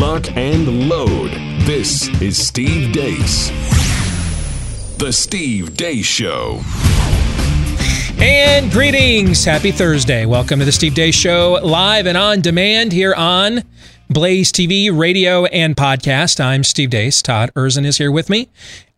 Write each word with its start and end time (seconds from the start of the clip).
lock, 0.00 0.34
and 0.34 0.88
load. 0.88 1.30
This 1.66 2.08
is 2.22 2.38
Steve 2.38 2.90
Deace. 2.90 3.50
The 4.96 5.12
Steve 5.12 5.76
Deace 5.76 6.06
Show. 6.06 6.62
And 8.18 8.72
greetings. 8.72 9.44
Happy 9.44 9.70
Thursday. 9.70 10.24
Welcome 10.24 10.58
to 10.60 10.64
the 10.64 10.72
Steve 10.72 10.94
Deace 10.94 11.12
Show, 11.12 11.60
live 11.62 12.06
and 12.06 12.16
on 12.16 12.40
demand 12.40 12.92
here 12.92 13.14
on 13.14 13.62
Blaze 14.10 14.50
TV, 14.50 14.90
radio, 14.90 15.44
and 15.44 15.76
podcast. 15.76 16.40
I'm 16.40 16.64
Steve 16.64 16.90
Deace. 16.90 17.22
Todd 17.22 17.52
Erzen 17.54 17.84
is 17.84 17.98
here 17.98 18.10
with 18.10 18.28
me, 18.28 18.48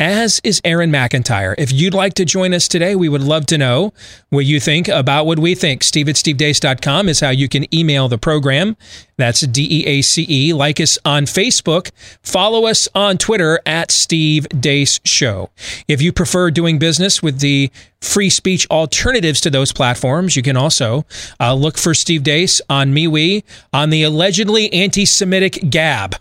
as 0.00 0.40
is 0.42 0.62
Aaron 0.64 0.90
McIntyre. 0.90 1.54
If 1.58 1.70
you'd 1.70 1.92
like 1.92 2.14
to 2.14 2.24
join 2.24 2.54
us 2.54 2.66
today, 2.66 2.96
we 2.96 3.10
would 3.10 3.20
love 3.20 3.44
to 3.46 3.58
know 3.58 3.92
what 4.30 4.46
you 4.46 4.58
think 4.58 4.88
about 4.88 5.26
what 5.26 5.38
we 5.38 5.54
think. 5.54 5.82
Steve 5.82 6.08
at 6.08 6.14
stevedeace.com 6.14 7.10
is 7.10 7.20
how 7.20 7.28
you 7.28 7.46
can 7.46 7.66
email 7.74 8.08
the 8.08 8.16
program. 8.16 8.74
That's 9.22 9.42
D 9.42 9.68
E 9.70 9.86
A 9.86 10.02
C 10.02 10.26
E. 10.28 10.52
Like 10.52 10.80
us 10.80 10.98
on 11.04 11.26
Facebook. 11.26 11.92
Follow 12.24 12.66
us 12.66 12.88
on 12.92 13.18
Twitter 13.18 13.60
at 13.64 13.92
Steve 13.92 14.48
Deace 14.48 14.98
Show. 15.04 15.50
If 15.86 16.02
you 16.02 16.12
prefer 16.12 16.50
doing 16.50 16.80
business 16.80 17.22
with 17.22 17.38
the 17.38 17.70
free 18.00 18.30
speech 18.30 18.66
alternatives 18.68 19.40
to 19.42 19.50
those 19.50 19.70
platforms, 19.70 20.34
you 20.34 20.42
can 20.42 20.56
also 20.56 21.06
uh, 21.38 21.54
look 21.54 21.78
for 21.78 21.94
Steve 21.94 22.24
Deace 22.24 22.60
on 22.68 22.92
MeWe 22.92 23.44
on 23.72 23.90
the 23.90 24.02
allegedly 24.02 24.72
anti 24.72 25.04
Semitic 25.04 25.70
Gab. 25.70 26.16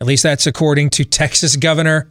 At 0.00 0.06
least 0.06 0.22
that's 0.22 0.46
according 0.46 0.88
to 0.90 1.04
Texas 1.04 1.56
Governor 1.56 2.10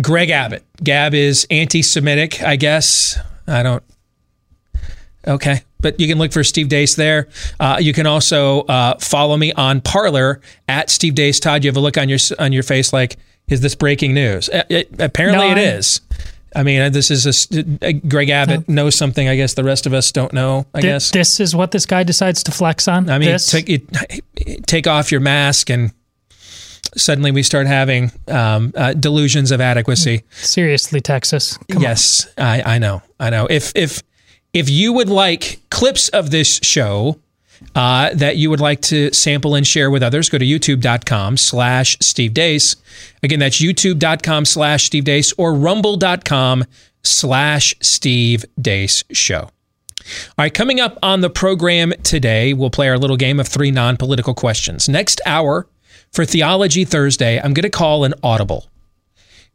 Greg 0.00 0.30
Abbott. 0.30 0.64
Gab 0.82 1.12
is 1.12 1.46
anti 1.50 1.82
Semitic, 1.82 2.42
I 2.42 2.56
guess. 2.56 3.18
I 3.46 3.62
don't. 3.62 3.82
Okay. 5.28 5.60
But 5.86 6.00
you 6.00 6.08
can 6.08 6.18
look 6.18 6.32
for 6.32 6.42
Steve 6.42 6.66
Deace 6.66 6.96
there. 6.96 7.28
Uh, 7.60 7.76
you 7.80 7.92
can 7.92 8.08
also 8.08 8.62
uh, 8.62 8.98
follow 8.98 9.36
me 9.36 9.52
on 9.52 9.80
Parler 9.80 10.40
at 10.66 10.90
Steve 10.90 11.14
Deace. 11.14 11.40
Todd, 11.40 11.62
you 11.62 11.68
have 11.68 11.76
a 11.76 11.80
look 11.80 11.96
on 11.96 12.08
your 12.08 12.18
on 12.40 12.52
your 12.52 12.64
face 12.64 12.92
like, 12.92 13.16
is 13.46 13.60
this 13.60 13.76
breaking 13.76 14.12
news? 14.12 14.48
It, 14.48 14.66
it, 14.68 15.00
apparently, 15.00 15.46
No, 15.46 15.52
it 15.52 15.58
is. 15.58 16.00
I 16.56 16.64
mean, 16.64 16.90
this 16.90 17.12
is 17.12 17.48
a, 17.82 17.92
Greg 17.92 18.30
Abbott 18.30 18.68
knows 18.68 18.96
something. 18.96 19.28
I 19.28 19.36
guess 19.36 19.54
the 19.54 19.62
rest 19.62 19.86
of 19.86 19.94
us 19.94 20.10
don't 20.10 20.32
know. 20.32 20.66
I 20.74 20.80
Thi- 20.80 20.86
guess. 20.88 21.12
this 21.12 21.38
is 21.38 21.54
what 21.54 21.70
this 21.70 21.86
guy 21.86 22.02
decides 22.02 22.42
to 22.42 22.50
flex 22.50 22.88
on. 22.88 23.08
I 23.08 23.18
mean, 23.20 23.38
take 23.38 23.68
it, 23.68 24.66
take 24.66 24.88
off 24.88 25.12
your 25.12 25.20
mask, 25.20 25.70
and 25.70 25.92
suddenly 26.96 27.30
we 27.30 27.44
start 27.44 27.68
having 27.68 28.10
um, 28.26 28.72
uh, 28.74 28.92
delusions 28.94 29.52
of 29.52 29.60
adequacy. 29.60 30.24
seriously, 30.30 31.00
Texas. 31.00 31.56
Come 31.70 31.82
yes, 31.82 32.26
I, 32.36 32.74
I 32.74 32.78
know, 32.78 33.02
I 33.20 33.30
know. 33.30 33.46
If 33.48 33.70
if 33.76 34.02
if 34.56 34.70
you 34.70 34.90
would 34.94 35.10
like 35.10 35.60
clips 35.70 36.08
of 36.08 36.30
this 36.30 36.58
show 36.62 37.20
uh, 37.74 38.14
that 38.14 38.38
you 38.38 38.48
would 38.48 38.60
like 38.60 38.80
to 38.80 39.12
sample 39.12 39.54
and 39.54 39.66
share 39.66 39.90
with 39.90 40.02
others, 40.02 40.30
go 40.30 40.38
to 40.38 40.46
youtube.com 40.46 41.36
slash 41.36 41.98
Steve 42.00 42.32
Deace. 42.32 42.76
Again, 43.22 43.38
that's 43.38 43.60
youtube.com 43.60 44.46
slash 44.46 44.86
Steve 44.86 45.04
Deace 45.04 45.34
or 45.36 45.54
rumble.com 45.54 46.64
slash 47.02 47.74
Steve 47.82 48.46
Deace 48.58 49.04
Show. 49.12 49.42
All 49.42 49.50
right, 50.38 50.54
coming 50.54 50.80
up 50.80 50.98
on 51.02 51.20
the 51.20 51.30
program 51.30 51.92
today, 52.02 52.54
we'll 52.54 52.70
play 52.70 52.88
our 52.88 52.96
little 52.96 53.18
game 53.18 53.38
of 53.38 53.46
three 53.46 53.70
non 53.70 53.98
political 53.98 54.32
questions. 54.32 54.88
Next 54.88 55.20
hour 55.26 55.68
for 56.12 56.24
Theology 56.24 56.86
Thursday, 56.86 57.38
I'm 57.38 57.52
going 57.52 57.64
to 57.64 57.70
call 57.70 58.04
an 58.04 58.14
audible. 58.22 58.70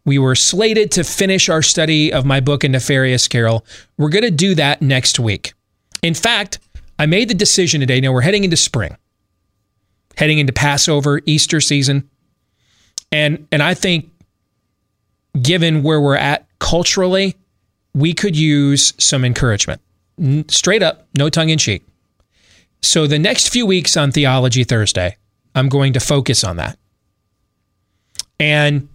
We 0.05 0.17
were 0.17 0.35
slated 0.35 0.91
to 0.91 1.03
finish 1.03 1.49
our 1.49 1.61
study 1.61 2.11
of 2.11 2.25
my 2.25 2.39
book, 2.39 2.63
A 2.63 2.69
Nefarious 2.69 3.27
Carol. 3.27 3.65
We're 3.97 4.09
going 4.09 4.23
to 4.23 4.31
do 4.31 4.55
that 4.55 4.81
next 4.81 5.19
week. 5.19 5.53
In 6.01 6.13
fact, 6.13 6.59
I 6.97 7.05
made 7.05 7.29
the 7.29 7.35
decision 7.35 7.79
today. 7.79 8.01
Now 8.01 8.11
we're 8.11 8.21
heading 8.21 8.43
into 8.43 8.57
spring, 8.57 8.97
heading 10.17 10.39
into 10.39 10.53
Passover, 10.53 11.21
Easter 11.25 11.61
season. 11.61 12.09
And, 13.11 13.47
and 13.51 13.61
I 13.61 13.73
think, 13.73 14.09
given 15.41 15.83
where 15.83 16.01
we're 16.01 16.15
at 16.15 16.47
culturally, 16.59 17.35
we 17.93 18.13
could 18.13 18.35
use 18.35 18.93
some 18.97 19.23
encouragement. 19.23 19.81
Straight 20.47 20.83
up, 20.83 21.07
no 21.15 21.29
tongue 21.29 21.49
in 21.49 21.57
cheek. 21.57 21.85
So 22.81 23.05
the 23.05 23.19
next 23.19 23.49
few 23.49 23.65
weeks 23.65 23.95
on 23.97 24.11
Theology 24.11 24.63
Thursday, 24.63 25.17
I'm 25.53 25.69
going 25.69 25.93
to 25.93 25.99
focus 25.99 26.43
on 26.43 26.57
that. 26.57 26.77
And 28.39 28.87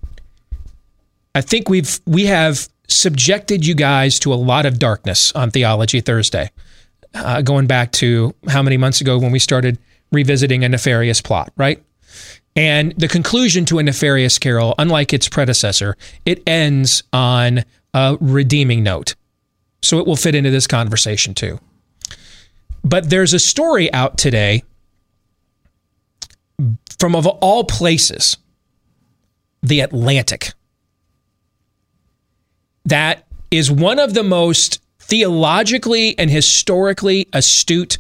I 1.36 1.42
think 1.42 1.68
we've 1.68 2.00
we 2.06 2.24
have 2.24 2.66
subjected 2.88 3.66
you 3.66 3.74
guys 3.74 4.18
to 4.20 4.32
a 4.32 4.36
lot 4.36 4.64
of 4.64 4.78
darkness 4.78 5.32
on 5.32 5.50
Theology 5.50 6.00
Thursday, 6.00 6.50
uh, 7.12 7.42
going 7.42 7.66
back 7.66 7.92
to 7.92 8.34
how 8.48 8.62
many 8.62 8.78
months 8.78 9.02
ago 9.02 9.18
when 9.18 9.32
we 9.32 9.38
started 9.38 9.78
revisiting 10.10 10.64
a 10.64 10.68
nefarious 10.70 11.20
plot, 11.20 11.52
right? 11.58 11.84
And 12.56 12.94
the 12.96 13.06
conclusion 13.06 13.66
to 13.66 13.78
a 13.78 13.82
nefarious 13.82 14.38
carol, 14.38 14.74
unlike 14.78 15.12
its 15.12 15.28
predecessor, 15.28 15.98
it 16.24 16.42
ends 16.46 17.02
on 17.12 17.64
a 17.92 18.16
redeeming 18.18 18.82
note. 18.82 19.14
So 19.82 19.98
it 19.98 20.06
will 20.06 20.16
fit 20.16 20.34
into 20.34 20.50
this 20.50 20.66
conversation 20.66 21.34
too. 21.34 21.60
But 22.82 23.10
there's 23.10 23.34
a 23.34 23.38
story 23.38 23.92
out 23.92 24.16
today 24.16 24.62
from 26.98 27.14
of 27.14 27.26
all 27.26 27.64
places, 27.64 28.38
the 29.62 29.80
Atlantic 29.80 30.54
that 32.86 33.26
is 33.50 33.70
one 33.70 33.98
of 33.98 34.14
the 34.14 34.22
most 34.22 34.80
theologically 34.98 36.18
and 36.18 36.30
historically 36.30 37.28
astute 37.32 37.98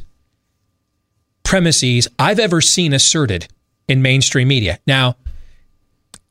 premises 1.44 2.08
I've 2.18 2.38
ever 2.38 2.60
seen 2.60 2.92
asserted 2.92 3.48
in 3.86 4.02
mainstream 4.02 4.48
media. 4.48 4.78
Now, 4.86 5.16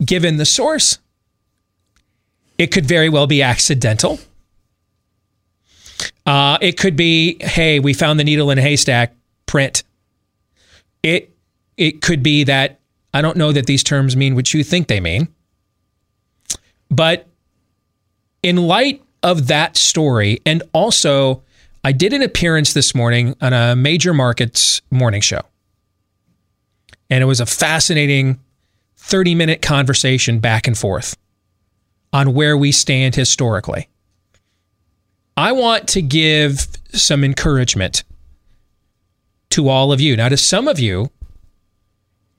given 0.04 0.36
the 0.36 0.44
source, 0.44 0.98
it 2.58 2.68
could 2.68 2.86
very 2.86 3.08
well 3.08 3.26
be 3.26 3.42
accidental. 3.42 4.18
Uh, 6.26 6.58
it 6.60 6.78
could 6.78 6.96
be, 6.96 7.36
hey, 7.40 7.78
we 7.78 7.94
found 7.94 8.18
the 8.18 8.24
needle 8.24 8.50
in 8.50 8.58
a 8.58 8.62
haystack, 8.62 9.14
print. 9.46 9.84
It 11.02 11.30
it 11.76 12.02
could 12.02 12.22
be 12.22 12.44
that 12.44 12.80
I 13.14 13.22
don't 13.22 13.36
know 13.36 13.52
that 13.52 13.66
these 13.66 13.84
terms 13.84 14.16
mean 14.16 14.34
what 14.34 14.52
you 14.52 14.64
think 14.64 14.88
they 14.88 15.00
mean. 15.00 15.28
But 16.90 17.26
in 18.46 18.56
light 18.56 19.02
of 19.24 19.48
that 19.48 19.76
story, 19.76 20.40
and 20.46 20.62
also, 20.72 21.42
I 21.82 21.90
did 21.90 22.12
an 22.12 22.22
appearance 22.22 22.74
this 22.74 22.94
morning 22.94 23.34
on 23.40 23.52
a 23.52 23.74
major 23.74 24.14
markets 24.14 24.80
morning 24.88 25.20
show. 25.20 25.40
And 27.10 27.22
it 27.22 27.26
was 27.26 27.40
a 27.40 27.46
fascinating 27.46 28.38
30 28.98 29.34
minute 29.34 29.62
conversation 29.62 30.38
back 30.38 30.68
and 30.68 30.78
forth 30.78 31.16
on 32.12 32.34
where 32.34 32.56
we 32.56 32.70
stand 32.70 33.16
historically. 33.16 33.88
I 35.36 35.50
want 35.50 35.88
to 35.88 36.00
give 36.00 36.68
some 36.92 37.24
encouragement 37.24 38.04
to 39.50 39.68
all 39.68 39.90
of 39.90 40.00
you. 40.00 40.16
Now, 40.16 40.28
to 40.28 40.36
some 40.36 40.68
of 40.68 40.78
you, 40.78 41.10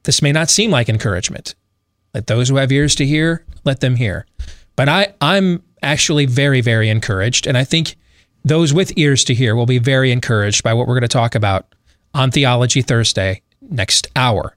this 0.04 0.22
may 0.22 0.32
not 0.32 0.50
seem 0.50 0.72
like 0.72 0.88
encouragement. 0.88 1.54
Let 2.14 2.28
those 2.28 2.48
who 2.48 2.56
have 2.56 2.72
ears 2.72 2.96
to 2.96 3.06
hear, 3.06 3.46
let 3.66 3.82
them 3.82 3.98
hear. 3.98 4.26
But 4.78 4.88
I, 4.88 5.14
I'm 5.20 5.64
actually 5.88 6.26
very, 6.26 6.62
very 6.62 6.90
encouraged. 6.90 7.48
And 7.48 7.58
I 7.58 7.64
think 7.64 7.96
those 8.44 8.74
with 8.74 8.98
ears 8.98 9.24
to 9.26 9.34
hear 9.34 9.56
will 9.56 9.66
be 9.66 9.80
very 9.80 10.12
encouraged 10.12 10.64
by 10.64 10.74
what 10.74 10.88
we're 10.88 10.96
going 10.96 11.02
to 11.02 11.08
talk 11.08 11.34
about 11.34 11.74
on 12.14 12.30
Theology 12.30 12.82
Thursday 12.82 13.42
next 13.62 14.08
hour. 14.16 14.56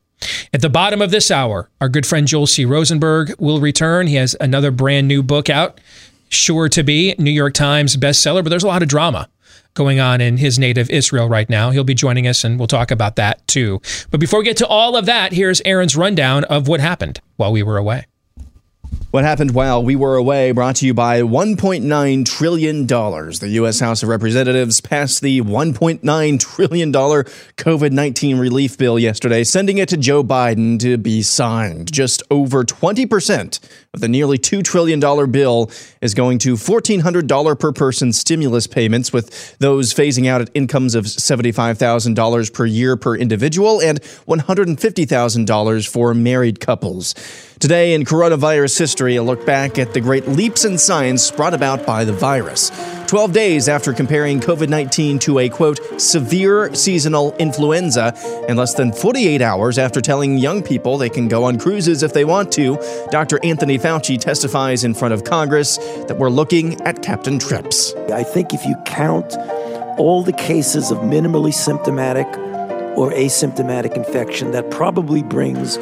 At 0.52 0.60
the 0.60 0.69
bottom 0.69 1.00
of 1.00 1.10
this 1.10 1.30
hour, 1.30 1.70
our 1.80 1.88
good 1.88 2.04
friend 2.04 2.26
Joel 2.26 2.46
C. 2.46 2.64
Rosenberg 2.64 3.34
will 3.38 3.60
return. 3.60 4.06
He 4.06 4.16
has 4.16 4.36
another 4.40 4.70
brand 4.70 5.08
new 5.08 5.22
book 5.22 5.48
out, 5.48 5.80
sure 6.28 6.69
to 6.69 6.82
be 6.82 7.14
New 7.16 7.30
York 7.30 7.54
Times 7.54 7.96
bestseller, 7.96 8.43
but 8.43 8.50
there's 8.50 8.64
a 8.64 8.69
lot 8.69 8.82
of 8.82 8.88
drama 8.88 9.28
going 9.75 10.00
on 10.00 10.20
in 10.20 10.37
his 10.37 10.58
native 10.58 10.90
Israel 10.90 11.28
right 11.28 11.49
now. 11.49 11.70
He'll 11.70 11.84
be 11.84 11.94
joining 11.94 12.26
us 12.26 12.44
and 12.44 12.58
we'll 12.58 12.69
talk 12.69 12.90
about 12.90 13.16
that 13.16 13.46
too. 13.46 13.81
But 14.10 14.20
before 14.20 14.40
we 14.40 14.44
get 14.44 14.56
to 14.58 14.66
all 14.66 14.96
of 14.96 15.06
that, 15.06 15.32
here's 15.32 15.62
Aaron's 15.64 15.96
rundown 15.96 16.44
of 16.44 16.66
what 16.66 16.81
happened 16.81 17.20
while 17.37 17.52
we 17.52 17.62
were 17.62 17.76
away. 17.76 18.06
What 19.10 19.24
happened 19.24 19.54
while 19.54 19.82
we 19.82 19.96
were 19.96 20.14
away 20.14 20.52
brought 20.52 20.76
to 20.76 20.86
you 20.86 20.94
by 20.94 21.22
$1.9 21.22 22.24
trillion. 22.24 22.86
The 22.86 23.48
U.S. 23.54 23.80
House 23.80 24.04
of 24.04 24.08
Representatives 24.08 24.80
passed 24.80 25.20
the 25.20 25.40
$1.9 25.40 26.38
trillion 26.38 26.92
COVID 26.92 27.90
19 27.90 28.38
relief 28.38 28.78
bill 28.78 29.00
yesterday, 29.00 29.42
sending 29.42 29.78
it 29.78 29.88
to 29.88 29.96
Joe 29.96 30.22
Biden 30.22 30.78
to 30.78 30.96
be 30.96 31.22
signed. 31.22 31.92
Just 31.92 32.22
over 32.30 32.62
20% 32.62 33.58
of 33.92 34.00
the 34.00 34.06
nearly 34.06 34.38
$2 34.38 34.62
trillion 34.62 35.00
bill 35.32 35.72
is 36.00 36.14
going 36.14 36.38
to 36.38 36.54
$1,400 36.54 37.58
per 37.58 37.72
person 37.72 38.12
stimulus 38.12 38.68
payments, 38.68 39.12
with 39.12 39.58
those 39.58 39.92
phasing 39.92 40.28
out 40.28 40.40
at 40.40 40.50
incomes 40.54 40.94
of 40.94 41.06
$75,000 41.06 42.52
per 42.54 42.64
year 42.64 42.96
per 42.96 43.16
individual 43.16 43.80
and 43.82 44.00
$150,000 44.00 45.88
for 45.88 46.14
married 46.14 46.60
couples. 46.60 47.16
Today 47.58 47.92
in 47.92 48.04
coronavirus 48.04 48.78
history, 48.78 49.00
history, 49.00 49.17
a 49.17 49.23
look 49.23 49.47
back 49.47 49.79
at 49.79 49.94
the 49.94 50.00
great 50.00 50.29
leaps 50.29 50.67
in 50.67 50.76
science 50.76 51.31
brought 51.31 51.55
about 51.55 51.87
by 51.87 52.05
the 52.05 52.12
virus. 52.12 52.70
12 53.06 53.32
days 53.32 53.67
after 53.67 53.94
comparing 53.94 54.41
COVID 54.41 54.69
19 54.69 55.19
to 55.20 55.38
a 55.38 55.49
quote, 55.49 55.81
severe 55.99 56.75
seasonal 56.75 57.35
influenza, 57.38 58.12
and 58.47 58.58
less 58.58 58.75
than 58.75 58.93
48 58.93 59.41
hours 59.41 59.79
after 59.79 60.02
telling 60.02 60.37
young 60.37 60.62
people 60.62 60.99
they 60.99 61.08
can 61.08 61.29
go 61.29 61.44
on 61.44 61.58
cruises 61.58 62.02
if 62.02 62.12
they 62.12 62.26
want 62.26 62.52
to, 62.52 62.76
Dr. 63.11 63.41
Anthony 63.43 63.79
Fauci 63.79 64.20
testifies 64.20 64.85
in 64.85 64.93
front 64.93 65.14
of 65.14 65.25
Congress 65.25 65.79
that 66.06 66.19
we're 66.19 66.29
looking 66.29 66.79
at 66.82 67.03
Captain 67.03 67.38
Trips. 67.38 67.94
I 68.12 68.23
think 68.23 68.53
if 68.53 68.62
you 68.67 68.76
count 68.85 69.35
all 69.99 70.23
the 70.23 70.35
cases 70.35 70.91
of 70.91 70.99
minimally 70.99 71.55
symptomatic 71.55 72.26
or 72.99 73.12
asymptomatic 73.12 73.96
infection, 73.96 74.50
that 74.50 74.70
probably 74.70 75.23
brings 75.23 75.79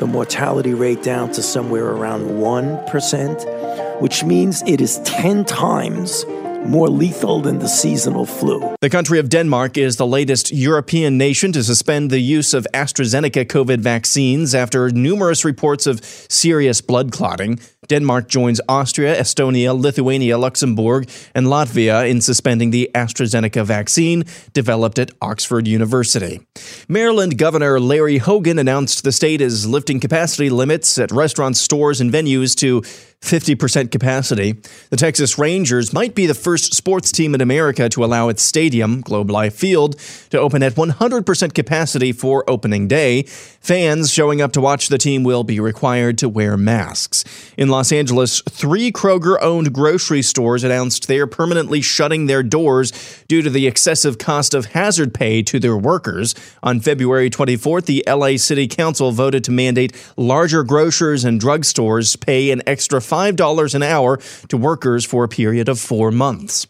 the 0.00 0.06
mortality 0.06 0.72
rate 0.72 1.02
down 1.02 1.30
to 1.30 1.42
somewhere 1.42 1.86
around 1.86 2.22
1%, 2.22 4.00
which 4.00 4.24
means 4.24 4.62
it 4.66 4.80
is 4.80 4.98
10 5.00 5.44
times 5.44 6.24
more 6.64 6.88
lethal 6.88 7.40
than 7.40 7.58
the 7.58 7.68
seasonal 7.68 8.26
flu. 8.26 8.74
The 8.80 8.90
country 8.90 9.18
of 9.18 9.28
Denmark 9.28 9.76
is 9.76 9.96
the 9.96 10.06
latest 10.06 10.52
European 10.52 11.18
nation 11.18 11.52
to 11.52 11.64
suspend 11.64 12.10
the 12.10 12.20
use 12.20 12.54
of 12.54 12.66
AstraZeneca 12.72 13.46
COVID 13.46 13.80
vaccines 13.80 14.54
after 14.54 14.90
numerous 14.90 15.44
reports 15.44 15.86
of 15.86 16.04
serious 16.04 16.80
blood 16.80 17.12
clotting. 17.12 17.58
Denmark 17.88 18.28
joins 18.28 18.60
Austria, 18.68 19.18
Estonia, 19.20 19.76
Lithuania, 19.76 20.38
Luxembourg, 20.38 21.08
and 21.34 21.46
Latvia 21.48 22.08
in 22.08 22.20
suspending 22.20 22.70
the 22.70 22.88
AstraZeneca 22.94 23.64
vaccine 23.64 24.24
developed 24.52 24.98
at 24.98 25.10
Oxford 25.20 25.66
University. 25.66 26.40
Maryland 26.88 27.36
Governor 27.36 27.80
Larry 27.80 28.18
Hogan 28.18 28.58
announced 28.58 29.02
the 29.02 29.10
state 29.10 29.40
is 29.40 29.66
lifting 29.66 29.98
capacity 29.98 30.50
limits 30.50 30.98
at 30.98 31.10
restaurants, 31.10 31.60
stores, 31.60 32.00
and 32.00 32.12
venues 32.12 32.54
to 32.56 32.82
50% 33.22 33.90
capacity. 33.90 34.56
The 34.88 34.96
Texas 34.96 35.38
Rangers 35.38 35.92
might 35.92 36.14
be 36.14 36.26
the 36.26 36.34
first 36.34 36.74
sports 36.74 37.12
team 37.12 37.34
in 37.34 37.40
America 37.40 37.88
to 37.90 38.04
allow 38.04 38.28
its 38.28 38.42
stadium, 38.42 39.02
Globe 39.02 39.30
Life 39.30 39.54
Field, 39.54 39.98
to 40.30 40.38
open 40.38 40.62
at 40.62 40.72
100% 40.74 41.54
capacity 41.54 42.12
for 42.12 42.48
opening 42.48 42.88
day. 42.88 43.22
Fans 43.60 44.10
showing 44.10 44.40
up 44.40 44.52
to 44.52 44.60
watch 44.60 44.88
the 44.88 44.98
team 44.98 45.22
will 45.22 45.44
be 45.44 45.60
required 45.60 46.16
to 46.18 46.28
wear 46.28 46.56
masks. 46.56 47.24
In 47.58 47.68
Los 47.68 47.92
Angeles, 47.92 48.40
three 48.48 48.90
Kroger 48.90 49.36
owned 49.40 49.72
grocery 49.74 50.22
stores 50.22 50.64
announced 50.64 51.06
they 51.06 51.18
are 51.18 51.26
permanently 51.26 51.82
shutting 51.82 52.26
their 52.26 52.42
doors 52.42 53.22
due 53.28 53.42
to 53.42 53.50
the 53.50 53.66
excessive 53.66 54.16
cost 54.16 54.54
of 54.54 54.66
hazard 54.66 55.12
pay 55.12 55.42
to 55.42 55.60
their 55.60 55.76
workers. 55.76 56.34
On 56.62 56.80
February 56.80 57.28
24th, 57.28 57.84
the 57.84 58.02
LA 58.08 58.38
City 58.38 58.66
Council 58.66 59.12
voted 59.12 59.44
to 59.44 59.52
mandate 59.52 59.94
larger 60.16 60.64
grocers 60.64 61.22
and 61.22 61.38
drugstores 61.38 62.18
pay 62.18 62.50
an 62.50 62.62
extra 62.66 63.00
$5 63.10 63.74
an 63.74 63.82
hour 63.82 64.18
to 64.48 64.56
workers 64.56 65.04
for 65.04 65.24
a 65.24 65.28
period 65.28 65.68
of 65.68 65.78
four 65.78 66.10
months. 66.10 66.66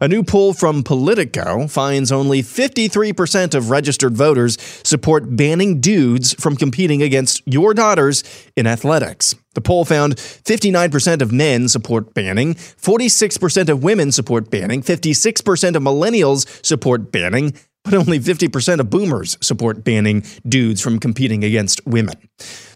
A 0.00 0.08
new 0.08 0.22
poll 0.22 0.52
from 0.52 0.82
Politico 0.82 1.68
finds 1.68 2.10
only 2.10 2.42
53% 2.42 3.54
of 3.54 3.70
registered 3.70 4.16
voters 4.16 4.58
support 4.82 5.36
banning 5.36 5.80
dudes 5.80 6.34
from 6.34 6.56
competing 6.56 7.02
against 7.02 7.42
your 7.46 7.74
daughters 7.74 8.24
in 8.56 8.66
athletics. 8.66 9.34
The 9.54 9.60
poll 9.60 9.84
found 9.84 10.16
59% 10.16 11.22
of 11.22 11.32
men 11.32 11.68
support 11.68 12.12
banning, 12.12 12.54
46% 12.54 13.68
of 13.68 13.84
women 13.84 14.10
support 14.10 14.50
banning, 14.50 14.82
56% 14.82 15.76
of 15.76 15.82
millennials 15.82 16.64
support 16.64 17.12
banning, 17.12 17.54
but 17.84 17.94
only 17.94 18.18
50% 18.18 18.80
of 18.80 18.88
boomers 18.90 19.36
support 19.40 19.84
banning 19.84 20.24
dudes 20.48 20.80
from 20.80 20.98
competing 20.98 21.44
against 21.44 21.86
women. 21.86 22.14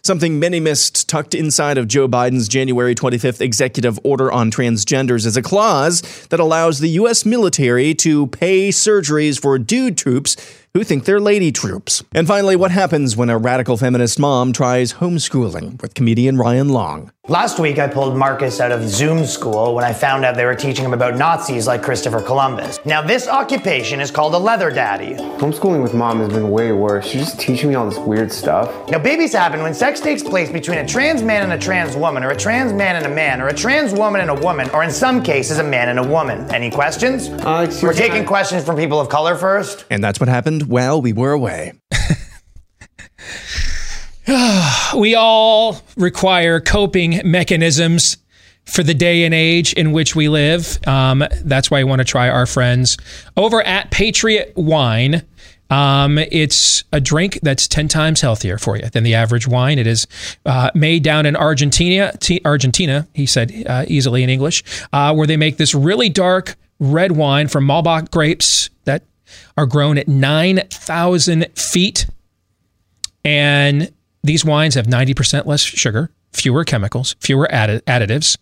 Something 0.03 0.39
many 0.39 0.59
missed 0.59 1.09
tucked 1.09 1.33
inside 1.33 1.77
of 1.77 1.87
Joe 1.87 2.07
Biden's 2.07 2.47
January 2.47 2.95
25th 2.95 3.41
executive 3.41 3.99
order 4.03 4.31
on 4.31 4.51
transgenders 4.51 5.25
is 5.25 5.35
a 5.35 5.41
clause 5.41 6.01
that 6.29 6.39
allows 6.39 6.79
the 6.79 6.89
U.S. 6.89 7.25
military 7.25 7.93
to 7.95 8.27
pay 8.27 8.69
surgeries 8.69 9.41
for 9.41 9.57
dude 9.57 9.97
troops 9.97 10.37
who 10.73 10.83
think 10.83 11.05
they're 11.05 11.19
lady 11.19 11.51
troops. 11.51 12.03
And 12.13 12.27
finally, 12.27 12.55
what 12.55 12.71
happens 12.71 13.17
when 13.17 13.29
a 13.29 13.37
radical 13.37 13.77
feminist 13.77 14.19
mom 14.19 14.53
tries 14.53 14.93
homeschooling 14.93 15.81
with 15.81 15.93
comedian 15.93 16.37
Ryan 16.37 16.69
Long? 16.69 17.11
Last 17.27 17.59
week, 17.59 17.77
I 17.77 17.87
pulled 17.87 18.17
Marcus 18.17 18.59
out 18.59 18.71
of 18.71 18.81
Zoom 18.89 19.23
school 19.23 19.75
when 19.75 19.85
I 19.85 19.93
found 19.93 20.25
out 20.25 20.35
they 20.35 20.45
were 20.45 20.55
teaching 20.55 20.83
him 20.83 20.93
about 20.93 21.15
Nazis 21.15 21.67
like 21.67 21.83
Christopher 21.83 22.21
Columbus. 22.23 22.79
Now, 22.85 23.03
this 23.03 23.27
occupation 23.27 24.01
is 24.01 24.09
called 24.09 24.33
a 24.33 24.37
leather 24.39 24.71
daddy. 24.71 25.13
Homeschooling 25.13 25.83
with 25.83 25.93
mom 25.93 26.21
has 26.21 26.29
been 26.29 26.49
way 26.49 26.71
worse. 26.71 27.05
She's 27.05 27.25
just 27.25 27.39
teaching 27.39 27.69
me 27.69 27.75
all 27.75 27.87
this 27.87 27.99
weird 27.99 28.31
stuff. 28.31 28.89
Now, 28.89 28.97
babies 28.97 29.31
happen 29.31 29.61
when 29.61 29.75
sex 29.75 29.99
takes 29.99 30.23
place 30.23 30.49
between 30.51 30.79
a 30.79 30.87
trans 30.87 31.21
man 31.21 31.43
and 31.43 31.53
a 31.53 31.57
trans 31.63 31.95
woman, 31.95 32.23
or 32.23 32.31
a 32.31 32.35
trans 32.35 32.73
man 32.73 32.95
and 32.95 33.05
a 33.05 33.13
man, 33.13 33.41
or 33.41 33.47
a 33.49 33.53
trans 33.53 33.93
woman 33.93 34.21
and 34.21 34.31
a 34.31 34.35
woman, 34.35 34.67
or 34.71 34.83
in 34.83 34.89
some 34.89 35.21
cases, 35.21 35.59
a 35.59 35.63
man 35.63 35.89
and 35.89 35.99
a 35.99 36.07
woman. 36.07 36.49
Any 36.51 36.71
questions? 36.71 37.29
Uh, 37.29 37.71
We're 37.83 37.93
taking 37.93 38.25
questions 38.25 38.65
from 38.65 38.75
people 38.75 38.99
of 38.99 39.09
color 39.09 39.35
first. 39.35 39.85
And 39.91 40.03
that's 40.03 40.19
what 40.19 40.29
happened 40.29 40.67
while 40.69 41.01
we 41.01 41.11
were 41.11 41.31
away. 41.31 41.73
we 44.95 45.15
all 45.15 45.81
require 45.97 46.59
coping 46.61 47.21
mechanisms 47.25 48.17
for 48.65 48.83
the 48.83 48.93
day 48.93 49.23
and 49.23 49.33
age 49.33 49.73
in 49.73 49.91
which 49.91 50.15
we 50.15 50.29
live. 50.29 50.77
Um, 50.87 51.23
that's 51.43 51.71
why 51.71 51.79
I 51.79 51.83
want 51.83 51.99
to 51.99 52.05
try 52.05 52.29
our 52.29 52.45
friends 52.45 52.97
over 53.35 53.63
at 53.63 53.89
Patriot 53.89 54.53
Wine. 54.55 55.23
Um, 55.71 56.19
it's 56.19 56.83
a 56.93 57.01
drink 57.01 57.39
that's 57.41 57.67
10 57.67 57.87
times 57.87 58.21
healthier 58.21 58.59
for 58.59 58.77
you 58.77 58.87
than 58.89 59.03
the 59.03 59.15
average 59.15 59.47
wine. 59.47 59.79
It 59.79 59.87
is 59.87 60.05
uh, 60.45 60.69
made 60.75 61.03
down 61.03 61.25
in 61.25 61.35
Argentina, 61.35 62.13
T- 62.19 62.41
Argentina, 62.45 63.07
he 63.13 63.25
said 63.25 63.51
uh, 63.67 63.85
easily 63.87 64.21
in 64.23 64.29
English, 64.29 64.63
uh, 64.93 65.13
where 65.13 65.25
they 65.25 65.37
make 65.37 65.57
this 65.57 65.73
really 65.73 66.09
dark 66.09 66.55
red 66.79 67.11
wine 67.13 67.47
from 67.47 67.67
Malbec 67.67 68.11
grapes 68.11 68.69
are 69.57 69.65
grown 69.65 69.97
at 69.97 70.07
9,000 70.07 71.47
feet. 71.55 72.07
And 73.23 73.91
these 74.23 74.43
wines 74.43 74.75
have 74.75 74.87
90% 74.87 75.45
less 75.45 75.61
sugar, 75.61 76.11
fewer 76.33 76.63
chemicals, 76.63 77.15
fewer 77.19 77.47
addi- 77.51 77.81
additives. 77.81 78.37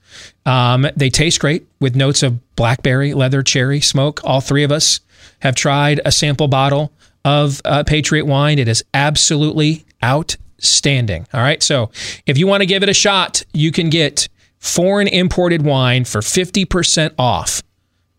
Um, 0.45 0.88
they 0.95 1.10
taste 1.10 1.39
great 1.39 1.68
with 1.80 1.95
notes 1.95 2.24
of 2.24 2.56
blackberry, 2.56 3.13
leather, 3.13 3.44
cherry, 3.44 3.81
smoke. 3.81 4.22
All 4.24 4.42
three 4.42 4.63
of 4.63 4.72
us 4.72 5.00
have 5.39 5.56
tried 5.56 6.01
a 6.06 6.12
sample 6.12 6.48
bottle 6.48 6.92
of 7.25 7.62
uh, 7.66 7.83
Patriot 7.83 8.25
wine. 8.25 8.60
It 8.60 8.68
is 8.68 8.83
absolutely 8.94 9.86
outstanding. 10.04 11.28
All 11.33 11.42
right. 11.42 11.62
So 11.62 11.92
if 12.25 12.38
you 12.38 12.48
want 12.48 12.62
to 12.62 12.66
give 12.66 12.83
it 12.83 12.90
a 12.90 12.94
shot, 12.94 13.44
you 13.54 13.72
can 13.72 13.90
get 13.90 14.30
foreign 14.60 15.07
imported 15.07 15.63
wine 15.63 16.06
for 16.06 16.22
50% 16.22 17.13
off 17.19 17.62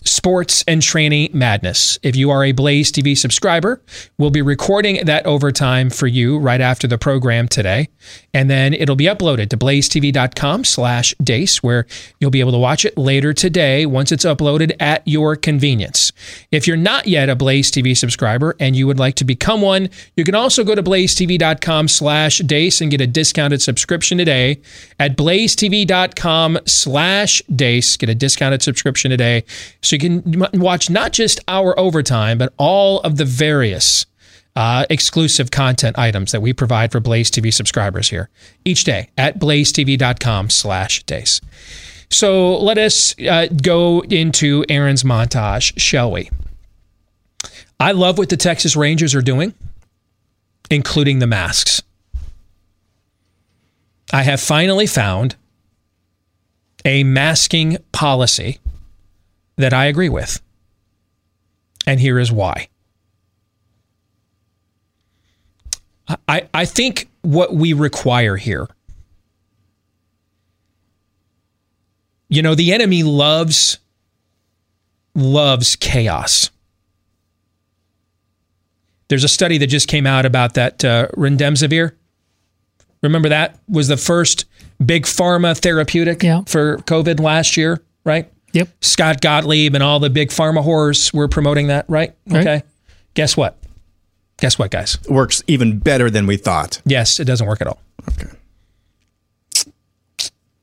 sports 0.04 0.62
and 0.68 0.82
training 0.82 1.30
madness. 1.32 1.98
If 2.02 2.14
you 2.14 2.30
are 2.30 2.44
a 2.44 2.52
Blaze 2.52 2.92
TV 2.92 3.16
subscriber, 3.16 3.82
we'll 4.18 4.30
be 4.30 4.42
recording 4.42 5.04
that 5.06 5.26
overtime 5.26 5.90
for 5.90 6.06
you 6.06 6.38
right 6.38 6.60
after 6.60 6.86
the 6.86 6.98
program 6.98 7.48
today. 7.48 7.88
And 8.32 8.50
then 8.50 8.74
it'll 8.74 8.96
be 8.96 9.06
uploaded 9.06 9.50
to 9.50 9.56
blazetv.com 9.56 10.64
slash 10.64 11.14
deace, 11.22 11.62
where 11.62 11.86
you'll 12.20 12.30
be 12.30 12.40
able 12.40 12.52
to 12.52 12.58
watch 12.58 12.84
it 12.84 12.98
later 12.98 13.32
today 13.32 13.86
once 13.86 14.12
it's 14.12 14.24
uploaded 14.24 14.74
at 14.80 15.06
your 15.06 15.36
convenience. 15.36 16.12
If 16.50 16.66
you're 16.66 16.76
not 16.76 17.06
yet 17.06 17.28
a 17.28 17.36
Blaze 17.36 17.70
TV 17.70 17.96
subscriber 17.96 18.56
and 18.60 18.76
you 18.76 18.86
would 18.86 18.98
like 18.98 19.14
to 19.16 19.24
become 19.24 19.62
one, 19.62 19.88
you 20.16 20.24
can 20.24 20.34
also 20.34 20.64
go 20.64 20.74
to 20.74 20.82
blazetv.com 20.82 21.88
slash 21.88 22.38
deace 22.38 22.80
and 22.80 22.90
get 22.90 23.00
a 23.00 23.06
discounted 23.06 23.62
subscription 23.62 24.18
today 24.18 24.60
at 24.98 25.16
blazetv.com 25.16 26.58
slash 26.66 27.42
deace. 27.54 27.96
Get 27.96 28.08
a 28.08 28.14
discounted 28.14 28.62
subscription 28.62 29.10
today 29.10 29.44
so 29.80 29.93
you 29.94 29.98
can 29.98 30.46
watch 30.54 30.90
not 30.90 31.12
just 31.12 31.40
our 31.48 31.78
overtime, 31.78 32.38
but 32.38 32.52
all 32.58 33.00
of 33.00 33.16
the 33.16 33.24
various 33.24 34.06
uh, 34.56 34.86
exclusive 34.90 35.50
content 35.50 35.98
items 35.98 36.32
that 36.32 36.40
we 36.40 36.52
provide 36.52 36.92
for 36.92 37.00
Blaze 37.00 37.30
TV 37.30 37.52
subscribers 37.52 38.10
here 38.10 38.28
each 38.64 38.84
day 38.84 39.08
at 39.18 39.38
blazetv.com 39.38 40.50
slash 40.50 41.02
deace. 41.04 41.40
So 42.10 42.56
let 42.58 42.78
us 42.78 43.14
uh, 43.20 43.48
go 43.62 44.00
into 44.02 44.64
Aaron's 44.68 45.02
montage, 45.02 45.78
shall 45.78 46.10
we? 46.10 46.30
I 47.80 47.92
love 47.92 48.18
what 48.18 48.28
the 48.28 48.36
Texas 48.36 48.76
Rangers 48.76 49.14
are 49.14 49.22
doing, 49.22 49.54
including 50.70 51.18
the 51.18 51.26
masks. 51.26 51.82
I 54.12 54.22
have 54.22 54.40
finally 54.40 54.86
found 54.86 55.34
a 56.84 57.02
masking 57.02 57.78
policy 57.90 58.60
that 59.56 59.72
I 59.72 59.86
agree 59.86 60.08
with. 60.08 60.40
And 61.86 62.00
here 62.00 62.18
is 62.18 62.32
why. 62.32 62.68
I, 66.28 66.48
I 66.52 66.64
think 66.64 67.08
what 67.22 67.54
we 67.54 67.72
require 67.72 68.36
here, 68.36 68.68
you 72.28 72.42
know, 72.42 72.54
the 72.54 72.72
enemy 72.72 73.02
loves, 73.02 73.78
loves 75.14 75.76
chaos. 75.76 76.50
There's 79.08 79.24
a 79.24 79.28
study 79.28 79.58
that 79.58 79.66
just 79.68 79.88
came 79.88 80.06
out 80.06 80.26
about 80.26 80.54
that 80.54 80.84
uh, 80.84 81.08
remdesivir. 81.16 81.92
Remember 83.02 83.28
that 83.28 83.58
was 83.68 83.88
the 83.88 83.98
first 83.98 84.46
big 84.84 85.04
pharma 85.04 85.56
therapeutic 85.56 86.22
yeah. 86.22 86.42
for 86.46 86.78
COVID 86.78 87.20
last 87.20 87.56
year, 87.56 87.82
right? 88.04 88.30
Yep. 88.54 88.68
Scott 88.80 89.20
Gottlieb 89.20 89.74
and 89.74 89.82
all 89.82 89.98
the 90.00 90.08
big 90.10 90.30
pharma 90.30 90.64
whores 90.64 91.12
were 91.12 91.28
promoting 91.28 91.66
that, 91.66 91.84
right? 91.88 92.14
Right. 92.26 92.40
Okay. 92.40 92.62
Guess 93.14 93.36
what? 93.36 93.58
Guess 94.40 94.58
what, 94.58 94.70
guys? 94.70 94.96
Works 95.08 95.42
even 95.46 95.78
better 95.78 96.08
than 96.10 96.26
we 96.26 96.36
thought. 96.36 96.80
Yes, 96.86 97.20
it 97.20 97.24
doesn't 97.24 97.46
work 97.46 97.60
at 97.60 97.66
all. 97.66 97.80
Okay. 98.08 98.28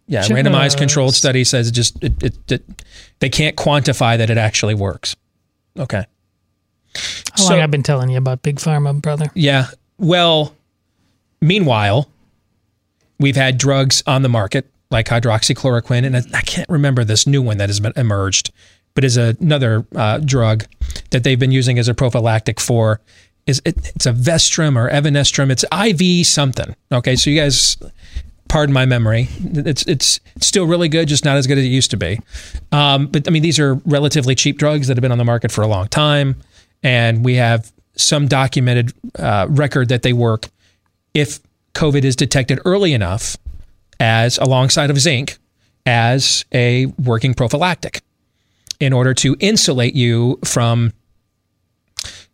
Yeah, 0.07 0.21
Just- 0.21 0.31
randomized 0.31 0.77
controlled 0.77 1.15
study 1.15 1.43
says 1.43 1.67
it 1.69 1.71
just 1.71 2.01
it, 2.03 2.21
it, 2.21 2.51
it 2.51 2.63
they 3.19 3.29
can't 3.29 3.55
quantify 3.55 4.17
that 4.17 4.29
it 4.29 4.37
actually 4.37 4.73
works. 4.75 5.15
Okay. 5.79 6.05
How 6.95 7.35
So- 7.43 7.49
long 7.53 7.61
I've 7.61 7.71
been 7.71 7.83
telling 7.83 8.09
you 8.09 8.17
about 8.17 8.41
Big 8.41 8.57
Pharma, 8.57 9.01
brother? 9.01 9.27
Yeah. 9.35 9.67
Well, 9.97 10.53
meanwhile, 11.41 12.09
we've 13.19 13.35
had 13.37 13.57
drugs 13.57 14.03
on 14.05 14.21
the 14.21 14.29
market 14.29 14.65
like 14.91 15.07
hydroxychloroquine, 15.07 16.05
and 16.05 16.35
I 16.35 16.41
can't 16.41 16.69
remember 16.69 17.03
this 17.03 17.25
new 17.25 17.41
one 17.41 17.57
that 17.57 17.69
has 17.69 17.79
been 17.79 17.93
emerged, 17.95 18.51
but 18.93 19.03
is 19.03 19.17
another 19.17 19.85
uh, 19.95 20.19
drug 20.19 20.65
that 21.11 21.23
they've 21.23 21.39
been 21.39 21.51
using 21.51 21.79
as 21.79 21.87
a 21.87 21.93
prophylactic 21.93 22.59
for. 22.59 23.01
Is 23.47 23.61
it, 23.65 23.75
it's 23.95 24.05
a 24.05 24.13
Vestrum 24.13 24.75
or 24.75 24.89
Evanestrum? 24.89 25.49
It's 25.49 25.65
IV 25.71 26.27
something. 26.27 26.75
Okay, 26.91 27.15
so 27.15 27.29
you 27.29 27.39
guys, 27.39 27.77
pardon 28.49 28.73
my 28.73 28.85
memory. 28.85 29.29
It's 29.43 29.83
it's 29.87 30.19
still 30.39 30.67
really 30.67 30.89
good, 30.89 31.07
just 31.07 31.25
not 31.25 31.37
as 31.37 31.47
good 31.47 31.57
as 31.57 31.63
it 31.63 31.69
used 31.69 31.91
to 31.91 31.97
be. 31.97 32.19
Um, 32.71 33.07
but 33.07 33.27
I 33.27 33.31
mean, 33.31 33.41
these 33.41 33.59
are 33.59 33.75
relatively 33.85 34.35
cheap 34.35 34.57
drugs 34.57 34.87
that 34.87 34.97
have 34.97 35.01
been 35.01 35.11
on 35.11 35.17
the 35.17 35.25
market 35.25 35.51
for 35.51 35.61
a 35.61 35.67
long 35.67 35.87
time, 35.87 36.35
and 36.83 37.25
we 37.25 37.35
have 37.35 37.71
some 37.95 38.27
documented 38.27 38.93
uh, 39.17 39.47
record 39.49 39.89
that 39.89 40.03
they 40.03 40.13
work 40.13 40.49
if 41.13 41.39
COVID 41.73 42.03
is 42.03 42.15
detected 42.15 42.59
early 42.65 42.93
enough, 42.93 43.37
as 44.01 44.39
alongside 44.39 44.89
of 44.89 44.99
zinc, 44.99 45.37
as 45.85 46.43
a 46.51 46.87
working 46.87 47.35
prophylactic, 47.35 48.01
in 48.79 48.91
order 48.91 49.13
to 49.13 49.37
insulate 49.39 49.95
you 49.95 50.39
from 50.43 50.91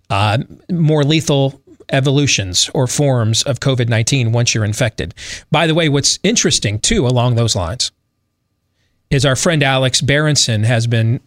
uh, 0.10 0.38
more 0.72 1.04
lethal 1.04 1.62
evolutions 1.90 2.70
or 2.74 2.88
forms 2.88 3.44
of 3.44 3.60
COVID 3.60 3.90
19 3.90 4.32
once 4.32 4.56
you're 4.56 4.66
infected. 4.66 5.14
By 5.52 5.68
the 5.68 5.76
way, 5.76 5.90
what's 5.90 6.20
interesting 6.24 6.80
too 6.80 7.06
along 7.06 7.36
those 7.36 7.56
lines 7.56 7.92
is 9.10 9.26
our 9.26 9.36
friend 9.36 9.62
Alex 9.62 10.02
Berenson 10.02 10.64
has 10.64 10.88
been 10.88 11.20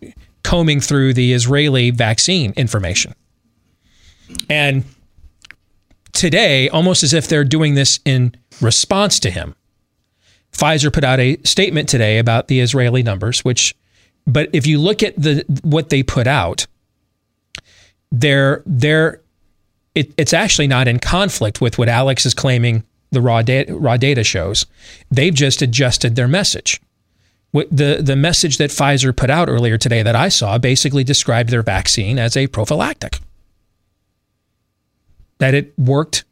combing 0.42 0.80
through 0.80 1.14
the 1.14 1.32
Israeli 1.34 1.90
vaccine 1.90 2.52
information. 2.56 3.14
And 4.48 4.84
today, 6.12 6.68
almost 6.70 7.02
as 7.02 7.12
if 7.12 7.28
they're 7.28 7.44
doing 7.44 7.74
this 7.74 8.00
in 8.04 8.34
response 8.60 9.20
to 9.20 9.30
him, 9.30 9.54
Pfizer 10.52 10.92
put 10.92 11.04
out 11.04 11.20
a 11.20 11.36
statement 11.44 11.88
today 11.88 12.18
about 12.18 12.48
the 12.48 12.60
Israeli 12.60 13.02
numbers, 13.02 13.44
which, 13.44 13.74
but 14.26 14.50
if 14.52 14.66
you 14.66 14.78
look 14.78 15.02
at 15.02 15.14
the 15.16 15.44
what 15.62 15.90
they 15.90 16.02
put 16.02 16.26
out, 16.26 16.66
they're 18.10 18.62
they're 18.66 19.20
it, 19.94 20.12
it's 20.16 20.32
actually 20.32 20.66
not 20.66 20.88
in 20.88 20.98
conflict 20.98 21.60
with 21.60 21.78
what 21.78 21.88
Alex 21.88 22.26
is 22.26 22.34
claiming 22.34 22.84
the 23.10 23.20
raw 23.20 23.42
data 23.42 23.74
raw 23.74 23.96
data 23.96 24.24
shows. 24.24 24.66
They've 25.10 25.34
just 25.34 25.62
adjusted 25.62 26.16
their 26.16 26.28
message. 26.28 26.80
The 27.52 27.98
the 28.00 28.16
message 28.16 28.58
that 28.58 28.70
Pfizer 28.70 29.16
put 29.16 29.30
out 29.30 29.48
earlier 29.48 29.76
today 29.76 30.02
that 30.02 30.14
I 30.14 30.28
saw 30.28 30.58
basically 30.58 31.02
described 31.02 31.50
their 31.50 31.62
vaccine 31.62 32.18
as 32.18 32.36
a 32.36 32.46
prophylactic. 32.46 33.18
That 35.38 35.54
it 35.54 35.76
worked 35.78 36.24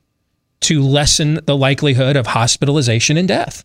to 0.60 0.82
lessen 0.82 1.40
the 1.46 1.56
likelihood 1.56 2.16
of 2.16 2.28
hospitalization 2.28 3.16
and 3.16 3.26
death. 3.26 3.64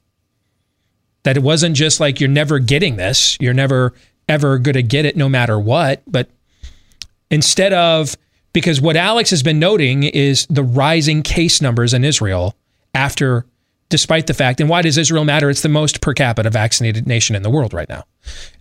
That 1.24 1.38
it 1.38 1.44
wasn't 1.44 1.76
just 1.76 2.00
like 2.00 2.20
you're 2.20 2.30
never 2.30 2.60
getting 2.60 2.98
this, 2.98 3.38
you're 3.40 3.54
never 3.54 3.94
ever 4.28 4.58
going 4.58 4.76
to 4.76 4.84
get 4.84 5.06
it 5.06 5.18
no 5.18 5.28
matter 5.28 5.60
what, 5.60 6.02
but 6.08 6.30
instead 7.30 7.74
of 7.74 8.16
because 8.54 8.80
what 8.80 8.96
Alex 8.96 9.32
has 9.32 9.44
been 9.44 9.60
noting 9.60 10.04
is 10.04 10.46
the 10.48 10.64
rising 10.64 11.24
case 11.24 11.62
numbers 11.62 11.94
in 11.94 12.04
Israel 12.04 12.56
after 12.94 13.46
despite 13.90 14.28
the 14.28 14.34
fact 14.34 14.60
and 14.60 14.70
why 14.70 14.82
does 14.82 14.98
Israel 14.98 15.26
matter 15.26 15.50
it's 15.50 15.62
the 15.62 15.70
most 15.70 16.02
per 16.02 16.14
capita 16.14 16.50
vaccinated 16.50 17.08
nation 17.08 17.36
in 17.36 17.44
the 17.44 17.50
world 17.50 17.74
right 17.74 17.90
now. 17.90 18.06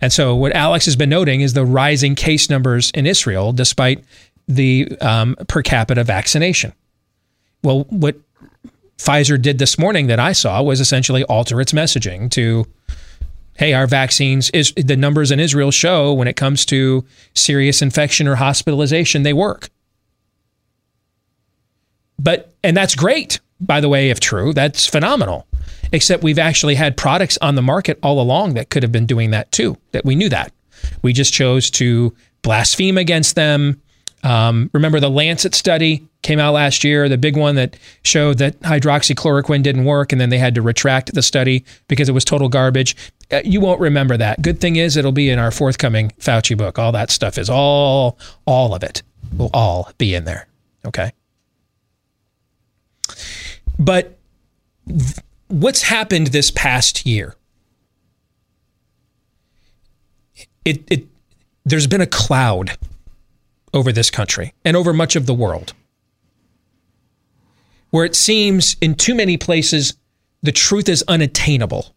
And 0.01 0.13
so 0.13 0.35
what 0.35 0.55
Alex 0.55 0.85
has 0.87 0.97
been 0.97 1.09
noting 1.09 1.41
is 1.43 1.53
the 1.53 1.65
rising 1.65 2.15
case 2.15 2.51
numbers 2.51 2.91
in 2.93 3.07
Israel 3.07 3.53
despite 3.53 4.03
the 4.49 4.89
um, 5.01 5.37
per 5.49 5.63
capita 5.63 6.05
vaccination. 6.05 6.73
Well, 7.63 7.85
what 7.91 8.17
Pfizer 9.03 9.41
did 9.41 9.59
this 9.59 9.79
morning 9.79 10.07
that 10.07 10.21
I 10.21 10.33
saw 10.33 10.63
was 10.63 10.81
essentially 10.81 11.25
alter 11.25 11.61
its 11.61 11.73
messaging 11.73 12.31
to 12.33 12.67
hey, 13.55 13.75
our 13.75 13.87
vaccines 13.87 14.49
is 14.51 14.73
the 14.77 14.97
numbers 14.97 15.31
in 15.31 15.39
Israel 15.39 15.71
show 15.71 16.13
when 16.13 16.27
it 16.27 16.37
comes 16.37 16.65
to 16.67 17.05
serious 17.35 17.83
infection 17.83 18.27
or 18.27 18.37
hospitalization, 18.37 19.25
they 19.25 19.33
work. 19.33 19.69
But 22.19 22.55
and 22.65 22.77
that's 22.77 22.95
great, 22.95 23.41
by 23.61 23.81
the 23.81 23.89
way, 23.89 24.11
if 24.11 24.21
true, 24.21 24.53
that's 24.53 24.87
phenomenal. 24.87 25.47
Except 25.93 26.23
we've 26.23 26.39
actually 26.39 26.77
had 26.77 26.97
products 26.97 27.37
on 27.43 27.57
the 27.57 27.63
market 27.63 27.99
all 28.03 28.21
along 28.21 28.55
that 28.55 28.71
could 28.71 28.83
have 28.83 28.93
been 28.93 29.07
doing 29.07 29.33
that 29.33 29.51
too. 29.53 29.77
That 29.91 30.05
we 30.05 30.15
knew 30.15 30.29
that. 30.29 30.53
We 31.03 31.13
just 31.13 31.35
chose 31.35 31.71
to 31.73 32.15
blaspheme 32.43 32.97
against 32.97 33.35
them. 33.35 33.83
Um, 34.23 34.71
remember 34.73 35.01
the 35.01 35.11
Lancet 35.11 35.55
study 35.55 36.07
came 36.23 36.39
out 36.39 36.55
last 36.55 36.85
year, 36.85 37.09
the 37.09 37.19
big 37.19 37.37
one 37.37 37.57
that 37.57 37.77
showed 38.05 38.39
that 38.39 38.59
hydroxychloroquine 38.61 39.63
didn't 39.63 39.85
work, 39.85 40.13
and 40.13 40.21
then 40.21 40.31
they 40.31 40.39
had 40.39 40.55
to 40.55 40.63
retract 40.63 41.15
the 41.15 41.23
study 41.23 41.65
because 41.89 42.09
it 42.09 42.13
was 42.13 42.25
total 42.25 42.49
garbage. 42.49 42.97
Uh, 43.31 43.41
you 43.45 43.61
won't 43.61 43.81
remember 43.81 44.17
that. 44.17 44.41
Good 44.41 44.61
thing 44.61 44.77
is, 44.77 44.97
it'll 44.97 45.13
be 45.13 45.31
in 45.31 45.39
our 45.39 45.51
forthcoming 45.51 46.11
Fauci 46.21 46.57
book. 46.57 46.79
All 46.79 46.93
that 46.93 47.11
stuff 47.11 47.39
is 47.39 47.51
all, 47.51 48.19
all 48.47 48.75
of 48.75 48.83
it 48.83 49.03
will 49.37 49.51
all 49.53 49.91
be 49.99 50.15
in 50.15 50.25
there. 50.25 50.47
Okay. 50.87 51.13
But 53.79 54.17
th- 54.87 55.17
what's 55.49 55.83
happened 55.83 56.29
this 56.29 56.51
past 56.51 57.05
year? 57.05 57.35
It, 60.65 60.85
it, 60.89 61.07
there's 61.65 61.89
been 61.89 62.01
a 62.01 62.07
cloud 62.07 62.77
over 63.75 63.91
this 63.91 64.11
country 64.11 64.55
and 64.65 64.77
over 64.77 64.93
much 64.93 65.17
of 65.17 65.27
the 65.27 65.35
world 65.35 65.73
where 67.93 68.07
it 68.07 68.17
seems 68.17 68.75
in 68.81 68.95
too 68.95 69.15
many 69.15 69.37
places 69.37 69.95
the 70.43 70.51
truth 70.51 70.89
is 70.89 71.05
unattainable. 71.07 71.95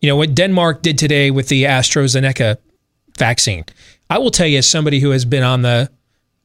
You 0.00 0.10
know, 0.10 0.16
what 0.16 0.34
Denmark 0.34 0.82
did 0.82 0.98
today 0.98 1.30
with 1.30 1.48
the 1.48 1.64
AstraZeneca 1.64 2.58
vaccine. 3.18 3.64
I 4.10 4.18
will 4.18 4.30
tell 4.30 4.46
you 4.46 4.58
as 4.58 4.68
somebody 4.68 5.00
who 5.00 5.10
has 5.10 5.24
been 5.24 5.42
on 5.42 5.62
the 5.62 5.90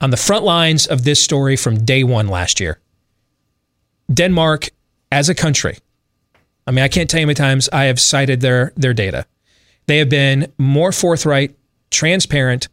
on 0.02 0.10
the 0.10 0.18
front 0.18 0.46
lines 0.46 0.88
of 0.88 1.04
this 1.04 1.22
story 1.22 1.58
from 1.58 1.84
day 1.84 2.06
1 2.06 2.30
last 2.30 2.62
year. 2.62 2.80
Denmark 4.12 4.70
as 5.12 5.28
a 5.28 5.36
country. 5.36 5.78
I 6.66 6.72
mean, 6.72 6.86
I 6.86 6.88
can't 6.88 7.10
tell 7.10 7.20
you 7.20 7.26
how 7.26 7.28
many 7.28 7.36
times 7.36 7.68
I 7.74 7.86
have 7.86 8.00
cited 8.00 8.40
their 8.40 8.72
their 8.78 8.94
data. 8.94 9.26
They 9.88 9.98
have 9.98 10.10
been 10.10 10.54
more 10.58 10.94
forthright, 10.94 11.58
transparent 11.92 12.70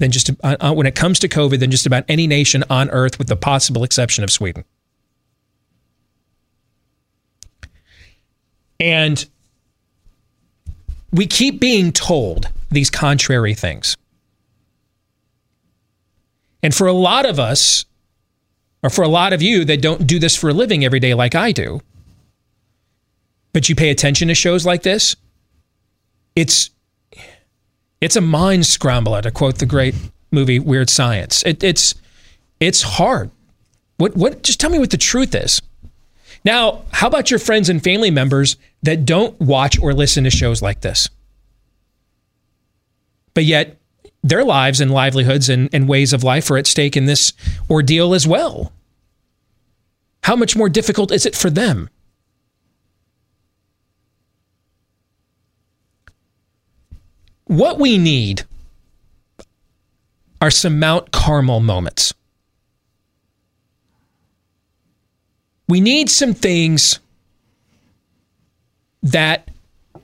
than 0.00 0.10
just 0.10 0.30
uh, 0.42 0.56
uh, 0.60 0.72
when 0.72 0.86
it 0.86 0.94
comes 0.94 1.18
to 1.20 1.28
COVID 1.28 1.60
than 1.60 1.70
just 1.70 1.86
about 1.86 2.04
any 2.08 2.26
nation 2.26 2.64
on 2.68 2.90
earth, 2.90 3.18
with 3.18 3.28
the 3.28 3.36
possible 3.36 3.84
exception 3.84 4.24
of 4.24 4.30
Sweden. 4.32 4.64
And 8.80 9.24
we 11.12 11.26
keep 11.26 11.60
being 11.60 11.92
told 11.92 12.48
these 12.70 12.90
contrary 12.90 13.54
things. 13.54 13.96
And 16.62 16.74
for 16.74 16.86
a 16.86 16.92
lot 16.92 17.26
of 17.26 17.38
us, 17.38 17.84
or 18.82 18.90
for 18.90 19.02
a 19.02 19.08
lot 19.08 19.32
of 19.32 19.42
you 19.42 19.64
that 19.66 19.82
don't 19.82 20.06
do 20.06 20.18
this 20.18 20.34
for 20.34 20.48
a 20.48 20.54
living 20.54 20.84
every 20.84 21.00
day 21.00 21.12
like 21.12 21.34
I 21.34 21.52
do, 21.52 21.80
but 23.52 23.68
you 23.68 23.74
pay 23.74 23.90
attention 23.90 24.28
to 24.28 24.34
shows 24.34 24.64
like 24.64 24.82
this, 24.82 25.14
it's 26.34 26.70
it's 28.00 28.16
a 28.16 28.20
mind 28.20 28.66
scrambler 28.66 29.22
to 29.22 29.30
quote 29.30 29.58
the 29.58 29.66
great 29.66 29.94
movie 30.30 30.58
Weird 30.58 30.90
Science. 30.90 31.42
It, 31.44 31.62
it's 31.62 31.94
it's 32.58 32.82
hard. 32.82 33.30
What 33.96 34.16
what? 34.16 34.42
Just 34.42 34.60
tell 34.60 34.70
me 34.70 34.78
what 34.78 34.90
the 34.90 34.96
truth 34.96 35.34
is. 35.34 35.60
Now, 36.44 36.82
how 36.90 37.06
about 37.06 37.30
your 37.30 37.38
friends 37.40 37.68
and 37.68 37.82
family 37.82 38.10
members 38.10 38.56
that 38.82 39.04
don't 39.04 39.38
watch 39.40 39.78
or 39.78 39.92
listen 39.92 40.24
to 40.24 40.30
shows 40.30 40.62
like 40.62 40.80
this, 40.80 41.08
but 43.34 43.44
yet 43.44 43.76
their 44.22 44.44
lives 44.44 44.80
and 44.80 44.90
livelihoods 44.90 45.48
and, 45.48 45.68
and 45.72 45.88
ways 45.88 46.12
of 46.12 46.24
life 46.24 46.50
are 46.50 46.56
at 46.56 46.66
stake 46.66 46.96
in 46.96 47.06
this 47.06 47.32
ordeal 47.68 48.14
as 48.14 48.26
well? 48.26 48.72
how 50.24 50.36
much 50.36 50.56
more 50.56 50.68
difficult 50.68 51.10
is 51.10 51.26
it 51.26 51.34
for 51.34 51.50
them? 51.50 51.88
What 57.50 57.80
we 57.80 57.98
need 57.98 58.44
are 60.40 60.52
some 60.52 60.78
Mount 60.78 61.10
Carmel 61.10 61.58
moments. 61.58 62.14
We 65.68 65.80
need 65.80 66.10
some 66.10 66.32
things 66.32 67.00
that 69.02 69.48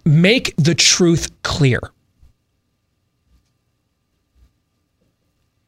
make 0.05 0.57
the 0.57 0.75
truth 0.75 1.31
clear. 1.45 1.79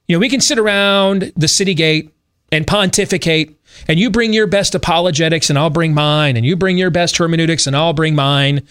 You 0.08 0.16
know, 0.16 0.18
we 0.18 0.28
can 0.28 0.40
sit 0.40 0.58
around 0.58 1.32
the 1.36 1.46
city 1.46 1.74
gate 1.74 2.12
and 2.50 2.66
pontificate, 2.66 3.54
and 3.86 4.00
you 4.00 4.10
bring 4.10 4.32
your 4.32 4.48
best 4.48 4.74
apologetics, 4.74 5.48
and 5.48 5.56
I'll 5.56 5.70
bring 5.70 5.94
mine, 5.94 6.36
and 6.36 6.44
you 6.44 6.56
bring 6.56 6.76
your 6.76 6.90
best 6.90 7.18
hermeneutics, 7.18 7.68
and 7.68 7.76
I'll 7.76 7.92
bring 7.92 8.16
mine. 8.16 8.66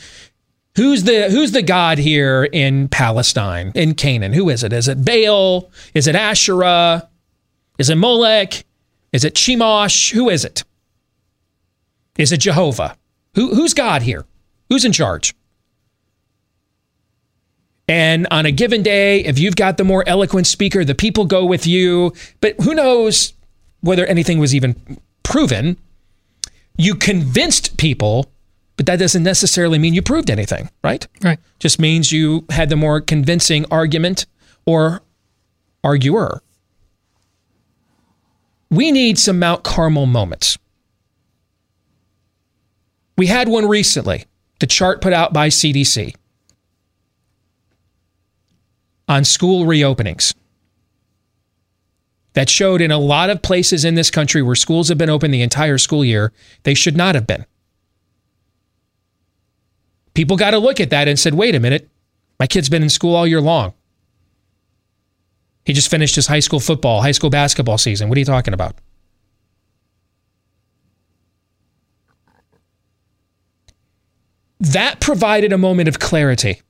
Who's 0.77 1.03
the 1.03 1.29
who's 1.31 1.51
the 1.51 1.63
god 1.63 1.98
here 1.98 2.48
in 2.53 2.88
Palestine, 2.88 3.72
in 3.74 3.96
Canaan? 3.96 4.31
Who 4.34 4.48
is 4.48 4.63
it? 4.63 4.72
Is 4.72 4.88
it 4.88 5.03
Baal? 5.03 5.72
Is 5.96 6.05
it 6.05 6.15
Asherah? 6.15 7.10
Is 7.79 7.89
it 7.89 7.96
Molech? 7.96 8.63
Is 9.12 9.24
it 9.24 9.34
Chemosh? 9.34 10.12
Who 10.13 10.29
is 10.29 10.46
it? 10.46 10.63
Is 12.19 12.31
it 12.31 12.41
Jehovah? 12.41 12.96
Who, 13.34 13.55
who's 13.55 13.74
God 13.74 14.03
here? 14.03 14.25
Who's 14.69 14.86
in 14.86 14.91
charge? 14.91 15.34
And 17.88 18.27
on 18.29 18.46
a 18.46 18.51
given 18.51 18.84
day, 18.84 19.24
if 19.24 19.39
you've 19.39 19.55
got 19.55 19.77
the 19.77 19.84
more 19.84 20.03
eloquent 20.07 20.46
speaker, 20.46 20.86
the 20.86 20.93
people 20.93 21.25
go 21.25 21.43
with 21.46 21.65
you. 21.65 22.13
But 22.39 22.55
who 22.62 22.75
knows 22.75 23.34
whether 23.81 24.05
anything 24.05 24.38
was 24.38 24.53
even 24.53 25.00
proven? 25.24 25.77
You 26.77 26.96
convinced 26.96 27.77
people, 27.77 28.29
but 28.77 28.86
that 28.86 29.00
doesn't 29.00 29.24
necessarily 29.24 29.79
mean 29.79 29.93
you 29.93 30.01
proved 30.01 30.29
anything, 30.29 30.69
right? 30.84 31.05
Right. 31.24 31.39
Just 31.60 31.79
means 31.79 32.12
you 32.12 32.46
had 32.51 32.69
the 32.69 32.75
more 32.75 33.01
convincing 33.01 33.65
argument 33.72 34.27
or 34.65 35.01
arguer. 35.84 36.41
We 38.69 38.91
need 38.91 39.17
some 39.17 39.39
Mount 39.39 39.63
Carmel 39.63 40.05
moments. 40.05 40.57
We 43.17 43.27
had 43.27 43.50
one 43.50 43.67
recently, 43.67 44.25
the 44.60 44.67
chart 44.67 45.01
put 45.01 45.12
out 45.12 45.34
by 45.34 45.50
CDC 45.50 46.15
on 49.07 49.24
school 49.24 49.65
reopenings 49.65 50.36
that 52.34 52.50
showed 52.50 52.81
in 52.81 52.91
a 52.91 53.00
lot 53.00 53.31
of 53.31 53.41
places 53.41 53.84
in 53.84 53.96
this 53.96 54.12
country 54.12 54.43
where 54.43 54.53
schools 54.53 54.89
have 54.89 54.98
been 55.00 55.10
open 55.10 55.31
the 55.31 55.41
entire 55.41 55.79
school 55.79 56.05
year, 56.05 56.31
they 56.63 56.75
should 56.75 56.96
not 56.96 57.15
have 57.15 57.25
been. 57.25 57.46
People 60.18 60.36
got 60.36 60.50
to 60.50 60.58
look 60.58 60.80
at 60.80 60.90
that 60.90 61.08
and 61.08 61.20
said, 61.20 61.36
wait 61.36 61.54
a 61.54 61.60
minute, 61.60 61.92
my 62.40 62.48
kid's 62.48 62.70
been 62.70 62.82
in 62.82 62.90
school 62.90 63.16
all 63.16 63.28
year 63.28 63.40
long. 63.40 63.76
He 65.64 65.74
just 65.74 65.92
finished 65.92 66.16
his 66.16 66.26
high 66.26 66.40
school 66.40 66.60
football, 66.60 67.04
high 67.04 67.12
school 67.12 67.30
basketball 67.30 67.78
season. 67.78 68.10
What 68.10 68.18
are 68.18 68.20
you 68.20 68.26
talking 68.26 68.56
about? 68.56 68.74
That 74.60 75.00
provided 75.02 75.54
a 75.54 75.58
moment 75.60 75.88
of 75.88 76.00
clarity. 76.00 76.64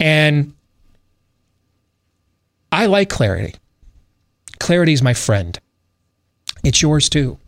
And 0.00 0.54
I 2.72 2.86
like 2.86 3.10
clarity. 3.10 3.54
Clarity 4.60 4.94
is 4.94 5.02
my 5.02 5.12
friend. 5.12 5.60
It's 6.64 6.80
yours 6.80 7.10
too. 7.10 7.38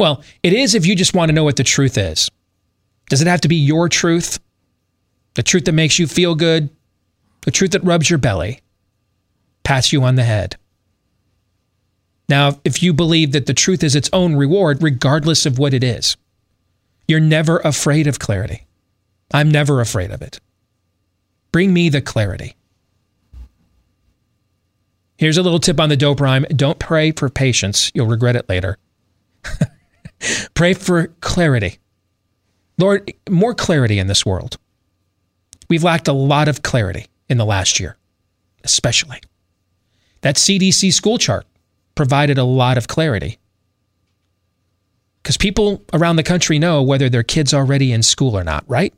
Well, 0.00 0.22
it 0.42 0.54
is 0.54 0.74
if 0.74 0.86
you 0.86 0.96
just 0.96 1.14
want 1.14 1.28
to 1.28 1.34
know 1.34 1.44
what 1.44 1.56
the 1.56 1.62
truth 1.62 1.98
is. 1.98 2.30
Does 3.10 3.20
it 3.20 3.26
have 3.26 3.42
to 3.42 3.48
be 3.48 3.56
your 3.56 3.86
truth? 3.90 4.40
The 5.34 5.42
truth 5.42 5.66
that 5.66 5.72
makes 5.72 5.98
you 5.98 6.06
feel 6.06 6.34
good? 6.34 6.70
The 7.42 7.50
truth 7.50 7.72
that 7.72 7.84
rubs 7.84 8.08
your 8.08 8.18
belly? 8.18 8.62
Pats 9.62 9.92
you 9.92 10.02
on 10.02 10.14
the 10.14 10.24
head? 10.24 10.56
Now, 12.30 12.58
if 12.64 12.82
you 12.82 12.94
believe 12.94 13.32
that 13.32 13.44
the 13.44 13.52
truth 13.52 13.84
is 13.84 13.94
its 13.94 14.08
own 14.12 14.36
reward, 14.36 14.82
regardless 14.82 15.44
of 15.44 15.58
what 15.58 15.74
it 15.74 15.84
is, 15.84 16.16
you're 17.06 17.20
never 17.20 17.58
afraid 17.58 18.06
of 18.06 18.18
clarity. 18.18 18.66
I'm 19.34 19.50
never 19.50 19.82
afraid 19.82 20.10
of 20.10 20.22
it. 20.22 20.40
Bring 21.52 21.74
me 21.74 21.90
the 21.90 22.00
clarity. 22.00 22.56
Here's 25.18 25.36
a 25.36 25.42
little 25.42 25.58
tip 25.58 25.78
on 25.78 25.90
the 25.90 25.96
dope 25.96 26.20
rhyme 26.20 26.46
don't 26.56 26.78
pray 26.78 27.12
for 27.12 27.28
patience, 27.28 27.90
you'll 27.92 28.06
regret 28.06 28.36
it 28.36 28.48
later. 28.48 28.78
pray 30.54 30.74
for 30.74 31.08
clarity. 31.20 31.78
Lord, 32.78 33.12
more 33.28 33.54
clarity 33.54 33.98
in 33.98 34.06
this 34.06 34.24
world. 34.24 34.56
We've 35.68 35.84
lacked 35.84 36.08
a 36.08 36.12
lot 36.12 36.48
of 36.48 36.62
clarity 36.62 37.06
in 37.28 37.38
the 37.38 37.44
last 37.44 37.78
year, 37.78 37.96
especially. 38.64 39.20
That 40.22 40.36
CDC 40.36 40.92
school 40.92 41.18
chart 41.18 41.46
provided 41.94 42.38
a 42.38 42.44
lot 42.44 42.78
of 42.78 42.88
clarity. 42.88 43.38
Because 45.22 45.36
people 45.36 45.84
around 45.92 46.16
the 46.16 46.22
country 46.22 46.58
know 46.58 46.82
whether 46.82 47.08
their 47.08 47.22
kid's 47.22 47.52
already 47.52 47.92
in 47.92 48.02
school 48.02 48.36
or 48.36 48.42
not, 48.42 48.64
right? 48.66 48.94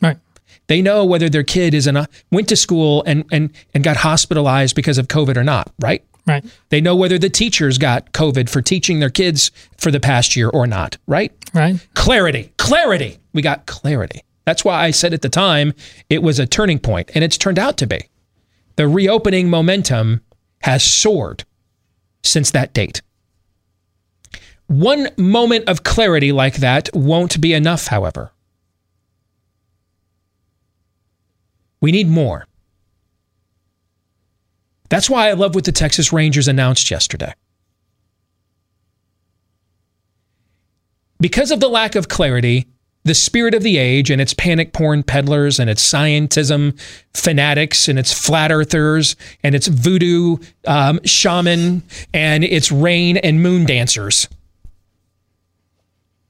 Right. 0.00 0.18
They 0.66 0.82
know 0.82 1.04
whether 1.04 1.28
their 1.28 1.42
kid 1.42 1.74
is 1.74 1.86
in 1.86 1.96
a 1.96 2.08
went 2.30 2.48
to 2.48 2.56
school 2.56 3.04
and 3.06 3.24
and 3.30 3.50
and 3.74 3.84
got 3.84 3.98
hospitalized 3.98 4.74
because 4.74 4.98
of 4.98 5.08
COVID 5.08 5.36
or 5.36 5.44
not, 5.44 5.70
right? 5.78 6.02
Right. 6.26 6.44
They 6.70 6.80
know 6.80 6.96
whether 6.96 7.18
the 7.18 7.30
teachers 7.30 7.78
got 7.78 8.12
COVID 8.12 8.48
for 8.48 8.60
teaching 8.60 8.98
their 8.98 9.10
kids 9.10 9.52
for 9.78 9.90
the 9.90 10.00
past 10.00 10.34
year 10.34 10.48
or 10.48 10.66
not, 10.66 10.98
right? 11.06 11.32
Right. 11.54 11.86
Clarity, 11.94 12.52
clarity. 12.56 13.18
We 13.32 13.42
got 13.42 13.66
clarity. 13.66 14.22
That's 14.44 14.64
why 14.64 14.82
I 14.82 14.90
said 14.90 15.14
at 15.14 15.22
the 15.22 15.28
time 15.28 15.72
it 16.08 16.22
was 16.22 16.38
a 16.38 16.46
turning 16.46 16.78
point, 16.78 17.10
and 17.14 17.22
it's 17.22 17.38
turned 17.38 17.58
out 17.58 17.76
to 17.78 17.86
be. 17.86 18.00
The 18.76 18.88
reopening 18.88 19.50
momentum 19.50 20.20
has 20.62 20.82
soared 20.82 21.44
since 22.22 22.50
that 22.50 22.72
date. 22.74 23.02
One 24.66 25.08
moment 25.16 25.68
of 25.68 25.84
clarity 25.84 26.32
like 26.32 26.56
that 26.56 26.90
won't 26.92 27.40
be 27.40 27.52
enough, 27.52 27.86
however. 27.86 28.32
We 31.80 31.92
need 31.92 32.08
more. 32.08 32.46
That's 34.88 35.10
why 35.10 35.28
I 35.28 35.32
love 35.32 35.54
what 35.54 35.64
the 35.64 35.72
Texas 35.72 36.12
Rangers 36.12 36.48
announced 36.48 36.90
yesterday. 36.90 37.32
Because 41.18 41.50
of 41.50 41.60
the 41.60 41.68
lack 41.68 41.94
of 41.94 42.08
clarity, 42.08 42.66
the 43.04 43.14
spirit 43.14 43.54
of 43.54 43.62
the 43.62 43.78
age 43.78 44.10
and 44.10 44.20
its 44.20 44.34
panic 44.34 44.72
porn 44.72 45.02
peddlers 45.02 45.60
and 45.60 45.70
its 45.70 45.82
scientism 45.82 46.78
fanatics 47.14 47.88
and 47.88 47.98
its 47.98 48.12
flat 48.12 48.50
earthers 48.50 49.14
and 49.42 49.54
its 49.54 49.68
voodoo 49.68 50.36
um, 50.66 51.00
shaman 51.04 51.82
and 52.12 52.42
its 52.44 52.72
rain 52.72 53.16
and 53.16 53.42
moon 53.42 53.64
dancers 53.64 54.28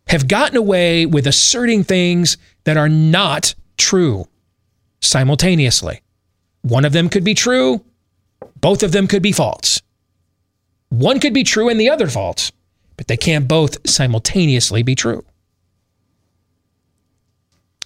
have 0.08 0.28
gotten 0.28 0.56
away 0.56 1.06
with 1.06 1.26
asserting 1.26 1.82
things 1.82 2.36
that 2.64 2.76
are 2.76 2.88
not 2.88 3.54
true 3.76 4.28
simultaneously. 5.00 6.02
One 6.62 6.84
of 6.84 6.92
them 6.92 7.08
could 7.08 7.24
be 7.24 7.34
true, 7.34 7.84
both 8.60 8.82
of 8.82 8.92
them 8.92 9.06
could 9.06 9.22
be 9.22 9.32
false. 9.32 9.82
One 10.88 11.20
could 11.20 11.34
be 11.34 11.44
true 11.44 11.68
and 11.68 11.80
the 11.80 11.90
other 11.90 12.08
false, 12.08 12.52
but 12.96 13.08
they 13.08 13.16
can't 13.16 13.48
both 13.48 13.88
simultaneously 13.88 14.82
be 14.82 14.94
true. 14.94 15.24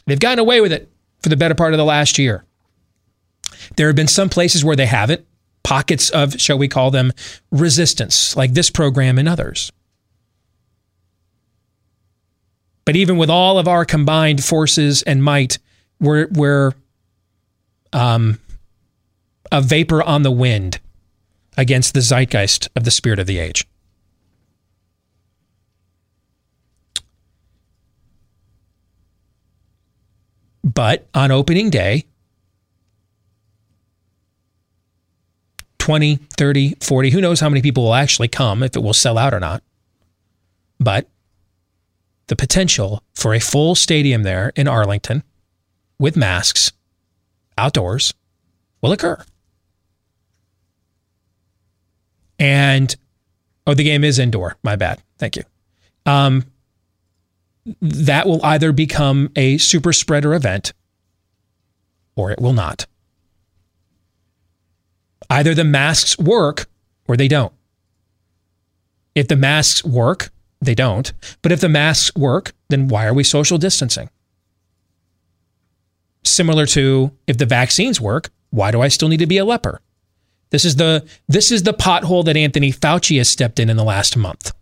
They've 0.07 0.19
gotten 0.19 0.39
away 0.39 0.61
with 0.61 0.73
it 0.73 0.91
for 1.23 1.29
the 1.29 1.37
better 1.37 1.55
part 1.55 1.73
of 1.73 1.79
the 1.79 1.85
last 1.85 2.19
year. 2.19 2.45
There 3.77 3.87
have 3.87 3.97
been 3.97 4.09
some 4.09 4.29
places 4.29 4.65
where 4.65 4.77
they 4.77 4.87
haven't, 4.87 5.27
pockets 5.63 6.11
of, 6.11 6.41
shall 6.41 6.59
we 6.59 6.69
call 6.69 6.91
them, 6.91 7.13
resistance, 7.51 8.37
like 8.37 8.55
this 8.55 8.71
program 8.71 9.19
and 9.19 9.29
others. 9.29 9.71
But 12.85 12.97
even 12.97 13.19
with 13.19 13.31
all 13.31 13.59
of 13.59 13.69
our 13.69 13.85
combined 13.85 14.43
forces 14.43 15.03
and 15.03 15.23
might, 15.23 15.59
we're, 16.01 16.27
we're 16.33 16.73
um, 17.93 18.41
a 19.53 19.61
vapor 19.61 20.03
on 20.03 20.23
the 20.23 20.31
wind 20.31 20.81
against 21.57 21.95
the 21.95 22.01
zeitgeist 22.01 22.69
of 22.77 22.85
the 22.85 22.91
spirit 22.91 23.19
of 23.19 23.27
the 23.27 23.39
age. 23.39 23.67
But 30.63 31.09
on 31.15 31.31
opening 31.31 31.71
day, 31.71 32.07
20, 35.79 36.17
30, 36.17 36.77
40, 36.81 37.11
who 37.11 37.21
knows 37.21 37.41
how 37.41 37.49
many 37.49 37.63
people 37.63 37.85
will 37.85 37.95
actually 37.95 38.29
come, 38.29 38.63
if 38.63 38.77
it 38.77 38.83
will 38.83 38.95
sell 38.95 39.19
out 39.19 39.35
or 39.35 39.41
not. 39.41 39.63
But 40.79 41.09
the 42.29 42.37
potential 42.37 43.03
for 43.15 43.35
a 43.35 43.41
full 43.41 43.75
stadium 43.75 44.23
there 44.23 44.53
in 44.55 44.69
Arlington 44.69 45.25
with 45.99 46.17
masks 46.17 46.71
outdoors 47.59 48.15
will 48.81 48.93
occur. 48.93 49.23
And 52.41 52.97
Oh, 53.67 53.75
the 53.75 53.85
game 53.85 54.03
is 54.03 54.19
indoor. 54.19 54.57
My 54.65 54.75
bad. 54.75 55.01
Thank 55.19 55.37
you. 55.37 55.45
Um, 56.05 56.45
that 57.81 58.27
will 58.27 58.45
either 58.45 58.73
become 58.73 59.31
a 59.37 59.59
super 59.59 59.93
spreader 59.93 60.35
event 60.35 60.73
or 62.17 62.33
it 62.33 62.41
will 62.41 62.53
not. 62.53 62.87
Either 65.29 65.55
the 65.55 65.63
masks 65.65 66.19
work 66.19 66.67
or 67.07 67.17
they 67.17 67.29
don't. 67.29 67.53
If 69.15 69.29
the 69.29 69.37
masks 69.37 69.85
work, 69.85 70.31
they 70.61 70.75
don't. 70.75 71.13
But 71.43 71.53
if 71.53 71.61
the 71.61 71.69
masks 71.69 72.13
work, 72.17 72.53
then 72.71 72.89
why 72.89 73.07
are 73.07 73.15
we 73.15 73.23
social 73.23 73.59
distancing? 73.59 74.11
Similar 76.25 76.67
to 76.67 77.13
if 77.27 77.39
the 77.39 77.47
vaccines 77.47 78.01
work, 78.01 78.31
why 78.51 78.71
do 78.71 78.81
I 78.81 78.89
still 78.89 79.09
need 79.09 79.19
to 79.19 79.27
be 79.27 79.39
a 79.39 79.45
leper? 79.45 79.81
This 80.51 80.65
is 80.65 80.77
the 80.77 81.07
this 81.29 81.51
is 81.51 81.63
the 81.63 81.73
pothole 81.73 82.25
that 82.25 82.37
Anthony 82.37 82.73
Fauci 82.73 83.19
has 83.19 83.29
stepped 83.29 83.59
in 83.59 83.71
in 83.71 83.77
the 83.77 83.85
last 83.85 84.17
month. 84.17 84.53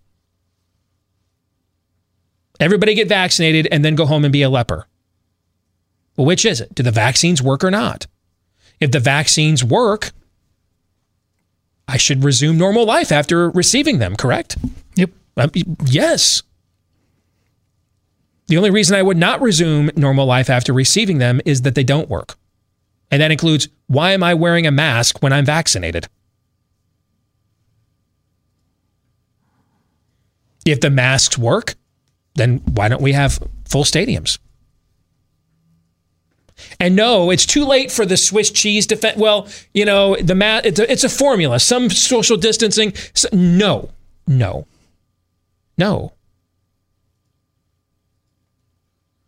Everybody 2.61 2.94
get 2.94 3.09
vaccinated 3.09 3.68
and 3.70 3.85
then 3.85 3.94
go 3.94 4.07
home 4.07 4.24
and 4.24 4.33
be 4.33 4.42
a 4.42 4.51
leper. 4.51 4.87
Well, 6.16 6.27
which 6.27 6.44
is 6.44 6.61
it? 6.61 6.74
Do 6.74 6.83
the 6.83 6.90
vaccines 6.90 7.40
work 7.40 7.62
or 7.62 7.70
not? 7.70 8.07
If 8.81 8.90
the 8.90 9.01
vaccines 9.01 9.62
work, 9.62 10.11
I 11.87 11.96
should 11.96 12.24
resume 12.24 12.59
normal 12.59 12.85
life 12.85 13.12
after 13.12 13.51
receiving 13.51 13.98
them, 13.98 14.16
correct? 14.16 14.59
Yep. 14.96 15.11
Um, 15.37 15.51
yes. 15.87 16.42
The 18.48 18.57
only 18.57 18.70
reason 18.70 18.96
I 18.96 19.03
would 19.03 19.16
not 19.16 19.40
resume 19.40 19.90
normal 19.96 20.27
life 20.27 20.51
after 20.51 20.72
receiving 20.72 21.18
them 21.18 21.40
is 21.44 21.62
that 21.62 21.74
they 21.74 21.85
don't 21.85 22.09
work. 22.09 22.37
And 23.11 23.23
that 23.23 23.31
includes 23.31 23.68
why 23.87 24.12
am 24.12 24.23
I 24.23 24.35
wearing 24.35 24.66
a 24.66 24.71
mask 24.71 25.23
when 25.23 25.33
I'm 25.33 25.44
vaccinated? 25.44 26.09
If 30.66 30.81
the 30.81 30.90
masks 30.90 31.38
work, 31.38 31.75
then 32.35 32.59
why 32.75 32.88
don't 32.88 33.01
we 33.01 33.12
have 33.12 33.42
full 33.64 33.85
stadiums? 33.85 34.38
And 36.81 36.94
no, 36.94 37.31
it's 37.31 37.47
too 37.47 37.64
late 37.64 37.90
for 37.90 38.05
the 38.05 38.16
Swiss 38.16 38.51
cheese 38.51 38.87
defense. 38.87 39.16
Well, 39.16 39.49
you 39.73 39.85
know, 39.85 40.16
the 40.16 40.35
mat. 40.35 40.66
It's 40.66 40.79
a, 40.79 40.90
it's 40.90 41.05
a 41.05 41.09
formula. 41.09 41.61
Some 41.61 41.88
social 41.88 42.37
distancing. 42.37 42.92
So, 43.14 43.29
no, 43.33 43.90
no, 44.27 44.66
no. 45.79 46.12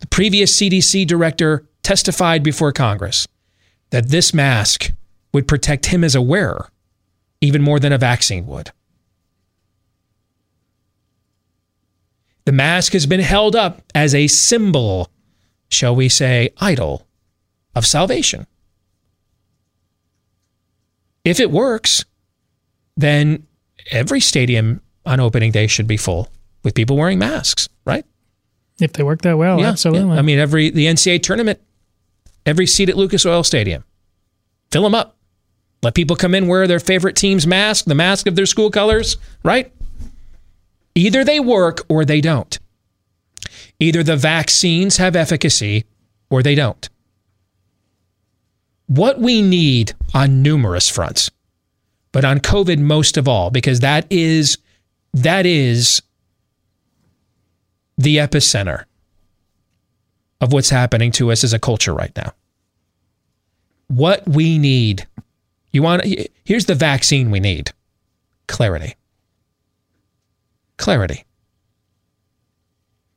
The 0.01 0.09
previous 0.09 0.61
CDC 0.61 1.07
director 1.07 1.67
testified 1.83 2.43
before 2.43 2.73
Congress 2.73 3.27
that 3.91 4.09
this 4.09 4.33
mask 4.33 4.93
would 5.33 5.47
protect 5.47 5.87
him 5.87 6.03
as 6.03 6.15
a 6.15 6.23
wearer 6.23 6.71
even 7.41 7.63
more 7.63 7.81
than 7.81 7.93
a 7.93 7.99
vaccine 7.99 8.47
would. 8.47 8.71
The 12.45 12.53
mask 12.53 12.93
has 12.95 13.07
been 13.07 13.21
held 13.21 13.55
up 13.55 13.83
as 13.95 14.15
a 14.15 14.27
symbol, 14.27 15.09
shall 15.71 15.95
we 15.95 16.09
say, 16.09 16.51
idol 16.59 17.07
of 17.75 17.87
salvation. 17.87 18.47
If 21.25 21.39
it 21.39 21.51
works, 21.51 22.05
then 22.97 23.47
every 23.91 24.21
stadium 24.21 24.81
on 25.07 25.21
opening 25.21 25.53
day 25.53 25.67
should 25.67 25.87
be 25.87 25.97
full 25.97 26.29
with 26.65 26.75
people 26.75 26.97
wearing 26.97 27.19
masks, 27.19 27.69
right? 27.85 28.05
If 28.81 28.95
they 28.95 29.03
work 29.03 29.23
that 29.23 29.37
well, 29.37 29.63
absolutely. 29.63 30.15
yeah. 30.15 30.19
I 30.19 30.23
mean, 30.23 30.39
every 30.39 30.71
the 30.71 30.87
NCAA 30.87 31.23
tournament, 31.23 31.61
every 32.51 32.67
seat 32.67 32.89
at 32.89 32.97
Lucas 32.97 33.25
Oil 33.25 33.45
Stadium, 33.45 33.85
fill 34.71 34.83
them 34.83 34.95
up. 34.95 35.17
Let 35.83 35.95
people 35.95 36.17
come 36.17 36.35
in 36.35 36.49
wear 36.49 36.67
their 36.67 36.81
favorite 36.81 37.17
team's 37.17 37.47
mask, 37.47 37.87
the 37.87 37.95
mask 37.95 38.27
of 38.27 38.35
their 38.35 38.45
school 38.45 38.71
colors, 38.71 39.17
right? 39.45 39.73
Either 40.95 41.25
they 41.25 41.41
work 41.41 41.87
or 41.89 42.05
they 42.05 42.21
don't. 42.21 42.59
Either 43.79 44.03
the 44.03 44.17
vaccines 44.17 44.99
have 44.99 45.17
efficacy 45.17 45.85
or 46.29 46.43
they 46.43 46.55
don't. 46.55 46.91
What 48.87 49.21
we 49.21 49.41
need 49.41 49.95
on 50.13 50.43
numerous 50.43 50.89
fronts, 50.89 51.31
but 52.13 52.25
on 52.25 52.41
COVID 52.41 52.81
most 52.81 53.17
of 53.17 53.29
all, 53.29 53.51
because 53.51 53.81
that 53.81 54.07
is 54.11 54.59
that 55.15 55.47
is 55.47 56.03
the 57.97 58.17
epicenter 58.17 58.85
of 60.41 60.53
what's 60.53 60.71
happening 60.71 61.13
to 61.13 61.31
us 61.31 61.45
as 61.45 61.53
a 61.53 61.59
culture 61.59 61.95
right 61.95 62.13
now. 62.17 62.33
What 63.91 64.25
we 64.29 64.57
need, 64.57 65.09
you 65.73 65.83
want 65.83 66.05
here's 66.45 66.67
the 66.67 66.77
vaccine 66.77 67.33
we 67.33 67.41
need. 67.41 67.73
Clarity. 68.47 68.95
Clarity. 70.77 71.25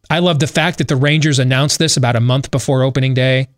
I 0.10 0.18
love 0.18 0.40
the 0.40 0.48
fact 0.48 0.80
that 0.80 0.88
the 0.88 0.96
Rangers 0.96 1.38
announced 1.38 1.78
this 1.78 1.96
about 1.96 2.16
a 2.16 2.20
month 2.20 2.50
before 2.50 2.82
opening 2.82 3.14
day. 3.14 3.50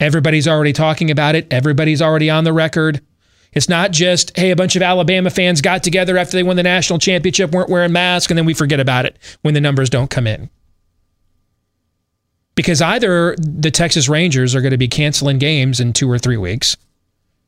Everybody's 0.00 0.48
already 0.48 0.72
talking 0.72 1.12
about 1.12 1.36
it. 1.36 1.46
Everybody's 1.52 2.02
already 2.02 2.28
on 2.28 2.42
the 2.42 2.52
record. 2.52 3.02
It's 3.52 3.68
not 3.68 3.92
just, 3.92 4.36
hey, 4.36 4.50
a 4.50 4.56
bunch 4.56 4.74
of 4.74 4.82
Alabama 4.82 5.30
fans 5.30 5.60
got 5.60 5.84
together 5.84 6.18
after 6.18 6.36
they 6.36 6.42
won 6.42 6.56
the 6.56 6.64
national 6.64 6.98
championship, 6.98 7.52
weren't 7.52 7.70
wearing 7.70 7.92
masks, 7.92 8.32
and 8.32 8.38
then 8.38 8.46
we 8.46 8.54
forget 8.54 8.80
about 8.80 9.06
it 9.06 9.16
when 9.42 9.54
the 9.54 9.60
numbers 9.60 9.90
don't 9.90 10.10
come 10.10 10.26
in. 10.26 10.50
Because 12.60 12.82
either 12.82 13.34
the 13.38 13.70
Texas 13.70 14.06
Rangers 14.06 14.54
are 14.54 14.60
going 14.60 14.72
to 14.72 14.76
be 14.76 14.86
canceling 14.86 15.38
games 15.38 15.80
in 15.80 15.94
two 15.94 16.10
or 16.10 16.18
three 16.18 16.36
weeks 16.36 16.76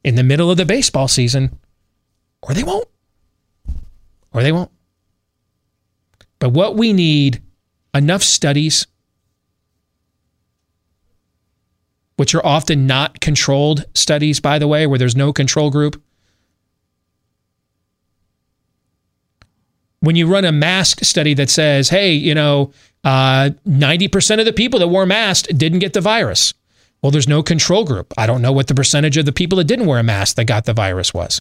in 0.02 0.14
the 0.14 0.22
middle 0.22 0.50
of 0.50 0.56
the 0.56 0.64
baseball 0.64 1.06
season, 1.06 1.58
or 2.40 2.54
they 2.54 2.62
won't. 2.62 2.88
Or 4.32 4.42
they 4.42 4.52
won't. 4.52 4.70
But 6.38 6.54
what 6.54 6.76
we 6.76 6.94
need 6.94 7.42
enough 7.92 8.22
studies 8.22 8.86
which 12.16 12.34
are 12.34 12.46
often 12.46 12.86
not 12.86 13.20
controlled 13.20 13.84
studies, 13.94 14.40
by 14.40 14.58
the 14.58 14.66
way, 14.66 14.86
where 14.86 14.98
there's 14.98 15.14
no 15.14 15.30
control 15.30 15.70
group. 15.70 16.02
When 20.00 20.16
you 20.16 20.26
run 20.26 20.46
a 20.46 20.52
mask 20.52 21.04
study 21.04 21.34
that 21.34 21.50
says, 21.50 21.90
hey, 21.90 22.14
you 22.14 22.34
know, 22.34 22.72
uh, 23.04 23.50
90% 23.66 24.38
of 24.38 24.44
the 24.44 24.52
people 24.52 24.78
that 24.80 24.88
wore 24.88 25.06
masks 25.06 25.48
didn't 25.48 25.80
get 25.80 25.92
the 25.92 26.00
virus. 26.00 26.54
Well, 27.02 27.10
there's 27.10 27.28
no 27.28 27.42
control 27.42 27.84
group. 27.84 28.12
I 28.16 28.26
don't 28.26 28.42
know 28.42 28.52
what 28.52 28.68
the 28.68 28.74
percentage 28.74 29.16
of 29.16 29.26
the 29.26 29.32
people 29.32 29.58
that 29.58 29.64
didn't 29.64 29.86
wear 29.86 29.98
a 29.98 30.04
mask 30.04 30.36
that 30.36 30.44
got 30.44 30.64
the 30.64 30.72
virus 30.72 31.12
was. 31.12 31.40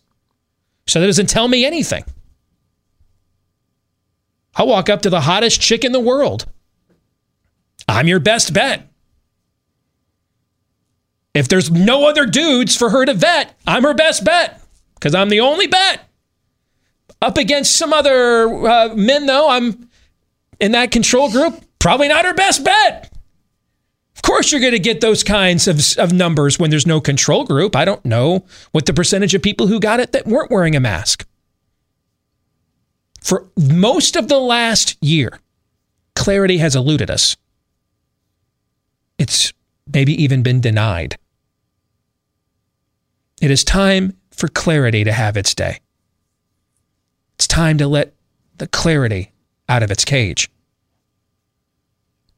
So 0.88 1.00
that 1.00 1.06
doesn't 1.06 1.30
tell 1.30 1.48
me 1.48 1.66
anything. 1.66 2.04
I'll 4.56 4.68
walk 4.68 4.90
up 4.90 5.04
to 5.04 5.10
the 5.10 5.22
hottest 5.22 5.62
chick 5.62 5.86
in 5.86 5.92
the 5.92 6.00
world. 6.00 6.46
I'm 7.88 8.08
your 8.08 8.20
best 8.20 8.54
bet. 8.54 8.88
If 11.34 11.48
there's 11.48 11.72
no 11.72 12.10
other 12.10 12.26
dudes 12.26 12.76
for 12.76 12.90
her 12.90 13.06
to 13.06 13.14
vet, 13.14 13.58
I'm 13.66 13.84
her 13.84 13.94
best 13.94 14.26
bet 14.26 14.62
because 14.96 15.16
I'm 15.16 15.30
the 15.30 15.40
only 15.40 15.68
bet. 15.68 16.02
Up 17.22 17.38
against 17.38 17.78
some 17.78 17.94
other 17.94 18.68
uh, 18.68 18.96
men, 18.96 19.28
though, 19.28 19.48
I'm 19.48 19.90
in 20.62 20.72
that 20.74 20.92
control 20.92 21.30
group, 21.30 21.62
probably 21.80 22.08
not 22.08 22.24
her 22.24 22.34
best 22.34 22.64
bet. 22.64 23.12
Of 24.16 24.22
course, 24.22 24.52
you're 24.52 24.62
going 24.62 24.74
to 24.74 24.80
get 24.80 25.02
those 25.02 25.24
kinds 25.24 25.68
of, 25.68 25.82
of 25.98 26.14
numbers 26.14 26.60
when 26.60 26.70
there's 26.70 26.86
no 26.86 27.02
control 27.02 27.44
group. 27.44 27.76
I 27.76 27.84
don't 27.84 28.06
know 28.06 28.46
what 28.72 28.86
the 28.86 28.94
percentage 28.94 29.34
of 29.34 29.42
people 29.42 29.66
who 29.68 29.80
got 29.80 30.00
it 30.00 30.12
that 30.12 30.28
weren't 30.28 30.52
wearing 30.52 30.76
a 30.76 30.80
mask. 30.80 31.28
For 33.20 33.48
most 33.58 34.16
of 34.16 34.28
the 34.28 34.40
last 34.40 34.96
year, 35.04 35.40
clarity 36.16 36.60
has 36.60 36.76
eluded 36.76 37.10
us. 37.10 37.36
It's 39.18 39.52
maybe 39.92 40.14
even 40.22 40.44
been 40.44 40.62
denied. 40.62 41.18
It 43.42 43.50
is 43.50 43.64
time 43.64 44.16
for 44.30 44.48
clarity 44.48 45.04
to 45.04 45.12
have 45.12 45.38
its 45.38 45.56
day. 45.56 45.80
It's 47.36 47.48
time 47.48 47.80
to 47.80 47.88
let 47.88 48.14
the 48.58 48.68
clarity 48.68 49.31
out 49.72 49.84
of 49.84 49.90
its 49.90 50.04
cage. 50.04 50.52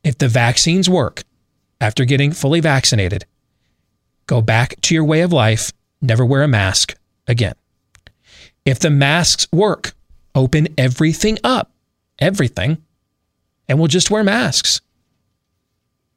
If 0.03 0.19
the 0.19 0.27
vaccines 0.27 0.87
work 0.87 1.23
after 1.81 2.05
getting 2.05 2.31
fully 2.31 2.59
vaccinated, 2.59 3.25
go 4.27 4.39
back 4.39 4.79
to 4.81 4.93
your 4.93 5.03
way 5.03 5.21
of 5.21 5.33
life, 5.33 5.71
never 5.99 6.23
wear 6.23 6.43
a 6.43 6.47
mask 6.47 6.93
again. 7.27 7.55
If 8.65 8.77
the 8.77 8.91
masks 8.91 9.47
work, 9.51 9.93
open 10.35 10.67
everything 10.77 11.39
up, 11.43 11.71
everything, 12.19 12.83
and 13.67 13.79
we'll 13.79 13.87
just 13.87 14.11
wear 14.11 14.23
masks. 14.23 14.79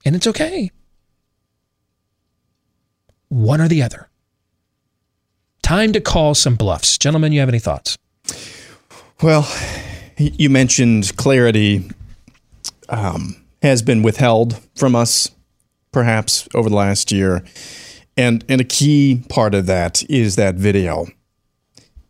And 0.04 0.14
it's 0.14 0.26
okay. 0.26 0.70
One 3.28 3.62
or 3.62 3.68
the 3.68 3.82
other. 3.82 4.10
Time 5.62 5.92
to 5.94 6.00
call 6.00 6.34
some 6.34 6.56
bluffs. 6.56 6.98
Gentlemen, 6.98 7.32
you 7.32 7.40
have 7.40 7.48
any 7.48 7.58
thoughts? 7.58 7.96
Well, 9.22 9.48
you 10.16 10.50
mentioned 10.50 11.16
clarity 11.16 11.88
um, 12.88 13.36
has 13.62 13.82
been 13.82 14.02
withheld 14.02 14.60
from 14.74 14.94
us, 14.94 15.30
perhaps 15.92 16.48
over 16.54 16.68
the 16.68 16.76
last 16.76 17.12
year. 17.12 17.44
And 18.16 18.44
and 18.48 18.60
a 18.60 18.64
key 18.64 19.22
part 19.28 19.54
of 19.54 19.66
that 19.66 20.08
is 20.08 20.36
that 20.36 20.54
video 20.54 21.06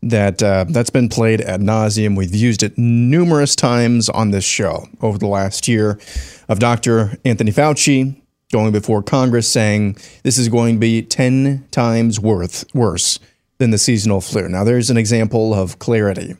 that 0.01 0.41
uh, 0.41 0.65
that's 0.69 0.89
been 0.89 1.09
played 1.09 1.41
ad 1.41 1.61
nauseum. 1.61 2.15
We've 2.15 2.33
used 2.33 2.63
it 2.63 2.77
numerous 2.77 3.55
times 3.55 4.09
on 4.09 4.31
this 4.31 4.45
show 4.45 4.87
over 5.01 5.17
the 5.17 5.27
last 5.27 5.67
year 5.67 5.99
of 6.47 6.59
Dr. 6.59 7.17
Anthony 7.25 7.51
Fauci 7.51 8.21
going 8.51 8.71
before 8.71 9.03
Congress 9.03 9.51
saying 9.51 9.97
this 10.23 10.37
is 10.37 10.47
going 10.47 10.75
to 10.75 10.79
be 10.79 11.01
10 11.01 11.67
times 11.71 12.19
worth 12.19 12.63
worse 12.73 13.19
than 13.57 13.71
the 13.71 13.77
seasonal 13.77 14.21
flu. 14.21 14.47
Now 14.47 14.63
there's 14.63 14.89
an 14.89 14.97
example 14.97 15.53
of 15.53 15.79
clarity. 15.79 16.35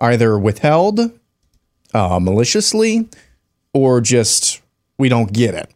Either 0.00 0.38
withheld 0.38 1.00
uh, 1.92 2.18
maliciously 2.20 3.08
or 3.74 4.00
just 4.00 4.60
we 4.98 5.08
don't 5.08 5.32
get 5.32 5.54
it. 5.54 5.70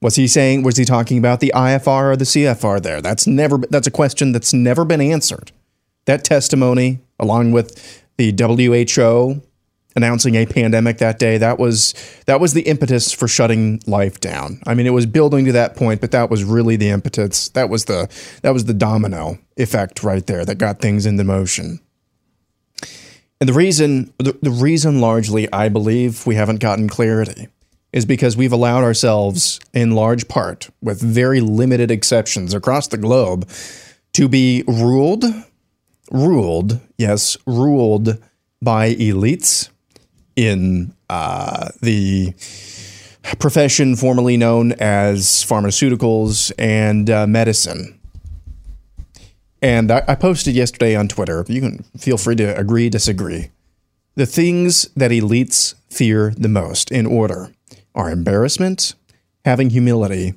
Was 0.00 0.16
he 0.16 0.28
saying 0.28 0.62
was 0.62 0.76
he 0.76 0.84
talking 0.84 1.18
about 1.18 1.40
the 1.40 1.52
IFR 1.54 2.12
or 2.12 2.16
the 2.16 2.24
CFR 2.24 2.82
there? 2.82 3.00
That's 3.00 3.26
never 3.26 3.58
that's 3.58 3.86
a 3.86 3.90
question 3.90 4.32
that's 4.32 4.52
never 4.52 4.84
been 4.84 5.00
answered 5.00 5.52
that 6.06 6.24
testimony, 6.24 7.00
along 7.18 7.52
with 7.52 8.02
the 8.16 8.32
WHO 8.32 9.42
announcing 9.96 10.34
a 10.34 10.44
pandemic 10.44 10.98
that 10.98 11.18
day, 11.18 11.38
that 11.38 11.58
was 11.58 11.94
that 12.26 12.40
was 12.40 12.52
the 12.52 12.62
impetus 12.62 13.12
for 13.12 13.28
shutting 13.28 13.80
life 13.86 14.20
down. 14.20 14.60
I 14.66 14.74
mean, 14.74 14.86
it 14.86 14.90
was 14.90 15.06
building 15.06 15.44
to 15.44 15.52
that 15.52 15.76
point, 15.76 16.00
but 16.00 16.10
that 16.10 16.30
was 16.30 16.44
really 16.44 16.76
the 16.76 16.90
impetus. 16.90 17.48
That 17.50 17.68
was 17.68 17.84
the 17.84 18.08
that 18.42 18.52
was 18.52 18.64
the 18.64 18.74
domino 18.74 19.38
effect 19.56 20.02
right 20.02 20.26
there 20.26 20.44
that 20.44 20.56
got 20.56 20.80
things 20.80 21.06
into 21.06 21.24
motion. 21.24 21.80
And 23.40 23.48
the 23.48 23.52
reason 23.52 24.12
the, 24.18 24.36
the 24.40 24.50
reason 24.50 25.00
largely 25.00 25.52
I 25.52 25.68
believe 25.68 26.26
we 26.26 26.34
haven't 26.34 26.60
gotten 26.60 26.88
clarity 26.88 27.48
is 27.92 28.04
because 28.04 28.36
we've 28.36 28.52
allowed 28.52 28.82
ourselves 28.82 29.60
in 29.72 29.92
large 29.92 30.26
part 30.28 30.68
with 30.82 31.00
very 31.00 31.40
limited 31.40 31.90
exceptions 31.90 32.54
across 32.54 32.88
the 32.88 32.96
globe 32.96 33.48
to 34.14 34.28
be 34.28 34.64
ruled 34.66 35.24
ruled, 36.10 36.80
yes, 36.98 37.36
ruled 37.46 38.18
by 38.62 38.94
elites 38.94 39.68
in 40.36 40.94
uh, 41.08 41.68
the 41.82 42.32
profession 43.38 43.96
formerly 43.96 44.36
known 44.36 44.72
as 44.72 45.26
pharmaceuticals 45.44 46.52
and 46.58 47.10
uh, 47.10 47.26
medicine. 47.26 47.98
And 49.64 49.90
I, 49.90 50.02
I 50.06 50.14
posted 50.14 50.54
yesterday 50.54 50.94
on 50.94 51.08
Twitter. 51.08 51.42
You 51.48 51.62
can 51.62 51.84
feel 51.96 52.18
free 52.18 52.36
to 52.36 52.54
agree, 52.54 52.90
disagree. 52.90 53.48
The 54.14 54.26
things 54.26 54.90
that 54.94 55.10
elites 55.10 55.74
fear 55.88 56.34
the 56.36 56.50
most 56.50 56.92
in 56.92 57.06
order 57.06 57.50
are 57.94 58.10
embarrassment, 58.10 58.94
having 59.42 59.70
humility, 59.70 60.34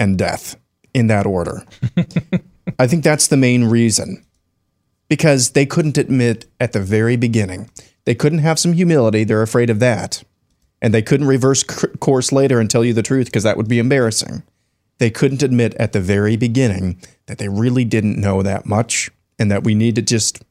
and 0.00 0.18
death 0.18 0.56
in 0.92 1.06
that 1.06 1.26
order. 1.26 1.64
I 2.78 2.88
think 2.88 3.04
that's 3.04 3.28
the 3.28 3.36
main 3.36 3.66
reason 3.66 4.24
because 5.08 5.52
they 5.52 5.64
couldn't 5.64 5.96
admit 5.96 6.46
at 6.58 6.72
the 6.72 6.80
very 6.80 7.14
beginning. 7.14 7.70
They 8.04 8.16
couldn't 8.16 8.40
have 8.40 8.58
some 8.58 8.72
humility. 8.72 9.22
They're 9.22 9.42
afraid 9.42 9.70
of 9.70 9.78
that. 9.78 10.24
And 10.82 10.92
they 10.92 11.02
couldn't 11.02 11.28
reverse 11.28 11.62
course 11.62 12.32
later 12.32 12.58
and 12.58 12.68
tell 12.68 12.84
you 12.84 12.94
the 12.94 13.02
truth 13.02 13.26
because 13.26 13.44
that 13.44 13.56
would 13.56 13.68
be 13.68 13.78
embarrassing. 13.78 14.42
They 14.98 15.10
couldn't 15.10 15.44
admit 15.44 15.74
at 15.74 15.92
the 15.92 16.00
very 16.00 16.36
beginning 16.36 17.00
that 17.26 17.38
they 17.38 17.48
really 17.48 17.84
didn't 17.84 18.18
know 18.18 18.42
that 18.42 18.66
much 18.66 19.10
and 19.38 19.50
that 19.50 19.64
we 19.64 19.74
need 19.74 19.94
to 19.96 20.02
just 20.02 20.44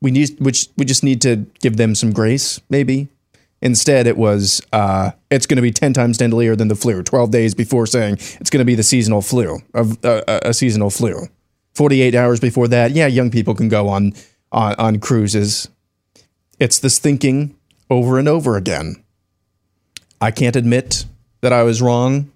we 0.00 0.10
need 0.10 0.38
which 0.38 0.68
we 0.76 0.84
just 0.84 1.02
need 1.02 1.20
to 1.22 1.46
give 1.60 1.76
them 1.76 1.94
some 1.94 2.12
grace 2.12 2.60
maybe 2.68 3.08
Instead, 3.62 4.06
it 4.06 4.18
was 4.18 4.60
uh, 4.72 5.12
it's 5.30 5.46
going 5.46 5.56
to 5.56 5.62
be 5.62 5.70
ten 5.70 5.92
times 5.92 6.18
deadlier 6.18 6.54
than 6.54 6.68
the 6.68 6.74
flu. 6.74 7.02
Twelve 7.02 7.30
days 7.30 7.54
before 7.54 7.86
saying 7.86 8.14
it's 8.38 8.50
going 8.50 8.60
to 8.60 8.66
be 8.66 8.74
the 8.74 8.82
seasonal 8.82 9.22
flu 9.22 9.58
of 9.72 10.04
uh, 10.04 10.22
a 10.26 10.52
seasonal 10.52 10.90
flu. 10.90 11.28
48 11.74 12.14
hours 12.14 12.40
before 12.40 12.68
that, 12.68 12.92
yeah, 12.92 13.06
young 13.06 13.30
people 13.30 13.54
can 13.54 13.68
go 13.68 13.88
on, 13.88 14.14
on, 14.50 14.74
on 14.76 14.98
cruises. 14.98 15.68
It's 16.58 16.78
this 16.78 16.98
thinking 16.98 17.54
over 17.90 18.18
and 18.18 18.26
over 18.26 18.56
again. 18.56 19.04
I 20.18 20.30
can't 20.30 20.56
admit 20.56 21.04
that 21.42 21.52
I 21.52 21.64
was 21.64 21.82
wrong 21.82 22.32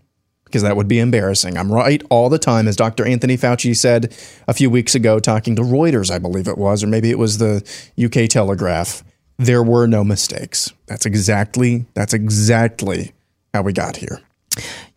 because 0.50 0.62
that 0.62 0.76
would 0.76 0.88
be 0.88 0.98
embarrassing. 0.98 1.56
I'm 1.56 1.70
right 1.72 2.02
all 2.10 2.28
the 2.28 2.38
time, 2.38 2.68
as 2.68 2.76
Dr. 2.76 3.06
Anthony 3.06 3.36
Fauci 3.36 3.76
said 3.76 4.16
a 4.48 4.54
few 4.54 4.70
weeks 4.70 4.94
ago, 4.94 5.18
talking 5.18 5.56
to 5.56 5.62
Reuters, 5.62 6.10
I 6.10 6.18
believe 6.18 6.48
it 6.48 6.58
was, 6.58 6.82
or 6.82 6.86
maybe 6.86 7.10
it 7.10 7.18
was 7.18 7.38
the 7.38 7.62
UK 8.02 8.28
Telegraph. 8.28 9.04
There 9.38 9.62
were 9.62 9.86
no 9.86 10.04
mistakes. 10.04 10.72
That's 10.86 11.06
exactly 11.06 11.86
that's 11.94 12.12
exactly 12.12 13.12
how 13.54 13.62
we 13.62 13.72
got 13.72 13.96
here 13.96 14.20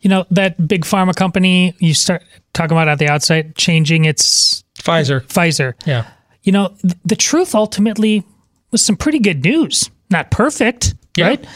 you 0.00 0.10
know 0.10 0.26
that 0.32 0.68
big 0.68 0.84
pharma 0.84 1.14
company 1.14 1.74
you 1.78 1.94
start 1.94 2.22
talking 2.52 2.76
about 2.76 2.88
at 2.88 2.98
the 2.98 3.08
outset 3.08 3.54
changing 3.54 4.04
its 4.04 4.64
Pfizer. 4.84 5.22
Pfizer. 5.22 5.74
Yeah. 5.86 6.06
You 6.42 6.52
know, 6.52 6.68
th- 6.82 6.94
the 7.04 7.16
truth 7.16 7.54
ultimately 7.54 8.24
was 8.70 8.84
some 8.84 8.96
pretty 8.96 9.18
good 9.18 9.42
news. 9.42 9.90
Not 10.10 10.30
perfect, 10.30 10.94
yeah. 11.16 11.28
right? 11.28 11.46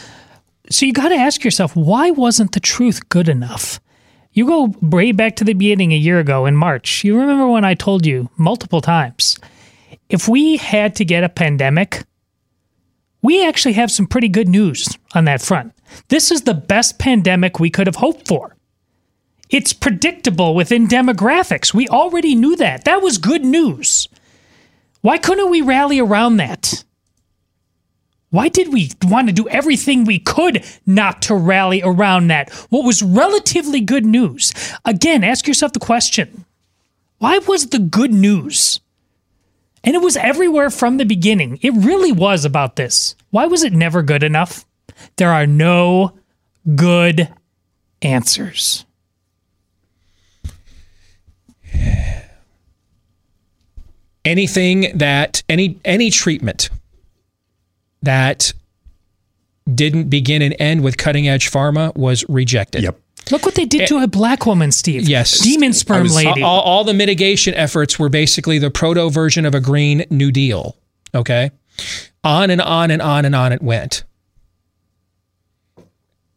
So 0.70 0.86
you 0.86 0.92
got 0.92 1.08
to 1.08 1.14
ask 1.14 1.44
yourself, 1.44 1.76
why 1.76 2.10
wasn't 2.10 2.52
the 2.52 2.60
truth 2.60 3.08
good 3.08 3.28
enough? 3.28 3.80
You 4.38 4.46
go 4.46 4.72
way 4.80 5.10
back 5.10 5.34
to 5.36 5.44
the 5.44 5.52
beginning 5.52 5.90
a 5.90 5.96
year 5.96 6.20
ago 6.20 6.46
in 6.46 6.54
March. 6.54 7.02
You 7.02 7.18
remember 7.18 7.48
when 7.48 7.64
I 7.64 7.74
told 7.74 8.06
you 8.06 8.30
multiple 8.36 8.80
times, 8.80 9.36
if 10.08 10.28
we 10.28 10.58
had 10.58 10.94
to 10.94 11.04
get 11.04 11.24
a 11.24 11.28
pandemic, 11.28 12.04
we 13.20 13.44
actually 13.44 13.72
have 13.72 13.90
some 13.90 14.06
pretty 14.06 14.28
good 14.28 14.46
news 14.46 14.96
on 15.12 15.24
that 15.24 15.42
front. 15.42 15.72
This 16.06 16.30
is 16.30 16.42
the 16.42 16.54
best 16.54 17.00
pandemic 17.00 17.58
we 17.58 17.68
could 17.68 17.88
have 17.88 17.96
hoped 17.96 18.28
for. 18.28 18.54
It's 19.50 19.72
predictable 19.72 20.54
within 20.54 20.86
demographics. 20.86 21.74
We 21.74 21.88
already 21.88 22.36
knew 22.36 22.54
that. 22.54 22.84
That 22.84 23.02
was 23.02 23.18
good 23.18 23.44
news. 23.44 24.06
Why 25.00 25.18
couldn't 25.18 25.50
we 25.50 25.62
rally 25.62 25.98
around 25.98 26.36
that? 26.36 26.84
Why 28.30 28.48
did 28.48 28.72
we 28.72 28.90
want 29.04 29.28
to 29.28 29.32
do 29.32 29.48
everything 29.48 30.04
we 30.04 30.18
could 30.18 30.64
not 30.84 31.22
to 31.22 31.34
rally 31.34 31.82
around 31.82 32.28
that? 32.28 32.52
What 32.68 32.84
was 32.84 33.02
relatively 33.02 33.80
good 33.80 34.04
news? 34.04 34.52
Again, 34.84 35.24
ask 35.24 35.46
yourself 35.46 35.72
the 35.72 35.78
question 35.78 36.44
why 37.18 37.38
was 37.38 37.68
the 37.68 37.78
good 37.78 38.12
news? 38.12 38.80
And 39.82 39.94
it 39.96 40.02
was 40.02 40.16
everywhere 40.16 40.70
from 40.70 40.96
the 40.96 41.04
beginning. 41.04 41.58
It 41.62 41.70
really 41.70 42.12
was 42.12 42.44
about 42.44 42.76
this. 42.76 43.16
Why 43.30 43.46
was 43.46 43.62
it 43.62 43.72
never 43.72 44.02
good 44.02 44.22
enough? 44.22 44.64
There 45.16 45.32
are 45.32 45.46
no 45.46 46.18
good 46.74 47.28
answers. 48.02 48.84
Anything 54.24 54.98
that 54.98 55.42
any 55.48 55.80
any 55.84 56.10
treatment 56.10 56.68
that 58.02 58.52
didn't 59.72 60.08
begin 60.08 60.42
and 60.42 60.54
end 60.58 60.82
with 60.82 60.96
cutting 60.96 61.28
edge 61.28 61.50
pharma 61.50 61.94
was 61.96 62.24
rejected. 62.28 62.82
Yep. 62.82 63.00
Look 63.30 63.44
what 63.44 63.56
they 63.56 63.66
did 63.66 63.88
to 63.88 63.98
a 63.98 64.06
black 64.06 64.46
woman, 64.46 64.72
Steve. 64.72 65.06
Yes. 65.06 65.40
Demon 65.40 65.74
sperm 65.74 66.04
was, 66.04 66.16
lady. 66.16 66.42
All, 66.42 66.62
all, 66.62 66.84
the 66.84 66.94
mitigation 66.94 67.52
efforts 67.52 67.98
were 67.98 68.08
basically 68.08 68.58
the 68.58 68.70
proto 68.70 69.10
version 69.10 69.44
of 69.44 69.54
a 69.54 69.60
Green 69.60 70.06
New 70.08 70.32
Deal. 70.32 70.78
Okay. 71.14 71.50
On 72.24 72.48
and 72.48 72.62
on 72.62 72.90
and 72.90 73.02
on 73.02 73.26
and 73.26 73.34
on 73.34 73.52
it 73.52 73.60
went 73.60 74.04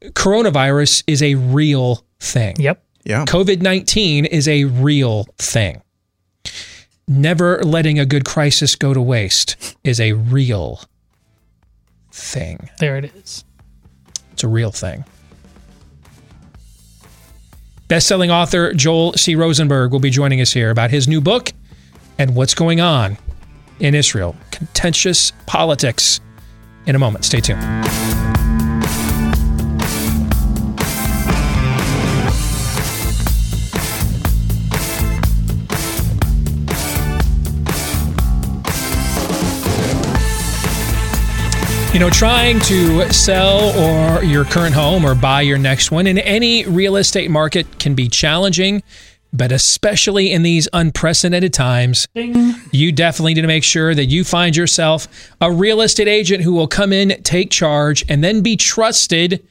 coronavirus 0.10 1.04
is 1.08 1.22
a 1.22 1.36
real 1.36 2.04
thing. 2.20 2.56
Yep. 2.60 2.84
Yeah. 3.04 3.26
COVID 3.26 3.62
19 3.62 4.26
is 4.26 4.48
a 4.48 4.66
real 4.66 5.26
thing. 5.38 5.82
Never 7.08 7.62
letting 7.64 8.00
a 8.00 8.06
good 8.06 8.26
crisis 8.26 8.76
go 8.76 8.94
to 8.94 9.02
waste 9.02 9.76
is 9.84 10.00
a 10.00 10.14
real 10.14 10.82
thing. 12.12 12.70
There 12.80 12.98
it 12.98 13.06
is. 13.16 13.44
It's 14.32 14.44
a 14.44 14.48
real 14.48 14.72
thing. 14.72 15.04
Best-selling 17.88 18.32
author 18.32 18.74
Joel 18.74 19.14
C. 19.14 19.36
Rosenberg 19.36 19.92
will 19.92 20.00
be 20.00 20.10
joining 20.10 20.40
us 20.40 20.54
here 20.54 20.70
about 20.70 20.92
his 20.92 21.08
new 21.08 21.20
book 21.20 21.52
and 22.18 22.36
what's 22.36 22.54
going 22.54 22.80
on 22.80 23.18
in 23.80 23.96
Israel. 23.96 24.36
Contentious 24.52 25.34
politics 25.46 26.22
in 26.86 26.96
a 26.96 27.00
moment. 27.00 27.26
Stay 27.26 27.42
tuned. 27.42 27.62
Know, 42.02 42.10
trying 42.10 42.60
to 42.62 43.14
sell 43.14 43.78
or 43.78 44.24
your 44.24 44.44
current 44.44 44.74
home 44.74 45.06
or 45.06 45.14
buy 45.14 45.42
your 45.42 45.60
next 45.60 45.92
one 45.92 46.08
in 46.08 46.18
any 46.18 46.66
real 46.66 46.96
estate 46.96 47.30
market 47.30 47.78
can 47.78 47.94
be 47.94 48.10
challenging, 48.10 48.82
but 49.32 49.52
especially 49.52 50.32
in 50.32 50.42
these 50.42 50.68
unprecedented 50.74 51.54
times, 51.54 52.08
Ding. 52.16 52.56
you 52.72 52.92
definitely 52.92 53.36
need 53.36 53.42
to 53.42 53.48
make 53.48 53.64
sure 53.64 53.94
that 53.94 54.06
you 54.06 54.24
find 54.24 54.56
yourself 54.56 55.08
a 55.42 55.52
real 55.52 55.80
estate 55.82 56.08
agent 56.08 56.44
who 56.44 56.54
will 56.54 56.68
come 56.68 56.92
in, 56.92 57.22
take 57.22 57.52
charge, 57.52 58.04
and 58.10 58.24
then 58.24 58.42
be 58.42 58.58
trusted 58.58 59.48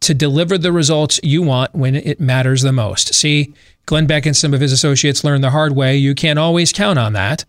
to 0.00 0.12
deliver 0.12 0.58
the 0.58 0.72
results 0.72 1.20
you 1.22 1.40
want 1.40 1.72
when 1.72 1.94
it 1.94 2.18
matters 2.18 2.62
the 2.62 2.72
most. 2.72 3.14
See, 3.14 3.54
Glenn 3.86 4.08
Beck 4.08 4.26
and 4.26 4.36
some 4.36 4.52
of 4.54 4.60
his 4.60 4.72
associates 4.72 5.22
learned 5.22 5.44
the 5.44 5.50
hard 5.50 5.76
way. 5.76 5.96
You 5.96 6.16
can't 6.16 6.38
always 6.38 6.72
count 6.72 6.98
on 6.98 7.12
that. 7.12 7.44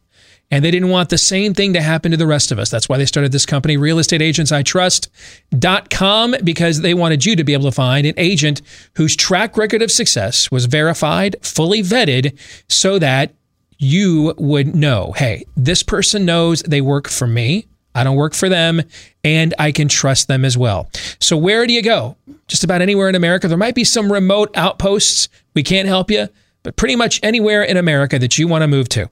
And 0.52 0.64
they 0.66 0.72
didn't 0.72 0.90
want 0.90 1.10
the 1.10 1.18
same 1.18 1.54
thing 1.54 1.72
to 1.74 1.82
happen 1.82 2.12
to 2.12 2.18
the 2.18 2.28
rest 2.28 2.52
of 2.52 2.60
us. 2.60 2.70
That's 2.70 2.90
why 2.90 2.98
they 2.98 3.06
started 3.06 3.32
this 3.32 3.46
company, 3.46 3.78
realestateagentsitrust.com, 3.78 6.36
because 6.44 6.82
they 6.82 6.94
wanted 6.94 7.26
you 7.26 7.38
to 7.38 7.46
be 7.46 7.54
able 7.54 7.64
to 7.64 7.72
find 7.72 8.06
an 8.06 8.16
agent 8.18 8.62
whose 8.98 9.16
track 9.16 9.56
record 9.56 9.82
of 9.82 9.90
success 9.90 10.52
was 10.52 10.66
verified, 10.66 11.38
fully 11.42 11.82
vetted, 11.82 12.38
so 12.68 13.00
that 13.00 13.34
you 13.78 14.34
would 14.38 14.76
know 14.76 15.14
hey, 15.14 15.46
this 15.58 15.82
person 15.82 16.26
knows 16.26 16.62
they 16.64 16.82
work 16.82 17.08
for 17.08 17.28
me. 17.28 17.66
I 17.94 18.04
don't 18.04 18.16
work 18.16 18.34
for 18.34 18.48
them, 18.48 18.82
and 19.24 19.54
I 19.60 19.72
can 19.72 19.90
trust 19.90 20.30
them 20.30 20.46
as 20.46 20.58
well. 20.58 20.90
So, 21.20 21.36
where 21.36 21.68
do 21.68 21.74
you 21.74 21.82
go? 21.82 22.16
Just 22.48 22.64
about 22.64 22.82
anywhere 22.82 23.10
in 23.10 23.16
America. 23.16 23.48
There 23.48 23.58
might 23.58 23.76
be 23.76 23.84
some 23.84 24.12
remote 24.12 24.52
outposts. 24.56 25.28
We 25.56 25.64
can't 25.64 25.88
help 25.88 26.10
you, 26.10 26.30
but 26.64 26.78
pretty 26.78 26.96
much 26.96 27.20
anywhere 27.24 27.64
in 27.64 27.76
America 27.76 28.18
that 28.20 28.38
you 28.38 28.48
want 28.48 28.62
to 28.62 28.68
move 28.68 28.88
to, 28.90 29.10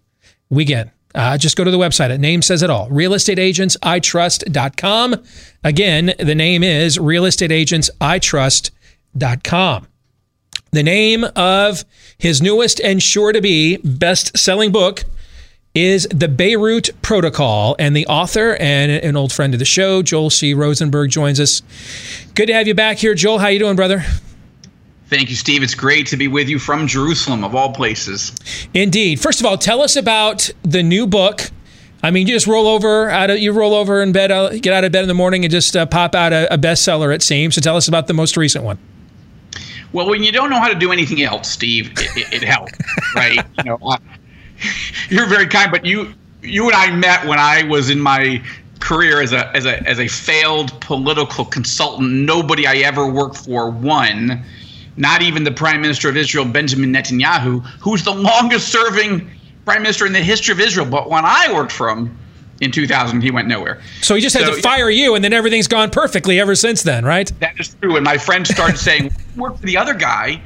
we 0.49 0.65
can. 0.65 0.91
Uh, 1.15 1.37
just 1.37 1.55
go 1.57 1.63
to 1.63 1.71
the 1.71 1.77
website. 1.77 2.09
The 2.09 2.17
name 2.17 2.41
says 2.41 2.61
it 2.61 2.69
all. 2.69 2.89
Realestateagentsitrust.com. 2.89 5.23
Again, 5.63 6.13
the 6.19 6.35
name 6.35 6.63
is 6.63 6.97
realestateagentsitrust.com. 6.97 9.87
The 10.71 10.83
name 10.83 11.25
of 11.35 11.83
his 12.17 12.43
newest 12.43 12.79
and 12.81 13.01
sure 13.01 13.31
to 13.31 13.41
be 13.41 13.77
best 13.77 14.37
selling 14.37 14.71
book 14.71 15.03
is 15.73 16.07
The 16.11 16.27
Beirut 16.27 16.91
Protocol. 17.01 17.75
And 17.79 17.95
the 17.95 18.05
author 18.05 18.55
and 18.57 18.91
an 18.91 19.17
old 19.17 19.33
friend 19.33 19.53
of 19.53 19.59
the 19.59 19.65
show, 19.65 20.03
Joel 20.03 20.29
C. 20.29 20.53
Rosenberg, 20.53 21.09
joins 21.09 21.39
us. 21.39 21.63
Good 22.35 22.45
to 22.47 22.53
have 22.53 22.67
you 22.67 22.75
back 22.75 22.97
here, 22.97 23.15
Joel. 23.15 23.39
How 23.39 23.47
you 23.47 23.59
doing, 23.59 23.75
brother? 23.75 24.03
Thank 25.09 25.31
you, 25.31 25.35
Steve. 25.35 25.63
It's 25.63 25.73
great 25.73 26.05
to 26.07 26.17
be 26.17 26.27
with 26.27 26.47
you 26.47 26.59
from 26.59 26.85
Jerusalem, 26.85 27.43
of 27.43 27.55
all 27.55 27.73
places. 27.73 28.31
Indeed. 28.75 29.19
First 29.19 29.39
of 29.39 29.45
all, 29.47 29.57
tell 29.57 29.81
us 29.81 29.95
about 29.95 30.51
the 30.61 30.83
new 30.83 31.07
book. 31.07 31.49
I 32.03 32.11
mean, 32.11 32.27
you 32.27 32.33
just 32.33 32.45
roll 32.45 32.67
over 32.67 33.09
out 33.09 33.31
of 33.31 33.39
you 33.39 33.51
roll 33.51 33.73
over 33.73 34.03
in 34.03 34.11
bed, 34.11 34.31
uh, 34.31 34.51
get 34.51 34.71
out 34.71 34.83
of 34.83 34.91
bed 34.91 35.01
in 35.01 35.07
the 35.07 35.15
morning, 35.15 35.43
and 35.43 35.51
just 35.51 35.75
uh, 35.75 35.87
pop 35.87 36.13
out 36.13 36.31
a, 36.31 36.53
a 36.53 36.57
bestseller. 36.59 37.13
It 37.13 37.23
seems. 37.23 37.55
So 37.55 37.61
tell 37.61 37.75
us 37.75 37.87
about 37.87 38.05
the 38.05 38.13
most 38.13 38.37
recent 38.37 38.63
one. 38.63 38.77
Well, 39.93 40.07
when 40.07 40.23
you 40.23 40.31
don't 40.31 40.51
know 40.51 40.59
how 40.59 40.67
to 40.67 40.77
do 40.77 40.91
anything 40.91 41.23
else, 41.23 41.49
Steve, 41.49 41.91
it, 41.97 42.31
it, 42.31 42.43
helps, 42.43 42.73
right? 43.15 43.39
You 43.57 43.63
know, 43.63 43.79
uh, 43.81 43.97
you're 45.09 45.25
very 45.25 45.47
kind, 45.47 45.71
but 45.71 45.85
you 45.85 46.13
you 46.43 46.67
and 46.67 46.75
I 46.75 46.91
met 46.91 47.25
when 47.25 47.39
I 47.39 47.63
was 47.63 47.89
in 47.89 47.99
my 47.99 48.43
career 48.79 49.23
as 49.23 49.33
a 49.33 49.47
as 49.57 49.65
a 49.65 49.81
as 49.89 49.99
a 49.99 50.07
failed 50.07 50.79
political 50.81 51.45
consultant. 51.45 52.11
Nobody 52.11 52.67
I 52.67 52.75
ever 52.75 53.11
worked 53.11 53.37
for 53.37 53.71
won 53.71 54.45
not 54.99 55.21
even 55.21 55.45
the 55.45 55.51
prime 55.51 55.81
minister 55.81 56.09
of 56.09 56.17
Israel, 56.17 56.45
Benjamin 56.45 56.93
Netanyahu, 56.93 57.65
who's 57.79 58.03
the 58.03 58.13
longest 58.13 58.67
serving 58.67 59.31
prime 59.63 59.81
minister 59.81 60.05
in 60.05 60.11
the 60.13 60.19
history 60.19 60.51
of 60.51 60.59
Israel. 60.59 60.85
But 60.85 61.09
when 61.09 61.23
I 61.25 61.51
worked 61.53 61.71
for 61.71 61.89
him 61.89 62.17
in 62.59 62.69
2000, 62.69 63.21
he 63.21 63.31
went 63.31 63.47
nowhere. 63.47 63.81
So 64.01 64.13
he 64.13 64.21
just 64.21 64.35
had 64.35 64.45
so, 64.45 64.55
to 64.55 64.61
fire 64.61 64.89
you, 64.89 65.15
and 65.15 65.23
then 65.23 65.31
everything's 65.31 65.69
gone 65.69 65.89
perfectly 65.89 66.37
ever 66.37 66.53
since 66.53 66.83
then, 66.83 67.05
right? 67.05 67.31
That 67.39 67.57
is 67.57 67.73
true. 67.75 67.95
And 67.95 68.03
my 68.03 68.17
friends 68.17 68.49
started 68.49 68.77
saying, 68.77 69.11
work 69.37 69.57
for 69.57 69.65
the 69.65 69.77
other 69.77 69.93
guy 69.93 70.41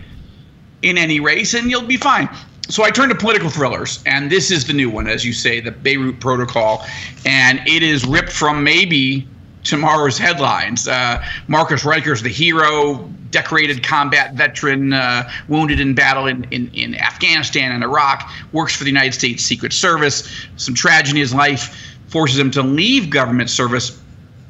in 0.84 1.00
any 1.00 1.20
race, 1.20 1.56
and 1.56 1.72
you'll 1.72 1.82
be 1.82 1.98
fine. 1.98 2.30
So 2.70 2.84
I 2.84 2.92
turned 2.92 3.12
to 3.12 3.18
political 3.18 3.50
thrillers, 3.50 4.04
and 4.06 4.32
this 4.32 4.52
is 4.52 4.68
the 4.68 4.74
new 4.74 4.90
one, 4.90 5.08
as 5.08 5.26
you 5.26 5.34
say, 5.34 5.62
the 5.62 5.72
Beirut 5.72 6.20
Protocol. 6.20 6.86
And 7.26 7.60
it 7.68 7.82
is 7.82 8.06
ripped 8.06 8.32
from 8.32 8.64
maybe 8.64 9.28
tomorrow's 9.64 10.18
headlines. 10.20 10.88
Uh, 10.88 11.26
Marcus 11.48 11.84
Ryker's 11.84 12.22
the 12.22 12.30
hero, 12.30 13.10
decorated 13.34 13.84
combat 13.84 14.36
veteran, 14.36 14.94
uh, 14.94 15.30
wounded 15.50 15.82
in 15.82 15.94
battle 15.94 16.28
in, 16.28 16.46
in, 16.46 16.72
in, 16.74 16.96
Afghanistan 16.96 17.72
and 17.74 17.84
Iraq, 17.84 18.32
works 18.54 18.74
for 18.74 18.86
the 18.86 18.90
United 18.90 19.14
States 19.14 19.44
Secret 19.44 19.74
Service. 19.74 20.30
Some 20.56 20.74
tragedy 20.74 21.18
in 21.18 21.22
his 21.22 21.34
life 21.34 21.98
forces 22.08 22.40
him 22.40 22.52
to 22.52 22.62
leave 22.62 23.10
government 23.10 23.50
service, 23.50 24.00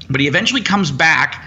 but 0.09 0.21
he 0.21 0.27
eventually 0.27 0.61
comes 0.61 0.91
back 0.91 1.43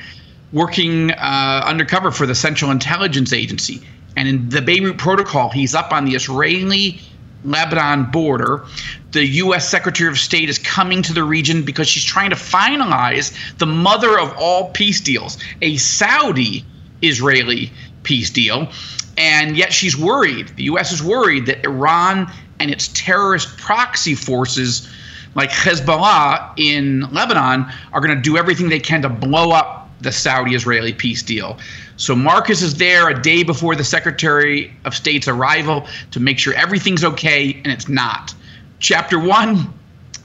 working 0.53 1.13
uh, 1.13 1.63
undercover 1.65 2.11
for 2.11 2.27
the 2.27 2.35
Central 2.35 2.71
Intelligence 2.71 3.33
Agency. 3.33 3.87
And 4.17 4.27
in 4.27 4.49
the 4.49 4.63
Beirut 4.63 4.97
Protocol, 4.97 5.51
he's 5.51 5.75
up 5.75 5.93
on 5.93 6.07
the 6.07 6.15
Israeli 6.15 7.01
Lebanon 7.45 8.11
border. 8.11 8.65
The 9.13 9.27
U.S. 9.27 9.69
Secretary 9.69 10.09
of 10.09 10.19
State 10.19 10.49
is 10.49 10.59
coming 10.59 11.03
to 11.03 11.13
the 11.13 11.23
region 11.23 11.63
because 11.63 11.87
she's 11.87 12.05
trying 12.05 12.31
to 12.31 12.37
finalize 12.37 13.37
the 13.59 13.67
mother 13.67 14.19
of 14.19 14.35
all 14.39 14.71
peace 14.71 15.01
deals, 15.01 15.39
a 15.61 15.77
Saudi 15.77 16.65
Israeli 17.03 17.73
peace 18.03 18.31
deal. 18.31 18.71
And 19.19 19.57
yet 19.57 19.73
she's 19.73 19.97
worried. 19.97 20.49
The 20.57 20.65
U.S. 20.65 20.93
is 20.93 21.03
worried 21.03 21.47
that 21.47 21.65
Iran 21.65 22.31
and 22.61 22.71
its 22.71 22.89
terrorist 22.89 23.57
proxy 23.59 24.15
forces 24.15 24.89
like 25.35 25.51
Hezbollah 25.51 26.53
in 26.57 27.03
Lebanon 27.13 27.67
are 27.93 28.01
going 28.01 28.17
to 28.17 28.23
do 28.23 28.37
everything 28.37 28.69
they 28.69 28.81
can 28.81 29.03
to 29.03 29.09
blow 29.09 29.51
up 29.51 29.89
the 30.01 30.13
Saudi 30.13 30.55
Israeli 30.55 30.93
peace 30.93 31.23
deal. 31.23 31.59
So 31.97 32.15
Marcus 32.15 32.63
is 32.63 32.75
there 32.77 33.09
a 33.09 33.23
day 33.23 33.43
before 33.43 33.75
the 33.75 33.85
Secretary 33.85 34.75
of 34.85 34.95
State's 34.95 35.29
arrival 35.29 35.87
to 36.11 36.21
make 36.21 36.39
sure 36.39 36.55
everything's 36.55 37.05
okay, 37.05 37.55
and 37.65 37.69
it's 37.69 37.89
not. 37.89 38.35
Chapter 38.79 39.19
one 39.19 39.73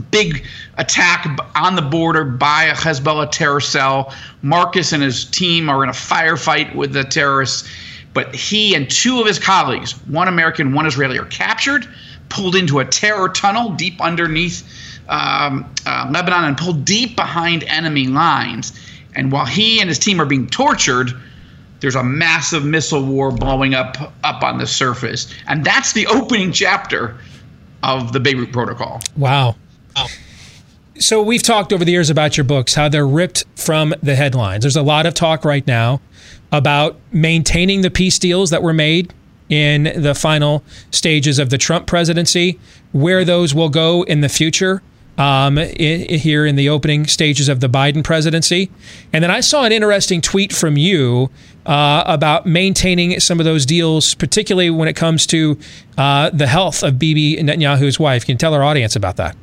big 0.02 0.46
attack 0.78 1.40
on 1.56 1.76
the 1.76 1.82
border 1.82 2.24
by 2.24 2.66
a 2.66 2.74
Hezbollah 2.74 3.32
terror 3.32 3.62
cell. 3.62 4.14
Marcus 4.42 4.94
and 4.94 5.04
his 5.04 5.26
team 5.26 5.70
are 5.70 5.84
in 5.84 5.90
a 5.90 5.94
firefight 5.94 6.74
with 6.76 6.94
the 6.94 7.04
terrorists, 7.04 7.70
but 8.14 8.34
he 8.36 8.76
and 8.76 8.90
two 8.90 9.20
of 9.20 9.28
his 9.28 9.40
colleagues, 9.40 9.94
one 10.08 10.28
American, 10.28 10.74
one 10.74 10.86
Israeli, 10.86 11.18
are 11.18 11.26
captured, 11.26 11.88
pulled 12.30 12.56
into 12.56 12.80
a 12.80 12.86
terror 12.86 13.30
tunnel 13.30 13.72
deep 13.72 14.02
underneath 14.02 14.68
um, 15.10 15.72
uh, 15.86 16.10
Lebanon, 16.12 16.46
and 16.46 16.58
pulled 16.58 16.86
deep 16.86 17.16
behind 17.16 17.64
enemy 17.66 18.08
lines. 18.08 18.74
And 19.16 19.32
while 19.32 19.46
he 19.46 19.82
and 19.82 19.90
his 19.90 20.00
team 20.00 20.22
are 20.22 20.26
being 20.26 20.48
tortured, 20.48 21.14
there's 21.82 21.96
a 21.96 22.04
massive 22.04 22.64
missile 22.64 23.04
war 23.04 23.32
blowing 23.32 23.74
up 23.74 24.14
up 24.24 24.44
on 24.44 24.58
the 24.58 24.68
surface, 24.68 25.34
and 25.48 25.66
that's 25.66 25.94
the 25.94 26.08
opening 26.08 26.52
chapter 26.52 27.18
of 27.84 28.14
the 28.14 28.20
Beirut 28.20 28.54
Protocol. 28.54 29.02
Wow. 29.18 29.56
Wow. 29.96 30.08
So 31.00 31.22
we've 31.22 31.42
talked 31.42 31.74
over 31.74 31.84
the 31.84 31.92
years 31.92 32.10
about 32.10 32.38
your 32.38 32.44
books, 32.44 32.76
how 32.76 32.88
they're 32.88 33.08
ripped 33.08 33.46
from 33.56 33.96
the 34.04 34.16
headlines. 34.16 34.64
There's 34.64 34.76
a 34.76 34.84
lot 34.84 35.06
of 35.06 35.14
talk 35.14 35.44
right 35.44 35.66
now 35.66 36.00
about 36.52 36.98
maintaining 37.12 37.82
the 37.82 37.90
peace 37.90 38.20
deals 38.20 38.50
that 38.52 38.62
were 38.62 38.74
made 38.74 39.14
in 39.50 39.92
the 40.02 40.14
final 40.14 40.64
stages 40.92 41.40
of 41.40 41.50
the 41.50 41.58
Trump 41.58 41.88
presidency, 41.88 42.60
where 42.92 43.26
those 43.26 43.54
will 43.54 43.70
go 43.70 44.04
in 44.04 44.22
the 44.22 44.30
future 44.30 44.82
um, 45.18 45.58
here 45.58 46.46
in 46.46 46.56
the 46.56 46.70
opening 46.70 47.06
stages 47.06 47.50
of 47.50 47.60
the 47.60 47.68
Biden 47.68 48.04
presidency. 48.04 48.72
And 49.12 49.24
then 49.24 49.32
I 49.32 49.42
saw 49.42 49.64
an 49.64 49.72
interesting 49.72 50.22
tweet 50.22 50.54
from 50.54 50.78
you 50.78 51.30
uh, 51.66 52.04
about 52.06 52.46
maintaining 52.46 53.20
some 53.20 53.40
of 53.40 53.46
those 53.46 53.66
deals, 53.66 54.16
particularly 54.16 54.70
when 54.70 54.88
it 54.88 54.96
comes 54.96 55.26
to 55.28 55.60
uh, 55.98 56.30
the 56.32 56.48
health 56.48 56.82
of 56.84 56.98
Bibi 56.98 57.38
Netanyahu's 57.38 58.00
wife. 58.00 58.26
Can 58.26 58.34
you 58.34 58.38
tell 58.38 58.54
our 58.54 58.64
audience 58.64 58.96
about 58.96 59.18
that? 59.18 59.36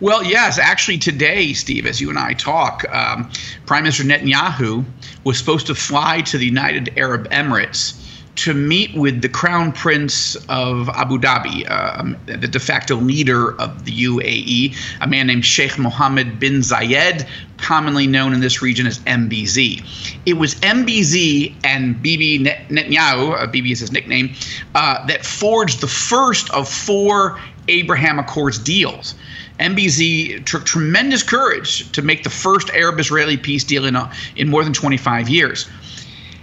Well, 0.00 0.22
yes. 0.22 0.58
Actually, 0.58 0.98
today, 0.98 1.52
Steve, 1.52 1.86
as 1.86 2.00
you 2.00 2.10
and 2.10 2.18
I 2.18 2.34
talk, 2.34 2.84
um, 2.92 3.30
Prime 3.66 3.84
Minister 3.84 4.04
Netanyahu 4.04 4.84
was 5.24 5.38
supposed 5.38 5.66
to 5.68 5.74
fly 5.74 6.20
to 6.22 6.38
the 6.38 6.46
United 6.46 6.92
Arab 6.96 7.28
Emirates 7.30 8.00
to 8.36 8.52
meet 8.52 8.94
with 8.94 9.22
the 9.22 9.28
Crown 9.28 9.70
Prince 9.72 10.34
of 10.48 10.88
Abu 10.88 11.18
Dhabi, 11.18 11.70
um, 11.70 12.16
the 12.26 12.48
de 12.48 12.58
facto 12.58 12.96
leader 12.96 13.58
of 13.60 13.84
the 13.84 13.92
UAE, 13.92 14.76
a 15.00 15.06
man 15.06 15.28
named 15.28 15.44
Sheikh 15.44 15.78
Mohammed 15.78 16.40
bin 16.40 16.60
Zayed, 16.60 17.26
commonly 17.58 18.06
known 18.06 18.32
in 18.34 18.40
this 18.40 18.60
region 18.60 18.86
as 18.86 18.98
MBZ. 19.00 20.18
It 20.26 20.34
was 20.34 20.56
MBZ 20.56 21.54
and 21.62 22.02
Bibi 22.02 22.40
Netanyahu, 22.40 23.40
uh, 23.40 23.46
Bibi 23.46 23.72
is 23.72 23.80
his 23.80 23.92
nickname, 23.92 24.34
uh, 24.74 25.06
that 25.06 25.24
forged 25.24 25.80
the 25.80 25.86
first 25.86 26.50
of 26.52 26.68
four 26.68 27.38
Abraham 27.68 28.18
Accords 28.18 28.58
deals. 28.58 29.14
MBZ 29.60 30.44
took 30.46 30.64
tremendous 30.64 31.22
courage 31.22 31.90
to 31.92 32.02
make 32.02 32.24
the 32.24 32.30
first 32.30 32.70
Arab 32.70 32.98
Israeli 32.98 33.36
peace 33.36 33.64
deal 33.64 33.84
in, 33.84 33.96
uh, 33.96 34.12
in 34.36 34.48
more 34.48 34.64
than 34.64 34.72
25 34.72 35.28
years. 35.28 35.68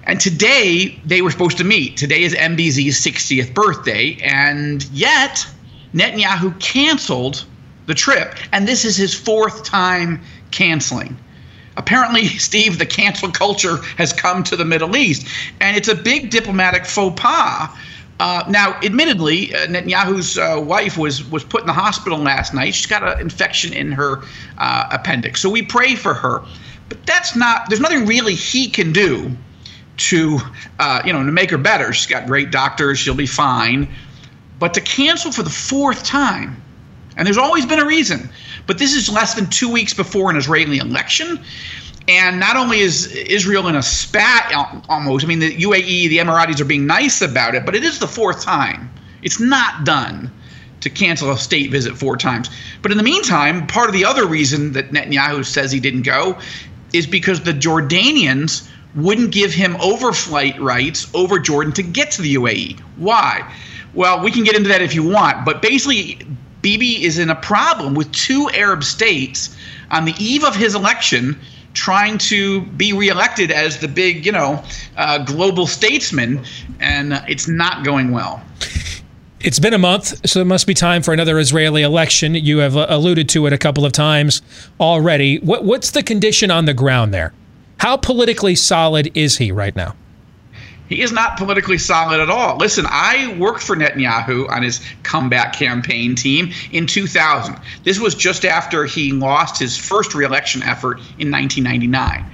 And 0.03 0.19
today 0.19 0.99
they 1.05 1.21
were 1.21 1.31
supposed 1.31 1.57
to 1.57 1.63
meet. 1.63 1.97
Today 1.97 2.23
is 2.23 2.33
MBZ's 2.33 2.99
60th 3.05 3.53
birthday, 3.53 4.17
and 4.23 4.83
yet 4.91 5.45
Netanyahu 5.93 6.59
canceled 6.59 7.45
the 7.85 7.93
trip. 7.93 8.35
And 8.51 8.67
this 8.67 8.85
is 8.85 8.95
his 8.95 9.13
fourth 9.13 9.63
time 9.63 10.21
canceling. 10.51 11.17
Apparently, 11.77 12.27
Steve, 12.49 12.79
the 12.79 12.85
cancel 12.85 13.29
culture 13.29 13.77
has 13.97 14.13
come 14.13 14.43
to 14.43 14.55
the 14.55 14.65
Middle 14.65 14.95
East, 14.95 15.27
and 15.59 15.77
it's 15.77 15.87
a 15.87 15.95
big 15.95 16.29
diplomatic 16.29 16.85
faux 16.85 17.19
pas. 17.19 17.69
Uh, 18.21 18.43
now, 18.47 18.79
admittedly, 18.83 19.51
uh, 19.55 19.65
Netanyahu's 19.65 20.37
uh, 20.37 20.61
wife 20.63 20.95
was 20.95 21.27
was 21.31 21.43
put 21.43 21.61
in 21.61 21.65
the 21.65 21.73
hospital 21.73 22.19
last 22.19 22.53
night. 22.53 22.75
She's 22.75 22.85
got 22.85 23.01
an 23.01 23.19
infection 23.19 23.73
in 23.73 23.91
her 23.93 24.21
uh, 24.59 24.89
appendix, 24.91 25.41
so 25.41 25.49
we 25.49 25.63
pray 25.63 25.95
for 25.95 26.13
her. 26.13 26.43
But 26.87 27.03
that's 27.07 27.35
not. 27.35 27.67
There's 27.67 27.81
nothing 27.81 28.05
really 28.05 28.35
he 28.35 28.69
can 28.69 28.93
do 28.93 29.35
to, 29.97 30.37
uh, 30.77 31.01
you 31.03 31.11
know, 31.11 31.25
to 31.25 31.31
make 31.31 31.49
her 31.49 31.57
better. 31.57 31.93
She's 31.93 32.05
got 32.05 32.27
great 32.27 32.51
doctors. 32.51 32.99
She'll 32.99 33.15
be 33.15 33.25
fine. 33.25 33.87
But 34.59 34.75
to 34.75 34.81
cancel 34.81 35.31
for 35.31 35.41
the 35.41 35.49
fourth 35.49 36.03
time, 36.03 36.61
and 37.17 37.25
there's 37.25 37.39
always 37.39 37.65
been 37.65 37.79
a 37.79 37.87
reason. 37.87 38.29
But 38.67 38.77
this 38.77 38.93
is 38.93 39.09
less 39.09 39.33
than 39.33 39.49
two 39.49 39.71
weeks 39.71 39.95
before 39.95 40.29
an 40.29 40.37
Israeli 40.37 40.77
election. 40.77 41.43
And 42.11 42.41
not 42.41 42.57
only 42.57 42.81
is 42.81 43.07
Israel 43.07 43.69
in 43.69 43.75
a 43.75 43.81
spat 43.81 44.53
almost, 44.89 45.23
I 45.23 45.27
mean, 45.29 45.39
the 45.39 45.55
UAE, 45.55 46.09
the 46.09 46.17
Emiratis 46.17 46.59
are 46.59 46.65
being 46.65 46.85
nice 46.85 47.21
about 47.21 47.55
it, 47.55 47.65
but 47.65 47.73
it 47.73 47.85
is 47.85 47.99
the 47.99 48.07
fourth 48.07 48.43
time. 48.43 48.91
It's 49.21 49.39
not 49.39 49.85
done 49.85 50.29
to 50.81 50.89
cancel 50.89 51.31
a 51.31 51.37
state 51.37 51.71
visit 51.71 51.95
four 51.95 52.17
times. 52.17 52.49
But 52.81 52.91
in 52.91 52.97
the 52.97 53.03
meantime, 53.03 53.65
part 53.65 53.87
of 53.87 53.93
the 53.93 54.03
other 54.03 54.25
reason 54.25 54.73
that 54.73 54.91
Netanyahu 54.91 55.45
says 55.45 55.71
he 55.71 55.79
didn't 55.79 56.01
go 56.01 56.37
is 56.91 57.07
because 57.07 57.41
the 57.41 57.53
Jordanians 57.53 58.67
wouldn't 58.93 59.31
give 59.31 59.53
him 59.53 59.75
overflight 59.75 60.59
rights 60.59 61.09
over 61.13 61.39
Jordan 61.39 61.71
to 61.73 61.83
get 61.83 62.11
to 62.11 62.21
the 62.21 62.35
UAE. 62.35 62.77
Why? 62.97 63.49
Well, 63.93 64.21
we 64.21 64.31
can 64.31 64.43
get 64.43 64.57
into 64.57 64.67
that 64.67 64.81
if 64.81 64.93
you 64.93 65.03
want, 65.03 65.45
but 65.45 65.61
basically, 65.61 66.19
Bibi 66.61 67.05
is 67.05 67.19
in 67.19 67.29
a 67.29 67.35
problem 67.35 67.93
with 67.93 68.11
two 68.11 68.49
Arab 68.49 68.83
states 68.83 69.55
on 69.89 70.03
the 70.03 70.13
eve 70.17 70.43
of 70.43 70.57
his 70.57 70.75
election 70.75 71.39
trying 71.73 72.17
to 72.17 72.61
be 72.61 72.93
reelected 72.93 73.51
as 73.51 73.79
the 73.79 73.87
big, 73.87 74.25
you 74.25 74.31
know, 74.31 74.63
uh, 74.97 75.23
global 75.23 75.67
statesman, 75.67 76.43
and 76.79 77.13
uh, 77.13 77.21
it's 77.27 77.47
not 77.47 77.85
going 77.85 78.11
well. 78.11 78.41
It's 79.39 79.59
been 79.59 79.73
a 79.73 79.79
month, 79.79 80.29
so 80.29 80.39
it 80.41 80.45
must 80.45 80.67
be 80.67 80.75
time 80.75 81.01
for 81.01 81.13
another 81.13 81.39
Israeli 81.39 81.81
election. 81.81 82.35
You 82.35 82.59
have 82.59 82.77
uh, 82.77 82.85
alluded 82.89 83.27
to 83.29 83.47
it 83.47 83.53
a 83.53 83.57
couple 83.57 83.85
of 83.85 83.91
times 83.91 84.41
already. 84.79 85.39
What, 85.39 85.63
what's 85.63 85.91
the 85.91 86.03
condition 86.03 86.51
on 86.51 86.65
the 86.65 86.75
ground 86.75 87.13
there? 87.13 87.33
How 87.77 87.97
politically 87.97 88.53
solid 88.53 89.11
is 89.15 89.37
he 89.37 89.51
right 89.51 89.75
now? 89.75 89.95
He 90.91 91.01
is 91.01 91.13
not 91.13 91.37
politically 91.37 91.77
solid 91.77 92.19
at 92.19 92.29
all. 92.29 92.57
Listen, 92.57 92.85
I 92.89 93.33
worked 93.39 93.63
for 93.63 93.77
Netanyahu 93.77 94.49
on 94.49 94.61
his 94.61 94.81
comeback 95.03 95.53
campaign 95.53 96.15
team 96.15 96.51
in 96.73 96.85
2000. 96.85 97.55
This 97.85 97.97
was 97.97 98.13
just 98.13 98.43
after 98.43 98.83
he 98.83 99.13
lost 99.13 99.57
his 99.57 99.77
first 99.77 100.13
reelection 100.13 100.61
effort 100.63 100.97
in 101.17 101.31
1999. 101.31 102.25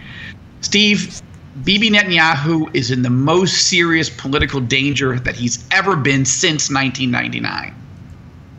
Steve, 0.62 1.22
Bibi 1.64 1.91
Netanyahu 1.91 2.76
is 2.76 2.89
in 2.89 3.03
the 3.03 3.12
most 3.12 3.68
serious 3.68 4.10
political 4.10 4.60
danger 4.60 5.20
that 5.20 5.36
he's 5.36 5.64
ever 5.70 5.95
been 5.95 6.26
since 6.26 6.72
1999. 6.72 7.76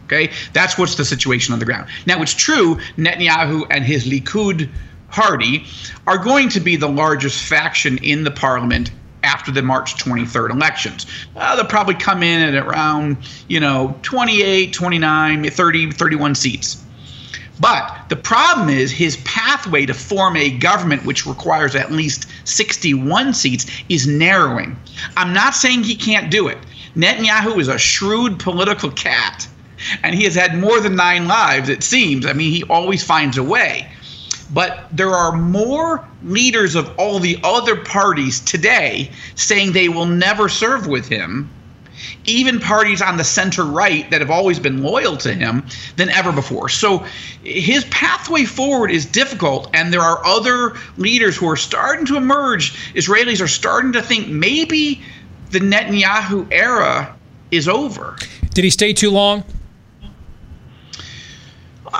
Okay, 0.05 0.32
that's 0.53 0.78
what's 0.78 0.94
the 0.94 1.05
situation 1.05 1.53
on 1.53 1.59
the 1.59 1.64
ground. 1.64 1.88
Now, 2.07 2.22
it's 2.22 2.34
true, 2.34 2.76
Netanyahu 2.96 3.66
and 3.70 3.84
his 3.84 4.07
Likud 4.07 4.68
party 5.11 5.66
are 6.07 6.18
going 6.18 6.51
to 6.51 6.61
be 6.61 6.76
the 6.76 6.88
largest 6.88 7.44
faction 7.44 7.99
in 7.99 8.22
the 8.22 8.30
parliament 8.30 8.92
after 9.22 9.50
the 9.50 9.62
March 9.62 9.96
23rd 9.96 10.50
elections. 10.50 11.06
Uh, 11.36 11.56
they'll 11.56 11.64
probably 11.64 11.94
come 11.94 12.22
in 12.22 12.54
at 12.54 12.66
around, 12.66 13.16
you 13.48 13.60
know, 13.60 13.98
28, 14.02 14.72
29, 14.72 15.50
30, 15.50 15.90
31 15.92 16.34
seats. 16.34 16.84
But 17.60 18.04
the 18.08 18.16
problem 18.16 18.68
is 18.68 18.92
his 18.92 19.16
pathway 19.18 19.86
to 19.86 19.94
form 19.94 20.36
a 20.36 20.50
government 20.50 21.04
which 21.04 21.26
requires 21.26 21.74
at 21.74 21.90
least 21.90 22.28
61 22.44 23.34
seats 23.34 23.66
is 23.88 24.06
narrowing. 24.06 24.78
I'm 25.16 25.32
not 25.32 25.54
saying 25.54 25.82
he 25.82 25.96
can't 25.96 26.30
do 26.30 26.48
it. 26.48 26.58
Netanyahu 26.94 27.58
is 27.58 27.68
a 27.68 27.78
shrewd 27.78 28.38
political 28.38 28.90
cat, 28.90 29.46
and 30.02 30.14
he 30.14 30.24
has 30.24 30.34
had 30.34 30.58
more 30.58 30.80
than 30.80 30.96
nine 30.96 31.26
lives, 31.26 31.68
it 31.68 31.82
seems. 31.82 32.26
I 32.26 32.32
mean, 32.32 32.52
he 32.52 32.62
always 32.64 33.02
finds 33.02 33.38
a 33.38 33.42
way. 33.42 33.90
But 34.51 34.88
there 34.92 35.11
are 35.11 35.32
more 35.32 36.07
leaders 36.22 36.74
of 36.74 36.94
all 36.99 37.18
the 37.18 37.38
other 37.44 37.76
parties 37.76 38.40
today 38.40 39.11
saying 39.34 39.72
they 39.72 39.88
will 39.88 40.07
never 40.07 40.49
serve 40.49 40.86
with 40.86 41.09
him, 41.09 41.51
even 42.24 42.59
parties 42.61 43.03
on 43.03 43.16
the 43.16 43.24
center 43.24 43.64
right 43.64 44.11
that 44.11 44.20
have 44.20 44.30
always 44.30 44.59
been 44.59 44.82
loyal 44.82 45.16
to 45.18 45.34
him, 45.34 45.66
than 45.96 46.09
ever 46.11 46.32
before. 46.32 46.68
So 46.68 47.05
his 47.44 47.84
pathway 47.86 48.44
forward 48.44 48.90
is 48.90 49.05
difficult, 49.05 49.68
and 49.74 49.92
there 49.92 50.01
are 50.01 50.24
other 50.24 50.76
leaders 50.96 51.36
who 51.36 51.49
are 51.49 51.57
starting 51.57 52.07
to 52.07 52.16
emerge. 52.16 52.94
Israelis 52.94 53.42
are 53.42 53.49
starting 53.49 53.92
to 53.92 54.03
think 54.03 54.28
maybe 54.28 55.03
the 55.51 55.61
Netanyahu 55.61 56.46
era 56.51 57.16
is 57.51 57.68
over. 57.68 58.16
Did 58.55 58.64
he 58.64 58.70
stay 58.70 58.92
too 58.92 59.11
long? 59.11 59.44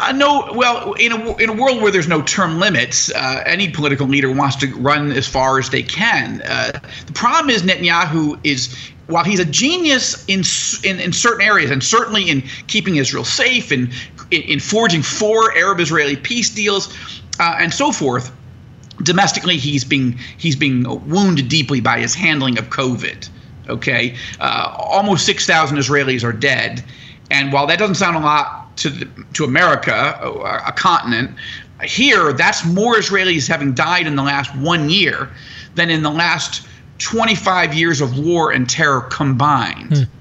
Uh, 0.01 0.12
no, 0.12 0.49
well, 0.55 0.92
in 0.92 1.11
a, 1.11 1.36
in 1.38 1.49
a 1.49 1.53
world 1.53 1.82
where 1.82 1.90
there's 1.90 2.07
no 2.07 2.22
term 2.22 2.61
limits, 2.61 3.12
uh, 3.14 3.42
any 3.44 3.68
political 3.68 4.07
leader 4.07 4.30
wants 4.30 4.55
to 4.55 4.72
run 4.76 5.11
as 5.11 5.26
far 5.26 5.59
as 5.59 5.70
they 5.70 5.82
can. 5.82 6.40
Uh, 6.42 6.70
the 7.07 7.12
problem 7.12 7.51
is 7.51 7.62
Netanyahu 7.62 8.38
is, 8.44 8.92
while 9.09 9.24
he's 9.24 9.40
a 9.40 9.44
genius 9.44 10.24
in, 10.28 10.44
in, 10.88 11.01
in 11.01 11.12
certain 11.12 11.44
areas, 11.44 11.72
and 11.72 11.82
certainly 11.82 12.30
in 12.30 12.42
keeping 12.68 12.94
Israel 12.94 13.24
safe 13.24 13.72
and 13.72 13.92
in, 14.30 14.42
in 14.42 14.61
forging 14.61 15.03
four 15.03 15.53
Arab-Israeli 15.57 16.14
peace 16.14 16.49
deals 16.49 16.96
uh, 17.40 17.57
and 17.59 17.74
so 17.74 17.90
forth, 17.90 18.30
domestically 19.03 19.57
he's 19.57 19.84
being 19.84 20.16
he's 20.38 20.55
being 20.55 20.84
wounded 21.09 21.49
deeply 21.49 21.80
by 21.80 21.99
his 21.99 22.14
handling 22.14 22.57
of 22.57 22.70
COVID. 22.70 23.28
Okay, 23.68 24.14
uh, 24.38 24.74
almost 24.78 25.26
six 25.26 25.44
thousand 25.44 25.76
Israelis 25.78 26.22
are 26.22 26.32
dead, 26.32 26.84
and 27.32 27.53
while 27.53 27.66
that 27.66 27.80
doesn't 27.80 27.96
sound 27.96 28.16
a 28.16 28.20
lot 28.20 28.67
to 28.78 28.90
the, 28.90 29.08
to 29.34 29.44
America, 29.44 30.18
a, 30.22 30.68
a 30.68 30.72
continent. 30.72 31.30
Here, 31.82 32.32
that's 32.32 32.64
more 32.64 32.94
Israelis 32.94 33.46
having 33.48 33.74
died 33.74 34.06
in 34.06 34.16
the 34.16 34.22
last 34.22 34.54
one 34.56 34.90
year 34.90 35.30
than 35.74 35.90
in 35.90 36.02
the 36.02 36.10
last 36.10 36.66
25 36.98 37.74
years 37.74 38.00
of 38.00 38.18
war 38.18 38.50
and 38.50 38.68
terror 38.68 39.02
combined. 39.02 39.98
Hmm. 39.98 40.17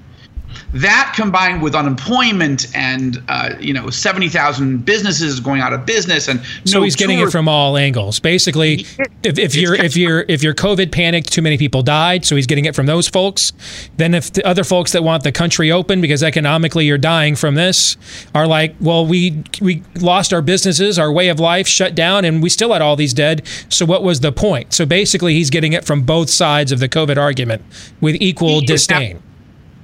That 0.81 1.13
combined 1.15 1.61
with 1.61 1.75
unemployment 1.75 2.75
and 2.75 3.23
uh, 3.27 3.55
you 3.59 3.73
know 3.73 3.89
seventy 3.89 4.29
thousand 4.29 4.85
businesses 4.85 5.39
going 5.39 5.61
out 5.61 5.73
of 5.73 5.85
business 5.85 6.27
and 6.27 6.41
so 6.65 6.83
he's 6.83 6.95
getting 6.95 7.19
it 7.19 7.31
from 7.31 7.47
all 7.47 7.77
angles. 7.77 8.19
Basically, 8.19 8.85
if, 9.23 9.39
if 9.39 9.55
you're 9.55 9.75
if 9.75 9.95
you're 9.95 10.25
if 10.27 10.43
you're 10.43 10.53
COVID 10.53 10.91
panicked, 10.91 11.31
too 11.31 11.41
many 11.41 11.57
people 11.57 11.81
died, 11.81 12.25
so 12.25 12.35
he's 12.35 12.47
getting 12.47 12.65
it 12.65 12.75
from 12.75 12.85
those 12.85 13.07
folks. 13.07 13.53
Then 13.97 14.13
if 14.13 14.33
the 14.33 14.45
other 14.45 14.63
folks 14.63 14.91
that 14.91 15.03
want 15.03 15.23
the 15.23 15.31
country 15.31 15.71
open 15.71 16.01
because 16.01 16.21
economically 16.23 16.85
you're 16.85 16.97
dying 16.97 17.35
from 17.35 17.55
this 17.55 17.97
are 18.35 18.47
like, 18.47 18.75
well, 18.79 19.05
we 19.05 19.43
we 19.61 19.83
lost 19.99 20.33
our 20.33 20.41
businesses, 20.41 20.99
our 20.99 21.11
way 21.11 21.29
of 21.29 21.39
life 21.39 21.67
shut 21.67 21.95
down, 21.95 22.25
and 22.25 22.43
we 22.43 22.49
still 22.49 22.73
had 22.73 22.81
all 22.81 22.95
these 22.95 23.13
dead. 23.13 23.45
So 23.69 23.85
what 23.85 24.03
was 24.03 24.19
the 24.19 24.31
point? 24.31 24.73
So 24.73 24.85
basically, 24.85 25.33
he's 25.33 25.49
getting 25.49 25.73
it 25.73 25.85
from 25.85 26.01
both 26.01 26.29
sides 26.29 26.71
of 26.71 26.79
the 26.79 26.89
COVID 26.89 27.17
argument 27.17 27.63
with 28.01 28.15
equal 28.19 28.61
disdain 28.61 29.21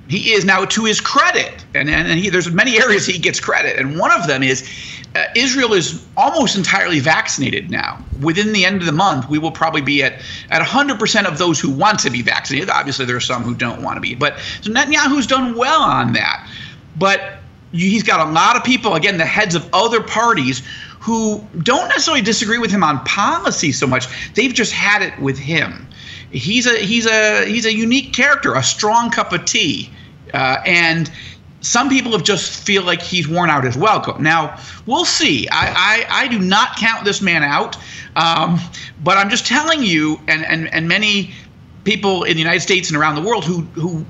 he 0.08 0.34
is 0.34 0.44
now 0.44 0.66
to 0.66 0.86
his 0.86 1.00
credit, 1.00 1.66
and 1.74 1.90
and, 1.90 2.20
he, 2.20 2.30
there's 2.30 2.52
many 2.52 2.78
areas 2.78 3.06
he 3.06 3.18
gets 3.18 3.40
credit, 3.40 3.80
and 3.80 3.98
one 3.98 4.12
of 4.12 4.28
them 4.28 4.44
is 4.44 4.68
uh, 5.16 5.24
Israel 5.36 5.74
is 5.74 6.06
almost 6.18 6.58
entirely 6.58 7.00
vaccinated 7.00 7.70
now. 7.70 8.04
Within 8.22 8.52
the 8.52 8.66
end 8.66 8.82
of 8.82 8.86
the 8.86 8.92
month, 8.92 9.30
we 9.30 9.38
will 9.38 9.52
probably 9.52 9.82
be 9.82 10.04
at 10.04 10.22
at 10.50 10.62
100% 10.62 11.26
of 11.26 11.38
those 11.38 11.60
who 11.60 11.70
want 11.70 12.00
to 12.00 12.10
be 12.10 12.22
vaccinated. 12.22 12.70
Obviously, 12.70 13.06
there 13.06 13.16
are 13.16 13.22
some 13.22 13.44
who 13.44 13.56
don't 13.56 13.82
want 13.82 13.98
to 13.98 14.02
be, 14.02 14.16
but 14.16 14.40
so 14.62 14.72
Netanyahu's 14.72 15.28
done 15.28 15.56
well 15.56 15.82
on 15.82 16.14
that. 16.14 16.50
But 16.98 17.40
he's 17.72 18.04
got 18.04 18.28
a 18.28 18.32
lot 18.32 18.56
of 18.56 18.64
people, 18.64 18.96
again, 18.96 19.18
the 19.18 19.26
heads 19.26 19.56
of 19.56 19.68
other 19.74 20.02
parties 20.02 20.62
who 21.00 21.46
don't 21.64 21.88
necessarily 21.90 22.22
disagree 22.22 22.60
with 22.60 22.72
him 22.72 22.84
on 22.84 23.04
policy 23.04 23.72
so 23.72 23.88
much. 23.88 24.08
They've 24.36 24.54
just 24.54 24.72
had 24.72 25.02
it 25.02 25.18
with 25.20 25.38
him 25.38 25.88
he's 26.34 26.66
a 26.66 26.78
he's 26.80 27.06
a 27.06 27.46
he's 27.46 27.66
a 27.66 27.74
unique 27.74 28.14
character, 28.14 28.56
a 28.56 28.64
strong 28.64 29.10
cup 29.10 29.32
of 29.32 29.46
tea, 29.46 29.90
uh, 30.34 30.58
and 30.66 31.10
some 31.62 31.88
people 31.88 32.12
have 32.12 32.24
just 32.24 32.66
feel 32.66 32.84
like 32.84 33.02
he's 33.02 33.28
worn 33.28 33.50
out 33.50 33.66
as 33.66 33.78
well. 33.78 34.18
Now 34.20 34.60
we'll 34.86 35.06
see. 35.06 35.48
I 35.50 36.06
I, 36.10 36.24
I 36.24 36.28
do 36.28 36.40
not 36.40 36.76
count 36.78 37.06
this 37.06 37.22
man 37.22 37.44
out, 37.44 37.78
um, 38.16 38.60
but 39.04 39.18
I'm 39.18 39.30
just 39.30 39.46
telling 39.46 39.84
you, 39.84 40.20
and 40.28 40.44
and 40.46 40.74
and 40.74 40.88
many 40.88 41.34
people 41.84 42.24
in 42.24 42.34
the 42.34 42.42
United 42.42 42.62
States 42.62 42.90
and 42.90 42.98
around 42.98 43.16
the 43.16 43.22
world 43.22 43.46
who 43.46 43.62
who 43.80 44.06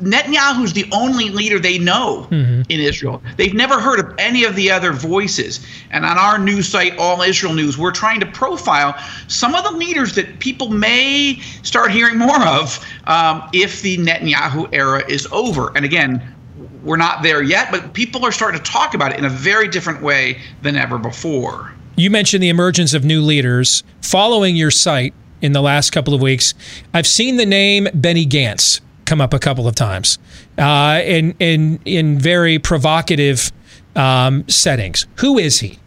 Netanyahu's 0.00 0.72
the 0.72 0.88
only 0.92 1.30
leader 1.30 1.58
they 1.58 1.78
know 1.78 2.26
mm-hmm. 2.30 2.62
in 2.68 2.80
Israel. 2.80 3.22
They've 3.36 3.54
never 3.54 3.80
heard 3.80 4.00
of 4.00 4.14
any 4.18 4.44
of 4.44 4.56
the 4.56 4.70
other 4.70 4.92
voices. 4.92 5.64
And 5.90 6.04
on 6.04 6.18
our 6.18 6.38
news 6.38 6.68
site, 6.68 6.96
All 6.98 7.22
Israel 7.22 7.54
News, 7.54 7.76
we're 7.78 7.92
trying 7.92 8.20
to 8.20 8.26
profile 8.26 8.94
some 9.28 9.54
of 9.54 9.64
the 9.64 9.72
leaders 9.72 10.14
that 10.14 10.38
people 10.38 10.70
may 10.70 11.40
start 11.62 11.90
hearing 11.90 12.18
more 12.18 12.46
of 12.46 12.84
um, 13.06 13.48
if 13.52 13.82
the 13.82 13.98
Netanyahu 13.98 14.68
era 14.72 15.02
is 15.08 15.28
over. 15.32 15.72
And 15.76 15.84
again, 15.84 16.34
we're 16.82 16.96
not 16.96 17.22
there 17.22 17.42
yet, 17.42 17.70
but 17.70 17.92
people 17.92 18.24
are 18.24 18.32
starting 18.32 18.60
to 18.62 18.70
talk 18.70 18.94
about 18.94 19.12
it 19.12 19.18
in 19.18 19.24
a 19.24 19.30
very 19.30 19.68
different 19.68 20.02
way 20.02 20.40
than 20.62 20.76
ever 20.76 20.98
before. 20.98 21.72
You 21.96 22.10
mentioned 22.10 22.42
the 22.42 22.48
emergence 22.48 22.94
of 22.94 23.04
new 23.04 23.20
leaders. 23.20 23.84
Following 24.00 24.56
your 24.56 24.70
site 24.70 25.12
in 25.42 25.52
the 25.52 25.60
last 25.60 25.90
couple 25.90 26.14
of 26.14 26.22
weeks, 26.22 26.54
I've 26.94 27.06
seen 27.06 27.36
the 27.36 27.46
name 27.46 27.88
Benny 27.92 28.24
Gantz 28.24 28.80
come 29.10 29.20
up 29.20 29.34
a 29.34 29.40
couple 29.40 29.66
of 29.66 29.74
times 29.74 30.18
uh, 30.56 31.02
in 31.04 31.34
in 31.40 31.80
in 31.84 32.16
very 32.16 32.60
provocative 32.60 33.50
um, 33.96 34.48
settings. 34.48 35.06
Who 35.16 35.36
is 35.36 35.58
he? 35.58 35.78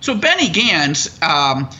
So 0.00 0.14
Benny 0.16 0.48
Gantz. 0.48 1.22
Um, 1.22 1.70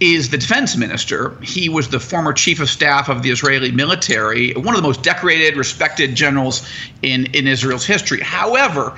is 0.00 0.30
the 0.30 0.38
defense 0.38 0.76
minister. 0.76 1.36
He 1.42 1.68
was 1.68 1.88
the 1.88 1.98
former 1.98 2.32
chief 2.32 2.60
of 2.60 2.70
staff 2.70 3.08
of 3.08 3.24
the 3.24 3.30
Israeli 3.30 3.72
military, 3.72 4.52
one 4.52 4.76
of 4.76 4.76
the 4.76 4.86
most 4.86 5.02
decorated, 5.02 5.56
respected 5.56 6.14
generals 6.14 6.64
in, 7.02 7.26
in 7.34 7.48
Israel's 7.48 7.84
history. 7.84 8.20
However, 8.20 8.96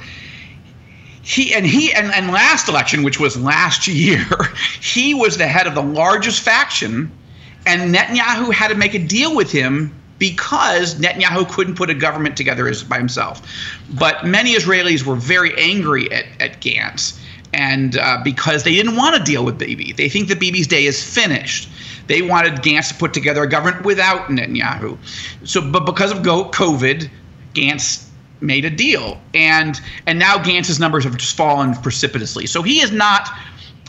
he 1.23 1.55
and 1.55 1.64
he 1.64 1.91
and, 1.95 2.12
and 2.12 2.31
last 2.31 2.68
election, 2.68 3.03
which 3.03 3.18
was 3.18 3.35
last 3.41 3.89
year, 3.89 4.27
he 4.83 5.14
was 5.14 5.39
the 5.39 5.47
head 5.47 5.66
of 5.66 5.75
the 5.75 5.83
largest 5.83 6.43
faction, 6.43 7.11
and 7.64 7.95
Netanyahu 7.95 8.53
had 8.53 8.68
to 8.68 8.75
make 8.75 8.93
a 8.93 8.99
deal 8.99 9.35
with 9.35 9.51
him 9.51 9.99
because 10.21 10.95
Netanyahu 10.97 11.51
couldn't 11.51 11.75
put 11.75 11.91
a 11.91 11.95
government 11.95 12.37
together 12.37 12.73
by 12.89 12.99
himself. 12.99 13.43
But 13.91 14.25
many 14.25 14.55
Israelis 14.55 15.03
were 15.03 15.16
very 15.16 15.53
angry 15.59 16.12
at, 16.12 16.27
at 16.39 16.61
Gantz 16.61 17.18
and 17.53 17.97
uh, 17.97 18.21
because 18.23 18.62
they 18.62 18.75
didn't 18.75 18.95
want 18.95 19.16
to 19.16 19.23
deal 19.25 19.45
with 19.45 19.59
Bibi. 19.59 19.93
They 19.93 20.09
think 20.09 20.29
that 20.29 20.39
Bibi's 20.39 20.68
day 20.68 20.85
is 20.85 21.03
finished. 21.03 21.68
They 22.07 22.23
wanted 22.23 22.55
Gantz 22.57 22.89
to 22.89 22.95
put 22.95 23.12
together 23.12 23.43
a 23.43 23.49
government 23.49 23.85
without 23.85 24.29
Netanyahu. 24.29 24.99
So, 25.45 25.61
but 25.61 25.87
because 25.87 26.12
of 26.12 26.18
COVID, 26.18 27.09
Gantz 27.55 28.07
made 28.41 28.64
a 28.64 28.71
deal, 28.71 29.21
and 29.35 29.81
and 30.07 30.18
now 30.18 30.37
Gantz's 30.37 30.79
numbers 30.79 31.05
have 31.05 31.16
just 31.16 31.37
fallen 31.37 31.75
precipitously. 31.77 32.47
So 32.47 32.62
he 32.62 32.81
is 32.81 32.93
not 32.93 33.29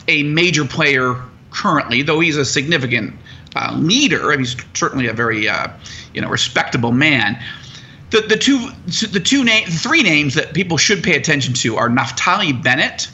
a 0.08 0.24
major 0.24 0.66
player 0.66 1.22
currently, 1.52 2.02
though 2.02 2.20
he's 2.20 2.38
a 2.38 2.46
significant 2.46 3.14
uh, 3.56 3.76
leader. 3.78 4.32
and 4.32 4.42
he's 4.42 4.56
certainly 4.74 5.08
a 5.08 5.14
very 5.14 5.48
uh, 5.48 5.68
you 6.14 6.22
know 6.22 6.30
respectable 6.30 6.92
man. 6.92 7.42
The, 8.12 8.22
the 8.22 8.38
two 8.38 8.70
the 9.08 9.20
two 9.20 9.44
name 9.44 9.68
three 9.68 10.04
names 10.04 10.34
that 10.36 10.54
people 10.54 10.78
should 10.78 11.04
pay 11.04 11.16
attention 11.16 11.54
to 11.56 11.78
are 11.78 11.90
Naftali 11.90 12.62
Bennett 12.62 13.10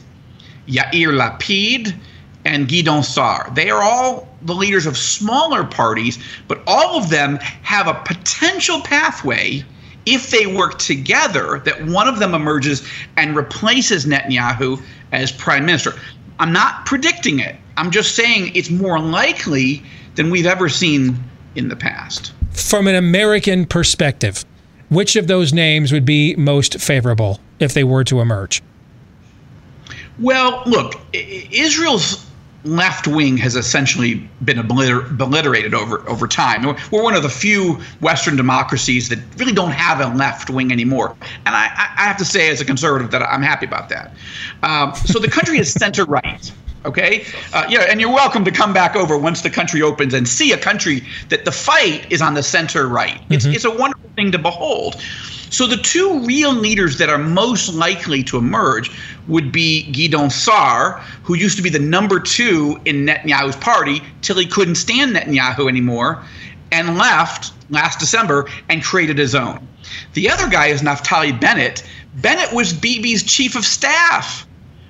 Yair 0.68 1.14
Lapid, 1.14 1.98
and 2.46 2.68
Gideon 2.68 3.04
Sa'ar. 3.04 3.52
They 3.54 3.70
are 3.70 3.82
all 3.82 4.28
the 4.44 4.54
leaders 4.54 4.86
of 4.86 4.98
smaller 4.98 5.64
parties, 5.64 6.20
but 6.48 6.62
all 6.68 6.98
of 6.98 7.10
them 7.10 7.38
have 7.64 7.88
a 7.88 7.94
potential 8.06 8.82
pathway 8.82 9.64
if 10.06 10.30
they 10.30 10.48
work 10.48 10.80
together 10.80 11.62
that 11.66 11.86
one 11.88 12.08
of 12.08 12.20
them 12.20 12.34
emerges 12.34 12.88
and 13.18 13.36
replaces 13.36 14.06
Netanyahu 14.06 14.82
as 15.12 15.32
prime 15.32 15.66
minister. 15.66 15.94
I'm 16.40 16.54
not 16.54 16.86
predicting 16.86 17.40
it. 17.40 17.56
I'm 17.76 17.92
just 17.92 18.16
saying 18.16 18.56
it's 18.56 18.70
more 18.70 19.00
likely 19.00 19.84
than 20.18 20.30
we've 20.30 20.46
ever 20.46 20.68
seen 20.68 21.18
in 21.56 21.70
the 21.70 21.76
past. 21.76 22.34
From 22.52 22.88
an 22.88 22.96
American 22.96 23.66
perspective, 23.66 24.44
which 24.90 25.16
of 25.16 25.28
those 25.28 25.54
names 25.54 25.92
would 25.92 26.06
be 26.06 26.36
most 26.36 26.80
favorable 26.80 27.40
if 27.60 27.74
they 27.74 27.84
were 27.84 28.04
to 28.04 28.20
emerge? 28.20 28.62
Well, 30.20 30.64
look, 30.66 30.96
Israel's 31.14 32.26
left 32.64 33.08
wing 33.08 33.38
has 33.38 33.56
essentially 33.56 34.28
been 34.44 34.58
obliter- 34.58 35.10
obliterated 35.12 35.74
over 35.74 36.08
over 36.10 36.28
time. 36.28 36.76
We're 36.92 37.04
one 37.04 37.16
of 37.16 37.24
the 37.24 37.30
few 37.30 37.80
Western 38.02 38.36
democracies 38.36 39.10
that 39.10 39.20
really 39.38 39.54
don't 39.54 39.72
have 39.72 40.02
a 40.02 40.16
left 40.18 40.50
wing 40.50 40.72
anymore, 40.72 41.16
and 41.46 41.56
I, 41.56 41.66
I 41.98 42.04
have 42.04 42.18
to 42.18 42.26
say, 42.26 42.50
as 42.50 42.60
a 42.60 42.66
conservative, 42.66 43.12
that 43.12 43.22
I'm 43.22 43.44
happy 43.44 43.66
about 43.68 43.90
that. 43.90 44.14
Um, 44.64 44.96
so 44.96 45.20
the 45.20 45.30
country 45.30 45.60
is 45.60 45.72
center 45.72 46.04
right. 46.06 46.52
Okay, 46.88 47.26
uh, 47.52 47.66
yeah, 47.68 47.82
and 47.82 48.00
you're 48.00 48.14
welcome 48.14 48.46
to 48.46 48.52
come 48.52 48.72
back 48.72 48.96
over 48.96 49.18
once 49.18 49.42
the 49.42 49.50
country 49.50 49.82
opens 49.82 50.14
and 50.14 50.26
see 50.26 50.54
a 50.54 50.58
country 50.58 51.04
that 51.28 51.44
the 51.44 51.52
fight 51.52 52.10
is 52.10 52.22
on 52.22 52.34
the 52.34 52.42
center 52.42 52.88
right. 52.88 53.20
It's 53.30 53.44
mm-hmm. 53.44 53.56
it's 53.56 53.66
a 53.66 53.76
wonderful 53.76 54.10
thing 54.16 54.32
to 54.32 54.40
behold. 54.40 54.96
So 55.50 55.68
the 55.68 55.76
two 55.76 56.24
real 56.26 56.54
leaders 56.54 56.98
that 57.00 57.10
are 57.10 57.18
most 57.18 57.74
likely 57.74 58.24
to 58.24 58.38
emerge 58.38 58.90
would 59.28 59.52
be 59.52 59.92
Gideon 59.92 60.30
Sa'ar, 60.30 61.04
who 61.24 61.36
used 61.36 61.58
to 61.58 61.64
be 61.64 61.70
the 61.70 61.80
number 61.80 62.22
two 62.22 62.80
in 62.86 63.06
Netanyahu's 63.06 63.58
party 63.58 64.02
till 64.22 64.38
he 64.38 64.46
couldn't 64.46 64.76
stand 64.76 65.14
Netanyahu 65.14 65.68
anymore 65.68 66.24
and 66.72 66.98
left 66.98 67.52
last 67.70 68.00
December 68.00 68.48
and 68.70 68.82
created 68.82 69.18
his 69.18 69.36
own. 69.36 69.68
The 70.14 70.30
other 70.30 70.48
guy 70.48 70.68
is 70.68 70.82
Naftali 70.84 71.38
Bennett. 71.38 71.84
Bennett 72.16 72.54
was 72.54 72.74
Bibi's 72.74 73.24
chief 73.24 73.58
of 73.58 73.66
staff 73.66 74.47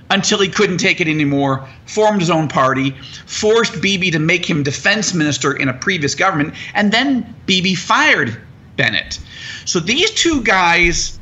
until 0.10 0.40
he 0.40 0.48
couldn't 0.48 0.78
take 0.78 1.02
it 1.02 1.08
anymore, 1.08 1.68
formed 1.86 2.22
his 2.22 2.30
own 2.30 2.48
party, 2.48 2.92
forced 3.26 3.82
Bibi 3.82 4.12
to 4.12 4.20
make 4.20 4.50
him 4.50 4.64
defense 4.64 5.14
minister 5.14 5.54
in 5.56 5.70
a 5.70 5.74
previous 5.74 6.16
government, 6.16 6.54
and 6.74 6.92
then 6.92 7.36
Bibi 7.46 7.76
fired 7.76 8.40
Bennett. 8.78 9.20
So 9.66 9.80
these 9.80 10.12
two 10.12 10.42
guys, 10.44 11.20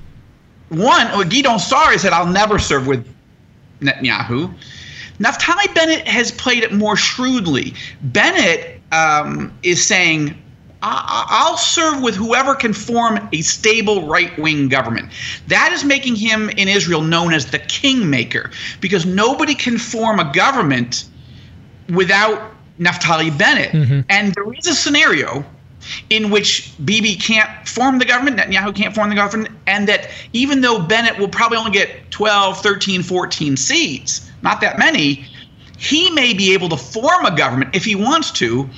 one, 0.69 1.07
well, 1.07 1.23
Gideon 1.23 1.57
Sa'ar 1.57 1.97
said, 1.97 2.13
I'll 2.13 2.27
never 2.27 2.59
serve 2.59 2.85
with 2.85 3.07
Netanyahu. 3.81 4.53
Naftali 5.19 5.73
Bennett 5.73 6.07
has 6.07 6.31
played 6.31 6.63
it 6.63 6.73
more 6.73 6.97
shrewdly. 6.97 7.73
Bennett 8.01 8.81
um, 8.91 9.57
is 9.63 9.83
saying, 9.83 10.39
I'll 10.87 11.57
serve 11.57 12.01
with 12.01 12.15
whoever 12.15 12.53
can 12.53 12.73
form 12.73 13.27
a 13.31 13.41
stable 13.41 14.07
right 14.07 14.37
wing 14.37 14.69
government. 14.69 15.11
That 15.47 15.71
is 15.73 15.83
making 15.83 16.15
him 16.15 16.49
in 16.51 16.67
Israel 16.67 17.01
known 17.01 17.33
as 17.33 17.47
the 17.47 17.59
kingmaker 17.59 18.51
because 18.81 19.05
nobody 19.05 19.55
can 19.55 19.77
form 19.77 20.19
a 20.19 20.31
government 20.31 21.05
without 21.89 22.53
Naftali 22.79 23.35
Bennett. 23.35 23.71
Mm-hmm. 23.71 24.01
And 24.09 24.33
there 24.35 24.53
is 24.53 24.67
a 24.67 24.75
scenario 24.75 25.43
in 26.09 26.29
which 26.29 26.71
Bibi 26.83 27.15
can't 27.15 27.67
form 27.67 27.99
the 27.99 28.05
government, 28.05 28.37
Netanyahu 28.37 28.75
can't 28.75 28.93
form 28.93 29.09
the 29.09 29.15
government, 29.15 29.55
and 29.67 29.87
that 29.87 30.09
even 30.33 30.61
though 30.61 30.79
Bennett 30.79 31.17
will 31.17 31.27
probably 31.27 31.57
only 31.57 31.71
get 31.71 32.11
12, 32.11 32.61
13, 32.61 33.03
14 33.03 33.57
seats, 33.57 34.29
not 34.41 34.61
that 34.61 34.79
many, 34.79 35.25
he 35.77 36.09
may 36.11 36.33
be 36.33 36.53
able 36.53 36.69
to 36.69 36.77
form 36.77 37.25
a 37.25 37.35
government 37.35 37.75
if 37.75 37.85
he 37.85 37.95
wants 37.95 38.31
to. 38.31 38.69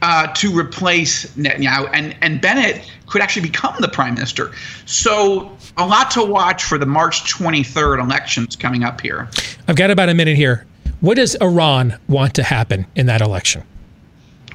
Uh, 0.00 0.32
to 0.32 0.56
replace 0.56 1.26
Netanyahu, 1.34 1.90
and 1.92 2.14
and 2.22 2.40
Bennett 2.40 2.88
could 3.06 3.20
actually 3.20 3.42
become 3.42 3.74
the 3.80 3.88
prime 3.88 4.14
minister. 4.14 4.52
So 4.86 5.56
a 5.76 5.84
lot 5.84 6.12
to 6.12 6.24
watch 6.24 6.62
for 6.62 6.78
the 6.78 6.86
March 6.86 7.24
23rd 7.34 8.00
elections 8.00 8.54
coming 8.54 8.84
up 8.84 9.00
here. 9.00 9.28
I've 9.66 9.74
got 9.74 9.90
about 9.90 10.08
a 10.08 10.14
minute 10.14 10.36
here. 10.36 10.66
What 11.00 11.16
does 11.16 11.34
Iran 11.36 11.98
want 12.08 12.34
to 12.34 12.44
happen 12.44 12.86
in 12.94 13.06
that 13.06 13.20
election? 13.20 13.64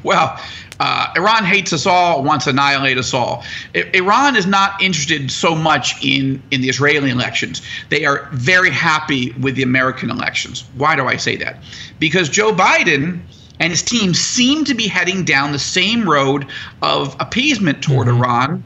Well, 0.04 0.38
uh, 0.80 1.14
Iran 1.16 1.46
hates 1.46 1.72
us 1.72 1.86
all, 1.86 2.24
wants 2.24 2.46
to 2.46 2.52
annihilate 2.52 2.98
us 2.98 3.14
all. 3.14 3.44
I- 3.74 3.90
Iran 3.94 4.36
is 4.36 4.46
not 4.46 4.82
interested 4.82 5.32
so 5.32 5.56
much 5.56 6.04
in, 6.06 6.42
in 6.52 6.62
the 6.62 6.70
Israeli 6.70 7.10
elections. 7.10 7.62
They 7.90 8.06
are 8.06 8.28
very 8.34 8.70
happy 8.70 9.32
with 9.34 9.56
the 9.56 9.64
American 9.64 10.10
elections. 10.10 10.66
Why 10.76 10.96
do 10.96 11.08
I 11.08 11.16
say 11.16 11.38
that? 11.38 11.58
Because 12.00 12.28
Joe 12.28 12.54
Biden 12.54 13.22
and 13.64 13.72
his 13.72 13.82
team 13.82 14.14
seem 14.14 14.66
to 14.66 14.74
be 14.74 14.90
heading 14.90 15.24
down 15.24 15.54
the 15.54 15.60
same 15.60 16.08
road 16.08 16.46
of 16.82 17.16
appeasement 17.22 17.82
toward 17.82 18.08
mm-hmm. 18.08 18.22
Iran 18.22 18.64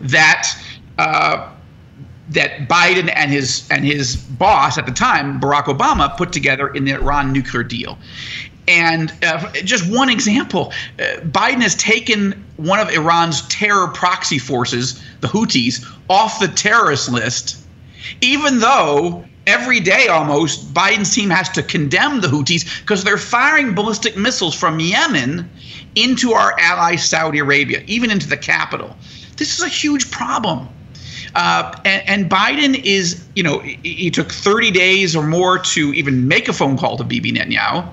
that. 0.00 0.48
Uh, 0.96 1.50
that 2.30 2.68
Biden 2.68 3.10
and 3.14 3.30
his 3.30 3.66
and 3.70 3.86
his 3.86 4.16
boss 4.16 4.76
at 4.76 4.84
the 4.84 4.92
time, 4.92 5.40
Barack 5.40 5.64
Obama, 5.64 6.14
put 6.14 6.30
together 6.30 6.68
in 6.68 6.84
the 6.84 6.92
Iran 6.92 7.32
nuclear 7.32 7.62
deal. 7.62 7.96
And 8.66 9.10
uh, 9.22 9.50
just 9.64 9.90
one 9.90 10.10
example 10.10 10.74
uh, 10.98 11.20
Biden 11.20 11.62
has 11.62 11.74
taken 11.76 12.44
one 12.58 12.80
of 12.80 12.90
Iran's 12.90 13.48
terror 13.48 13.88
proxy 13.88 14.38
forces, 14.38 15.02
the 15.20 15.28
Houthis, 15.28 15.82
off 16.10 16.38
the 16.38 16.48
terrorist 16.48 17.10
list, 17.10 17.56
even 18.20 18.58
though 18.58 19.24
every 19.48 19.80
day 19.80 20.08
almost 20.08 20.72
Biden's 20.74 21.14
team 21.14 21.30
has 21.30 21.48
to 21.50 21.62
condemn 21.62 22.20
the 22.20 22.28
Houthis 22.28 22.80
because 22.80 23.02
they're 23.02 23.16
firing 23.16 23.74
ballistic 23.74 24.16
missiles 24.16 24.54
from 24.54 24.78
Yemen 24.78 25.50
into 25.94 26.32
our 26.32 26.54
ally 26.58 26.96
Saudi 26.96 27.38
Arabia, 27.38 27.82
even 27.86 28.10
into 28.10 28.28
the 28.28 28.36
capital. 28.36 28.94
This 29.36 29.58
is 29.58 29.64
a 29.64 29.68
huge 29.68 30.10
problem. 30.10 30.68
Uh, 31.34 31.74
and, 31.84 32.08
and, 32.08 32.30
Biden 32.30 32.74
is, 32.84 33.22
you 33.34 33.42
know, 33.42 33.58
he, 33.58 34.10
took 34.10 34.32
30 34.32 34.70
days 34.70 35.14
or 35.14 35.22
more 35.26 35.58
to 35.58 35.92
even 35.92 36.26
make 36.26 36.48
a 36.48 36.52
phone 36.52 36.76
call 36.78 36.96
to 36.96 37.04
Bibi 37.04 37.32
Netanyahu. 37.32 37.86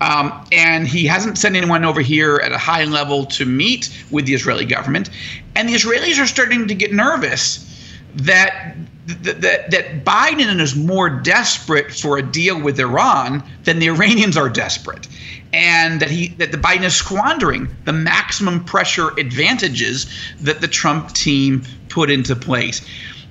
Um, 0.00 0.46
and 0.52 0.86
he 0.86 1.06
hasn't 1.06 1.38
sent 1.38 1.56
anyone 1.56 1.84
over 1.84 2.00
here 2.00 2.36
at 2.36 2.52
a 2.52 2.58
high 2.58 2.84
level 2.84 3.26
to 3.26 3.44
meet 3.44 3.90
with 4.10 4.26
the 4.26 4.34
Israeli 4.34 4.64
government. 4.64 5.10
And 5.56 5.68
the 5.68 5.74
Israelis 5.74 6.22
are 6.22 6.26
starting 6.26 6.68
to 6.68 6.74
get 6.74 6.92
nervous 6.92 7.64
that 8.14 8.76
that, 9.08 9.70
that 9.70 10.04
Biden 10.04 10.60
is 10.60 10.76
more 10.76 11.08
desperate 11.08 11.92
for 11.92 12.18
a 12.18 12.22
deal 12.22 12.60
with 12.60 12.78
Iran 12.78 13.42
than 13.64 13.78
the 13.78 13.88
Iranians 13.88 14.36
are 14.36 14.50
desperate, 14.50 15.08
and 15.52 16.00
that 16.00 16.10
he 16.10 16.28
that 16.38 16.52
the 16.52 16.58
Biden 16.58 16.84
is 16.84 16.94
squandering 16.94 17.68
the 17.84 17.92
maximum 17.92 18.64
pressure 18.64 19.18
advantages 19.18 20.06
that 20.40 20.60
the 20.60 20.68
Trump 20.68 21.12
team 21.12 21.62
put 21.88 22.10
into 22.10 22.36
place 22.36 22.86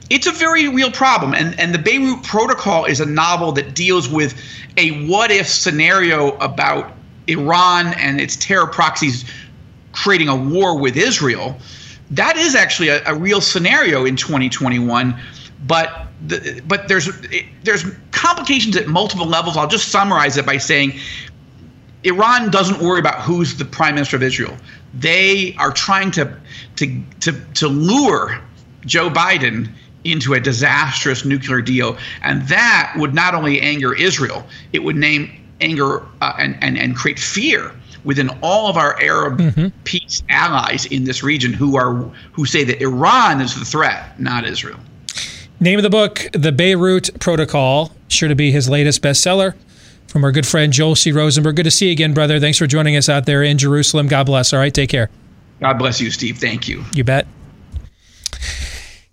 it's 0.09 0.27
a 0.27 0.31
very 0.31 0.67
real 0.69 0.91
problem. 0.91 1.33
And, 1.33 1.59
and 1.59 1.73
the 1.73 1.79
Beirut 1.79 2.23
Protocol 2.23 2.85
is 2.85 2.99
a 2.99 3.05
novel 3.05 3.51
that 3.53 3.75
deals 3.75 4.07
with 4.07 4.39
a 4.77 5.05
what 5.07 5.31
if 5.31 5.47
scenario 5.47 6.37
about 6.37 6.93
Iran 7.27 7.87
and 7.95 8.21
its 8.21 8.35
terror 8.35 8.67
proxies 8.67 9.25
creating 9.91 10.29
a 10.29 10.35
war 10.35 10.77
with 10.77 10.95
Israel. 10.95 11.57
That 12.11 12.37
is 12.37 12.55
actually 12.55 12.87
a, 12.89 13.03
a 13.05 13.15
real 13.15 13.41
scenario 13.41 14.05
in 14.05 14.15
2021. 14.15 15.19
But 15.65 16.07
the, 16.25 16.61
but 16.67 16.87
there's 16.87 17.09
there's 17.63 17.83
complications 18.11 18.75
at 18.77 18.87
multiple 18.87 19.25
levels. 19.25 19.57
I'll 19.57 19.67
just 19.67 19.89
summarize 19.89 20.37
it 20.37 20.45
by 20.45 20.57
saying 20.57 20.99
Iran 22.03 22.51
doesn't 22.51 22.79
worry 22.79 22.99
about 22.99 23.21
who's 23.21 23.57
the 23.57 23.65
prime 23.65 23.95
minister 23.95 24.15
of 24.15 24.23
Israel. 24.23 24.55
They 24.93 25.55
are 25.57 25.71
trying 25.71 26.11
to 26.11 26.35
to 26.75 27.03
to 27.21 27.33
to 27.55 27.67
lure 27.67 28.39
Joe 28.85 29.09
Biden 29.09 29.69
into 30.03 30.33
a 30.33 30.39
disastrous 30.39 31.25
nuclear 31.25 31.61
deal, 31.61 31.97
and 32.21 32.47
that 32.47 32.93
would 32.97 33.13
not 33.13 33.33
only 33.33 33.59
anger 33.59 33.93
Israel, 33.93 34.45
it 34.73 34.83
would 34.83 34.95
name 34.95 35.31
anger 35.59 36.03
uh, 36.21 36.33
and, 36.37 36.57
and 36.61 36.77
and 36.77 36.95
create 36.95 37.19
fear 37.19 37.73
within 38.03 38.29
all 38.41 38.69
of 38.69 38.77
our 38.77 38.99
Arab 39.01 39.39
mm-hmm. 39.39 39.67
peace 39.83 40.23
allies 40.29 40.85
in 40.85 41.03
this 41.03 41.23
region 41.23 41.51
who 41.51 41.75
are 41.75 41.93
who 42.31 42.45
say 42.45 42.63
that 42.63 42.81
Iran 42.81 43.41
is 43.41 43.57
the 43.59 43.65
threat, 43.65 44.19
not 44.19 44.45
Israel. 44.45 44.79
Name 45.59 45.79
of 45.79 45.83
the 45.83 45.89
book, 45.89 46.27
The 46.33 46.51
Beirut 46.51 47.19
Protocol, 47.19 47.91
sure 48.09 48.29
to 48.29 48.35
be 48.35 48.51
his 48.51 48.69
latest 48.69 49.01
bestseller 49.01 49.55
from 50.07 50.23
our 50.23 50.31
good 50.31 50.45
friend 50.45 50.71
Joel 50.71 50.95
C. 50.95 51.11
Rosenberg. 51.11 51.55
Good 51.55 51.63
to 51.63 51.71
see 51.71 51.87
you 51.87 51.93
again, 51.93 52.13
brother. 52.13 52.39
Thanks 52.39 52.59
for 52.59 52.67
joining 52.67 52.95
us 52.95 53.09
out 53.09 53.25
there 53.25 53.41
in 53.41 53.57
Jerusalem. 53.57 54.07
God 54.07 54.25
bless. 54.25 54.53
All 54.53 54.59
right, 54.59 54.71
take 54.71 54.91
care. 54.91 55.09
God 55.59 55.79
bless 55.79 55.99
you, 55.99 56.11
Steve. 56.11 56.37
Thank 56.37 56.67
you. 56.67 56.83
You 56.93 57.03
bet. 57.03 57.25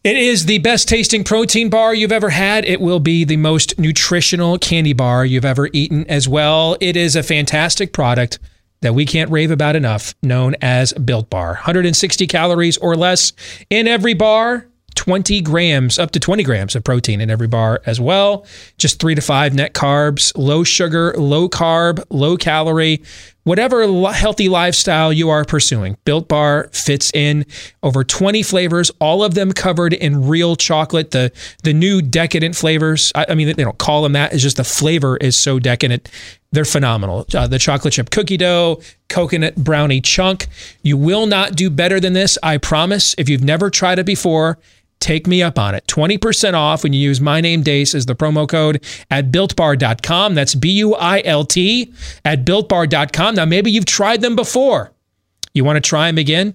It 0.05 0.17
is 0.19 0.45
the 0.45 0.59
best 0.59 0.87
tasting 0.87 1.25
protein 1.25 1.71
bar 1.71 1.95
you've 1.95 2.13
ever 2.13 2.29
had. 2.29 2.67
It 2.67 2.79
will 2.79 3.01
be 3.01 3.25
the 3.25 3.39
most 3.39 3.79
nutritional 3.79 4.59
candy 4.59 4.93
bar 4.93 5.25
you've 5.25 5.47
ever 5.47 5.71
eaten 5.73 6.05
as 6.11 6.29
well. 6.29 6.77
It 6.79 6.95
is 6.95 7.17
a 7.17 7.23
fantastic 7.23 7.95
product 7.95 8.39
that 8.83 8.95
we 8.95 9.07
can't 9.07 9.31
rave 9.31 9.51
about 9.51 9.77
enough, 9.77 10.15
known 10.23 10.57
as 10.61 10.93
Built 10.93 11.31
Bar. 11.31 11.55
160 11.55 12.27
calories 12.27 12.77
or 12.77 12.97
less 12.97 13.33
in 13.71 13.89
every 13.89 14.13
bar. 14.13 14.69
20 14.95 15.41
grams, 15.41 15.99
up 15.99 16.11
to 16.13 16.21
20 16.21 16.43
grams 16.43 16.75
of 16.77 16.85
protein 16.85 17.21
in 17.21 17.31
every 17.31 17.49
bar 17.49 17.81
as 17.87 18.01
well. 18.01 18.47
Just 18.79 19.01
three 19.01 19.15
to 19.15 19.21
five 19.21 19.55
net 19.55 19.75
carbs, 19.75 20.33
low 20.37 20.65
sugar, 20.65 21.15
low 21.17 21.49
carb, 21.49 22.05
low 22.11 22.37
calorie, 22.37 23.03
whatever 23.45 23.87
healthy 24.11 24.49
lifestyle 24.49 25.13
you 25.13 25.31
are 25.31 25.45
pursuing. 25.45 25.97
Built 26.05 26.29
Bar 26.29 26.69
fits 26.73 27.11
in 27.15 27.47
over 27.83 28.03
20 28.03 28.43
flavors, 28.43 28.91
all 29.01 29.23
of 29.23 29.35
them 29.35 29.53
covered 29.53 29.93
in 29.93 30.27
real 30.27 30.57
chocolate. 30.57 31.13
The 31.13 31.31
the 31.63 31.73
new 31.73 32.03
decadent 32.03 32.57
flavors, 32.57 33.13
I, 33.15 33.27
I 33.29 33.35
mean, 33.35 33.47
they 33.47 33.65
don't 33.65 33.79
call 33.79 34.03
them 34.03 34.13
that. 34.13 34.33
It's 34.33 34.43
just 34.43 34.57
the 34.57 34.65
flavor 34.65 35.17
is 35.19 35.37
so 35.37 35.59
decadent. 35.59 36.11
They're 36.53 36.65
phenomenal. 36.65 37.27
Uh, 37.35 37.47
the 37.47 37.59
chocolate 37.59 37.95
chip 37.95 38.11
cookie 38.11 38.37
dough, 38.37 38.81
coconut 39.09 39.57
brownie 39.57 40.01
chunk. 40.01 40.47
You 40.83 40.97
will 40.97 41.27
not 41.27 41.57
do 41.57 41.69
better 41.69 42.01
than 42.01 42.13
this, 42.13 42.39
I 42.43 42.59
promise. 42.59 43.15
If 43.19 43.29
you've 43.29 43.43
never 43.43 43.71
tried 43.71 43.99
it 43.99 44.07
before, 44.07 44.59
Take 45.05 45.27
me 45.27 45.43
up 45.43 45.59
on 45.59 45.75
it. 45.75 45.87
20% 45.87 46.55
off 46.55 46.83
when 46.83 46.95
you 46.95 46.99
use 46.99 47.21
my 47.21 47.43
name 47.43 47.63
Deace 47.63 47.95
as 47.95 48.07
the 48.07 48.15
promo 48.15 48.49
code 48.49 48.83
at 49.11 49.31
builtbar.com. 49.31 50.35
That's 50.35 50.55
B 50.55 50.71
U 50.79 50.95
I 50.95 51.21
L 51.27 51.45
T 51.45 51.93
at 52.25 52.47
builtbar.com. 52.47 53.35
Now, 53.35 53.45
maybe 53.45 53.71
you've 53.71 53.85
tried 53.85 54.23
them 54.23 54.35
before. 54.35 54.93
You 55.53 55.63
want 55.63 55.77
to 55.77 55.87
try 55.87 56.07
them 56.07 56.17
again? 56.17 56.55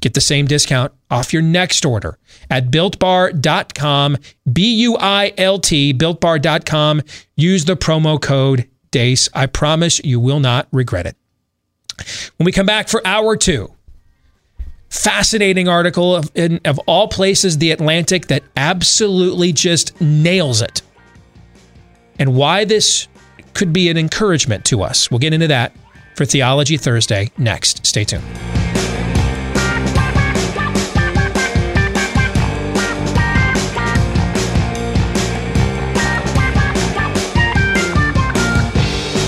Get 0.00 0.14
the 0.14 0.20
same 0.20 0.46
discount 0.46 0.92
off 1.12 1.32
your 1.32 1.42
next 1.42 1.86
order 1.86 2.18
at 2.50 2.72
builtbar.com. 2.72 4.16
B 4.52 4.74
U 4.80 4.96
I 4.98 5.32
L 5.38 5.60
T, 5.60 5.94
builtbar.com. 5.94 7.02
Use 7.36 7.66
the 7.66 7.76
promo 7.76 8.20
code 8.20 8.68
DEACE. 8.90 9.28
I 9.32 9.46
promise 9.46 10.00
you 10.02 10.18
will 10.18 10.40
not 10.40 10.66
regret 10.72 11.06
it. 11.06 11.16
When 12.36 12.46
we 12.46 12.50
come 12.50 12.66
back 12.66 12.88
for 12.88 13.00
hour 13.06 13.36
two, 13.36 13.75
fascinating 14.90 15.68
article 15.68 16.16
of, 16.16 16.30
in, 16.34 16.60
of 16.64 16.78
all 16.80 17.08
places, 17.08 17.58
The 17.58 17.70
Atlantic, 17.70 18.28
that 18.28 18.42
absolutely 18.56 19.52
just 19.52 19.98
nails 20.00 20.62
it. 20.62 20.82
And 22.18 22.34
why 22.34 22.64
this 22.64 23.08
could 23.54 23.72
be 23.72 23.88
an 23.88 23.96
encouragement 23.96 24.64
to 24.66 24.82
us. 24.82 25.10
We'll 25.10 25.18
get 25.18 25.32
into 25.32 25.48
that 25.48 25.74
for 26.14 26.24
Theology 26.24 26.76
Thursday 26.76 27.30
next. 27.38 27.84
Stay 27.86 28.04
tuned. 28.04 28.24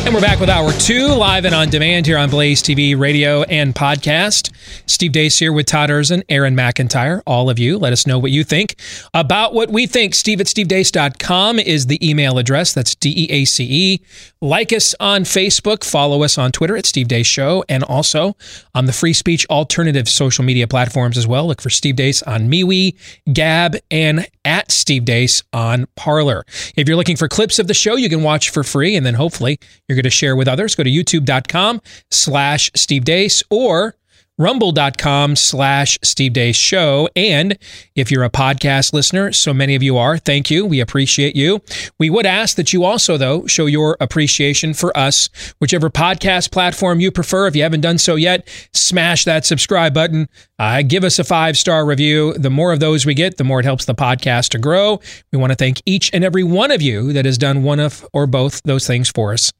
And 0.08 0.14
we're 0.14 0.22
back 0.22 0.40
with 0.40 0.48
hour 0.48 0.72
two, 0.72 1.08
live 1.08 1.44
and 1.44 1.54
on 1.54 1.68
demand 1.68 2.06
here 2.06 2.16
on 2.16 2.30
Blaze 2.30 2.62
TV, 2.62 2.98
radio, 2.98 3.42
and 3.42 3.74
podcast. 3.74 4.50
Steve 4.86 5.12
Deace 5.12 5.38
here 5.38 5.52
with 5.52 5.66
Todd 5.66 5.90
Erzen, 5.90 6.22
Aaron 6.30 6.56
McIntyre. 6.56 7.20
All 7.26 7.50
of 7.50 7.58
you, 7.58 7.76
let 7.76 7.92
us 7.92 8.06
know 8.06 8.18
what 8.18 8.30
you 8.30 8.42
think 8.42 8.76
about 9.12 9.52
what 9.52 9.68
we 9.68 9.86
think. 9.86 10.14
Steve 10.14 10.40
at 10.40 10.46
stevedeace.com 10.46 11.58
is 11.58 11.88
the 11.88 12.08
email 12.08 12.38
address. 12.38 12.72
That's 12.72 12.94
D 12.94 13.12
E 13.14 13.30
A 13.30 13.44
C 13.44 13.66
E. 13.70 14.00
Like 14.40 14.72
us 14.72 14.94
on 15.00 15.22
Facebook, 15.22 15.82
follow 15.82 16.22
us 16.22 16.38
on 16.38 16.52
Twitter 16.52 16.76
at 16.76 16.86
Steve 16.86 17.08
Deace 17.08 17.26
Show, 17.26 17.64
and 17.68 17.82
also 17.82 18.36
on 18.72 18.86
the 18.86 18.92
free 18.92 19.12
speech 19.12 19.44
alternative 19.50 20.08
social 20.08 20.44
media 20.44 20.68
platforms 20.68 21.18
as 21.18 21.26
well. 21.26 21.48
Look 21.48 21.60
for 21.60 21.70
Steve 21.70 21.96
Deace 21.96 22.22
on 22.22 22.48
MeWe, 22.48 22.96
Gab, 23.32 23.76
and 23.90 24.28
at 24.44 24.70
Steve 24.70 25.04
Deace 25.04 25.42
on 25.52 25.86
Parler. 25.96 26.44
If 26.76 26.86
you're 26.86 26.96
looking 26.96 27.16
for 27.16 27.26
clips 27.26 27.58
of 27.58 27.66
the 27.66 27.74
show, 27.74 27.96
you 27.96 28.08
can 28.08 28.22
watch 28.22 28.50
for 28.50 28.62
free, 28.62 28.94
and 28.94 29.04
then 29.04 29.14
hopefully 29.14 29.58
you're 29.88 29.96
going 29.96 30.04
to 30.04 30.10
share 30.10 30.36
with 30.36 30.46
others. 30.46 30.76
Go 30.76 30.84
to 30.84 30.90
youtube.com 30.90 31.80
slash 32.12 32.70
Steve 32.76 33.04
Deace 33.04 33.42
or 33.50 33.96
rumble.com 34.38 35.36
slash 35.36 35.98
Steve 36.02 36.32
Deace 36.32 36.56
Show. 36.56 37.08
And 37.14 37.58
if 37.94 38.10
you're 38.10 38.24
a 38.24 38.30
podcast 38.30 38.92
listener, 38.92 39.32
so 39.32 39.52
many 39.52 39.74
of 39.74 39.82
you 39.82 39.98
are, 39.98 40.16
thank 40.16 40.50
you. 40.50 40.64
We 40.64 40.80
appreciate 40.80 41.36
you. 41.36 41.60
We 41.98 42.08
would 42.08 42.24
ask 42.24 42.56
that 42.56 42.72
you 42.72 42.84
also, 42.84 43.16
though, 43.16 43.46
show 43.46 43.66
your 43.66 43.96
appreciation 44.00 44.72
for 44.74 44.96
us, 44.96 45.28
whichever 45.58 45.90
podcast 45.90 46.52
platform 46.52 47.00
you 47.00 47.10
prefer. 47.10 47.46
If 47.46 47.56
you 47.56 47.62
haven't 47.62 47.80
done 47.80 47.98
so 47.98 48.14
yet, 48.14 48.48
smash 48.72 49.24
that 49.24 49.44
subscribe 49.44 49.92
button. 49.92 50.28
Uh, 50.58 50.82
give 50.82 51.04
us 51.04 51.18
a 51.18 51.24
five 51.24 51.58
star 51.58 51.84
review. 51.84 52.34
The 52.34 52.50
more 52.50 52.72
of 52.72 52.80
those 52.80 53.04
we 53.04 53.14
get, 53.14 53.36
the 53.36 53.44
more 53.44 53.60
it 53.60 53.64
helps 53.64 53.84
the 53.84 53.94
podcast 53.94 54.50
to 54.50 54.58
grow. 54.58 55.00
We 55.32 55.38
want 55.38 55.50
to 55.50 55.56
thank 55.56 55.82
each 55.84 56.10
and 56.14 56.24
every 56.24 56.44
one 56.44 56.70
of 56.70 56.80
you 56.80 57.12
that 57.12 57.24
has 57.24 57.38
done 57.38 57.62
one 57.62 57.80
of 57.80 58.06
or 58.12 58.26
both 58.26 58.62
those 58.62 58.86
things 58.86 59.10
for 59.10 59.32
us 59.32 59.52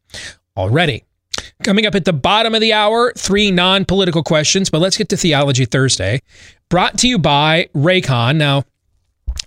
already. 0.56 1.04
Coming 1.64 1.86
up 1.86 1.96
at 1.96 2.04
the 2.04 2.12
bottom 2.12 2.54
of 2.54 2.60
the 2.60 2.72
hour, 2.72 3.12
three 3.16 3.50
non 3.50 3.84
political 3.84 4.22
questions, 4.22 4.70
but 4.70 4.80
let's 4.80 4.96
get 4.96 5.08
to 5.08 5.16
Theology 5.16 5.64
Thursday. 5.64 6.20
Brought 6.68 6.98
to 6.98 7.08
you 7.08 7.18
by 7.18 7.68
Raycon. 7.74 8.36
Now, 8.36 8.64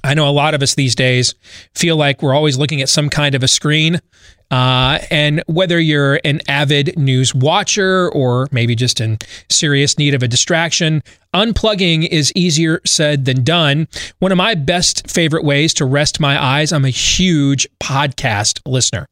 I 0.04 0.14
know 0.14 0.28
a 0.28 0.32
lot 0.32 0.54
of 0.54 0.62
us 0.62 0.76
these 0.76 0.94
days 0.94 1.36
feel 1.74 1.96
like 1.96 2.22
we're 2.22 2.34
always 2.34 2.58
looking 2.58 2.82
at 2.82 2.90
some 2.90 3.10
kind 3.10 3.34
of 3.34 3.44
a 3.44 3.48
screen. 3.48 4.02
Uh, 4.50 5.00
and 5.10 5.42
whether 5.48 5.80
you're 5.80 6.20
an 6.26 6.42
avid 6.50 6.98
news 6.98 7.34
watcher 7.34 8.12
or 8.12 8.50
maybe 8.52 8.76
just 8.76 9.00
in 9.00 9.18
serious 9.50 9.98
need 9.98 10.14
of 10.14 10.22
a 10.22 10.28
distraction, 10.28 11.02
unplugging 11.34 12.06
is 12.10 12.34
easier 12.36 12.82
said 12.86 13.24
than 13.24 13.46
done. 13.46 13.88
One 14.20 14.34
of 14.34 14.38
my 14.38 14.56
best 14.56 15.10
favorite 15.10 15.46
ways 15.46 15.74
to 15.76 15.86
rest 15.86 16.20
my 16.20 16.42
eyes, 16.42 16.74
I'm 16.74 16.84
a 16.84 16.90
huge 16.90 17.66
podcast 17.82 18.60
listener 18.66 19.08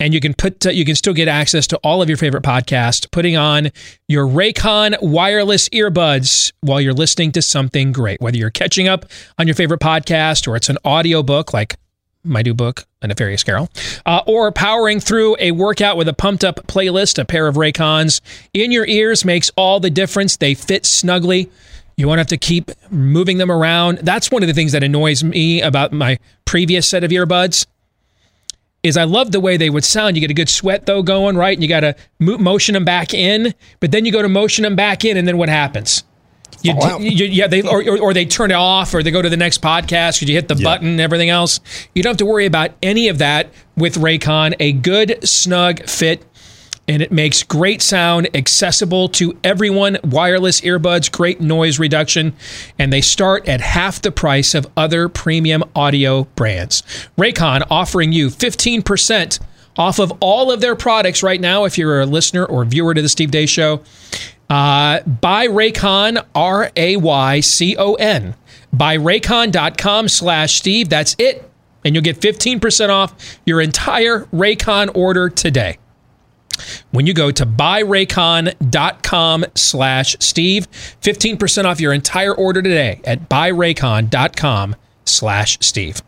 and 0.00 0.14
you 0.14 0.20
can 0.20 0.34
put 0.34 0.66
uh, 0.66 0.70
you 0.70 0.84
can 0.84 0.96
still 0.96 1.14
get 1.14 1.28
access 1.28 1.66
to 1.66 1.76
all 1.78 2.02
of 2.02 2.08
your 2.08 2.18
favorite 2.18 2.42
podcasts 2.42 3.10
putting 3.10 3.36
on 3.36 3.70
your 4.08 4.26
Raycon 4.26 5.00
wireless 5.02 5.68
earbuds 5.70 6.52
while 6.60 6.80
you're 6.80 6.94
listening 6.94 7.32
to 7.32 7.42
something 7.42 7.92
great 7.92 8.20
whether 8.20 8.36
you're 8.36 8.50
catching 8.50 8.88
up 8.88 9.06
on 9.38 9.46
your 9.46 9.54
favorite 9.54 9.80
podcast 9.80 10.48
or 10.48 10.56
it's 10.56 10.68
an 10.68 10.78
audiobook 10.84 11.52
like 11.52 11.76
my 12.24 12.42
new 12.42 12.54
book, 12.54 12.84
A 13.02 13.08
Nefarious 13.08 13.42
Carol, 13.42 13.68
uh, 14.06 14.22
or 14.26 14.52
powering 14.52 15.00
through 15.00 15.36
a 15.40 15.50
workout 15.50 15.96
with 15.96 16.08
a 16.08 16.12
pumped 16.12 16.44
up 16.44 16.66
playlist, 16.66 17.18
a 17.18 17.24
pair 17.24 17.48
of 17.48 17.56
Raycons 17.56 18.20
in 18.52 18.70
your 18.70 18.86
ears 18.86 19.24
makes 19.24 19.50
all 19.56 19.80
the 19.80 19.90
difference. 19.90 20.36
They 20.36 20.54
fit 20.54 20.86
snugly. 20.86 21.50
You 21.96 22.08
won't 22.08 22.18
have 22.18 22.28
to 22.28 22.38
keep 22.38 22.70
moving 22.90 23.38
them 23.38 23.50
around. 23.50 23.98
That's 23.98 24.30
one 24.30 24.42
of 24.42 24.46
the 24.46 24.54
things 24.54 24.72
that 24.72 24.82
annoys 24.82 25.22
me 25.22 25.60
about 25.60 25.92
my 25.92 26.18
previous 26.44 26.88
set 26.88 27.04
of 27.04 27.10
earbuds 27.10 27.66
is 28.82 28.96
I 28.96 29.04
love 29.04 29.32
the 29.32 29.40
way 29.40 29.56
they 29.56 29.70
would 29.70 29.84
sound. 29.84 30.16
You 30.16 30.20
get 30.20 30.30
a 30.30 30.34
good 30.34 30.48
sweat 30.48 30.86
though 30.86 31.02
going 31.02 31.36
right, 31.36 31.56
and 31.56 31.62
you 31.62 31.68
got 31.68 31.80
to 31.80 31.96
motion 32.18 32.74
them 32.74 32.84
back 32.84 33.14
in. 33.14 33.54
But 33.80 33.92
then 33.92 34.04
you 34.04 34.12
go 34.12 34.22
to 34.22 34.28
motion 34.28 34.62
them 34.62 34.76
back 34.76 35.04
in, 35.04 35.16
and 35.16 35.26
then 35.26 35.38
what 35.38 35.48
happens? 35.48 36.04
You, 36.62 36.74
oh, 36.76 36.98
you, 37.00 37.26
yeah, 37.26 37.48
they 37.48 37.62
or, 37.62 37.82
or, 37.82 37.98
or, 37.98 38.14
they 38.14 38.24
turn 38.24 38.52
it 38.52 38.54
off, 38.54 38.94
or 38.94 39.02
they 39.02 39.10
go 39.10 39.20
to 39.20 39.28
the 39.28 39.36
next 39.36 39.60
podcast 39.62 40.16
because 40.16 40.28
you 40.28 40.34
hit 40.34 40.46
the 40.46 40.54
yeah. 40.54 40.64
button 40.64 40.88
and 40.88 41.00
everything 41.00 41.28
else. 41.28 41.58
You 41.94 42.02
don't 42.04 42.10
have 42.10 42.18
to 42.18 42.26
worry 42.26 42.46
about 42.46 42.70
any 42.82 43.08
of 43.08 43.18
that 43.18 43.52
with 43.76 43.96
Raycon. 43.96 44.54
A 44.60 44.72
good 44.72 45.26
snug 45.26 45.88
fit 45.88 46.24
and 46.88 47.02
it 47.02 47.12
makes 47.12 47.42
great 47.42 47.80
sound 47.80 48.28
accessible 48.34 49.08
to 49.08 49.38
everyone. 49.44 49.98
Wireless 50.04 50.60
earbuds, 50.62 51.10
great 51.10 51.40
noise 51.40 51.78
reduction, 51.78 52.34
and 52.78 52.92
they 52.92 53.00
start 53.00 53.48
at 53.48 53.60
half 53.60 54.02
the 54.02 54.12
price 54.12 54.54
of 54.54 54.70
other 54.76 55.08
premium 55.08 55.64
audio 55.74 56.24
brands. 56.36 56.82
Raycon 57.16 57.66
offering 57.70 58.12
you 58.12 58.28
15% 58.28 59.40
off 59.76 59.98
of 59.98 60.12
all 60.20 60.50
of 60.50 60.60
their 60.60 60.76
products 60.76 61.22
right 61.22 61.40
now 61.40 61.64
if 61.64 61.78
you're 61.78 62.00
a 62.00 62.06
listener 62.06 62.44
or 62.44 62.64
viewer 62.64 62.94
to 62.94 63.00
the 63.02 63.08
Steve 63.08 63.30
Deace 63.30 63.48
Show. 63.48 63.82
Uh, 64.50 65.00
buy 65.02 65.46
Raycon, 65.46 66.24
R 66.34 66.70
A 66.76 66.96
Y 66.96 67.40
C 67.40 67.76
O 67.76 67.94
N. 67.94 68.34
Buy 68.72 68.96
raycon.com 68.96 70.08
slash 70.08 70.54
Steve. 70.54 70.88
That's 70.88 71.14
it. 71.18 71.48
And 71.84 71.94
you'll 71.94 72.04
get 72.04 72.20
15% 72.20 72.90
off 72.90 73.40
your 73.44 73.60
entire 73.60 74.20
Raycon 74.26 74.94
order 74.94 75.28
today. 75.28 75.78
When 76.90 77.06
you 77.06 77.14
go 77.14 77.30
to 77.30 77.46
buyraycon.com 77.46 79.44
slash 79.54 80.16
Steve. 80.20 80.70
15% 81.00 81.64
off 81.64 81.80
your 81.80 81.92
entire 81.92 82.34
order 82.34 82.62
today 82.62 83.00
at 83.04 83.28
buyraycon.com 83.28 84.76
slash 85.04 85.58
Steve. 85.60 86.02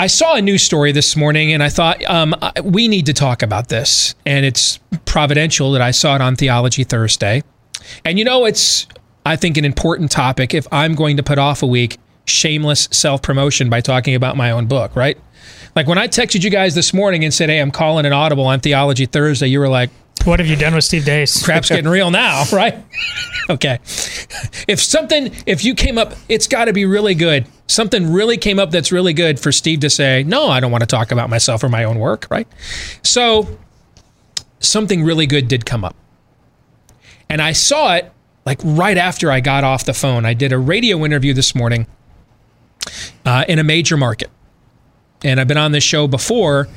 I 0.00 0.06
saw 0.06 0.36
a 0.36 0.42
news 0.42 0.62
story 0.62 0.92
this 0.92 1.16
morning 1.16 1.52
and 1.52 1.60
I 1.60 1.70
thought 1.70 2.04
um, 2.04 2.34
we 2.62 2.86
need 2.86 3.06
to 3.06 3.12
talk 3.12 3.42
about 3.42 3.68
this. 3.68 4.14
And 4.24 4.46
it's 4.46 4.78
providential 5.06 5.72
that 5.72 5.82
I 5.82 5.90
saw 5.90 6.14
it 6.14 6.20
on 6.20 6.36
Theology 6.36 6.84
Thursday. 6.84 7.42
And 8.04 8.18
you 8.18 8.24
know, 8.24 8.44
it's, 8.44 8.86
I 9.26 9.34
think, 9.34 9.56
an 9.56 9.64
important 9.64 10.12
topic 10.12 10.54
if 10.54 10.68
I'm 10.70 10.94
going 10.94 11.16
to 11.16 11.22
put 11.22 11.38
off 11.38 11.62
a 11.62 11.66
week 11.66 11.98
shameless 12.26 12.88
self 12.92 13.22
promotion 13.22 13.70
by 13.70 13.80
talking 13.80 14.14
about 14.14 14.36
my 14.36 14.50
own 14.50 14.66
book, 14.66 14.94
right? 14.94 15.18
Like 15.78 15.86
when 15.86 15.96
I 15.96 16.08
texted 16.08 16.42
you 16.42 16.50
guys 16.50 16.74
this 16.74 16.92
morning 16.92 17.22
and 17.22 17.32
said, 17.32 17.50
hey, 17.50 17.60
I'm 17.60 17.70
calling 17.70 18.04
an 18.04 18.12
audible 18.12 18.46
on 18.46 18.58
Theology 18.58 19.06
Thursday, 19.06 19.46
you 19.46 19.60
were 19.60 19.68
like, 19.68 19.90
What 20.24 20.40
have 20.40 20.48
you 20.48 20.56
done 20.56 20.74
with 20.74 20.82
Steve 20.82 21.04
Deace? 21.04 21.40
crap's 21.44 21.68
getting 21.68 21.88
real 21.88 22.10
now, 22.10 22.42
right? 22.52 22.84
okay. 23.48 23.78
If 24.66 24.80
something, 24.80 25.32
if 25.46 25.64
you 25.64 25.76
came 25.76 25.96
up, 25.96 26.14
it's 26.28 26.48
got 26.48 26.64
to 26.64 26.72
be 26.72 26.84
really 26.84 27.14
good. 27.14 27.46
Something 27.68 28.12
really 28.12 28.36
came 28.36 28.58
up 28.58 28.72
that's 28.72 28.90
really 28.90 29.12
good 29.12 29.38
for 29.38 29.52
Steve 29.52 29.78
to 29.78 29.88
say, 29.88 30.24
no, 30.24 30.48
I 30.48 30.58
don't 30.58 30.72
want 30.72 30.82
to 30.82 30.86
talk 30.88 31.12
about 31.12 31.30
myself 31.30 31.62
or 31.62 31.68
my 31.68 31.84
own 31.84 32.00
work, 32.00 32.26
right? 32.28 32.48
So 33.04 33.46
something 34.58 35.04
really 35.04 35.28
good 35.28 35.46
did 35.46 35.64
come 35.64 35.84
up. 35.84 35.94
And 37.28 37.40
I 37.40 37.52
saw 37.52 37.94
it 37.94 38.10
like 38.44 38.58
right 38.64 38.98
after 38.98 39.30
I 39.30 39.38
got 39.38 39.62
off 39.62 39.84
the 39.84 39.94
phone. 39.94 40.26
I 40.26 40.34
did 40.34 40.50
a 40.52 40.58
radio 40.58 41.04
interview 41.04 41.34
this 41.34 41.54
morning 41.54 41.86
uh, 43.24 43.44
in 43.46 43.60
a 43.60 43.64
major 43.64 43.96
market. 43.96 44.28
And 45.22 45.40
I've 45.40 45.48
been 45.48 45.58
on 45.58 45.72
this 45.72 45.84
show 45.84 46.06
before, 46.06 46.68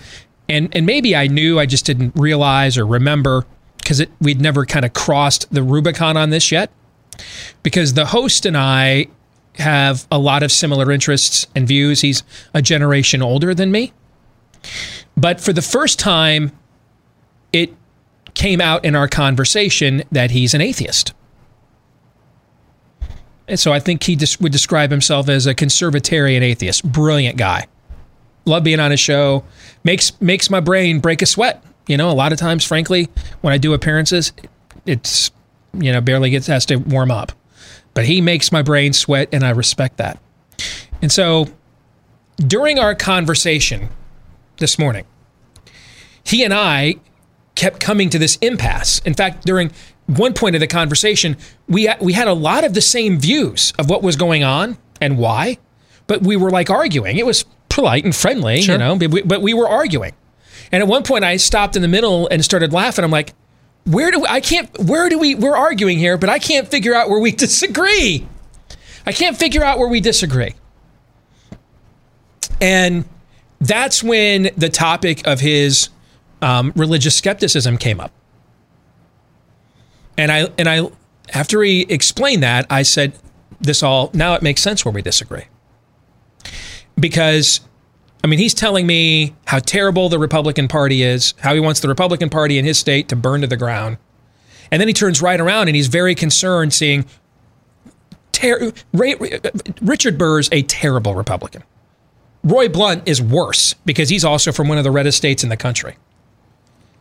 and 0.49 0.75
and 0.75 0.85
maybe 0.85 1.15
I 1.15 1.27
knew, 1.27 1.59
I 1.59 1.65
just 1.65 1.85
didn't 1.85 2.13
realize 2.15 2.77
or 2.77 2.85
remember 2.85 3.45
because 3.77 4.03
we'd 4.19 4.41
never 4.41 4.65
kind 4.65 4.85
of 4.85 4.93
crossed 4.93 5.51
the 5.53 5.63
Rubicon 5.63 6.17
on 6.17 6.29
this 6.29 6.51
yet. 6.51 6.71
Because 7.63 7.93
the 7.93 8.05
host 8.05 8.45
and 8.45 8.57
I 8.57 9.07
have 9.55 10.07
a 10.11 10.17
lot 10.17 10.43
of 10.43 10.51
similar 10.51 10.91
interests 10.91 11.47
and 11.55 11.67
views. 11.67 12.01
He's 12.01 12.23
a 12.53 12.61
generation 12.61 13.21
older 13.21 13.53
than 13.53 13.71
me. 13.71 13.93
But 15.17 15.41
for 15.41 15.53
the 15.53 15.61
first 15.61 15.99
time, 15.99 16.51
it 17.51 17.73
came 18.33 18.61
out 18.61 18.85
in 18.85 18.95
our 18.95 19.07
conversation 19.07 20.03
that 20.11 20.31
he's 20.31 20.53
an 20.53 20.61
atheist. 20.61 21.13
And 23.47 23.59
so 23.59 23.73
I 23.73 23.79
think 23.79 24.03
he 24.03 24.17
would 24.39 24.51
describe 24.51 24.91
himself 24.91 25.27
as 25.27 25.45
a 25.45 25.53
conservatarian 25.53 26.41
atheist. 26.41 26.89
Brilliant 26.89 27.37
guy. 27.37 27.67
Love 28.45 28.63
being 28.63 28.79
on 28.79 28.91
his 28.91 28.99
show. 28.99 29.43
Makes 29.83 30.19
makes 30.21 30.49
my 30.49 30.59
brain 30.59 30.99
break 30.99 31.21
a 31.21 31.25
sweat. 31.25 31.63
You 31.87 31.97
know, 31.97 32.09
a 32.09 32.13
lot 32.13 32.31
of 32.31 32.39
times, 32.39 32.63
frankly, 32.63 33.09
when 33.41 33.53
I 33.53 33.57
do 33.57 33.73
appearances, 33.73 34.33
it's 34.85 35.31
you 35.73 35.91
know 35.91 36.01
barely 36.01 36.29
gets 36.29 36.47
has 36.47 36.65
to 36.67 36.77
warm 36.77 37.11
up. 37.11 37.31
But 37.93 38.05
he 38.05 38.21
makes 38.21 38.51
my 38.51 38.61
brain 38.61 38.93
sweat, 38.93 39.29
and 39.31 39.43
I 39.43 39.49
respect 39.49 39.97
that. 39.97 40.19
And 41.01 41.11
so, 41.11 41.47
during 42.37 42.79
our 42.79 42.95
conversation 42.95 43.89
this 44.57 44.79
morning, 44.79 45.05
he 46.23 46.43
and 46.43 46.53
I 46.53 46.95
kept 47.55 47.79
coming 47.79 48.09
to 48.09 48.19
this 48.19 48.37
impasse. 48.37 48.99
In 48.99 49.13
fact, 49.13 49.45
during 49.45 49.71
one 50.07 50.33
point 50.33 50.55
of 50.55 50.61
the 50.61 50.67
conversation, 50.67 51.37
we 51.67 51.89
we 51.99 52.13
had 52.13 52.27
a 52.27 52.33
lot 52.33 52.63
of 52.63 52.73
the 52.73 52.81
same 52.81 53.19
views 53.19 53.73
of 53.77 53.89
what 53.89 54.01
was 54.01 54.15
going 54.15 54.43
on 54.43 54.77
and 54.99 55.17
why, 55.17 55.57
but 56.07 56.21
we 56.21 56.35
were 56.35 56.51
like 56.51 56.69
arguing. 56.69 57.17
It 57.17 57.25
was 57.25 57.45
polite 57.71 58.03
and 58.03 58.15
friendly, 58.15 58.59
you 58.59 58.77
know, 58.77 58.95
but 58.95 59.09
we, 59.09 59.21
but 59.23 59.41
we 59.41 59.53
were 59.53 59.67
arguing. 59.67 60.13
And 60.71 60.83
at 60.83 60.87
one 60.87 61.03
point, 61.03 61.23
I 61.23 61.37
stopped 61.37 61.75
in 61.75 61.81
the 61.81 61.87
middle 61.87 62.27
and 62.27 62.43
started 62.43 62.71
laughing. 62.71 63.03
I'm 63.03 63.11
like, 63.11 63.33
"Where 63.85 64.11
do 64.11 64.19
we, 64.19 64.27
I 64.29 64.41
can't? 64.41 64.69
Where 64.79 65.09
do 65.09 65.17
we? 65.17 65.35
We're 65.35 65.55
arguing 65.55 65.97
here, 65.97 66.17
but 66.17 66.29
I 66.29 66.37
can't 66.37 66.67
figure 66.67 66.93
out 66.93 67.09
where 67.09 67.19
we 67.19 67.31
disagree. 67.47 68.27
I 69.05 69.13
can't 69.13 69.37
figure 69.37 69.63
out 69.63 69.79
where 69.79 69.87
we 69.87 69.99
disagree." 69.99 70.53
And 72.59 73.05
that's 73.59 74.03
when 74.03 74.51
the 74.55 74.69
topic 74.69 75.25
of 75.25 75.39
his 75.39 75.89
um, 76.41 76.73
religious 76.75 77.15
skepticism 77.15 77.77
came 77.77 77.99
up. 77.99 78.11
And 80.17 80.31
I 80.31 80.49
and 80.57 80.69
I 80.69 80.89
after 81.33 81.63
he 81.63 81.81
explained 81.83 82.43
that, 82.43 82.65
I 82.69 82.83
said, 82.83 83.13
"This 83.59 83.81
all 83.81 84.11
now 84.13 84.35
it 84.35 84.41
makes 84.41 84.61
sense 84.61 84.85
where 84.85 84.93
we 84.93 85.01
disagree." 85.01 85.45
Because 86.99 87.61
I 88.23 88.27
mean, 88.27 88.39
he's 88.39 88.53
telling 88.53 88.85
me 88.85 89.35
how 89.45 89.59
terrible 89.59 90.09
the 90.09 90.19
Republican 90.19 90.67
Party 90.67 91.01
is, 91.01 91.33
how 91.39 91.53
he 91.53 91.59
wants 91.59 91.79
the 91.79 91.87
Republican 91.87 92.29
Party 92.29 92.57
in 92.57 92.65
his 92.65 92.77
state 92.77 93.09
to 93.09 93.15
burn 93.15 93.41
to 93.41 93.47
the 93.47 93.57
ground. 93.57 93.97
And 94.71 94.79
then 94.79 94.87
he 94.87 94.93
turns 94.93 95.21
right 95.21 95.39
around 95.39 95.67
and 95.67 95.75
he's 95.75 95.87
very 95.87 96.15
concerned 96.15 96.73
seeing 96.73 97.05
ter- 98.31 98.71
Ray, 98.93 99.15
uh, 99.15 99.49
Richard 99.81 100.17
Burr's 100.17 100.49
a 100.51 100.61
terrible 100.63 101.15
Republican. 101.15 101.63
Roy 102.43 102.69
Blunt 102.69 103.07
is 103.07 103.21
worse 103.21 103.73
because 103.85 104.09
he's 104.09 104.23
also 104.23 104.51
from 104.51 104.67
one 104.67 104.77
of 104.77 104.83
the 104.83 104.91
reddest 104.91 105.17
states 105.17 105.43
in 105.43 105.49
the 105.49 105.57
country. 105.57 105.95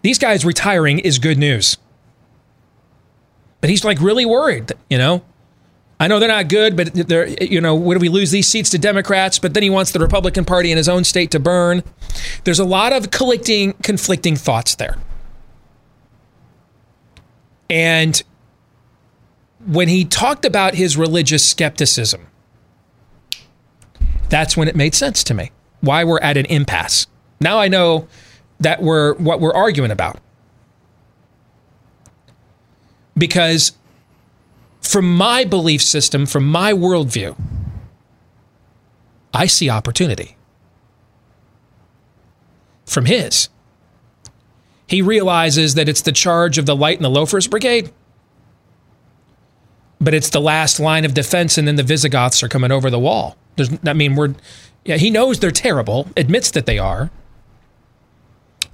These 0.03 0.19
guys 0.19 0.45
retiring 0.45 0.99
is 0.99 1.19
good 1.19 1.39
news. 1.39 1.77
But 3.61 3.71
he's 3.71 3.85
like 3.85 4.01
really 4.01 4.25
worried, 4.25 4.73
you 4.89 4.97
know. 4.97 5.23
I 6.01 6.09
know 6.09 6.19
they're 6.19 6.29
not 6.29 6.49
good, 6.49 6.77
but 6.77 6.95
they're, 6.95 7.29
you 7.29 7.61
know, 7.61 7.79
do 7.79 7.99
we 7.99 8.09
lose 8.09 8.31
these 8.31 8.49
seats 8.49 8.71
to 8.71 8.79
Democrats? 8.79 9.39
But 9.39 9.53
then 9.53 9.63
he 9.63 9.69
wants 9.69 9.93
the 9.93 10.01
Republican 10.01 10.47
Party 10.47 10.73
in 10.73 10.79
his 10.79 10.89
own 10.89 11.05
state 11.05 11.31
to 11.33 11.39
burn. 11.39 11.85
There's 12.45 12.59
a 12.59 12.65
lot 12.65 12.95
of 12.95 13.11
collecting, 13.11 13.75
conflicting 13.83 14.35
thoughts 14.35 14.75
there. 14.77 14.97
And 17.69 18.23
when 19.67 19.89
he 19.89 20.07
talked 20.07 20.47
about 20.47 20.75
his 20.75 20.97
religious 20.97 21.47
skepticism, 21.47 22.27
that's 24.31 24.57
when 24.57 24.69
it 24.69 24.75
made 24.75 24.95
sense 24.95 25.23
to 25.25 25.35
me. 25.35 25.53
Why 25.83 26.03
we're 26.05 26.21
at 26.21 26.39
an 26.39 26.47
impasse. 26.47 27.09
Now 27.41 27.59
I 27.59 27.69
know 27.69 28.09
that 28.59 28.83
we're 28.83 29.15
what 29.17 29.41
we're 29.41 29.53
arguing 29.53 29.91
about. 29.91 30.19
Because 33.17 33.73
from 34.91 35.17
my 35.17 35.45
belief 35.45 35.81
system, 35.81 36.27
from 36.27 36.51
my 36.51 36.73
worldview, 36.73 37.37
I 39.33 39.47
see 39.47 39.71
opportunity. 39.71 40.37
From 42.87 43.05
his, 43.05 43.49
he 44.89 45.01
realizes 45.01 45.75
that 45.77 45.89
it's 45.89 46.03
the 46.03 46.11
charge 46.11 46.59
of 46.59 46.67
the 46.67 46.75
Light 46.75 46.97
and 46.97 47.05
the 47.05 47.09
Loafers 47.09 47.47
Brigade, 47.47 47.93
but 50.01 50.13
it's 50.13 50.31
the 50.31 50.41
last 50.41 50.81
line 50.81 51.05
of 51.05 51.15
defense, 51.15 51.57
and 51.57 51.69
then 51.69 51.77
the 51.77 51.85
Visigoths 51.85 52.43
are 52.43 52.49
coming 52.49 52.73
over 52.73 52.91
the 52.91 52.99
wall. 52.99 53.37
There's, 53.55 53.71
I 53.87 53.93
mean, 53.93 54.17
we're, 54.17 54.35
yeah, 54.85 54.97
he 54.97 55.09
knows 55.09 55.39
they're 55.39 55.53
terrible, 55.53 56.09
admits 56.17 56.51
that 56.51 56.67
they 56.67 56.81
are, 56.81 57.13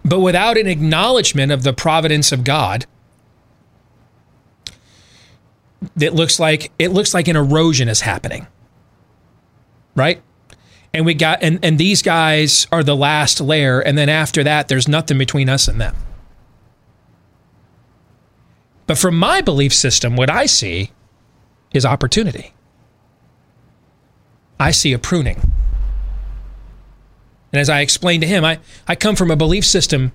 but 0.02 0.20
without 0.20 0.56
an 0.56 0.66
acknowledgement 0.66 1.52
of 1.52 1.62
the 1.62 1.74
providence 1.74 2.32
of 2.32 2.42
God, 2.42 2.86
it 5.99 6.14
looks 6.14 6.39
like 6.39 6.72
it 6.78 6.93
looks 6.93 7.14
like 7.14 7.28
an 7.28 7.37
erosion 7.37 7.89
is 7.89 8.01
happening. 8.01 8.47
Right? 9.95 10.22
And 10.93 11.05
we 11.05 11.14
got 11.14 11.43
and 11.43 11.59
and 11.62 11.78
these 11.78 12.03
guys 12.03 12.66
are 12.72 12.82
the 12.82 12.97
last 12.97 13.41
layer 13.41 13.80
and 13.80 13.97
then 13.97 14.09
after 14.09 14.43
that 14.45 14.68
there's 14.68 14.89
nothing 14.89 15.18
between 15.18 15.49
us 15.49 15.68
and 15.68 15.80
them. 15.80 15.95
But 18.87 18.99
from 18.99 19.16
my 19.16 19.41
belief 19.41 19.74
system 19.74 20.16
what 20.16 20.30
i 20.30 20.47
see 20.47 20.93
is 21.72 21.84
opportunity. 21.84 22.53
I 24.59 24.70
see 24.70 24.93
a 24.93 24.99
pruning. 24.99 25.41
And 27.53 27.61
as 27.61 27.68
i 27.68 27.80
explained 27.80 28.22
to 28.22 28.28
him 28.28 28.45
i 28.45 28.59
i 28.87 28.95
come 28.95 29.16
from 29.16 29.30
a 29.30 29.37
belief 29.37 29.64
system 29.64 30.12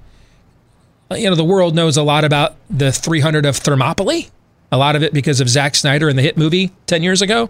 you 1.12 1.30
know 1.30 1.36
the 1.36 1.44
world 1.44 1.76
knows 1.76 1.98
a 1.98 2.04
lot 2.04 2.24
about 2.24 2.56
the 2.70 2.92
300 2.92 3.46
of 3.46 3.58
thermopylae 3.58 4.30
a 4.72 4.78
lot 4.78 4.96
of 4.96 5.04
it 5.04 5.14
because 5.14 5.42
of 5.42 5.50
Zack 5.50 5.76
Snyder 5.76 6.08
and 6.08 6.18
the 6.18 6.22
hit 6.22 6.38
movie 6.38 6.72
10 6.88 7.04
years 7.04 7.22
ago. 7.22 7.50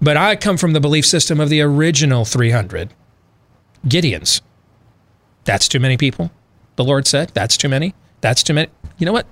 But 0.00 0.16
I 0.16 0.36
come 0.36 0.56
from 0.56 0.74
the 0.74 0.80
belief 0.80 1.06
system 1.06 1.40
of 1.40 1.48
the 1.48 1.62
original 1.62 2.24
300 2.24 2.92
Gideons. 3.86 4.42
That's 5.44 5.68
too 5.68 5.80
many 5.80 5.96
people. 5.96 6.30
The 6.76 6.84
Lord 6.84 7.06
said, 7.06 7.30
That's 7.32 7.56
too 7.56 7.68
many. 7.68 7.94
That's 8.20 8.42
too 8.42 8.52
many. 8.52 8.68
You 8.98 9.06
know 9.06 9.12
what? 9.12 9.26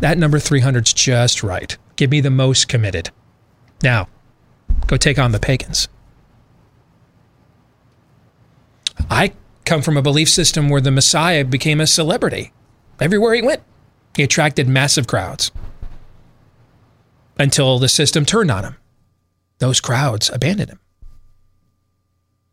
That 0.00 0.18
number 0.18 0.38
300's 0.38 0.92
just 0.92 1.42
right. 1.42 1.76
Give 1.96 2.10
me 2.10 2.20
the 2.20 2.30
most 2.30 2.68
committed. 2.68 3.10
Now, 3.82 4.08
go 4.86 4.96
take 4.96 5.18
on 5.18 5.32
the 5.32 5.40
pagans. 5.40 5.88
I 9.10 9.32
come 9.64 9.80
from 9.80 9.96
a 9.96 10.02
belief 10.02 10.28
system 10.28 10.68
where 10.68 10.80
the 10.80 10.90
Messiah 10.90 11.44
became 11.44 11.80
a 11.80 11.86
celebrity. 11.86 12.52
Everywhere 12.98 13.34
he 13.34 13.42
went, 13.42 13.62
he 14.16 14.22
attracted 14.22 14.68
massive 14.68 15.06
crowds 15.06 15.50
until 17.40 17.78
the 17.78 17.88
system 17.88 18.26
turned 18.26 18.50
on 18.50 18.64
him. 18.64 18.76
Those 19.58 19.80
crowds 19.80 20.30
abandoned 20.30 20.70
him. 20.70 20.80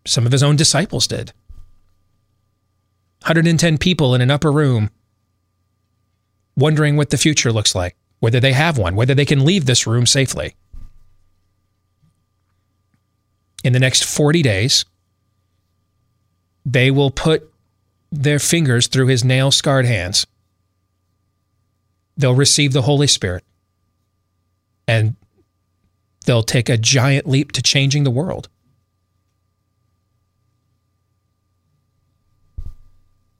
Some 0.06 0.26
of 0.26 0.32
his 0.32 0.42
own 0.42 0.56
disciples 0.56 1.08
did. 1.08 1.34
110 3.24 3.78
people 3.78 4.16
in 4.16 4.22
an 4.22 4.32
upper 4.32 4.52
room 4.52 4.90
wondering 6.56 6.96
what 6.96 7.10
the 7.10 7.18
future 7.18 7.52
looks 7.52 7.76
like, 7.76 7.98
whether 8.20 8.40
they 8.40 8.54
have 8.54 8.78
one, 8.78 8.96
whether 8.96 9.14
they 9.14 9.26
can 9.26 9.44
leave 9.44 9.66
this 9.66 9.86
room 9.86 10.06
safely. 10.06 10.56
In 13.66 13.74
the 13.74 13.80
next 13.80 14.06
40 14.06 14.42
days, 14.42 14.86
they 16.66 16.90
will 16.92 17.12
put 17.12 17.52
their 18.10 18.40
fingers 18.40 18.88
through 18.88 19.08
his 19.08 19.26
nail 19.26 19.52
scarred 19.52 19.86
hands. 19.86 20.26
They'll 22.16 22.34
receive 22.34 22.72
the 22.72 22.84
Holy 22.84 23.08
Spirit 23.08 23.44
and 24.88 25.16
they'll 26.26 26.44
take 26.44 26.70
a 26.70 26.78
giant 26.78 27.28
leap 27.28 27.52
to 27.54 27.62
changing 27.62 28.04
the 28.04 28.12
world. 28.12 28.50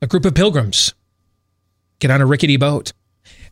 A 0.02 0.08
group 0.08 0.26
of 0.26 0.36
pilgrims 0.36 0.94
get 2.00 2.12
on 2.12 2.22
a 2.22 2.26
rickety 2.26 2.58
boat. 2.58 2.94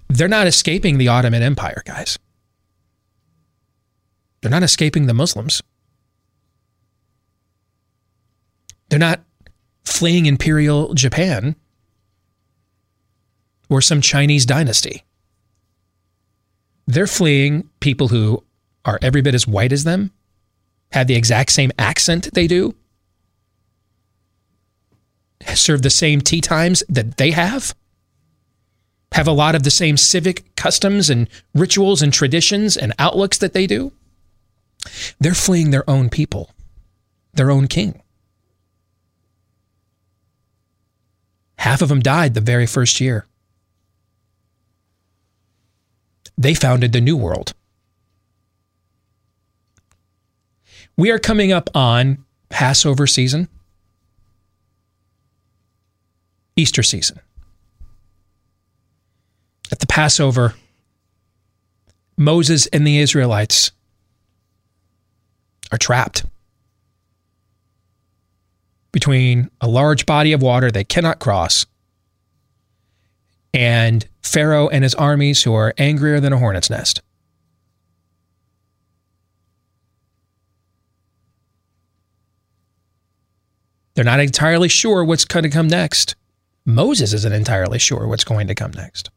They're 0.08 0.28
not 0.28 0.48
escaping 0.48 0.98
the 0.98 1.08
Ottoman 1.08 1.42
Empire, 1.42 1.82
guys. 1.86 2.20
They're 4.42 4.52
not 4.52 4.64
escaping 4.64 5.08
the 5.08 5.14
Muslims. 5.14 5.64
They're 8.90 9.00
not 9.00 9.24
fleeing 9.84 10.28
Imperial 10.28 10.94
Japan 10.94 11.56
or 13.70 13.82
some 13.82 14.02
Chinese 14.02 14.46
dynasty. 14.46 15.04
They're 16.88 17.08
fleeing 17.08 17.70
people 17.80 18.10
who 18.10 18.44
are 18.84 19.00
every 19.02 19.22
bit 19.22 19.34
as 19.34 19.48
white 19.48 19.72
as 19.72 19.84
them, 19.84 20.12
have 20.92 21.08
the 21.08 21.16
exact 21.16 21.52
same 21.52 21.72
accent 21.80 22.34
they 22.34 22.48
do, 22.48 22.76
serve 25.54 25.82
the 25.82 25.90
same 25.90 26.22
tea 26.22 26.42
times 26.42 26.84
that 26.88 27.18
they 27.18 27.32
have, 27.32 27.74
have 29.12 29.28
a 29.28 29.32
lot 29.32 29.56
of 29.56 29.64
the 29.64 29.72
same 29.72 29.98
civic 29.98 30.56
customs 30.56 31.10
and 31.10 31.28
rituals 31.54 32.02
and 32.02 32.14
traditions 32.14 32.78
and 32.78 32.94
outlooks 33.00 33.38
that 33.38 33.54
they 33.54 33.66
do. 33.66 33.92
They're 35.20 35.34
fleeing 35.34 35.72
their 35.72 35.90
own 35.90 36.10
people, 36.10 36.52
their 37.34 37.50
own 37.50 37.68
king. 37.68 38.02
Half 41.58 41.82
of 41.82 41.90
them 41.90 42.02
died 42.02 42.34
the 42.34 42.42
very 42.42 42.68
first 42.68 43.02
year. 43.02 43.26
They 46.38 46.54
founded 46.54 46.92
the 46.92 47.02
New 47.02 47.18
World. 47.18 47.54
We 50.98 51.12
are 51.12 51.20
coming 51.20 51.52
up 51.52 51.70
on 51.76 52.24
Passover 52.50 53.08
season, 53.08 53.50
Easter 56.56 56.84
season. 56.84 57.20
At 59.72 59.80
the 59.80 59.88
Passover, 59.88 60.56
Moses 62.18 62.68
and 62.68 62.86
the 62.88 63.00
Israelites 63.00 63.72
are 65.72 65.78
trapped 65.78 66.26
between 68.92 69.50
a 69.60 69.68
large 69.68 70.06
body 70.06 70.32
of 70.32 70.42
water 70.42 70.72
they 70.72 70.86
cannot 70.86 71.20
cross 71.20 71.66
and 73.56 74.08
Pharaoh 74.22 74.68
and 74.68 74.84
his 74.84 74.96
armies 74.96 75.44
who 75.44 75.54
are 75.54 75.74
angrier 75.78 76.20
than 76.20 76.34
a 76.34 76.38
hornet's 76.38 76.70
nest. 76.70 77.02
They're 83.94 84.04
not 84.04 84.20
entirely 84.20 84.68
sure 84.68 85.06
what's 85.06 85.26
going 85.26 85.44
to 85.44 85.50
come 85.50 85.68
next. 85.68 86.16
Moses 86.66 87.14
isn't 87.14 87.32
entirely 87.32 87.80
sure 87.80 88.08
what's 88.08 88.26
going 88.26 88.48
to 88.48 88.56
come 88.56 88.72
next. 88.72 89.10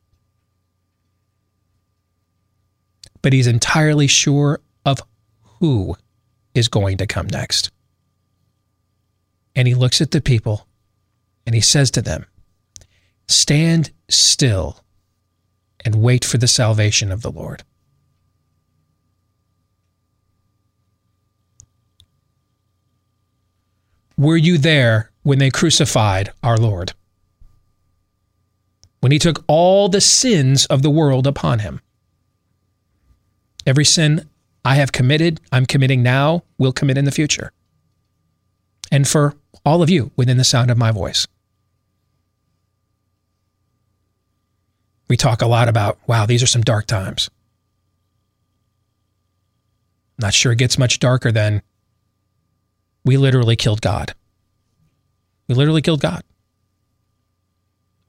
But 3.21 3.33
he's 3.33 3.49
entirely 3.49 4.07
sure 4.07 4.61
of 4.87 5.01
who 5.59 5.97
is 6.55 6.69
going 6.69 6.99
to 6.99 7.07
come 7.07 7.27
next 7.27 7.73
and 9.59 9.67
he 9.67 9.75
looks 9.75 10.01
at 10.01 10.13
the 10.13 10.21
people 10.21 10.69
and 11.45 11.53
he 11.53 11.61
says 11.61 11.91
to 11.91 12.01
them, 12.01 12.25
Stand 13.29 13.91
still 14.09 14.81
and 15.85 16.03
wait 16.03 16.25
for 16.25 16.39
the 16.39 16.49
salvation 16.49 17.13
of 17.13 17.23
the 17.23 17.31
Lord. 17.31 17.63
Were 24.17 24.37
you 24.37 24.59
there 24.59 25.11
when 25.23 25.39
they 25.39 25.51
crucified 25.51 26.33
our 26.43 26.57
Lord? 26.57 26.93
When 29.01 29.13
he 29.13 29.19
took 29.21 29.45
all 29.47 29.89
the 29.89 30.01
sins 30.01 30.67
of 30.67 30.83
the 30.83 30.91
world 30.91 31.27
upon 31.27 31.61
him? 31.61 31.81
Every 33.65 33.85
sin 33.85 34.29
I 34.65 34.75
have 34.75 34.91
committed, 34.91 35.41
I'm 35.53 35.67
committing 35.67 36.03
now, 36.03 36.43
will 36.59 36.73
commit 36.73 36.99
in 36.99 37.05
the 37.05 37.13
future. 37.13 37.53
And 38.91 39.07
for 39.07 39.35
all 39.65 39.83
of 39.83 39.91
you 39.91 40.11
within 40.17 40.37
the 40.37 40.45
sound 40.45 40.71
of 40.71 40.79
my 40.79 40.91
voice. 40.91 41.27
We 45.09 45.17
talk 45.17 45.43
a 45.43 45.47
lot 45.47 45.69
about, 45.69 45.99
wow, 46.07 46.27
these 46.27 46.43
are 46.43 46.47
some 46.47 46.63
dark 46.63 46.87
times. 46.87 47.31
Not 50.19 50.35
sure 50.35 50.53
it 50.53 50.59
gets 50.59 50.79
much 50.79 50.99
darker 50.99 51.33
than 51.33 51.63
we 53.05 53.17
literally 53.17 53.57
killed 53.57 53.81
God. 53.81 54.15
We 55.47 55.55
literally 55.55 55.81
killed 55.81 56.01
God. 56.01 56.23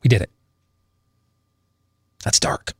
We 0.03 0.07
did 0.09 0.21
it. 0.21 0.31
That's 2.23 2.39
dark. 2.39 2.73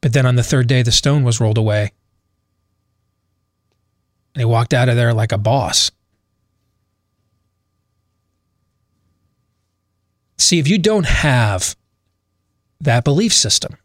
But 0.00 0.12
then 0.12 0.24
on 0.24 0.36
the 0.36 0.42
third 0.42 0.68
day, 0.68 0.82
the 0.82 0.92
stone 0.92 1.24
was 1.24 1.40
rolled 1.40 1.58
away 1.58 1.92
and 4.34 4.40
he 4.40 4.44
walked 4.44 4.72
out 4.72 4.88
of 4.88 4.96
there 4.96 5.12
like 5.12 5.32
a 5.32 5.38
boss. 5.38 5.90
See, 10.38 10.58
if 10.58 10.68
you 10.68 10.78
don't 10.78 11.06
have 11.06 11.76
that 12.80 13.04
belief 13.04 13.32
system, 13.32 13.76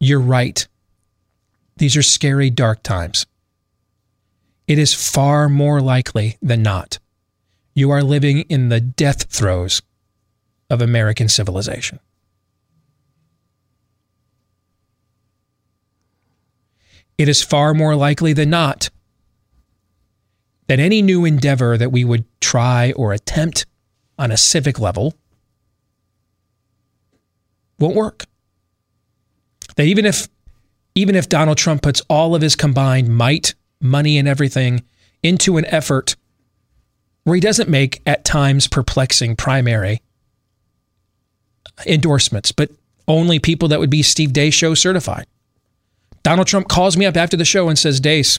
you're 0.00 0.20
right. 0.20 0.66
These 1.76 1.96
are 1.96 2.02
scary, 2.02 2.50
dark 2.50 2.82
times. 2.82 3.26
It 4.66 4.78
is 4.78 4.94
far 4.94 5.48
more 5.48 5.80
likely 5.80 6.38
than 6.42 6.62
not 6.62 6.98
you 7.74 7.90
are 7.90 8.02
living 8.02 8.40
in 8.50 8.68
the 8.68 8.80
death 8.80 9.32
throes 9.32 9.80
of 10.68 10.82
American 10.82 11.28
civilization. 11.28 11.98
it 17.18 17.28
is 17.28 17.42
far 17.42 17.72
more 17.72 17.94
likely 17.94 18.32
than 18.32 18.50
not 18.50 18.90
that 20.72 20.80
any 20.80 21.02
new 21.02 21.26
endeavor 21.26 21.76
that 21.76 21.92
we 21.92 22.02
would 22.02 22.24
try 22.40 22.92
or 22.92 23.12
attempt 23.12 23.66
on 24.18 24.30
a 24.30 24.38
civic 24.38 24.80
level 24.80 25.12
won't 27.78 27.94
work. 27.94 28.24
That 29.76 29.84
even 29.84 30.06
if 30.06 30.30
even 30.94 31.14
if 31.14 31.28
Donald 31.28 31.58
Trump 31.58 31.82
puts 31.82 32.00
all 32.08 32.34
of 32.34 32.40
his 32.40 32.56
combined 32.56 33.14
might, 33.14 33.54
money 33.82 34.16
and 34.16 34.26
everything 34.26 34.82
into 35.22 35.58
an 35.58 35.66
effort 35.66 36.16
where 37.24 37.34
he 37.34 37.40
doesn't 37.42 37.68
make 37.68 38.00
at 38.06 38.24
times 38.24 38.66
perplexing 38.66 39.36
primary 39.36 40.00
endorsements, 41.84 42.50
but 42.50 42.70
only 43.06 43.38
people 43.38 43.68
that 43.68 43.78
would 43.78 43.90
be 43.90 44.02
Steve 44.02 44.32
Deace 44.32 44.54
show 44.54 44.72
certified. 44.72 45.26
Donald 46.22 46.48
Trump 46.48 46.68
calls 46.68 46.96
me 46.96 47.04
up 47.04 47.18
after 47.18 47.36
the 47.36 47.44
show 47.44 47.68
and 47.68 47.78
says, 47.78 48.00
Deace, 48.00 48.38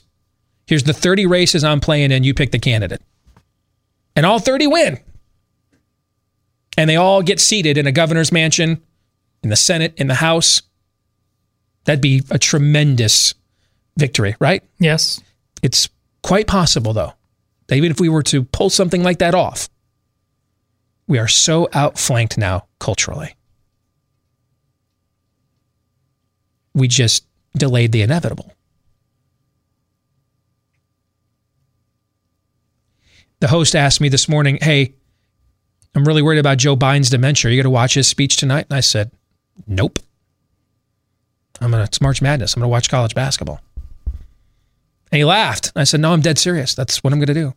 here's 0.66 0.84
the 0.84 0.92
30 0.92 1.26
races 1.26 1.64
I'm 1.64 1.80
playing 1.80 2.10
in. 2.10 2.24
You 2.24 2.34
pick 2.34 2.50
the 2.50 2.58
candidate. 2.58 3.02
And 4.16 4.24
all 4.24 4.38
30 4.38 4.66
win. 4.66 5.00
And 6.76 6.90
they 6.90 6.96
all 6.96 7.22
get 7.22 7.40
seated 7.40 7.78
in 7.78 7.86
a 7.86 7.92
governor's 7.92 8.32
mansion, 8.32 8.82
in 9.42 9.50
the 9.50 9.56
Senate, 9.56 9.94
in 9.96 10.06
the 10.06 10.14
House. 10.14 10.62
That'd 11.84 12.00
be 12.00 12.22
a 12.30 12.38
tremendous 12.38 13.34
victory, 13.96 14.36
right? 14.40 14.62
Yes. 14.78 15.20
It's 15.62 15.88
quite 16.22 16.46
possible, 16.46 16.92
though, 16.92 17.12
that 17.68 17.76
even 17.76 17.90
if 17.90 18.00
we 18.00 18.08
were 18.08 18.22
to 18.24 18.44
pull 18.44 18.70
something 18.70 19.02
like 19.02 19.18
that 19.18 19.34
off, 19.34 19.68
we 21.06 21.18
are 21.18 21.28
so 21.28 21.68
outflanked 21.72 22.38
now 22.38 22.66
culturally. 22.78 23.36
We 26.74 26.88
just 26.88 27.26
delayed 27.56 27.92
the 27.92 28.02
inevitable. 28.02 28.53
The 33.40 33.48
host 33.48 33.74
asked 33.74 34.00
me 34.00 34.08
this 34.08 34.28
morning, 34.28 34.58
Hey, 34.60 34.94
I'm 35.94 36.04
really 36.04 36.22
worried 36.22 36.38
about 36.38 36.58
Joe 36.58 36.76
Biden's 36.76 37.10
dementia. 37.10 37.48
Are 37.48 37.52
you 37.52 37.58
going 37.58 37.64
to 37.64 37.70
watch 37.70 37.94
his 37.94 38.08
speech 38.08 38.36
tonight? 38.36 38.66
And 38.68 38.76
I 38.76 38.80
said, 38.80 39.10
Nope. 39.66 39.98
I'm 41.60 41.70
going 41.70 41.80
to, 41.80 41.84
it's 41.84 42.00
March 42.00 42.20
Madness. 42.20 42.54
I'm 42.54 42.60
going 42.60 42.68
to 42.68 42.72
watch 42.72 42.88
college 42.88 43.14
basketball. 43.14 43.60
And 44.06 45.18
he 45.18 45.24
laughed. 45.24 45.72
I 45.76 45.84
said, 45.84 46.00
No, 46.00 46.12
I'm 46.12 46.20
dead 46.20 46.38
serious. 46.38 46.74
That's 46.74 47.04
what 47.04 47.12
I'm 47.12 47.18
going 47.20 47.28
to 47.28 47.34
do. 47.34 47.54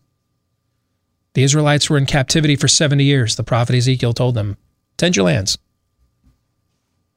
The 1.34 1.44
Israelites 1.44 1.90
were 1.90 1.98
in 1.98 2.06
captivity 2.06 2.56
for 2.56 2.68
70 2.68 3.04
years. 3.04 3.36
The 3.36 3.44
prophet 3.44 3.76
Ezekiel 3.76 4.14
told 4.14 4.36
them, 4.36 4.58
Tend 4.98 5.16
your 5.16 5.26
lands, 5.26 5.58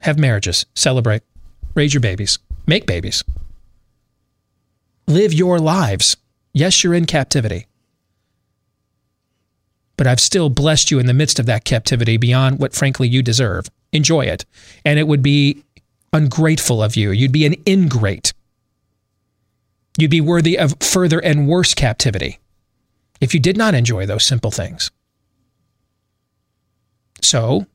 have 0.01 0.19
marriages, 0.19 0.67
celebrate, 0.75 1.23
raise 1.75 1.95
your 1.95 2.03
babies, 2.03 2.39
make 2.67 2.87
babies, 2.87 3.25
live 5.07 5.33
your 5.33 5.59
lives. 5.59 6.17
Yes, 6.53 6.85
you're 6.85 6.95
in 6.95 7.07
captivity. 7.07 7.67
But 10.01 10.07
I've 10.07 10.19
still 10.19 10.49
blessed 10.49 10.91
you 10.91 10.99
in 10.99 11.05
the 11.05 11.13
midst 11.13 11.39
of 11.39 11.45
that 11.45 11.67
captivity 11.67 12.17
beyond 12.17 12.59
what, 12.59 12.73
frankly, 12.73 13.07
you 13.07 13.23
deserve. 13.23 13.67
Enjoy 13.93 14.23
it. 14.23 14.47
And 14.83 14.99
it 14.99 15.07
would 15.07 15.23
be 15.23 15.63
ungrateful 16.15 16.83
of 16.83 16.97
you. 16.97 17.11
You'd 17.11 17.33
be 17.33 17.45
an 17.45 17.57
ingrate. 17.69 18.33
You'd 19.99 20.11
be 20.11 20.23
worthy 20.23 20.59
of 20.59 20.75
further 20.81 21.19
and 21.19 21.47
worse 21.47 21.75
captivity 21.75 22.39
if 23.21 23.35
you 23.35 23.41
did 23.41 23.59
not 23.59 23.75
enjoy 23.75 24.07
those 24.07 24.25
simple 24.25 24.51
things. 24.51 24.91
So, 27.21 27.67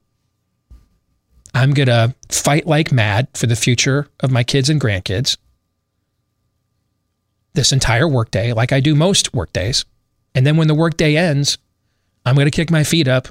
I'm 1.53 1.75
going 1.75 1.89
to 1.89 2.15
fight 2.29 2.65
like 2.65 2.91
mad 2.91 3.27
for 3.35 3.45
the 3.45 3.55
future 3.55 4.07
of 4.21 4.31
my 4.31 4.43
kids 4.43 4.67
and 4.67 4.81
grandkids 4.81 5.37
this 7.53 7.71
entire 7.71 8.07
workday, 8.07 8.51
like 8.51 8.73
I 8.73 8.79
do 8.79 8.95
most 8.95 9.31
workdays. 9.31 9.85
And 10.33 10.43
then 10.43 10.57
when 10.57 10.67
the 10.67 10.73
workday 10.73 11.17
ends, 11.17 11.59
I'm 12.25 12.35
going 12.35 12.47
to 12.47 12.51
kick 12.51 12.71
my 12.71 12.83
feet 12.83 13.07
up, 13.07 13.27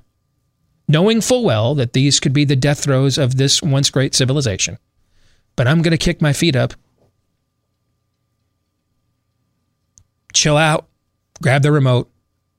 knowing 0.86 1.20
full 1.20 1.44
well 1.44 1.74
that 1.74 1.92
these 1.92 2.20
could 2.20 2.32
be 2.32 2.44
the 2.44 2.56
death 2.56 2.84
throes 2.84 3.18
of 3.18 3.36
this 3.36 3.62
once 3.62 3.90
great 3.90 4.14
civilization. 4.14 4.78
But 5.56 5.66
I'm 5.66 5.82
going 5.82 5.92
to 5.92 5.98
kick 5.98 6.20
my 6.22 6.32
feet 6.32 6.56
up, 6.56 6.74
chill 10.32 10.56
out, 10.56 10.86
grab 11.42 11.62
the 11.62 11.72
remote, 11.72 12.10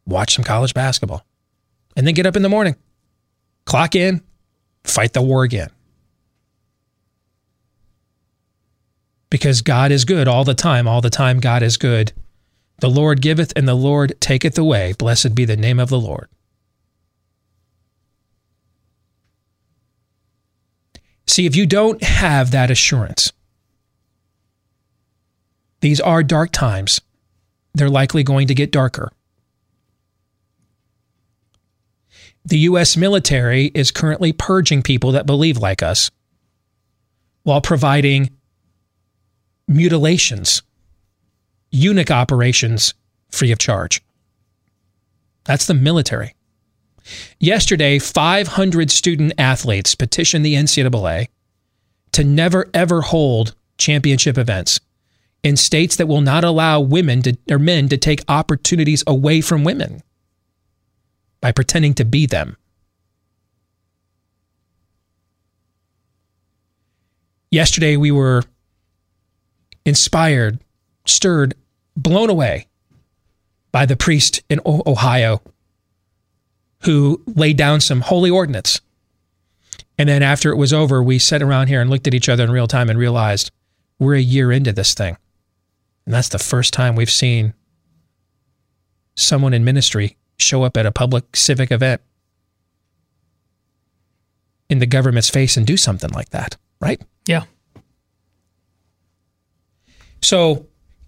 watch 0.05 0.35
some 0.35 0.43
college 0.43 0.73
basketball, 0.73 1.25
and 1.95 2.05
then 2.05 2.13
get 2.13 2.25
up 2.25 2.35
in 2.35 2.41
the 2.41 2.49
morning, 2.49 2.75
clock 3.65 3.95
in, 3.95 4.21
fight 4.83 5.13
the 5.13 5.21
war 5.21 5.43
again. 5.43 5.69
Because 9.29 9.61
God 9.61 9.91
is 9.91 10.05
good 10.05 10.27
all 10.27 10.45
the 10.45 10.53
time. 10.53 10.87
All 10.87 11.01
the 11.01 11.09
time, 11.09 11.39
God 11.39 11.61
is 11.61 11.75
good. 11.75 12.13
The 12.79 12.89
Lord 12.89 13.21
giveth 13.21 13.53
and 13.55 13.67
the 13.67 13.75
Lord 13.75 14.19
taketh 14.19 14.57
away. 14.57 14.93
Blessed 14.97 15.33
be 15.33 15.45
the 15.45 15.57
name 15.57 15.79
of 15.79 15.89
the 15.89 15.99
Lord. 15.99 16.27
See, 21.27 21.45
if 21.45 21.55
you 21.55 21.65
don't 21.65 22.01
have 22.03 22.51
that 22.51 22.71
assurance, 22.71 23.33
these 25.81 25.99
are 25.99 26.23
dark 26.23 26.51
times. 26.51 27.01
They're 27.73 27.89
likely 27.89 28.23
going 28.23 28.47
to 28.47 28.55
get 28.55 28.71
darker. 28.71 29.11
The 32.45 32.59
U.S. 32.59 32.95
military 32.95 33.65
is 33.73 33.91
currently 33.91 34.31
purging 34.31 34.83
people 34.83 35.11
that 35.13 35.25
believe 35.25 35.57
like 35.57 35.81
us 35.81 36.11
while 37.43 37.59
providing 37.59 38.29
mutilations, 39.67 40.61
eunuch 41.75 42.09
operations 42.09 42.93
free 43.31 43.51
of 43.51 43.59
charge. 43.59 44.01
That's 45.43 45.67
the 45.67 45.73
military. 45.73 46.33
Yesterday, 47.39 47.99
500 47.99 48.89
student 48.89 49.33
athletes 49.37 49.93
petitioned 49.93 50.45
the 50.45 50.55
NCAA 50.55 51.27
to 52.13 52.23
never 52.23 52.69
ever 52.73 53.01
hold 53.01 53.55
championship 53.77 54.37
events 54.37 54.79
in 55.43 55.57
states 55.57 55.97
that 55.97 56.07
will 56.07 56.21
not 56.21 56.43
allow 56.43 56.79
women 56.79 57.21
to, 57.21 57.37
or 57.51 57.59
men 57.59 57.89
to 57.89 57.97
take 57.97 58.23
opportunities 58.27 59.03
away 59.05 59.41
from 59.41 59.63
women 59.63 60.01
by 61.41 61.51
pretending 61.51 61.93
to 61.93 62.05
be 62.05 62.25
them. 62.25 62.57
Yesterday, 67.51 67.95
we 67.95 68.11
were 68.11 68.43
inspired, 69.85 70.59
stirred, 71.05 71.53
blown 71.95 72.29
away 72.29 72.67
by 73.71 73.85
the 73.85 73.95
priest 73.95 74.43
in 74.49 74.59
Ohio 74.65 75.41
who 76.83 77.21
laid 77.25 77.57
down 77.57 77.81
some 77.81 78.01
holy 78.01 78.29
ordinance. 78.29 78.79
And 79.97 80.07
then 80.07 80.21
after 80.21 80.51
it 80.51 80.55
was 80.55 80.71
over, 80.71 81.01
we 81.01 81.19
sat 81.19 81.41
around 81.41 81.67
here 81.67 81.81
and 81.81 81.89
looked 81.89 82.07
at 82.07 82.13
each 82.13 82.29
other 82.29 82.43
in 82.43 82.51
real 82.51 82.67
time 82.67 82.89
and 82.89 82.99
realized 82.99 83.51
we're 83.97 84.15
a 84.15 84.21
year 84.21 84.51
into 84.51 84.71
this 84.71 84.93
thing. 84.93 85.17
And 86.05 86.13
that's 86.13 86.29
the 86.29 86.39
first 86.39 86.73
time 86.73 86.95
we've 86.95 87.09
seen 87.09 87.53
someone 89.15 89.53
in 89.53 89.63
ministry 89.63 90.17
show 90.37 90.63
up 90.63 90.77
at 90.77 90.85
a 90.85 90.91
public 90.91 91.35
civic 91.35 91.71
event 91.71 92.01
in 94.69 94.79
the 94.79 94.85
government's 94.85 95.29
face 95.29 95.57
and 95.57 95.65
do 95.65 95.77
something 95.77 96.09
like 96.11 96.29
that, 96.29 96.57
right? 96.81 97.01
Yeah. 97.25 97.43
So 100.21 100.67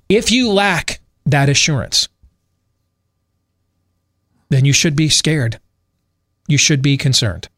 if 0.09 0.31
you 0.31 0.51
lack 0.51 0.99
that 1.25 1.49
assurance, 1.49 2.07
then 4.49 4.65
you 4.65 4.73
should 4.73 4.95
be 4.95 5.09
scared. 5.09 5.59
You 6.47 6.57
should 6.57 6.81
be 6.81 6.97
concerned. 6.97 7.49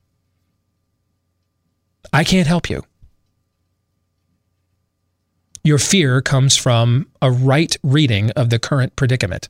I 2.12 2.24
can't 2.24 2.48
help 2.48 2.70
you. 2.70 2.84
Your 5.64 5.78
fear 5.78 6.22
comes 6.22 6.56
from 6.58 7.08
a 7.22 7.30
right 7.30 7.76
reading 7.84 8.32
of 8.32 8.50
the 8.50 8.58
current 8.58 8.96
predicament 8.96 9.50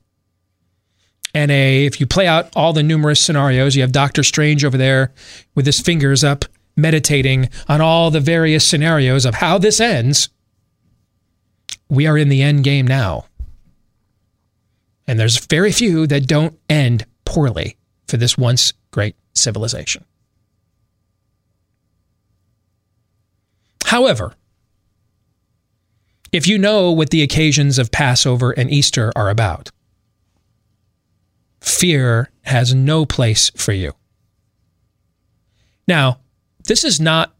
and 1.33 1.51
a 1.51 1.85
if 1.85 1.99
you 1.99 2.07
play 2.07 2.27
out 2.27 2.49
all 2.55 2.73
the 2.73 2.83
numerous 2.83 3.21
scenarios, 3.21 3.75
you 3.75 3.81
have 3.81 3.91
Doctor 3.91 4.23
Strange 4.23 4.65
over 4.65 4.77
there 4.77 5.13
with 5.55 5.65
his 5.65 5.79
fingers 5.79 6.23
up 6.23 6.45
meditating 6.75 7.49
on 7.67 7.81
all 7.81 8.09
the 8.09 8.19
various 8.19 8.65
scenarios 8.65 9.25
of 9.25 9.35
how 9.35 9.57
this 9.57 9.79
ends. 9.79 10.29
We 11.89 12.07
are 12.07 12.17
in 12.17 12.29
the 12.29 12.41
end 12.41 12.63
game 12.63 12.87
now. 12.87 13.25
And 15.07 15.19
there's 15.19 15.43
very 15.45 15.71
few 15.71 16.05
that 16.07 16.27
don't 16.27 16.57
end 16.69 17.05
poorly 17.25 17.77
for 18.07 18.17
this 18.17 18.37
once 18.37 18.73
great 18.91 19.15
civilization. 19.33 20.05
However, 23.85 24.35
if 26.31 26.47
you 26.47 26.59
know 26.59 26.91
what 26.91 27.09
the 27.09 27.23
occasions 27.23 27.79
of 27.79 27.91
Passover 27.91 28.51
and 28.51 28.69
Easter 28.69 29.11
are 29.15 29.31
about, 29.31 29.71
fear 31.59 32.29
has 32.43 32.73
no 32.73 33.05
place 33.05 33.49
for 33.55 33.71
you. 33.71 33.93
Now, 35.87 36.19
this 36.65 36.83
is 36.83 36.99
not 36.99 37.33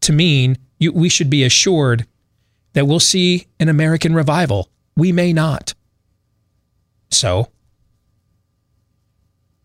to 0.00 0.14
mean 0.14 0.56
you, 0.78 0.92
we 0.92 1.10
should 1.10 1.28
be 1.28 1.44
assured 1.44 2.06
that 2.72 2.86
we'll 2.86 3.00
see 3.00 3.46
an 3.60 3.68
American 3.68 4.14
revival. 4.14 4.68
We 4.96 5.12
may 5.12 5.32
not. 5.32 5.74
So, 7.10 7.50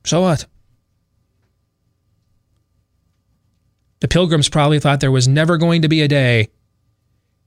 so 0.05 0.21
what? 0.21 0.45
The 3.99 4.07
pilgrims 4.07 4.49
probably 4.49 4.79
thought 4.79 4.99
there 4.99 5.11
was 5.11 5.27
never 5.27 5.57
going 5.57 5.81
to 5.81 5.87
be 5.87 6.01
a 6.01 6.07
day 6.07 6.49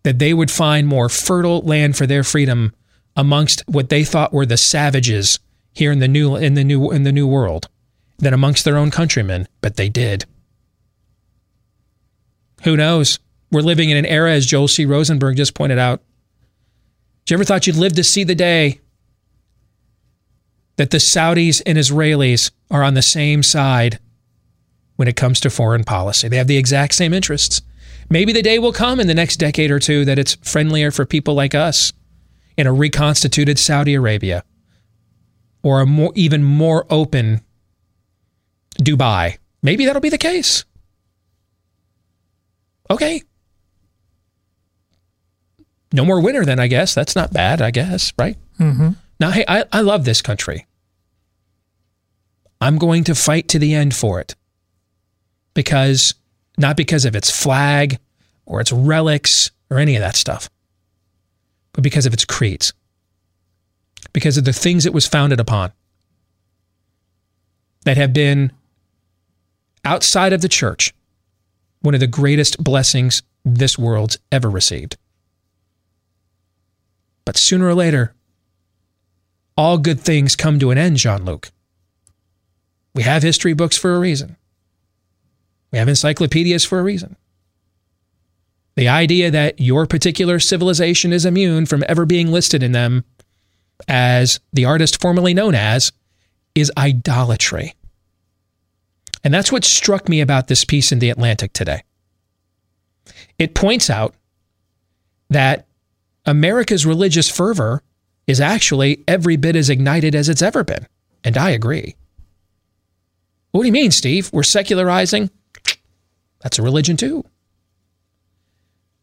that 0.03 0.19
they 0.19 0.35
would 0.35 0.51
find 0.51 0.87
more 0.87 1.09
fertile 1.09 1.61
land 1.61 1.97
for 1.97 2.07
their 2.07 2.25
freedom 2.25 2.73
amongst 3.17 3.63
what 3.67 3.89
they 3.89 4.05
thought 4.05 4.33
were 4.33 4.47
the 4.47 4.57
savages 4.57 5.39
here 5.73 5.93
in 5.93 5.99
the 5.99 6.09
new 6.09 6.37
in 6.37 6.55
the 6.55 6.65
new 6.65 6.91
in 6.91 7.05
the 7.05 7.13
new 7.13 7.27
world 7.27 7.69
than 8.19 8.35
amongst 8.35 8.65
their 8.65 8.77
own 8.77 8.91
countrymen, 8.91 9.47
but 9.61 9.77
they 9.77 9.89
did. 9.89 10.25
Who 12.63 12.77
knows? 12.77 13.19
We're 13.51 13.63
living 13.63 13.91
in 13.91 13.97
an 13.97 14.07
era, 14.07 14.33
as 14.33 14.47
Joel 14.47 14.69
C. 14.69 14.85
Rosenberg 14.85 15.37
just 15.37 15.55
pointed 15.55 15.79
out. 15.79 16.03
Did 17.25 17.33
you 17.33 17.37
ever 17.37 17.45
thought 17.45 17.67
you'd 17.67 17.77
live 17.77 17.95
to 17.95 18.05
see 18.05 18.25
the 18.25 18.35
day 18.35 18.81
that 20.77 20.91
the 20.91 20.99
Saudis 20.99 21.61
and 21.67 21.77
Israelis 21.77 22.51
are 22.71 22.83
on 22.83 22.95
the 22.95 23.03
same 23.03 23.43
side 23.43 23.99
when 24.97 25.09
it 25.09 25.17
comes 25.17 25.41
to 25.41 25.51
foreign 25.51 25.85
policy? 25.85 26.29
They 26.29 26.37
have 26.37 26.47
the 26.47 26.57
exact 26.57 26.95
same 26.95 27.13
interests. 27.13 27.63
Maybe 28.09 28.33
the 28.33 28.43
day 28.43 28.59
will 28.59 28.73
come 28.73 28.99
in 28.99 29.07
the 29.07 29.15
next 29.15 29.37
decade 29.37 29.71
or 29.71 29.79
two 29.79 30.05
that 30.05 30.19
it's 30.19 30.37
friendlier 30.43 30.91
for 30.91 31.05
people 31.05 31.35
like 31.35 31.55
us 31.55 31.93
in 32.57 32.67
a 32.67 32.73
reconstituted 32.73 33.59
Saudi 33.59 33.95
Arabia 33.95 34.45
or 35.63 35.81
a 35.81 35.87
more 35.87 36.13
even 36.15 36.43
more 36.43 36.87
open 36.91 37.41
Dubai. 38.81 39.39
Maybe 39.63 39.87
that'll 39.87 40.01
be 40.01 40.09
the 40.09 40.19
case. 40.19 40.65
Okay. 42.91 43.23
No 45.93 46.05
more 46.05 46.21
winter 46.21 46.45
then, 46.45 46.61
I 46.61 46.67
guess. 46.69 46.95
That's 46.95 47.17
not 47.17 47.33
bad, 47.33 47.61
I 47.61 47.71
guess, 47.71 48.13
right? 48.19 48.37
Mm-hmm. 48.59 48.91
Now, 49.19 49.31
hey, 49.31 49.45
I, 49.49 49.65
I 49.73 49.81
love 49.81 50.05
this 50.05 50.23
country. 50.23 50.67
I'm 52.61 52.79
going 52.79 53.05
to 53.05 53.15
fight 53.15 53.49
to 53.49 53.59
the 53.59 53.75
end 53.75 53.95
for 53.95 54.21
it. 54.21 54.35
Because, 55.55 56.15
not 56.59 56.77
because 56.77 57.05
of 57.05 57.17
its 57.17 57.31
flag 57.31 57.99
or 58.47 58.61
its 58.61 58.71
relics 58.71 59.51
or 59.69 59.79
any 59.79 59.97
of 59.97 60.01
that 60.01 60.15
stuff, 60.17 60.49
but 61.73 61.83
because 61.83 62.07
of 62.07 62.13
its 62.15 62.25
creeds. 62.25 62.73
because 64.13 64.37
of 64.37 64.45
the 64.45 64.53
things 64.53 64.87
it 64.87 64.93
was 64.95 65.07
founded 65.07 65.39
upon 65.41 65.73
that 67.85 67.97
have 67.97 68.13
been 68.13 68.53
outside 69.85 70.33
of 70.33 70.41
the 70.41 70.49
church 70.49 70.93
one 71.83 71.95
of 71.95 72.01
the 72.01 72.07
greatest 72.07 72.63
blessings 72.63 73.23
this 73.45 73.79
world's 73.79 74.19
ever 74.31 74.51
received. 74.51 74.99
But 77.31 77.37
sooner 77.37 77.69
or 77.69 77.77
later, 77.77 78.13
all 79.57 79.79
good 79.79 80.01
things 80.01 80.35
come 80.35 80.59
to 80.59 80.73
an 80.73 80.79
end, 80.79 80.97
Jean 80.97 81.25
Luc. 81.25 81.53
We 82.93 83.05
have 83.05 83.23
history 83.23 83.53
books 83.53 83.77
for 83.77 83.95
a 83.95 84.01
reason. 84.01 84.37
We 85.71 85.79
have 85.79 85.87
encyclopedias 85.87 86.65
for 86.65 86.81
a 86.81 86.83
reason. 86.83 87.15
The 88.75 88.89
idea 88.89 89.31
that 89.31 89.61
your 89.61 89.87
particular 89.87 90.41
civilization 90.41 91.13
is 91.13 91.25
immune 91.25 91.67
from 91.67 91.85
ever 91.89 92.05
being 92.05 92.33
listed 92.33 92.65
in 92.65 92.73
them 92.73 93.05
as 93.87 94.41
the 94.53 94.65
artist 94.65 95.01
formerly 95.01 95.33
known 95.33 95.55
as 95.55 95.93
is 96.57 96.73
idolatry. 96.77 97.77
And 99.23 99.33
that's 99.33 99.53
what 99.53 99.65
struck 99.65 100.09
me 100.09 100.21
about 100.21 100.49
this 100.49 100.65
piece 100.65 100.91
in 100.91 100.99
The 100.99 101.11
Atlantic 101.11 101.53
today. 101.53 101.85
It 103.39 103.55
points 103.55 103.89
out 103.89 104.17
that 105.29 105.69
America's 106.27 106.87
religious 106.87 107.31
fervor 107.31 107.83
is 108.27 108.41
actually 108.41 109.03
every 109.09 109.37
bit 109.37 109.57
as 109.57 109.71
ignited 109.71 110.15
as 110.15 110.29
it's 110.29 110.43
ever 110.43 110.63
been. 110.63 110.87
And 111.25 111.37
I 111.37 111.51
agree. 111.51 111.97
What 113.51 113.63
do 113.63 113.67
you 113.67 113.73
mean, 113.73 113.91
Steve? 113.91 114.31
We're 114.33 114.43
secularizing? 114.43 115.31
That's 116.41 116.59
a 116.59 116.63
religion 116.63 116.97
too. 116.97 117.25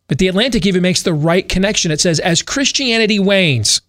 But 0.07 0.19
the 0.19 0.27
Atlantic 0.29 0.65
even 0.65 0.81
makes 0.81 1.03
the 1.03 1.13
right 1.13 1.47
connection. 1.47 1.91
It 1.91 1.99
says, 1.99 2.19
as 2.19 2.41
Christianity 2.41 3.19
wanes, 3.19 3.81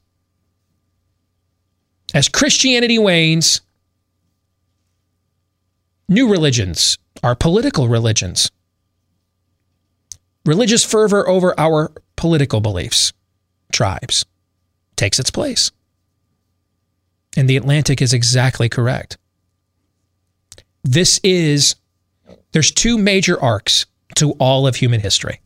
as 2.13 2.29
Christianity 2.29 2.99
wanes, 2.99 3.61
new 6.09 6.29
religions 6.29 6.99
are 7.23 7.37
political 7.37 7.87
religions. 7.89 8.51
Religious 10.45 10.85
fervor 10.85 11.29
over 11.29 11.59
our 11.59 11.93
political 12.17 12.61
beliefs, 12.61 13.13
tribes, 13.73 14.25
takes 14.97 15.19
its 15.19 15.31
place. 15.31 15.71
And 17.37 17.49
the 17.49 17.57
Atlantic 17.57 18.03
is 18.03 18.13
exactly 18.13 18.69
correct. 18.69 19.19
This 20.83 21.21
is, 21.23 21.77
there's 22.53 22.71
two 22.71 22.99
major 22.99 23.41
arcs 23.41 23.87
to 24.17 24.33
all 24.33 24.67
of 24.67 24.77
human 24.77 25.01
history. 25.01 25.41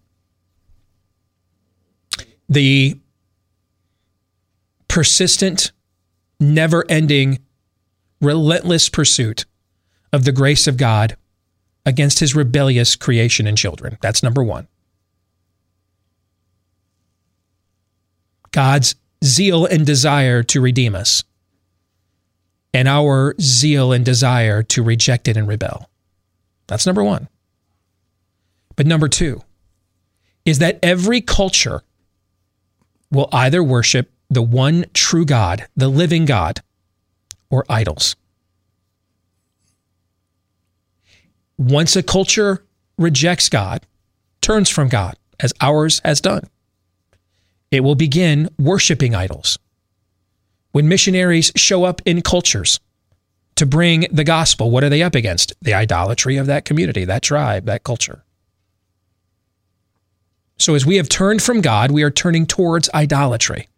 The 2.48 2.98
persistent, 4.88 5.72
never 6.38 6.84
ending, 6.88 7.40
relentless 8.20 8.88
pursuit 8.88 9.46
of 10.12 10.24
the 10.24 10.32
grace 10.32 10.66
of 10.66 10.76
God 10.76 11.16
against 11.84 12.20
his 12.20 12.36
rebellious 12.36 12.94
creation 12.94 13.46
and 13.46 13.58
children. 13.58 13.98
That's 14.00 14.22
number 14.22 14.44
one. 14.44 14.68
God's 18.52 18.94
zeal 19.24 19.66
and 19.66 19.84
desire 19.84 20.42
to 20.44 20.60
redeem 20.60 20.94
us, 20.94 21.24
and 22.72 22.88
our 22.88 23.34
zeal 23.40 23.92
and 23.92 24.04
desire 24.04 24.62
to 24.64 24.82
reject 24.82 25.28
it 25.28 25.36
and 25.36 25.48
rebel. 25.48 25.88
That's 26.66 26.86
number 26.86 27.02
one. 27.02 27.28
But 28.76 28.86
number 28.86 29.08
two 29.08 29.42
is 30.44 30.58
that 30.58 30.78
every 30.82 31.20
culture 31.20 31.82
will 33.10 33.28
either 33.32 33.62
worship 33.62 34.10
the 34.30 34.42
one 34.42 34.86
true 34.94 35.26
God, 35.26 35.66
the 35.76 35.88
living 35.88 36.24
God, 36.24 36.62
or 37.50 37.64
idols. 37.68 38.16
Once 41.58 41.94
a 41.94 42.02
culture 42.02 42.64
rejects 42.96 43.48
God, 43.48 43.86
turns 44.40 44.70
from 44.70 44.88
God, 44.88 45.16
as 45.38 45.52
ours 45.60 46.00
has 46.04 46.20
done, 46.20 46.48
it 47.72 47.80
will 47.80 47.94
begin 47.96 48.48
worshiping 48.58 49.14
idols. 49.14 49.58
When 50.70 50.88
missionaries 50.88 51.50
show 51.56 51.84
up 51.84 52.00
in 52.04 52.22
cultures 52.22 52.78
to 53.56 53.66
bring 53.66 54.06
the 54.12 54.24
gospel, 54.24 54.70
what 54.70 54.84
are 54.84 54.88
they 54.90 55.02
up 55.02 55.14
against? 55.14 55.54
The 55.62 55.74
idolatry 55.74 56.36
of 56.36 56.46
that 56.46 56.64
community, 56.66 57.04
that 57.06 57.22
tribe, 57.22 57.64
that 57.64 57.82
culture. 57.82 58.24
So 60.58 60.74
as 60.74 60.86
we 60.86 60.96
have 60.96 61.08
turned 61.08 61.42
from 61.42 61.62
God, 61.62 61.90
we 61.90 62.02
are 62.02 62.10
turning 62.10 62.46
towards 62.46 62.88
idolatry. 62.94 63.68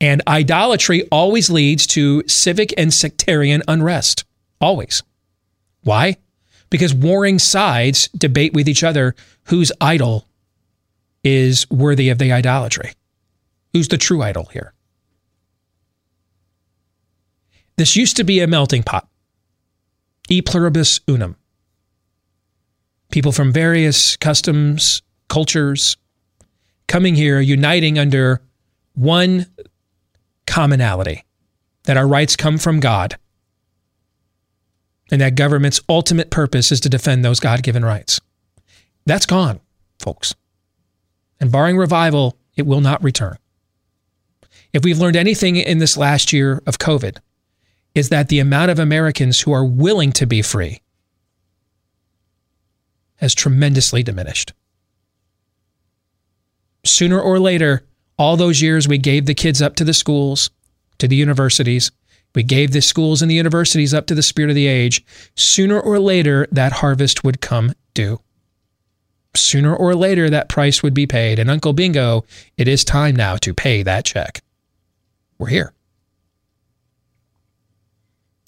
And 0.00 0.22
idolatry 0.26 1.04
always 1.10 1.48
leads 1.48 1.86
to 1.88 2.24
civic 2.26 2.74
and 2.76 2.92
sectarian 2.92 3.62
unrest. 3.66 4.24
Always. 4.60 5.02
Why? 5.82 6.16
Because 6.74 6.92
warring 6.92 7.38
sides 7.38 8.08
debate 8.08 8.52
with 8.52 8.68
each 8.68 8.82
other 8.82 9.14
whose 9.44 9.70
idol 9.80 10.26
is 11.22 11.70
worthy 11.70 12.08
of 12.08 12.18
the 12.18 12.32
idolatry. 12.32 12.94
Who's 13.72 13.86
the 13.86 13.96
true 13.96 14.22
idol 14.22 14.46
here? 14.46 14.74
This 17.76 17.94
used 17.94 18.16
to 18.16 18.24
be 18.24 18.40
a 18.40 18.48
melting 18.48 18.82
pot. 18.82 19.06
E 20.28 20.42
pluribus 20.42 20.98
unum. 21.06 21.36
People 23.12 23.30
from 23.30 23.52
various 23.52 24.16
customs, 24.16 25.00
cultures, 25.28 25.96
coming 26.88 27.14
here, 27.14 27.38
uniting 27.38 28.00
under 28.00 28.40
one 28.94 29.46
commonality 30.48 31.22
that 31.84 31.96
our 31.96 32.08
rights 32.08 32.34
come 32.34 32.58
from 32.58 32.80
God 32.80 33.16
and 35.10 35.20
that 35.20 35.34
government's 35.34 35.80
ultimate 35.88 36.30
purpose 36.30 36.72
is 36.72 36.80
to 36.80 36.88
defend 36.88 37.24
those 37.24 37.40
God 37.40 37.62
given 37.62 37.84
rights. 37.84 38.20
That's 39.06 39.26
gone, 39.26 39.60
folks. 39.98 40.34
And 41.40 41.52
barring 41.52 41.76
revival, 41.76 42.38
it 42.56 42.66
will 42.66 42.80
not 42.80 43.02
return. 43.02 43.36
If 44.72 44.82
we've 44.82 44.98
learned 44.98 45.16
anything 45.16 45.56
in 45.56 45.78
this 45.78 45.96
last 45.96 46.32
year 46.32 46.62
of 46.66 46.78
COVID, 46.78 47.18
is 47.94 48.08
that 48.08 48.28
the 48.28 48.40
amount 48.40 48.70
of 48.70 48.78
Americans 48.78 49.40
who 49.40 49.52
are 49.52 49.64
willing 49.64 50.12
to 50.12 50.26
be 50.26 50.42
free 50.42 50.80
has 53.16 53.34
tremendously 53.34 54.02
diminished. 54.02 54.52
Sooner 56.84 57.20
or 57.20 57.38
later, 57.38 57.86
all 58.18 58.36
those 58.36 58.60
years 58.60 58.88
we 58.88 58.98
gave 58.98 59.26
the 59.26 59.34
kids 59.34 59.62
up 59.62 59.76
to 59.76 59.84
the 59.84 59.94
schools, 59.94 60.50
to 60.98 61.08
the 61.08 61.16
universities, 61.16 61.90
we 62.34 62.42
gave 62.42 62.72
the 62.72 62.82
schools 62.82 63.22
and 63.22 63.30
the 63.30 63.36
universities 63.36 63.94
up 63.94 64.06
to 64.06 64.14
the 64.14 64.22
spirit 64.22 64.50
of 64.50 64.56
the 64.56 64.66
age. 64.66 65.04
Sooner 65.36 65.78
or 65.78 65.98
later, 65.98 66.46
that 66.50 66.72
harvest 66.72 67.22
would 67.22 67.40
come 67.40 67.72
due. 67.94 68.20
Sooner 69.36 69.74
or 69.74 69.94
later, 69.94 70.28
that 70.30 70.48
price 70.48 70.82
would 70.82 70.94
be 70.94 71.06
paid. 71.06 71.38
And 71.38 71.50
Uncle 71.50 71.72
Bingo, 71.72 72.24
it 72.56 72.68
is 72.68 72.84
time 72.84 73.14
now 73.14 73.36
to 73.36 73.54
pay 73.54 73.82
that 73.82 74.04
check. 74.04 74.42
We're 75.38 75.48
here. 75.48 75.72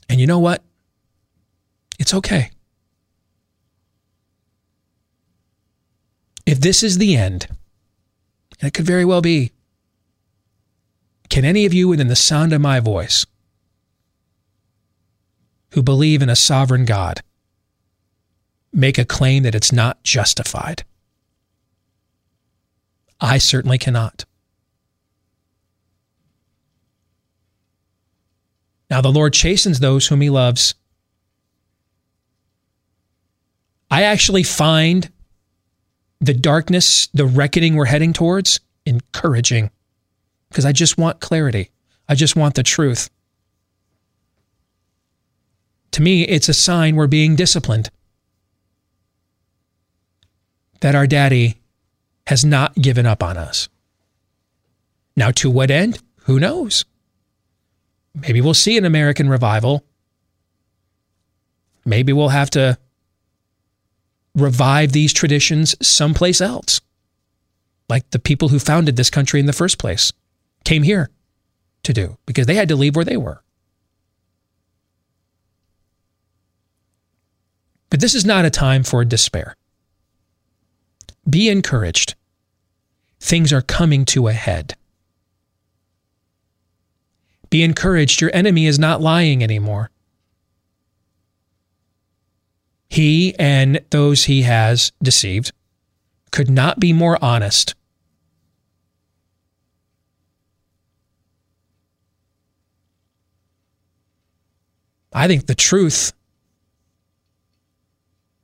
And 0.08 0.20
you 0.20 0.26
know 0.26 0.38
what? 0.38 0.62
It's 1.98 2.14
okay. 2.14 2.50
If 6.44 6.60
this 6.60 6.82
is 6.82 6.98
the 6.98 7.16
end, 7.16 7.48
and 8.60 8.68
it 8.68 8.74
could 8.74 8.86
very 8.86 9.04
well 9.04 9.20
be, 9.20 9.52
can 11.28 11.44
any 11.44 11.66
of 11.66 11.74
you 11.74 11.88
within 11.88 12.06
the 12.06 12.16
sound 12.16 12.52
of 12.52 12.60
my 12.60 12.78
voice 12.78 13.26
who 15.72 15.82
believe 15.82 16.22
in 16.22 16.28
a 16.28 16.36
sovereign 16.36 16.84
God 16.84 17.22
make 18.72 18.98
a 18.98 19.04
claim 19.04 19.42
that 19.42 19.54
it's 19.54 19.72
not 19.72 20.02
justified? 20.02 20.84
I 23.20 23.38
certainly 23.38 23.78
cannot. 23.78 24.24
Now, 28.90 29.00
the 29.00 29.10
Lord 29.10 29.32
chastens 29.32 29.80
those 29.80 30.06
whom 30.06 30.20
he 30.20 30.30
loves. 30.30 30.74
I 33.90 34.02
actually 34.02 34.42
find 34.42 35.10
the 36.20 36.34
darkness, 36.34 37.08
the 37.08 37.26
reckoning 37.26 37.74
we're 37.74 37.86
heading 37.86 38.12
towards, 38.12 38.60
encouraging 38.84 39.70
because 40.48 40.64
I 40.64 40.72
just 40.72 40.96
want 40.96 41.20
clarity. 41.20 41.70
I 42.08 42.14
just 42.14 42.36
want 42.36 42.54
the 42.54 42.62
truth. 42.62 43.10
To 45.96 46.02
me, 46.02 46.24
it's 46.24 46.50
a 46.50 46.52
sign 46.52 46.94
we're 46.94 47.06
being 47.06 47.36
disciplined. 47.36 47.88
That 50.80 50.94
our 50.94 51.06
daddy 51.06 51.56
has 52.26 52.44
not 52.44 52.74
given 52.74 53.06
up 53.06 53.22
on 53.22 53.38
us. 53.38 53.70
Now, 55.16 55.30
to 55.30 55.48
what 55.48 55.70
end? 55.70 56.02
Who 56.24 56.38
knows? 56.38 56.84
Maybe 58.14 58.42
we'll 58.42 58.52
see 58.52 58.76
an 58.76 58.84
American 58.84 59.30
revival. 59.30 59.86
Maybe 61.86 62.12
we'll 62.12 62.28
have 62.28 62.50
to 62.50 62.76
revive 64.34 64.92
these 64.92 65.14
traditions 65.14 65.74
someplace 65.80 66.42
else. 66.42 66.82
like 67.88 68.10
the 68.10 68.18
people 68.18 68.48
who 68.48 68.58
founded 68.58 68.96
this 68.96 69.08
country 69.08 69.40
in 69.40 69.46
the 69.46 69.54
first 69.54 69.78
place 69.78 70.12
came 70.62 70.82
here 70.82 71.08
to 71.84 71.94
do 71.94 72.18
because 72.26 72.46
they 72.46 72.56
had 72.56 72.68
to 72.68 72.76
leave 72.76 72.96
where 72.96 73.04
they 73.06 73.16
were. 73.16 73.42
But 77.90 78.00
this 78.00 78.14
is 78.14 78.24
not 78.24 78.44
a 78.44 78.50
time 78.50 78.82
for 78.82 79.04
despair. 79.04 79.54
Be 81.28 81.48
encouraged. 81.48 82.14
Things 83.20 83.52
are 83.52 83.62
coming 83.62 84.04
to 84.06 84.28
a 84.28 84.32
head. 84.32 84.74
Be 87.50 87.62
encouraged. 87.62 88.20
Your 88.20 88.30
enemy 88.34 88.66
is 88.66 88.78
not 88.78 89.00
lying 89.00 89.42
anymore. 89.42 89.90
He 92.88 93.34
and 93.38 93.80
those 93.90 94.24
he 94.24 94.42
has 94.42 94.92
deceived 95.02 95.52
could 96.30 96.50
not 96.50 96.78
be 96.78 96.92
more 96.92 97.18
honest. 97.22 97.74
I 105.12 105.26
think 105.26 105.46
the 105.46 105.54
truth 105.54 106.12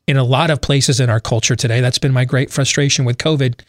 in 0.07 0.16
a 0.16 0.24
lot 0.24 0.51
of 0.51 0.61
places 0.61 1.01
in 1.01 1.11
our 1.11 1.20
culture 1.20 1.57
today, 1.57 1.81
that's 1.81 1.99
been 1.99 2.12
my 2.12 2.24
great 2.24 2.51
frustration 2.51 3.05
with 3.05 3.19
COVID. 3.19 3.61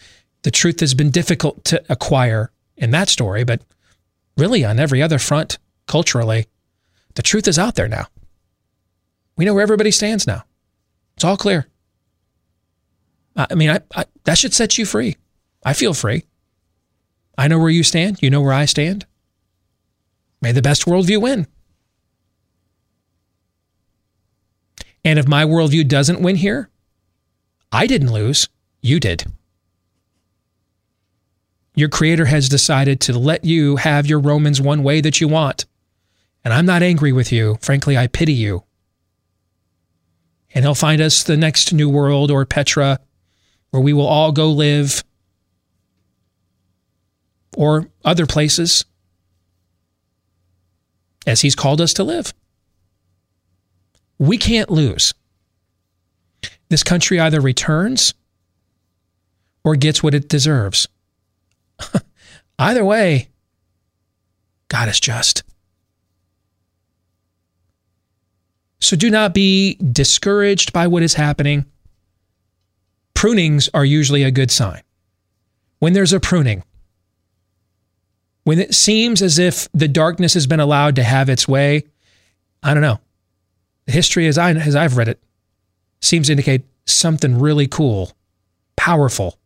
The 0.43 0.51
truth 0.51 0.80
has 0.80 0.93
been 0.93 1.11
difficult 1.11 1.64
to 1.65 1.84
acquire 1.89 2.51
in 2.76 2.91
that 2.91 3.10
story, 3.10 3.43
but 3.43 3.61
really 4.38 4.65
on 4.65 4.80
every 4.80 5.01
other 5.01 5.19
front 5.19 5.57
culturally, 5.88 6.47
the 7.15 7.22
truth 7.22 7.47
is 7.47 7.60
out 7.60 7.76
there 7.76 7.88
now. 7.88 8.07
We 9.35 9.45
know 9.45 9.53
where 9.53 9.64
everybody 9.64 9.91
stands 9.91 10.27
now. 10.27 10.43
It's 11.15 11.23
all 11.23 11.38
clear. 11.38 11.68
I 13.35 13.55
mean, 13.55 13.69
I, 13.69 13.80
I, 13.95 14.05
that 14.26 14.38
should 14.38 14.53
set 14.53 14.77
you 14.77 14.85
free. 14.85 15.18
I 15.65 15.73
feel 15.73 15.93
free. 15.93 16.23
I 17.38 17.47
know 17.47 17.57
where 17.57 17.69
you 17.69 17.84
stand. 17.84 18.22
You 18.22 18.30
know 18.30 18.41
where 18.41 18.53
I 18.53 18.65
stand. 18.65 19.05
May 20.41 20.51
the 20.51 20.61
best 20.61 20.85
worldview 20.85 21.22
win. 21.22 21.47
And 25.03 25.19
if 25.19 25.27
my 25.27 25.43
worldview 25.43 25.88
doesn't 25.88 26.21
win 26.21 26.35
here, 26.35 26.69
I 27.71 27.88
didn't 27.88 28.11
lose. 28.11 28.47
You 28.81 28.99
did. 28.99 29.25
Your 31.75 31.89
creator 31.89 32.25
has 32.25 32.49
decided 32.49 32.99
to 33.01 33.17
let 33.17 33.43
you 33.43 33.77
have 33.77 34.05
your 34.05 34.19
Romans 34.19 34.61
one 34.61 34.84
way 34.84 35.01
that 35.01 35.19
you 35.19 35.27
want. 35.27 35.65
And 36.43 36.53
I'm 36.53 36.65
not 36.65 36.84
angry 36.84 37.11
with 37.11 37.31
you. 37.31 37.57
Frankly, 37.61 37.97
I 37.97 38.07
pity 38.07 38.34
you. 38.34 38.63
And 40.53 40.63
he'll 40.63 40.75
find 40.75 41.01
us 41.01 41.23
the 41.23 41.38
next 41.38 41.73
new 41.73 41.89
world 41.89 42.30
or 42.30 42.45
Petra 42.45 42.99
where 43.71 43.81
we 43.81 43.91
will 43.91 44.05
all 44.05 44.31
go 44.31 44.51
live 44.51 45.03
or 47.57 47.88
other 48.05 48.27
places 48.27 48.85
as 51.25 51.41
he's 51.41 51.55
called 51.55 51.81
us 51.81 51.93
to 51.93 52.03
live. 52.03 52.35
We 54.23 54.37
can't 54.37 54.69
lose. 54.69 55.13
This 56.69 56.81
country 56.81 57.19
either 57.19 57.41
returns 57.41 58.13
or 59.65 59.75
gets 59.75 60.01
what 60.01 60.13
it 60.13 60.29
deserves. 60.29 60.87
either 62.57 62.85
way, 62.85 63.27
God 64.69 64.87
is 64.87 65.01
just. 65.01 65.43
So 68.79 68.95
do 68.95 69.09
not 69.09 69.33
be 69.33 69.75
discouraged 69.75 70.71
by 70.71 70.87
what 70.87 71.03
is 71.03 71.15
happening. 71.15 71.65
Prunings 73.13 73.67
are 73.73 73.83
usually 73.83 74.23
a 74.23 74.31
good 74.31 74.51
sign. 74.51 74.83
When 75.79 75.91
there's 75.91 76.13
a 76.13 76.21
pruning, 76.21 76.63
when 78.45 78.59
it 78.59 78.73
seems 78.73 79.21
as 79.21 79.37
if 79.37 79.67
the 79.73 79.89
darkness 79.89 80.33
has 80.33 80.47
been 80.47 80.61
allowed 80.61 80.95
to 80.95 81.03
have 81.03 81.27
its 81.27 81.45
way, 81.45 81.83
I 82.63 82.73
don't 82.73 82.83
know. 82.83 83.01
History, 83.88 84.27
as, 84.27 84.38
I, 84.38 84.51
as 84.51 84.76
I've 84.76 84.97
read 84.97 85.10
it, 85.10 85.19
seems 86.01 86.27
to 86.27 86.34
indicate 86.34 86.64
something 86.85 87.39
really 87.39 87.68
cool, 87.68 88.11
powerful, 88.76 89.38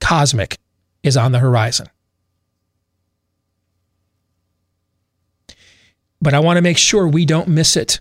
cosmic 0.00 0.56
is 1.02 1.16
on 1.16 1.32
the 1.32 1.38
horizon. 1.38 1.88
But 6.20 6.34
I 6.34 6.38
want 6.38 6.56
to 6.56 6.62
make 6.62 6.78
sure 6.78 7.06
we 7.08 7.26
don't 7.26 7.48
miss 7.48 7.76
it 7.76 8.00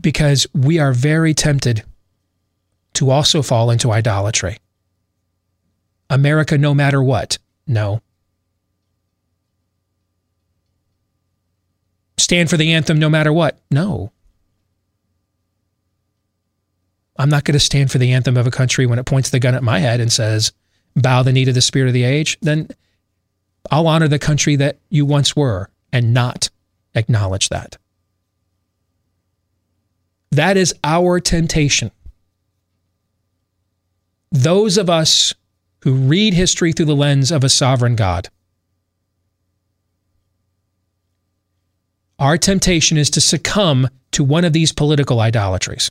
because 0.00 0.46
we 0.54 0.78
are 0.78 0.92
very 0.92 1.34
tempted 1.34 1.84
to 2.94 3.10
also 3.10 3.42
fall 3.42 3.70
into 3.70 3.92
idolatry. 3.92 4.58
America, 6.08 6.58
no 6.58 6.74
matter 6.74 7.02
what. 7.02 7.38
No. 7.66 8.02
Stand 12.20 12.50
for 12.50 12.58
the 12.58 12.74
anthem 12.74 12.98
no 12.98 13.08
matter 13.08 13.32
what. 13.32 13.58
No. 13.70 14.12
I'm 17.18 17.30
not 17.30 17.44
going 17.44 17.54
to 17.54 17.60
stand 17.60 17.90
for 17.90 17.96
the 17.96 18.12
anthem 18.12 18.36
of 18.36 18.46
a 18.46 18.50
country 18.50 18.84
when 18.84 18.98
it 18.98 19.06
points 19.06 19.30
the 19.30 19.40
gun 19.40 19.54
at 19.54 19.62
my 19.62 19.78
head 19.78 20.00
and 20.00 20.12
says, 20.12 20.52
bow 20.94 21.22
the 21.22 21.32
knee 21.32 21.46
to 21.46 21.52
the 21.52 21.62
spirit 21.62 21.88
of 21.88 21.94
the 21.94 22.04
age. 22.04 22.38
Then 22.42 22.68
I'll 23.70 23.86
honor 23.86 24.06
the 24.06 24.18
country 24.18 24.56
that 24.56 24.78
you 24.90 25.06
once 25.06 25.34
were 25.34 25.70
and 25.92 26.12
not 26.12 26.50
acknowledge 26.94 27.48
that. 27.48 27.78
That 30.30 30.58
is 30.58 30.74
our 30.84 31.20
temptation. 31.20 31.90
Those 34.30 34.76
of 34.76 34.90
us 34.90 35.34
who 35.84 35.94
read 35.94 36.34
history 36.34 36.72
through 36.72 36.86
the 36.86 36.94
lens 36.94 37.32
of 37.32 37.42
a 37.44 37.48
sovereign 37.48 37.96
God, 37.96 38.28
our 42.20 42.38
temptation 42.38 42.98
is 42.98 43.10
to 43.10 43.20
succumb 43.20 43.88
to 44.12 44.22
one 44.22 44.44
of 44.44 44.52
these 44.52 44.72
political 44.72 45.20
idolatries. 45.20 45.90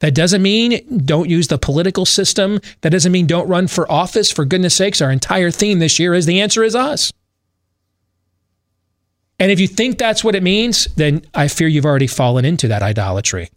That 0.00 0.14
doesn't 0.14 0.42
mean 0.42 1.00
don't 1.06 1.30
use 1.30 1.48
the 1.48 1.58
political 1.58 2.04
system. 2.04 2.60
That 2.82 2.90
doesn't 2.90 3.12
mean 3.12 3.26
don't 3.26 3.48
run 3.48 3.68
for 3.68 3.90
office. 3.90 4.30
For 4.30 4.44
goodness 4.44 4.74
sakes, 4.74 5.00
our 5.00 5.10
entire 5.10 5.50
theme 5.50 5.78
this 5.78 5.98
year 5.98 6.12
is 6.14 6.26
the 6.26 6.40
answer 6.40 6.62
is 6.62 6.74
us. 6.74 7.12
And 9.38 9.50
if 9.50 9.58
you 9.58 9.66
think 9.66 9.98
that's 9.98 10.22
what 10.22 10.34
it 10.34 10.42
means, 10.42 10.86
then 10.96 11.24
I 11.34 11.48
fear 11.48 11.68
you've 11.68 11.86
already 11.86 12.06
fallen 12.06 12.44
into 12.44 12.68
that 12.68 12.82
idolatry. 12.82 13.50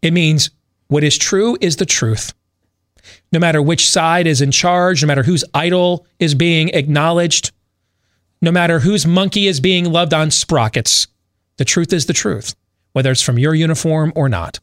It 0.00 0.12
means 0.12 0.50
what 0.88 1.04
is 1.04 1.16
true 1.16 1.56
is 1.60 1.76
the 1.76 1.86
truth. 1.86 2.34
No 3.32 3.38
matter 3.38 3.62
which 3.62 3.88
side 3.88 4.26
is 4.26 4.40
in 4.40 4.50
charge, 4.50 5.02
no 5.02 5.06
matter 5.06 5.22
whose 5.22 5.44
idol 5.54 6.06
is 6.18 6.34
being 6.34 6.68
acknowledged, 6.70 7.52
no 8.40 8.50
matter 8.50 8.80
whose 8.80 9.06
monkey 9.06 9.46
is 9.46 9.60
being 9.60 9.90
loved 9.90 10.12
on 10.12 10.30
sprockets, 10.30 11.06
the 11.56 11.64
truth 11.64 11.92
is 11.92 12.06
the 12.06 12.12
truth, 12.12 12.54
whether 12.92 13.10
it's 13.10 13.22
from 13.22 13.38
your 13.38 13.54
uniform 13.54 14.12
or 14.16 14.28
not. 14.28 14.60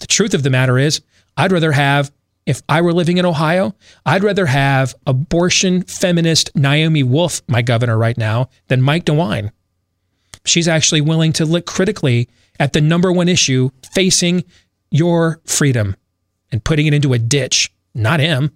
The 0.00 0.06
truth 0.06 0.34
of 0.34 0.42
the 0.42 0.50
matter 0.50 0.78
is, 0.78 1.00
I'd 1.36 1.52
rather 1.52 1.72
have 1.72 2.10
if 2.46 2.62
I 2.68 2.80
were 2.80 2.92
living 2.92 3.18
in 3.18 3.26
Ohio, 3.26 3.76
I'd 4.04 4.24
rather 4.24 4.46
have 4.46 4.94
abortion 5.06 5.82
feminist 5.82 6.50
Naomi 6.56 7.02
Wolf, 7.02 7.42
my 7.46 7.62
governor 7.62 7.96
right 7.96 8.16
now, 8.16 8.48
than 8.68 8.82
Mike 8.82 9.04
DeWine. 9.04 9.52
She's 10.44 10.66
actually 10.66 11.02
willing 11.02 11.32
to 11.34 11.44
look 11.44 11.66
critically 11.66 12.28
at 12.58 12.72
the 12.72 12.80
number 12.80 13.12
one 13.12 13.28
issue 13.28 13.70
facing 13.92 14.42
your 14.90 15.40
freedom 15.44 15.96
and 16.52 16.62
putting 16.62 16.86
it 16.86 16.94
into 16.94 17.12
a 17.12 17.18
ditch, 17.18 17.72
not 17.94 18.20
him. 18.20 18.50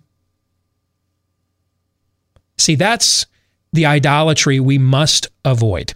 See, 2.59 2.75
that's 2.75 3.27
the 3.73 3.87
idolatry 3.87 4.61
we 4.61 4.79
must 4.79 5.29
avoid. 5.45 5.95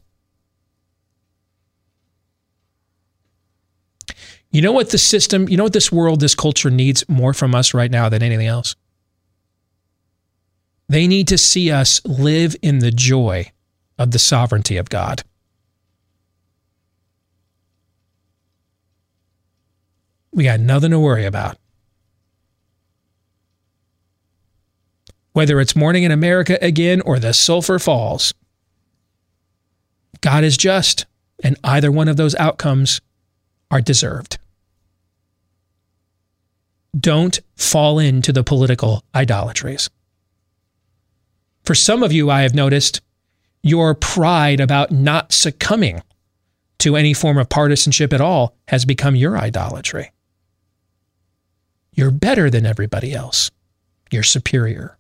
You 4.51 4.63
know 4.63 4.73
what 4.73 4.91
the 4.91 4.99
system, 4.99 5.49
you 5.49 5.57
know 5.57 5.65
what 5.65 5.75
this 5.75 5.93
world, 5.93 6.21
this 6.21 6.35
culture 6.35 6.71
needs 6.71 7.07
more 7.09 7.35
from 7.35 7.55
us 7.55 7.75
right 7.75 7.91
now 7.91 8.09
than 8.09 8.23
anything 8.23 8.47
else? 8.47 8.75
They 10.89 11.07
need 11.07 11.29
to 11.29 11.39
see 11.39 11.71
us 11.71 12.01
live 12.07 12.57
in 12.63 12.79
the 12.79 12.91
joy 12.91 13.53
of 13.99 14.11
the 14.13 14.19
sovereignty 14.19 14.79
of 14.79 14.89
God. 14.89 15.23
We 20.33 20.45
got 20.45 20.61
nothing 20.61 20.91
to 20.91 20.99
worry 20.99 21.25
about. 21.25 21.57
Whether 25.33 25.61
it's 25.61 25.77
morning 25.77 26.03
in 26.05 26.11
America 26.11 26.59
again 26.61 27.01
or 27.01 27.19
the 27.19 27.33
Sulphur 27.33 27.79
Falls, 27.79 28.35
God 30.21 30.45
is 30.45 30.57
just, 30.57 31.07
and 31.43 31.57
either 31.63 31.93
one 31.93 32.09
of 32.09 32.17
those 32.17 32.35
outcomes 32.37 33.01
are 33.71 33.81
deserved. 33.81 34.39
Don't 36.99 37.39
fall 37.57 37.99
into 37.99 38.33
the 38.33 38.43
political 38.43 39.05
idolatries. 39.15 39.89
For 41.63 41.75
some 41.75 42.03
of 42.03 42.13
you, 42.13 42.31
I 42.31 42.43
have 42.43 42.55
noticed 42.55 43.03
your 43.63 43.95
pride 43.95 44.61
about 44.61 44.91
not 44.91 45.33
succumbing 45.33 46.03
to 46.79 46.97
any 46.97 47.13
form 47.13 47.39
of 47.39 47.49
partisanship 47.49 48.13
at 48.13 48.21
all 48.21 48.57
has 48.69 48.85
become 48.85 49.15
your 49.15 49.37
idolatry. 49.37 50.11
You're 51.99 52.13
better 52.13 52.49
than 52.49 52.65
everybody 52.65 53.13
else. 53.13 53.51
You're 54.13 54.23
superior. 54.23 54.97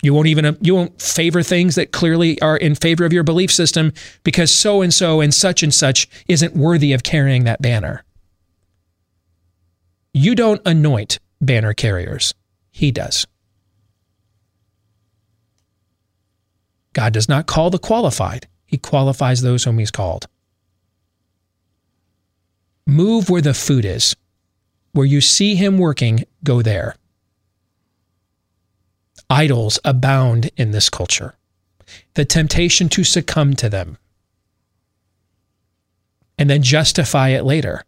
You 0.00 0.14
won't 0.14 0.28
even 0.28 0.44
uh, 0.44 0.54
you 0.60 0.76
won't 0.76 1.02
favor 1.02 1.42
things 1.42 1.74
that 1.74 1.90
clearly 1.90 2.40
are 2.40 2.56
in 2.56 2.76
favor 2.76 3.04
of 3.04 3.12
your 3.12 3.24
belief 3.24 3.50
system 3.50 3.92
because 4.22 4.54
so 4.54 4.80
and 4.80 4.94
so 4.94 5.20
and 5.20 5.34
such 5.34 5.64
and 5.64 5.74
such 5.74 6.08
isn't 6.28 6.54
worthy 6.54 6.92
of 6.92 7.02
carrying 7.02 7.42
that 7.44 7.60
banner. 7.60 8.04
You 10.14 10.36
don't 10.36 10.62
anoint 10.64 11.18
banner 11.40 11.74
carriers. 11.74 12.32
He 12.70 12.92
does. 12.92 13.26
God 16.92 17.12
does 17.12 17.28
not 17.28 17.48
call 17.48 17.70
the 17.70 17.80
qualified. 17.80 18.46
He 18.66 18.78
qualifies 18.78 19.42
those 19.42 19.64
whom 19.64 19.80
he's 19.80 19.90
called. 19.90 20.28
Move 22.86 23.28
where 23.28 23.42
the 23.42 23.52
food 23.52 23.84
is. 23.84 24.14
Where 24.92 25.06
you 25.06 25.20
see 25.20 25.54
him 25.54 25.78
working, 25.78 26.24
go 26.44 26.62
there 26.62 26.96
idols 29.30 29.78
abound 29.82 30.50
in 30.58 30.72
this 30.72 30.90
culture, 30.90 31.34
the 32.14 32.24
temptation 32.24 32.90
to 32.90 33.02
succumb 33.02 33.54
to 33.54 33.70
them 33.70 33.96
and 36.42 36.50
then 36.50 36.62
justify 36.62 37.28
it 37.28 37.44
later. 37.44 37.84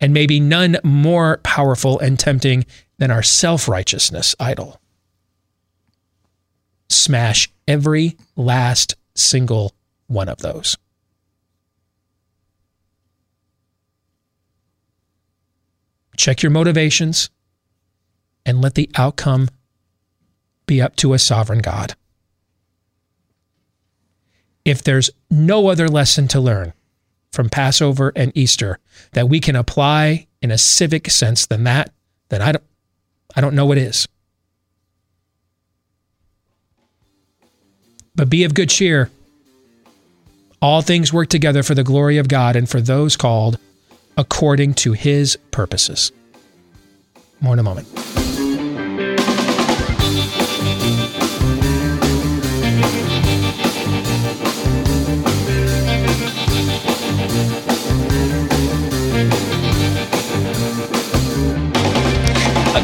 And 0.00 0.14
maybe 0.14 0.38
none 0.38 0.78
more 0.84 1.38
powerful 1.42 1.98
and 1.98 2.16
tempting 2.16 2.64
than 2.98 3.10
our 3.10 3.24
self 3.24 3.66
righteousness 3.66 4.36
idol. 4.38 4.80
Smash 6.88 7.50
every 7.66 8.16
last 8.36 8.94
single 9.16 9.74
one 10.06 10.28
of 10.28 10.38
those. 10.38 10.76
Check 16.18 16.42
your 16.42 16.50
motivations 16.50 17.30
and 18.44 18.60
let 18.60 18.74
the 18.74 18.90
outcome 18.96 19.48
be 20.66 20.82
up 20.82 20.96
to 20.96 21.14
a 21.14 21.18
sovereign 21.18 21.60
God. 21.60 21.94
If 24.64 24.82
there's 24.82 25.10
no 25.30 25.68
other 25.68 25.88
lesson 25.88 26.26
to 26.28 26.40
learn 26.40 26.72
from 27.32 27.48
Passover 27.48 28.12
and 28.16 28.36
Easter 28.36 28.80
that 29.12 29.28
we 29.28 29.38
can 29.38 29.54
apply 29.54 30.26
in 30.42 30.50
a 30.50 30.58
civic 30.58 31.08
sense 31.08 31.46
than 31.46 31.62
that, 31.64 31.92
then 32.30 32.42
I 32.42 32.50
don't, 32.50 32.64
I 33.36 33.40
don't 33.40 33.54
know 33.54 33.66
what 33.66 33.78
is. 33.78 34.08
But 38.16 38.28
be 38.28 38.42
of 38.42 38.54
good 38.54 38.70
cheer. 38.70 39.08
All 40.60 40.82
things 40.82 41.12
work 41.12 41.28
together 41.28 41.62
for 41.62 41.76
the 41.76 41.84
glory 41.84 42.18
of 42.18 42.26
God 42.26 42.56
and 42.56 42.68
for 42.68 42.80
those 42.80 43.16
called 43.16 43.56
according 44.18 44.74
to 44.74 44.92
his 44.92 45.36
purposes. 45.52 46.12
More 47.40 47.54
in 47.54 47.58
a 47.58 47.62
moment. 47.62 47.88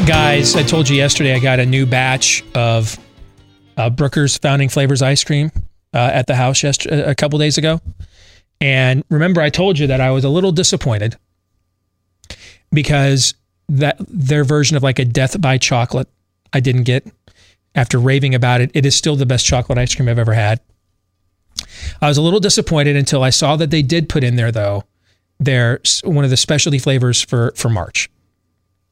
guys, 0.05 0.55
I 0.55 0.61
told 0.61 0.87
you 0.87 0.95
yesterday 0.95 1.33
I 1.33 1.39
got 1.39 1.59
a 1.59 1.65
new 1.65 1.87
batch 1.87 2.43
of 2.53 2.99
uh, 3.75 3.89
Brooker's 3.89 4.37
Founding 4.37 4.69
Flavors 4.69 5.01
ice 5.01 5.23
cream 5.23 5.51
uh, 5.93 6.11
at 6.13 6.27
the 6.27 6.35
house 6.35 6.61
yesterday, 6.61 7.01
a 7.01 7.15
couple 7.15 7.39
days 7.39 7.57
ago. 7.57 7.81
And 8.61 9.03
remember, 9.09 9.41
I 9.41 9.49
told 9.49 9.79
you 9.79 9.87
that 9.87 10.01
I 10.01 10.11
was 10.11 10.23
a 10.23 10.29
little 10.29 10.51
disappointed 10.51 11.17
because 12.75 13.33
that 13.67 13.97
their 14.07 14.43
version 14.43 14.77
of 14.77 14.83
like 14.83 14.99
a 14.99 15.05
death 15.05 15.39
by 15.41 15.57
chocolate 15.57 16.07
I 16.53 16.59
didn't 16.59 16.83
get 16.83 17.07
after 17.73 17.99
raving 17.99 18.35
about 18.35 18.61
it. 18.61 18.71
It 18.73 18.85
is 18.85 18.95
still 18.95 19.15
the 19.15 19.25
best 19.25 19.45
chocolate 19.45 19.77
ice 19.77 19.93
cream 19.93 20.07
I've 20.07 20.19
ever 20.19 20.33
had. 20.33 20.61
I 22.01 22.07
was 22.07 22.17
a 22.17 22.21
little 22.21 22.39
disappointed 22.39 22.95
until 22.95 23.23
I 23.23 23.29
saw 23.29 23.55
that 23.55 23.71
they 23.71 23.81
did 23.81 24.07
put 24.07 24.23
in 24.23 24.35
there 24.35 24.51
though 24.51 24.83
their 25.39 25.81
one 26.03 26.23
of 26.23 26.29
the 26.29 26.37
specialty 26.37 26.79
flavors 26.79 27.21
for 27.21 27.51
for 27.55 27.69
March 27.69 28.09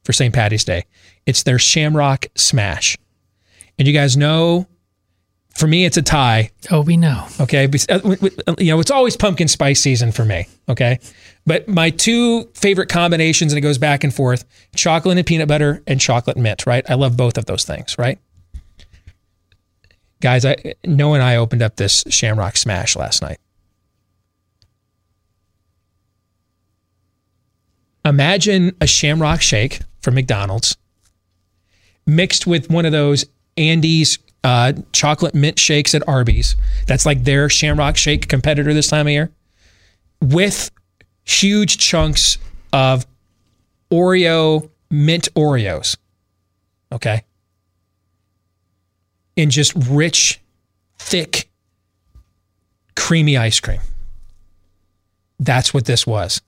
for 0.04 0.14
St. 0.14 0.34
Patty's 0.34 0.66
Day. 0.66 0.86
It's 1.26 1.44
their 1.44 1.60
Shamrock 1.60 2.26
Smash. 2.36 2.98
And 3.80 3.88
you 3.88 3.94
guys 3.94 4.18
know, 4.18 4.68
for 5.54 5.68
me, 5.68 5.86
it's 5.86 5.98
a 5.98 6.02
tie. 6.02 6.52
Oh, 6.72 6.82
we 6.82 6.98
know. 6.98 7.28
Okay. 7.40 7.70
Uh, 7.90 8.16
you 8.58 8.72
know, 8.72 8.80
it's 8.80 8.92
always 8.92 9.16
pumpkin 9.16 9.48
spice 9.48 9.80
season 9.80 10.12
for 10.12 10.26
me. 10.26 10.48
Okay. 10.68 11.00
But 11.46 11.68
my 11.68 11.92
two 11.92 12.46
favorite 12.56 12.90
combinations, 12.90 13.54
and 13.54 13.58
it 13.58 13.62
goes 13.62 13.78
back 13.78 14.04
and 14.04 14.14
forth 14.14 14.46
chocolate 14.76 15.18
and 15.18 15.28
peanut 15.28 15.48
butter 15.48 15.84
and 15.86 16.00
chocolate 16.02 16.38
mint, 16.38 16.66
right? 16.66 16.90
I 16.90 16.96
love 16.96 17.16
both 17.16 17.38
of 17.38 17.46
those 17.46 17.66
things, 17.66 17.98
right? 17.98 18.18
Guys, 20.22 20.46
I, 20.46 20.56
Noah 20.86 21.16
and 21.16 21.24
I 21.24 21.36
opened 21.36 21.62
up 21.62 21.76
this 21.76 22.04
Shamrock 22.10 22.58
Smash 22.58 22.96
last 22.96 23.22
night. 23.22 23.40
Imagine 28.06 28.76
a 28.82 28.88
Shamrock 28.88 29.42
Shake 29.42 29.82
from 30.02 30.16
McDonald's 30.16 30.78
mixed 32.06 32.48
with 32.48 32.70
one 32.70 32.86
of 32.86 32.92
those 32.92 33.26
Andes 33.56 34.18
uh, 34.44 34.74
chocolate 34.92 35.34
mint 35.34 35.58
shakes 35.58 35.96
at 35.96 36.08
Arby's. 36.08 36.56
That's 36.88 37.06
like 37.06 37.24
their 37.24 37.50
Shamrock 37.50 37.98
Shake 37.98 38.28
competitor 38.28 38.74
this 38.74 38.88
time 38.88 39.08
of 39.08 39.12
year, 39.12 39.32
with 40.22 40.70
huge 41.24 41.78
chunks 41.78 42.38
of 42.72 43.06
Oreo 43.92 44.70
mint 44.90 45.30
Oreos. 45.36 45.98
Okay. 46.92 47.24
In 49.36 49.50
just 49.50 49.74
rich, 49.76 50.40
thick, 51.00 51.50
creamy 52.96 53.38
ice 53.38 53.60
cream. 53.60 53.80
That's 55.40 55.74
what 55.74 55.86
this 55.86 56.06
was. 56.06 56.42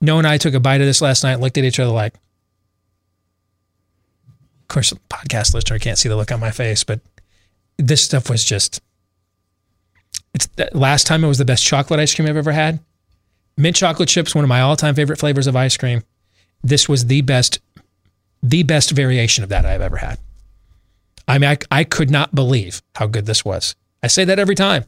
Noah 0.00 0.18
and 0.18 0.26
I 0.26 0.38
took 0.38 0.54
a 0.54 0.60
bite 0.60 0.80
of 0.80 0.86
this 0.86 1.00
last 1.00 1.22
night 1.22 1.40
looked 1.40 1.58
at 1.58 1.64
each 1.64 1.78
other 1.78 1.90
like, 1.90 2.14
of 4.66 4.74
course, 4.74 4.92
podcast 5.08 5.54
listener 5.54 5.78
can't 5.78 5.96
see 5.96 6.08
the 6.08 6.16
look 6.16 6.32
on 6.32 6.40
my 6.40 6.50
face, 6.50 6.82
but 6.82 7.00
this 7.78 8.04
stuff 8.04 8.28
was 8.28 8.44
just. 8.44 8.82
It's 10.34 10.48
last 10.74 11.06
time 11.06 11.22
it 11.22 11.28
was 11.28 11.38
the 11.38 11.44
best 11.44 11.64
chocolate 11.64 12.00
ice 12.00 12.12
cream 12.12 12.28
I've 12.28 12.36
ever 12.36 12.50
had. 12.50 12.80
Mint 13.56 13.76
chocolate 13.76 14.08
chips, 14.08 14.34
one 14.34 14.44
of 14.44 14.48
my 14.48 14.60
all-time 14.60 14.96
favorite 14.96 15.18
flavors 15.18 15.46
of 15.46 15.54
ice 15.54 15.76
cream. 15.76 16.02
This 16.64 16.88
was 16.88 17.06
the 17.06 17.22
best, 17.22 17.60
the 18.42 18.64
best 18.64 18.90
variation 18.90 19.44
of 19.44 19.50
that 19.50 19.64
I've 19.64 19.80
ever 19.80 19.98
had. 19.98 20.18
I 21.28 21.38
mean, 21.38 21.50
I, 21.50 21.58
I 21.70 21.84
could 21.84 22.10
not 22.10 22.34
believe 22.34 22.82
how 22.96 23.06
good 23.06 23.26
this 23.26 23.44
was. 23.44 23.76
I 24.02 24.08
say 24.08 24.24
that 24.24 24.38
every 24.38 24.56
time 24.56 24.84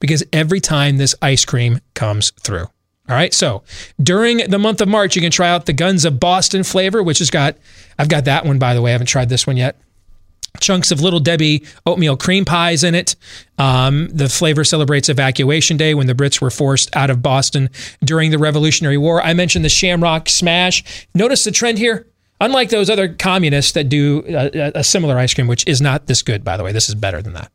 because 0.00 0.24
every 0.32 0.58
time 0.58 0.96
this 0.96 1.14
ice 1.22 1.44
cream 1.44 1.78
comes 1.94 2.32
through. 2.40 2.66
All 3.08 3.16
right. 3.16 3.34
So 3.34 3.62
during 4.00 4.38
the 4.48 4.58
month 4.58 4.80
of 4.80 4.88
March, 4.88 5.16
you 5.16 5.22
can 5.22 5.32
try 5.32 5.50
out 5.50 5.66
the 5.66 5.72
Guns 5.72 6.04
of 6.04 6.20
Boston 6.20 6.62
flavor, 6.62 7.02
which 7.02 7.18
has 7.18 7.30
got, 7.30 7.56
I've 7.98 8.08
got 8.08 8.24
that 8.26 8.46
one, 8.46 8.58
by 8.58 8.74
the 8.74 8.82
way. 8.82 8.90
I 8.90 8.92
haven't 8.92 9.08
tried 9.08 9.28
this 9.28 9.46
one 9.46 9.56
yet. 9.56 9.76
Chunks 10.60 10.92
of 10.92 11.00
Little 11.00 11.18
Debbie 11.18 11.64
oatmeal 11.86 12.16
cream 12.16 12.44
pies 12.44 12.84
in 12.84 12.94
it. 12.94 13.16
Um, 13.58 14.08
the 14.08 14.28
flavor 14.28 14.64
celebrates 14.64 15.08
Evacuation 15.08 15.76
Day 15.76 15.94
when 15.94 16.06
the 16.06 16.14
Brits 16.14 16.40
were 16.40 16.50
forced 16.50 16.94
out 16.94 17.10
of 17.10 17.22
Boston 17.22 17.70
during 18.04 18.30
the 18.30 18.38
Revolutionary 18.38 18.98
War. 18.98 19.20
I 19.22 19.34
mentioned 19.34 19.64
the 19.64 19.70
Shamrock 19.70 20.28
Smash. 20.28 21.06
Notice 21.14 21.44
the 21.44 21.52
trend 21.52 21.78
here. 21.78 22.06
Unlike 22.40 22.70
those 22.70 22.90
other 22.90 23.08
communists 23.08 23.72
that 23.72 23.88
do 23.88 24.24
a, 24.26 24.72
a 24.76 24.84
similar 24.84 25.16
ice 25.16 25.32
cream, 25.32 25.46
which 25.46 25.66
is 25.66 25.80
not 25.80 26.06
this 26.06 26.22
good, 26.22 26.44
by 26.44 26.56
the 26.56 26.64
way, 26.64 26.72
this 26.72 26.88
is 26.88 26.94
better 26.94 27.22
than 27.22 27.32
that 27.32 27.50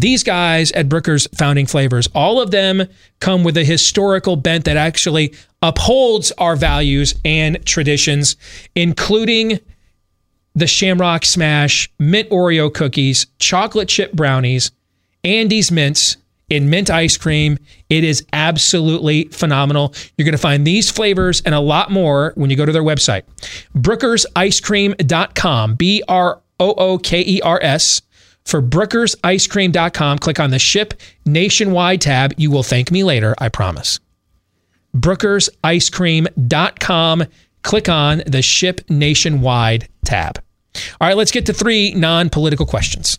these 0.00 0.22
guys 0.22 0.70
at 0.72 0.88
Brooker's 0.88 1.26
Founding 1.36 1.66
Flavors, 1.66 2.08
all 2.14 2.40
of 2.40 2.50
them 2.50 2.86
come 3.20 3.44
with 3.44 3.56
a 3.56 3.64
historical 3.64 4.36
bent 4.36 4.64
that 4.64 4.76
actually 4.76 5.34
upholds 5.62 6.32
our 6.32 6.56
values 6.56 7.14
and 7.24 7.64
traditions, 7.66 8.36
including 8.74 9.60
the 10.54 10.66
Shamrock 10.66 11.24
Smash, 11.24 11.90
mint 11.98 12.28
Oreo 12.30 12.72
cookies, 12.72 13.26
chocolate 13.38 13.88
chip 13.88 14.12
brownies, 14.12 14.70
Andes 15.24 15.70
mints, 15.70 16.16
in 16.48 16.70
mint 16.70 16.90
ice 16.90 17.16
cream. 17.16 17.58
It 17.90 18.04
is 18.04 18.24
absolutely 18.32 19.24
phenomenal. 19.24 19.94
You're 20.16 20.24
going 20.24 20.32
to 20.32 20.38
find 20.38 20.66
these 20.66 20.90
flavors 20.90 21.40
and 21.42 21.54
a 21.54 21.60
lot 21.60 21.90
more 21.90 22.32
when 22.36 22.50
you 22.50 22.56
go 22.56 22.64
to 22.66 22.72
their 22.72 22.82
website. 22.82 23.22
BrookersIceCream.com, 23.76 25.74
B 25.74 26.02
R 26.08 26.40
O 26.60 26.74
O 26.74 26.98
K 26.98 27.20
E 27.20 27.40
R 27.42 27.60
S 27.62 28.02
for 28.48 28.60
brookersicecream.com. 28.62 30.18
Click 30.18 30.40
on 30.40 30.50
the 30.50 30.58
Ship 30.58 30.94
Nationwide 31.26 32.00
tab. 32.00 32.32
You 32.36 32.50
will 32.50 32.62
thank 32.62 32.90
me 32.90 33.04
later, 33.04 33.34
I 33.38 33.50
promise. 33.50 34.00
brookersicecream.com. 34.96 37.24
Click 37.62 37.88
on 37.88 38.22
the 38.26 38.42
Ship 38.42 38.80
Nationwide 38.88 39.88
tab. 40.04 40.42
All 41.00 41.08
right, 41.08 41.16
let's 41.16 41.32
get 41.32 41.46
to 41.46 41.52
three 41.52 41.92
non 41.94 42.30
political 42.30 42.66
questions. 42.66 43.18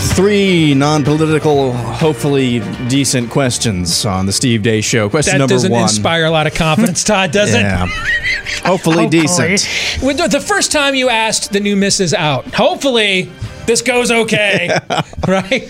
Three 0.00 0.74
non 0.74 1.04
political, 1.04 1.72
hopefully 1.72 2.60
decent 2.88 3.30
questions 3.30 4.04
on 4.04 4.26
the 4.26 4.32
Steve 4.32 4.62
Deace 4.62 4.84
Show. 4.84 5.08
Question 5.08 5.38
number 5.38 5.54
one: 5.54 5.62
That 5.62 5.68
number 5.68 5.68
doesn't 5.68 5.72
one. 5.72 5.82
inspire 5.82 6.24
a 6.24 6.30
lot 6.30 6.46
of 6.46 6.54
confidence, 6.54 7.04
Todd, 7.04 7.30
does 7.32 7.52
yeah. 7.52 7.86
Hopefully, 8.64 9.04
Hopefully. 9.04 9.08
decent. 9.08 9.50
it? 9.64 10.02
When 10.02 10.16
the- 10.16 10.28
The 10.28 10.40
first 10.40 10.72
time 10.72 10.94
you 10.94 11.08
asked 11.08 11.52
the 11.52 11.60
new 11.60 11.76
missus 11.76 12.12
out, 12.14 12.46
hopefully 12.54 13.30
this 13.66 13.82
goes 13.82 14.10
okay, 14.10 14.76
right? 15.28 15.68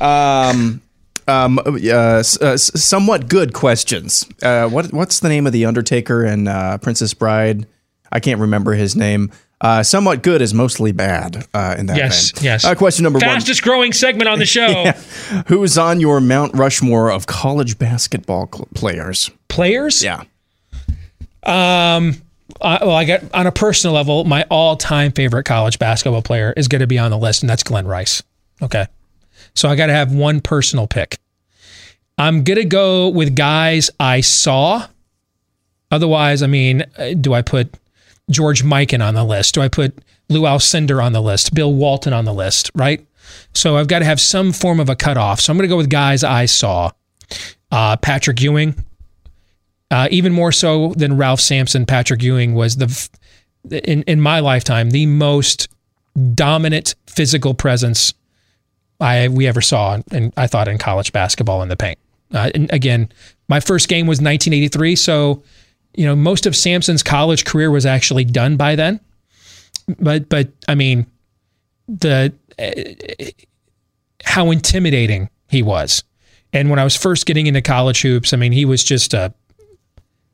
Um, 0.00 0.80
um, 1.26 1.58
uh, 1.66 2.22
uh, 2.40 2.56
somewhat 2.56 3.28
good 3.28 3.52
questions. 3.52 4.26
Uh, 4.42 4.68
what 4.68 4.92
what's 4.92 5.20
the 5.20 5.28
name 5.28 5.46
of 5.46 5.52
the 5.52 5.64
Undertaker 5.66 6.24
and 6.24 6.48
uh, 6.48 6.78
Princess 6.78 7.14
Bride? 7.14 7.66
I 8.10 8.20
can't 8.20 8.40
remember 8.40 8.72
his 8.74 8.96
name. 8.96 9.30
Uh, 9.60 9.82
somewhat 9.82 10.22
good 10.22 10.40
is 10.40 10.54
mostly 10.54 10.92
bad 10.92 11.44
uh, 11.52 11.74
in 11.76 11.86
that 11.86 11.96
Yes, 11.96 12.30
vein. 12.30 12.44
yes. 12.44 12.64
Uh, 12.64 12.74
question 12.76 13.02
number 13.02 13.18
one. 13.18 13.28
Fastest 13.28 13.62
growing 13.62 13.92
segment 13.92 14.28
on 14.28 14.38
the 14.38 14.46
show. 14.46 14.84
one: 15.32 15.44
Who's 15.48 15.76
on 15.76 15.98
your 15.98 16.20
Mount 16.20 16.54
Rushmore 16.54 17.10
of 17.10 17.26
college 17.26 17.76
basketball 17.78 18.48
cl- 18.52 18.68
players? 18.74 19.30
Players? 19.48 20.02
Yeah. 20.04 20.22
Uh, 21.42 22.12
well, 22.60 22.90
I 22.94 23.04
got 23.04 23.22
on 23.34 23.46
a 23.46 23.52
personal 23.52 23.94
level, 23.94 24.24
my 24.24 24.44
all-time 24.50 25.12
favorite 25.12 25.44
college 25.44 25.78
basketball 25.78 26.22
player 26.22 26.52
is 26.56 26.68
going 26.68 26.80
to 26.80 26.86
be 26.86 26.98
on 26.98 27.10
the 27.10 27.18
list, 27.18 27.42
and 27.42 27.50
that's 27.50 27.62
Glen 27.62 27.86
Rice. 27.86 28.22
Okay, 28.62 28.86
so 29.54 29.68
I 29.68 29.76
got 29.76 29.86
to 29.86 29.92
have 29.92 30.12
one 30.12 30.40
personal 30.40 30.86
pick. 30.86 31.18
I'm 32.16 32.42
gonna 32.42 32.64
go 32.64 33.08
with 33.08 33.36
guys 33.36 33.90
I 34.00 34.20
saw. 34.22 34.86
Otherwise, 35.90 36.42
I 36.42 36.48
mean, 36.48 36.84
uh, 36.98 37.14
do 37.20 37.32
I 37.32 37.42
put 37.42 37.72
George 38.30 38.64
Mikan 38.64 39.04
on 39.04 39.14
the 39.14 39.24
list? 39.24 39.54
Do 39.54 39.60
I 39.60 39.68
put 39.68 39.96
Lou 40.28 40.42
Alcindor 40.42 41.02
on 41.02 41.12
the 41.12 41.22
list? 41.22 41.54
Bill 41.54 41.72
Walton 41.72 42.12
on 42.12 42.24
the 42.24 42.34
list? 42.34 42.70
Right. 42.74 43.04
So 43.54 43.76
I've 43.76 43.88
got 43.88 44.00
to 44.00 44.04
have 44.04 44.20
some 44.20 44.52
form 44.52 44.80
of 44.80 44.88
a 44.88 44.96
cutoff. 44.96 45.40
So 45.40 45.52
I'm 45.52 45.56
going 45.56 45.68
to 45.68 45.72
go 45.72 45.76
with 45.76 45.90
guys 45.90 46.24
I 46.24 46.46
saw. 46.46 46.90
Uh, 47.70 47.96
Patrick 47.98 48.40
Ewing, 48.40 48.74
uh, 49.90 50.08
even 50.10 50.32
more 50.32 50.52
so 50.52 50.94
than 50.96 51.18
Ralph 51.18 51.40
Sampson, 51.40 51.84
Patrick 51.84 52.22
Ewing 52.22 52.54
was 52.54 52.76
the, 52.76 53.08
in 53.70 54.02
in 54.04 54.22
my 54.22 54.40
lifetime, 54.40 54.90
the 54.90 55.04
most 55.04 55.68
dominant 56.34 56.94
physical 57.06 57.52
presence 57.52 58.14
I 59.00 59.28
we 59.28 59.46
ever 59.46 59.60
saw, 59.60 59.98
and 60.10 60.32
I 60.36 60.46
thought 60.46 60.68
in 60.68 60.78
college 60.78 61.12
basketball 61.12 61.62
in 61.62 61.68
the 61.68 61.76
paint. 61.76 61.98
Uh, 62.32 62.50
and 62.54 62.72
again, 62.72 63.10
my 63.48 63.60
first 63.60 63.88
game 63.88 64.06
was 64.06 64.18
1983, 64.18 64.96
so 64.96 65.42
you 65.98 66.06
know 66.06 66.14
most 66.14 66.46
of 66.46 66.54
Sampson's 66.54 67.02
college 67.02 67.44
career 67.44 67.72
was 67.72 67.84
actually 67.84 68.24
done 68.24 68.56
by 68.56 68.76
then. 68.76 69.00
But 69.98 70.28
but 70.28 70.48
I 70.68 70.76
mean, 70.76 71.06
the 71.88 72.32
uh, 72.56 73.24
how 74.24 74.52
intimidating 74.52 75.28
he 75.48 75.60
was, 75.60 76.04
and 76.52 76.70
when 76.70 76.78
I 76.78 76.84
was 76.84 76.94
first 76.94 77.26
getting 77.26 77.48
into 77.48 77.62
college 77.62 78.02
hoops, 78.02 78.32
I 78.32 78.36
mean, 78.36 78.52
he 78.52 78.64
was 78.64 78.84
just 78.84 79.12
a 79.12 79.34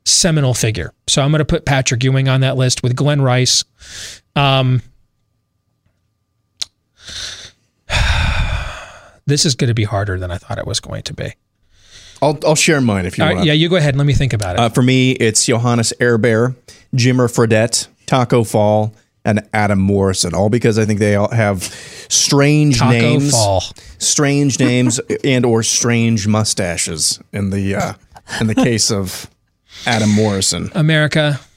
seminal 0.05 0.53
figure. 0.53 0.93
So 1.07 1.23
I'm 1.23 1.31
going 1.31 1.39
to 1.39 1.45
put 1.45 1.65
Patrick 1.65 2.03
Ewing 2.03 2.29
on 2.29 2.41
that 2.41 2.57
list 2.57 2.83
with 2.83 2.95
Glen 2.95 3.21
Rice. 3.21 3.65
Um, 4.35 4.83
this 9.25 9.45
is 9.47 9.55
going 9.55 9.69
to 9.69 9.73
be 9.73 9.85
harder 9.85 10.19
than 10.19 10.29
I 10.29 10.37
thought 10.37 10.59
it 10.59 10.67
was 10.67 10.79
going 10.79 11.01
to 11.03 11.13
be. 11.15 11.33
I'll 12.25 12.39
I'll 12.45 12.55
share 12.55 12.81
mine 12.81 13.05
if 13.05 13.17
you 13.17 13.23
All 13.23 13.29
want. 13.29 13.37
right, 13.39 13.47
yeah, 13.47 13.53
you 13.53 13.69
go 13.69 13.75
ahead. 13.75 13.89
and 13.89 13.97
Let 13.97 14.07
me 14.07 14.13
think 14.13 14.33
about 14.33 14.55
it. 14.55 14.59
Uh, 14.59 14.69
for 14.69 14.81
me, 14.81 15.11
it's 15.11 15.45
Johannes 15.45 15.93
Airbear, 15.99 16.55
Jimmer 16.95 17.27
Fredette, 17.31 17.87
Tacko 18.07 18.43
Fall, 18.43 18.93
and 19.23 19.47
Adam 19.53 19.79
Morrison. 19.79 20.33
All 20.33 20.49
because 20.49 20.77
I 20.79 20.85
think 20.85 20.99
they 20.99 21.15
all 21.15 21.29
have 21.31 21.63
strange 22.09 22.79
Tacko 22.79 22.89
names, 22.91 23.31
Fall. 23.31 23.61
strange 23.99 24.59
names, 24.59 24.99
and 25.23 25.45
or 25.45 25.63
strange 25.63 26.27
mustaches. 26.27 27.19
In 27.31 27.49
the 27.51 27.75
uh, 27.75 27.93
in 28.41 28.47
the 28.47 28.55
case 28.55 28.91
of 28.91 29.29
Adam 29.85 30.09
Morrison, 30.11 30.71
America, 30.75 31.39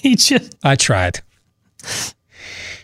He 0.00 0.14
just 0.16 0.54
I 0.62 0.76
tried. 0.76 1.20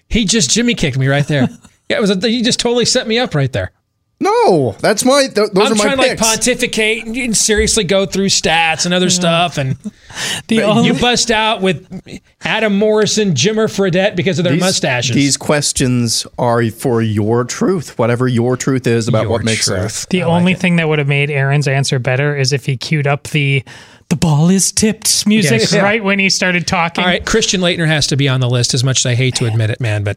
He 0.09 0.25
just 0.25 0.51
Jimmy 0.51 0.75
kicked 0.75 0.99
me 0.99 1.07
right 1.09 1.27
there. 1.27 1.49
Yeah, 1.89 1.99
it 1.99 2.01
was. 2.01 2.11
A, 2.11 2.29
he 2.29 2.43
just 2.43 2.59
totally 2.59 2.85
set 2.85 3.07
me 3.07 3.17
up 3.17 3.33
right 3.33 3.53
there. 3.53 3.71
No, 4.19 4.73
that's 4.81 5.05
my 5.05 5.27
th- 5.27 5.51
those 5.53 5.67
I'm 5.67 5.73
are 5.73 5.75
my 5.77 5.85
trying 5.85 5.97
to 5.99 6.03
like 6.09 6.19
pontificate 6.19 7.05
and 7.05 7.37
seriously 7.37 7.85
go 7.85 8.07
through 8.07 8.29
stats 8.29 8.87
and 8.87 8.95
other 8.95 9.11
stuff, 9.11 9.59
and 9.59 9.77
the 10.49 10.63
only 10.63 10.89
you 10.89 10.95
bust 10.99 11.31
out 11.31 11.61
with 11.61 11.87
Adam 12.41 12.79
Morrison, 12.79 13.35
Jimmer 13.35 13.67
Fredette 13.69 14.17
because 14.17 14.39
of 14.39 14.45
their 14.45 14.55
these, 14.55 14.63
mustaches. 14.63 15.15
These 15.15 15.37
questions 15.37 16.27
are 16.39 16.65
for 16.71 17.03
your 17.03 17.45
truth, 17.45 17.99
whatever 17.99 18.27
your 18.27 18.57
truth 18.57 18.87
is 18.87 19.07
about 19.07 19.23
Your 19.25 19.33
what 19.33 19.45
makes 19.45 19.67
truth. 19.67 19.81
sense. 19.93 20.07
the 20.07 20.23
I 20.23 20.27
only 20.27 20.53
it. 20.53 20.61
thing 20.61 20.77
that 20.77 20.89
would 20.89 20.99
have 20.99 21.09
made 21.09 21.31
Aaron's 21.31 21.69
answer 21.69 21.99
better 21.99 22.35
is 22.35 22.55
if 22.55 22.65
he 22.65 22.79
queued 22.79 23.07
up 23.07 23.25
the 23.29 23.63
the 24.09 24.17
ball 24.17 24.49
is 24.49 24.73
tipped 24.73 25.27
music 25.27 25.61
Yes. 25.61 25.75
right 25.75 26.03
when 26.03 26.19
he 26.19 26.31
started 26.31 26.67
talking. 26.67 27.05
All 27.05 27.11
right, 27.11 27.27
Christian 27.27 27.61
Laettner 27.61 27.87
has 27.87 28.07
to 28.07 28.17
be 28.17 28.29
on 28.31 28.41
the 28.41 28.49
list. 28.49 28.73
As 28.73 28.83
much 28.83 29.01
as 29.01 29.07
I 29.07 29.15
hate 29.15 29.35
to 29.37 29.45
admit 29.47 29.69
it, 29.69 29.79
man, 29.81 30.05
but 30.05 30.17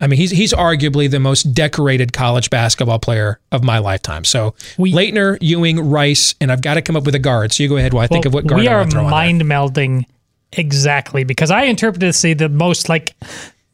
I 0.00 0.06
mean 0.06 0.18
he's 0.18 0.30
he's 0.30 0.52
arguably 0.52 1.10
the 1.10 1.20
most 1.20 1.54
decorated 1.54 2.12
college 2.12 2.50
basketball 2.50 2.98
player 2.98 3.40
of 3.50 3.64
my 3.64 3.78
lifetime. 3.78 4.24
So 4.24 4.54
We- 4.76 4.92
Laettner, 4.92 5.38
Ewing, 5.40 5.88
Rice, 5.88 6.34
and 6.40 6.52
I've 6.52 6.62
got 6.62 6.74
to 6.74 6.82
come 6.82 6.96
up 6.96 7.04
with 7.04 7.14
a 7.14 7.18
guard. 7.18 7.52
So 7.52 7.62
you 7.62 7.68
go 7.68 7.76
ahead 7.76 7.94
while 7.94 8.04
I 8.04 8.06
think 8.06 8.26
of 8.26 8.34
what 8.34 8.46
guard 8.46 8.60
we 8.60 8.68
are 8.68 8.78
want 8.78 8.90
to 8.90 8.94
throw 8.96 9.04
on 9.04 9.10
mind 9.10 9.42
melding 9.42 10.04
exactly 10.52 11.24
because 11.24 11.50
I 11.50 11.64
interpreted 11.64 12.08
this 12.08 12.22
the 12.22 12.48
most 12.48 12.88
like 12.88 13.14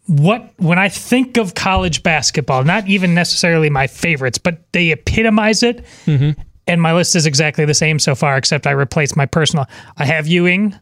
what 0.07 0.53
when 0.59 0.79
I 0.79 0.89
think 0.89 1.37
of 1.37 1.55
college 1.55 2.03
basketball, 2.03 2.65
not 2.65 2.87
even 2.87 3.15
necessarily 3.15 3.71
my 3.71 3.87
favorites, 3.87 4.39
but 4.39 4.59
they 4.73 4.91
epitomize 4.93 5.63
it. 5.63 5.85
Mm-hmm. 6.07 6.41
And 6.69 6.81
my 6.81 6.95
list 6.95 7.17
is 7.17 7.27
exactly 7.27 7.65
the 7.65 7.75
same 7.75 7.99
so 7.99 8.15
far, 8.15 8.37
except 8.37 8.67
I 8.67 8.71
replaced 8.71 9.17
my 9.17 9.27
personal. 9.27 9.67
I 9.97 10.05
have 10.05 10.29
Ewing, 10.29 10.79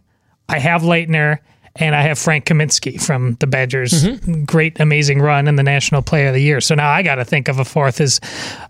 I 0.49 0.59
have 0.59 0.83
Laettner, 0.83 1.39
and 1.77 1.95
I 1.95 2.03
have 2.03 2.19
Frank 2.19 2.47
Kaminsky 2.47 3.01
from 3.01 3.35
the 3.41 3.47
Badgers' 3.47 3.93
Mm-hmm. 4.05 4.45
great, 4.45 4.81
amazing 4.81 5.21
run 5.21 5.47
in 5.49 5.57
the 5.57 5.63
National 5.63 6.03
Player 6.03 6.29
of 6.29 6.35
the 6.35 6.43
Year. 6.43 6.61
So 6.61 6.75
now 6.75 6.91
I 6.91 7.03
got 7.03 7.17
to 7.17 7.25
think 7.25 7.49
of 7.49 7.59
a 7.59 7.65
fourth 7.65 8.01
as 8.01 8.21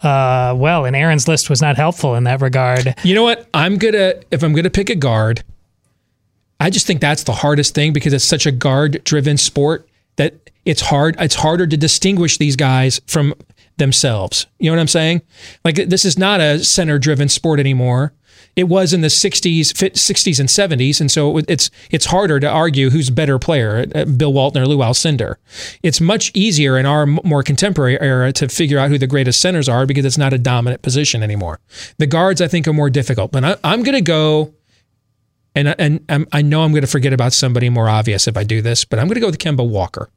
uh, 0.02 0.54
well. 0.56 0.84
And 0.84 0.94
Aaron's 0.94 1.26
list 1.26 1.48
was 1.48 1.62
not 1.62 1.76
helpful 1.76 2.14
in 2.14 2.24
that 2.24 2.40
regard. 2.40 2.94
You 3.02 3.14
know 3.14 3.22
what? 3.22 3.48
I'm 3.54 3.78
gonna 3.78 4.14
if 4.30 4.42
I'm 4.42 4.52
gonna 4.52 4.70
pick 4.70 4.90
a 4.90 4.94
guard, 4.94 5.42
I 6.58 6.68
just 6.70 6.86
think 6.86 7.00
that's 7.00 7.22
the 7.24 7.32
hardest 7.32 7.74
thing 7.74 7.92
because 7.92 8.12
it's 8.12 8.24
such 8.24 8.46
a 8.46 8.52
guard 8.52 9.02
driven 9.04 9.36
sport 9.38 9.88
that 10.16 10.50
it's 10.66 10.82
hard 10.82 11.16
it's 11.18 11.36
harder 11.36 11.66
to 11.66 11.76
distinguish 11.76 12.36
these 12.36 12.56
guys 12.56 13.00
from 13.06 13.34
themselves. 13.78 14.46
You 14.58 14.70
know 14.70 14.76
what 14.76 14.80
I'm 14.82 14.88
saying? 14.88 15.22
Like 15.64 15.76
this 15.76 16.04
is 16.04 16.18
not 16.18 16.40
a 16.40 16.62
center 16.62 16.98
driven 16.98 17.28
sport 17.30 17.60
anymore. 17.60 18.12
It 18.56 18.64
was 18.64 18.92
in 18.92 19.00
the 19.00 19.08
60s, 19.08 19.72
60s 19.72 20.40
and 20.40 20.48
70s, 20.48 21.00
and 21.00 21.10
so 21.10 21.38
it's 21.38 21.70
it's 21.90 22.06
harder 22.06 22.40
to 22.40 22.48
argue 22.48 22.90
who's 22.90 23.08
better 23.08 23.38
player, 23.38 23.86
uh, 23.94 24.04
Bill 24.04 24.32
Walton 24.32 24.62
or 24.62 24.66
Lou 24.66 24.78
Alcindor. 24.78 25.36
It's 25.82 26.00
much 26.00 26.30
easier 26.34 26.76
in 26.76 26.84
our 26.86 27.06
more 27.06 27.42
contemporary 27.42 28.00
era 28.00 28.32
to 28.32 28.48
figure 28.48 28.78
out 28.78 28.90
who 28.90 28.98
the 28.98 29.06
greatest 29.06 29.40
centers 29.40 29.68
are 29.68 29.86
because 29.86 30.04
it's 30.04 30.18
not 30.18 30.32
a 30.32 30.38
dominant 30.38 30.82
position 30.82 31.22
anymore. 31.22 31.60
The 31.98 32.06
guards, 32.06 32.40
I 32.40 32.48
think, 32.48 32.66
are 32.66 32.72
more 32.72 32.90
difficult. 32.90 33.32
But 33.32 33.44
I, 33.44 33.56
I'm 33.62 33.82
going 33.82 33.94
to 33.96 34.00
go, 34.02 34.52
and 35.54 35.74
and 35.78 36.04
I'm, 36.08 36.26
I 36.32 36.42
know 36.42 36.62
I'm 36.62 36.72
going 36.72 36.82
to 36.82 36.88
forget 36.88 37.12
about 37.12 37.32
somebody 37.32 37.68
more 37.68 37.88
obvious 37.88 38.26
if 38.26 38.36
I 38.36 38.44
do 38.44 38.60
this, 38.62 38.84
but 38.84 38.98
I'm 38.98 39.06
going 39.06 39.14
to 39.14 39.20
go 39.20 39.26
with 39.28 39.38
Kemba 39.38 39.68
Walker. 39.68 40.10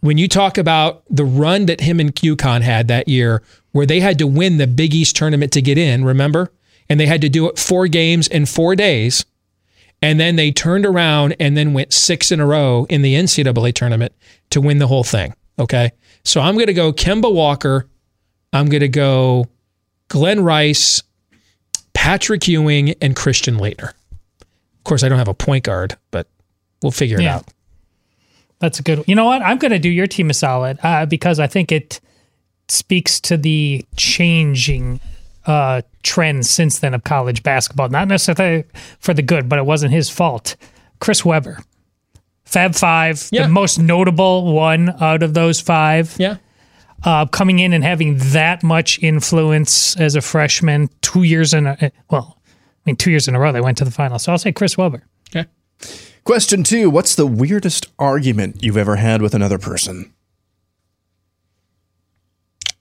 When 0.00 0.18
you 0.18 0.28
talk 0.28 0.58
about 0.58 1.02
the 1.08 1.24
run 1.24 1.66
that 1.66 1.80
him 1.80 2.00
and 2.00 2.14
UConn 2.14 2.62
had 2.62 2.88
that 2.88 3.08
year, 3.08 3.42
where 3.72 3.86
they 3.86 4.00
had 4.00 4.18
to 4.18 4.26
win 4.26 4.56
the 4.58 4.66
Big 4.66 4.94
East 4.94 5.16
tournament 5.16 5.52
to 5.52 5.62
get 5.62 5.78
in, 5.78 6.04
remember? 6.04 6.50
And 6.88 6.98
they 6.98 7.06
had 7.06 7.20
to 7.20 7.28
do 7.28 7.48
it 7.48 7.58
four 7.58 7.86
games 7.88 8.26
in 8.28 8.46
four 8.46 8.74
days. 8.76 9.24
And 10.02 10.18
then 10.20 10.36
they 10.36 10.50
turned 10.52 10.84
around 10.86 11.36
and 11.40 11.56
then 11.56 11.72
went 11.72 11.92
six 11.92 12.30
in 12.30 12.40
a 12.40 12.46
row 12.46 12.86
in 12.88 13.02
the 13.02 13.14
NCAA 13.14 13.74
tournament 13.74 14.12
to 14.50 14.60
win 14.60 14.78
the 14.78 14.86
whole 14.86 15.04
thing. 15.04 15.34
Okay. 15.58 15.90
So 16.24 16.40
I'm 16.40 16.54
going 16.54 16.66
to 16.66 16.74
go 16.74 16.92
Kemba 16.92 17.32
Walker. 17.32 17.86
I'm 18.52 18.68
going 18.68 18.80
to 18.80 18.88
go 18.88 19.46
Glen 20.08 20.42
Rice, 20.42 21.02
Patrick 21.94 22.46
Ewing, 22.46 22.90
and 23.00 23.16
Christian 23.16 23.56
Laettner. 23.56 23.90
Of 24.40 24.84
course, 24.84 25.02
I 25.02 25.08
don't 25.08 25.18
have 25.18 25.28
a 25.28 25.34
point 25.34 25.64
guard, 25.64 25.96
but 26.10 26.28
we'll 26.82 26.92
figure 26.92 27.18
it 27.18 27.22
Yeah. 27.24 27.36
out. 27.36 27.48
That's 28.58 28.78
a 28.80 28.82
good. 28.82 29.04
You 29.06 29.14
know 29.14 29.26
what? 29.26 29.42
I'm 29.42 29.58
going 29.58 29.72
to 29.72 29.78
do 29.78 29.90
your 29.90 30.06
team 30.06 30.30
a 30.30 30.34
solid 30.34 30.78
uh, 30.82 31.06
because 31.06 31.38
I 31.40 31.46
think 31.46 31.70
it 31.72 32.00
speaks 32.68 33.20
to 33.20 33.36
the 33.36 33.84
changing 33.96 34.98
uh, 35.44 35.82
trends 36.02 36.48
since 36.50 36.78
then 36.80 36.94
of 36.94 37.04
college 37.04 37.42
basketball. 37.42 37.88
Not 37.90 38.08
necessarily 38.08 38.64
for 38.98 39.12
the 39.14 39.22
good, 39.22 39.48
but 39.48 39.58
it 39.58 39.66
wasn't 39.66 39.92
his 39.92 40.08
fault. 40.10 40.56
Chris 41.00 41.24
Webber, 41.24 41.58
Fab 42.44 42.74
Five, 42.74 43.28
Yeah. 43.30 43.42
the 43.42 43.48
most 43.48 43.78
notable 43.78 44.52
one 44.52 44.90
out 45.02 45.22
of 45.22 45.34
those 45.34 45.60
five. 45.60 46.14
Yeah. 46.18 46.36
Uh, 47.04 47.26
coming 47.26 47.58
in 47.58 47.74
and 47.74 47.84
having 47.84 48.16
that 48.32 48.62
much 48.64 48.98
influence 49.02 49.94
as 50.00 50.16
a 50.16 50.20
freshman, 50.22 50.88
two 51.02 51.24
years 51.24 51.52
in 51.52 51.66
a 51.66 51.92
well, 52.10 52.38
I 52.42 52.80
mean, 52.86 52.96
two 52.96 53.10
years 53.10 53.28
in 53.28 53.34
a 53.34 53.38
row 53.38 53.52
they 53.52 53.60
went 53.60 53.76
to 53.78 53.84
the 53.84 53.90
final. 53.90 54.18
So 54.18 54.32
I'll 54.32 54.38
say 54.38 54.50
Chris 54.50 54.78
Webber. 54.78 55.04
Okay. 55.28 55.46
Question 56.26 56.64
two 56.64 56.90
What's 56.90 57.14
the 57.14 57.24
weirdest 57.24 57.86
argument 58.00 58.60
you've 58.60 58.76
ever 58.76 58.96
had 58.96 59.22
with 59.22 59.32
another 59.32 59.58
person? 59.58 60.12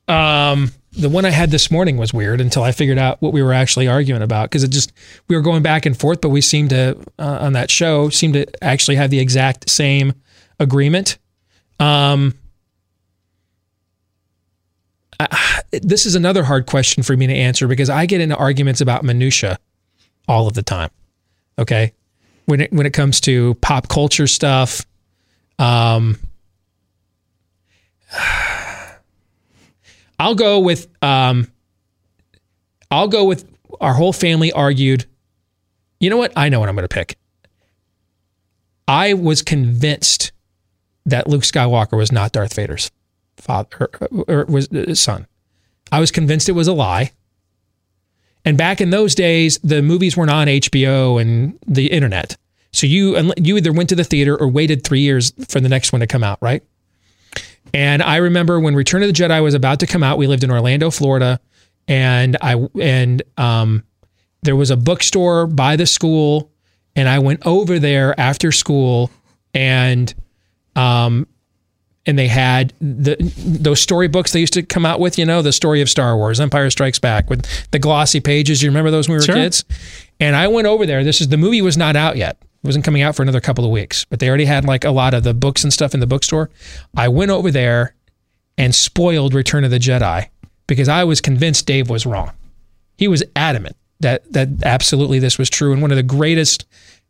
Um, 0.07 0.71
the 0.93 1.09
one 1.09 1.25
I 1.25 1.29
had 1.29 1.51
this 1.51 1.69
morning 1.69 1.97
was 1.97 2.11
weird 2.11 2.41
until 2.41 2.63
I 2.63 2.71
figured 2.71 2.97
out 2.97 3.21
what 3.21 3.33
we 3.33 3.43
were 3.43 3.53
actually 3.53 3.87
arguing 3.87 4.23
about 4.23 4.49
because 4.49 4.63
it 4.63 4.71
just 4.71 4.91
we 5.27 5.35
were 5.35 5.43
going 5.43 5.61
back 5.61 5.85
and 5.85 5.95
forth, 5.95 6.21
but 6.21 6.29
we 6.29 6.41
seemed 6.41 6.71
to 6.71 6.97
uh, 7.19 7.37
on 7.41 7.53
that 7.53 7.69
show 7.69 8.09
seemed 8.09 8.33
to 8.33 8.47
actually 8.63 8.95
have 8.95 9.11
the 9.11 9.19
exact 9.19 9.69
same 9.69 10.13
agreement. 10.59 11.19
Um, 11.79 12.33
I, 15.19 15.61
this 15.71 16.07
is 16.07 16.15
another 16.15 16.45
hard 16.45 16.65
question 16.65 17.03
for 17.03 17.15
me 17.15 17.27
to 17.27 17.33
answer 17.35 17.67
because 17.67 17.91
I 17.91 18.07
get 18.07 18.21
into 18.21 18.35
arguments 18.35 18.81
about 18.81 19.03
minutia 19.03 19.59
all 20.27 20.47
of 20.47 20.55
the 20.55 20.63
time. 20.63 20.89
Okay, 21.59 21.93
when 22.45 22.61
it 22.61 22.71
when 22.71 22.85
it 22.85 22.93
comes 22.93 23.19
to 23.21 23.55
pop 23.55 23.87
culture 23.87 24.27
stuff, 24.27 24.85
um, 25.59 26.17
I'll 30.19 30.35
go 30.35 30.59
with 30.59 30.87
um, 31.03 31.51
I'll 32.89 33.07
go 33.07 33.25
with 33.25 33.45
our 33.81 33.93
whole 33.93 34.13
family 34.13 34.51
argued. 34.51 35.05
You 35.99 36.09
know 36.09 36.17
what? 36.17 36.33
I 36.35 36.49
know 36.49 36.59
what 36.59 36.69
I'm 36.69 36.75
going 36.75 36.87
to 36.87 36.93
pick. 36.93 37.17
I 38.87 39.13
was 39.13 39.41
convinced 39.41 40.31
that 41.05 41.27
Luke 41.27 41.43
Skywalker 41.43 41.97
was 41.97 42.11
not 42.11 42.31
Darth 42.31 42.53
Vader's 42.53 42.91
father 43.37 43.89
or, 43.99 44.25
or 44.27 44.45
was 44.45 44.67
his 44.69 44.99
son. 44.99 45.27
I 45.91 45.99
was 45.99 46.11
convinced 46.11 46.49
it 46.49 46.53
was 46.53 46.67
a 46.67 46.73
lie. 46.73 47.11
And 48.45 48.57
back 48.57 48.79
in 48.79 48.91
those 48.91 49.15
days, 49.15 49.57
the 49.63 49.81
movies 49.81 50.15
weren't 50.15 50.29
on 50.29 50.47
HBO 50.47 51.19
and 51.19 51.57
the 51.65 51.87
internet. 51.87 52.37
So 52.71 52.85
you 52.87 53.33
you 53.37 53.57
either 53.57 53.73
went 53.73 53.89
to 53.89 53.95
the 53.95 54.03
theater 54.03 54.37
or 54.37 54.47
waited 54.47 54.83
three 54.83 54.99
years 54.99 55.33
for 55.47 55.59
the 55.59 55.69
next 55.69 55.91
one 55.91 56.01
to 56.01 56.07
come 56.07 56.23
out, 56.23 56.37
right? 56.41 56.61
And 57.73 58.03
I 58.03 58.17
remember 58.17 58.59
when 58.59 58.75
Return 58.75 59.01
of 59.01 59.07
the 59.07 59.13
Jedi 59.13 59.41
was 59.41 59.53
about 59.53 59.79
to 59.79 59.87
come 59.87 60.03
out, 60.03 60.17
we 60.17 60.27
lived 60.27 60.43
in 60.43 60.51
Orlando, 60.51 60.91
Florida, 60.91 61.39
and 61.87 62.37
I 62.41 62.55
and 62.79 63.23
um, 63.37 63.83
there 64.43 64.55
was 64.55 64.71
a 64.71 64.77
bookstore 64.77 65.47
by 65.47 65.75
the 65.75 65.85
school, 65.85 66.51
and 66.95 67.09
I 67.09 67.19
went 67.19 67.45
over 67.45 67.79
there 67.79 68.17
after 68.19 68.51
school, 68.51 69.09
and 69.53 70.13
um, 70.75 71.27
and 72.07 72.17
they 72.19 72.27
had 72.27 72.73
the 72.79 73.15
those 73.37 73.81
storybooks 73.81 74.31
they 74.31 74.39
used 74.39 74.53
to 74.53 74.63
come 74.63 74.85
out 74.85 74.99
with, 74.99 75.17
you 75.17 75.25
know, 75.25 75.41
the 75.41 75.51
story 75.51 75.81
of 75.81 75.89
Star 75.89 76.15
Wars, 76.15 76.39
Empire 76.39 76.69
Strikes 76.69 76.99
Back, 76.99 77.29
with 77.29 77.45
the 77.71 77.79
glossy 77.79 78.19
pages. 78.19 78.61
You 78.61 78.69
remember 78.69 78.91
those 78.91 79.07
when 79.07 79.15
we 79.15 79.19
were 79.19 79.25
Sure. 79.25 79.35
kids? 79.35 79.63
And 80.19 80.35
I 80.35 80.47
went 80.47 80.67
over 80.67 80.85
there. 80.85 81.03
This 81.03 81.19
is 81.21 81.29
the 81.29 81.37
movie 81.37 81.61
was 81.61 81.77
not 81.77 81.95
out 81.95 82.15
yet. 82.17 82.37
It 82.41 82.67
wasn't 82.67 82.85
coming 82.85 83.01
out 83.01 83.15
for 83.15 83.21
another 83.23 83.41
couple 83.41 83.65
of 83.65 83.71
weeks, 83.71 84.05
but 84.05 84.19
they 84.19 84.27
already 84.29 84.45
had 84.45 84.65
like 84.65 84.83
a 84.85 84.91
lot 84.91 85.13
of 85.13 85.23
the 85.23 85.33
books 85.33 85.63
and 85.63 85.73
stuff 85.73 85.93
in 85.93 85.99
the 85.99 86.07
bookstore. 86.07 86.49
I 86.95 87.07
went 87.09 87.31
over 87.31 87.51
there 87.51 87.95
and 88.57 88.73
spoiled 88.73 89.33
Return 89.33 89.63
of 89.63 89.71
the 89.71 89.79
Jedi 89.79 90.29
because 90.67 90.87
I 90.89 91.03
was 91.03 91.21
convinced 91.21 91.65
Dave 91.65 91.89
was 91.89 92.05
wrong. 92.05 92.31
He 92.97 93.07
was 93.07 93.23
adamant 93.35 93.75
that 93.99 94.31
that 94.33 94.49
absolutely 94.63 95.19
this 95.19 95.37
was 95.37 95.49
true 95.49 95.73
and 95.73 95.81
one 95.81 95.91
of 95.91 95.97
the 95.97 96.03
greatest 96.03 96.65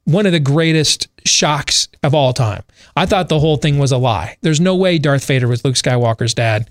one 0.05 0.25
of 0.25 0.31
the 0.31 0.39
greatest 0.39 1.07
shocks 1.25 1.87
of 2.03 2.13
all 2.15 2.31
time. 2.33 2.63
I 2.95 3.05
thought 3.05 3.27
the 3.29 3.39
whole 3.39 3.57
thing 3.57 3.77
was 3.79 3.91
a 3.91 3.97
lie. 3.97 4.37
There's 4.41 4.61
no 4.61 4.75
way 4.75 4.97
Darth 4.99 5.25
Vader 5.25 5.47
was 5.47 5.65
Luke 5.65 5.75
Skywalker's 5.75 6.33
dad. 6.33 6.69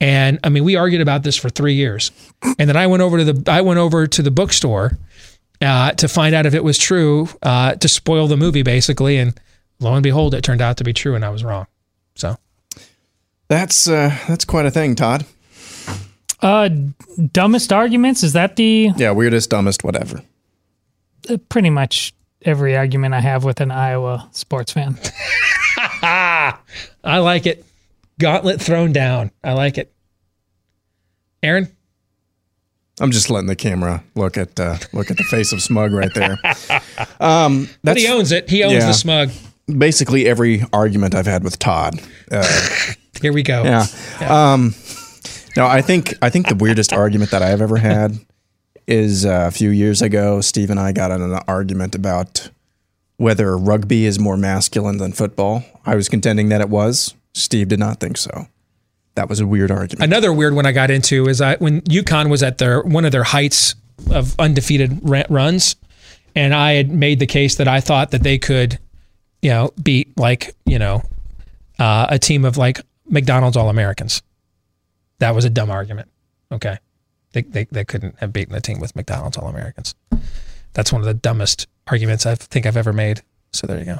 And 0.00 0.38
I 0.44 0.48
mean, 0.50 0.64
we 0.64 0.76
argued 0.76 1.00
about 1.00 1.22
this 1.22 1.36
for 1.36 1.48
3 1.48 1.74
years. 1.74 2.10
And 2.58 2.68
then 2.68 2.76
I 2.76 2.86
went 2.86 3.02
over 3.02 3.18
to 3.18 3.32
the 3.32 3.50
I 3.52 3.60
went 3.62 3.78
over 3.78 4.06
to 4.06 4.22
the 4.22 4.30
bookstore 4.30 4.98
uh, 5.62 5.92
to 5.92 6.08
find 6.08 6.34
out 6.34 6.46
if 6.46 6.54
it 6.54 6.62
was 6.64 6.78
true, 6.78 7.28
uh, 7.42 7.74
to 7.76 7.88
spoil 7.88 8.26
the 8.26 8.36
movie 8.36 8.62
basically 8.62 9.16
and 9.18 9.38
lo 9.80 9.94
and 9.94 10.02
behold 10.02 10.34
it 10.34 10.42
turned 10.44 10.60
out 10.60 10.76
to 10.78 10.84
be 10.84 10.92
true 10.92 11.14
and 11.14 11.24
I 11.24 11.30
was 11.30 11.42
wrong. 11.44 11.66
So, 12.16 12.36
That's 13.48 13.88
uh, 13.88 14.16
that's 14.28 14.44
quite 14.44 14.66
a 14.66 14.70
thing, 14.70 14.94
Todd. 14.94 15.24
Uh, 16.42 16.68
dumbest 17.32 17.72
arguments 17.72 18.22
is 18.22 18.34
that 18.34 18.56
the 18.56 18.90
Yeah, 18.96 19.12
weirdest, 19.12 19.48
dumbest, 19.50 19.82
whatever. 19.84 20.22
uh, 21.30 21.38
pretty 21.48 21.70
much 21.70 22.12
every 22.44 22.76
argument 22.76 23.14
I 23.14 23.20
have 23.20 23.44
with 23.44 23.60
an 23.60 23.70
Iowa 23.70 24.28
sports 24.32 24.72
fan. 24.72 24.98
I 26.02 26.54
like 27.04 27.46
it. 27.46 27.64
Gauntlet 28.20 28.60
thrown 28.60 28.92
down. 28.92 29.30
I 29.42 29.52
like 29.52 29.78
it. 29.78 29.92
Aaron? 31.42 31.68
I'm 33.00 33.10
just 33.10 33.28
letting 33.28 33.48
the 33.48 33.56
camera 33.56 34.04
look 34.14 34.38
at 34.38 34.58
uh, 34.60 34.76
look 34.92 35.10
at 35.10 35.16
the 35.16 35.24
face 35.24 35.52
of 35.52 35.60
smug 35.62 35.92
right 35.92 36.12
there. 36.14 36.38
Um, 37.20 37.68
But 37.82 37.96
he 37.96 38.06
owns 38.08 38.32
it. 38.32 38.48
He 38.48 38.62
owns 38.62 38.74
yeah. 38.74 38.86
the 38.86 38.92
smug. 38.92 39.30
basically 39.66 40.26
every 40.26 40.62
argument 40.72 41.14
I've 41.14 41.26
had 41.26 41.42
with 41.42 41.58
Todd. 41.58 42.00
Uh, 42.30 42.46
Here 43.22 43.32
we 43.32 43.42
go. 43.42 43.62
yeah. 43.64 43.86
Um, 44.20 44.74
no, 45.56 45.66
I 45.66 45.80
think 45.80 46.14
I 46.22 46.30
think 46.30 46.48
the 46.48 46.54
weirdest 46.54 46.92
argument 46.92 47.30
that 47.30 47.42
I've 47.42 47.60
ever 47.62 47.76
had 47.78 48.18
is 48.86 49.24
uh, 49.24 49.46
a 49.48 49.50
few 49.50 49.70
years 49.70 50.02
ago. 50.02 50.40
Steve 50.40 50.70
and 50.70 50.78
I 50.78 50.92
got 50.92 51.10
in 51.10 51.22
an 51.22 51.40
argument 51.48 51.94
about 51.94 52.50
whether 53.16 53.56
rugby 53.56 54.06
is 54.06 54.18
more 54.18 54.36
masculine 54.36 54.98
than 54.98 55.12
football. 55.12 55.64
I 55.86 55.94
was 55.94 56.08
contending 56.08 56.48
that 56.48 56.60
it 56.60 56.68
was. 56.68 57.14
Steve 57.32 57.68
did 57.68 57.78
not 57.78 58.00
think 58.00 58.16
so. 58.16 58.48
That 59.14 59.28
was 59.28 59.40
a 59.40 59.46
weird 59.46 59.70
argument. 59.70 60.04
Another 60.04 60.32
weird 60.32 60.54
one 60.54 60.66
I 60.66 60.72
got 60.72 60.90
into 60.90 61.28
is 61.28 61.40
I 61.40 61.56
when 61.56 61.82
UConn 61.82 62.30
was 62.30 62.42
at 62.42 62.58
their 62.58 62.82
one 62.82 63.04
of 63.04 63.12
their 63.12 63.22
heights 63.22 63.76
of 64.10 64.34
undefeated 64.40 65.00
runs, 65.30 65.76
and 66.34 66.52
I 66.52 66.72
had 66.72 66.90
made 66.90 67.20
the 67.20 67.26
case 67.26 67.54
that 67.56 67.68
I 67.68 67.80
thought 67.80 68.10
that 68.10 68.24
they 68.24 68.38
could, 68.38 68.78
you 69.40 69.50
know, 69.50 69.72
beat 69.80 70.18
like 70.18 70.56
you 70.66 70.80
know, 70.80 71.02
uh, 71.78 72.06
a 72.08 72.18
team 72.18 72.44
of 72.44 72.56
like 72.56 72.80
McDonald's 73.06 73.56
All 73.56 73.68
Americans. 73.68 74.22
That 75.20 75.34
was 75.34 75.44
a 75.44 75.50
dumb 75.50 75.70
argument. 75.70 76.08
Okay, 76.50 76.78
they, 77.34 77.42
they 77.42 77.64
they 77.64 77.84
couldn't 77.84 78.18
have 78.20 78.32
beaten 78.32 78.54
a 78.54 78.60
team 78.60 78.80
with 78.80 78.96
McDonald's 78.96 79.36
All 79.36 79.48
Americans. 79.48 79.94
That's 80.72 80.92
one 80.92 81.02
of 81.02 81.06
the 81.06 81.14
dumbest 81.14 81.66
arguments 81.86 82.24
I 82.24 82.34
think 82.34 82.64
I've 82.64 82.76
ever 82.76 82.92
made. 82.92 83.22
So 83.52 83.66
there 83.66 83.78
you 83.78 83.84
go. 83.84 83.98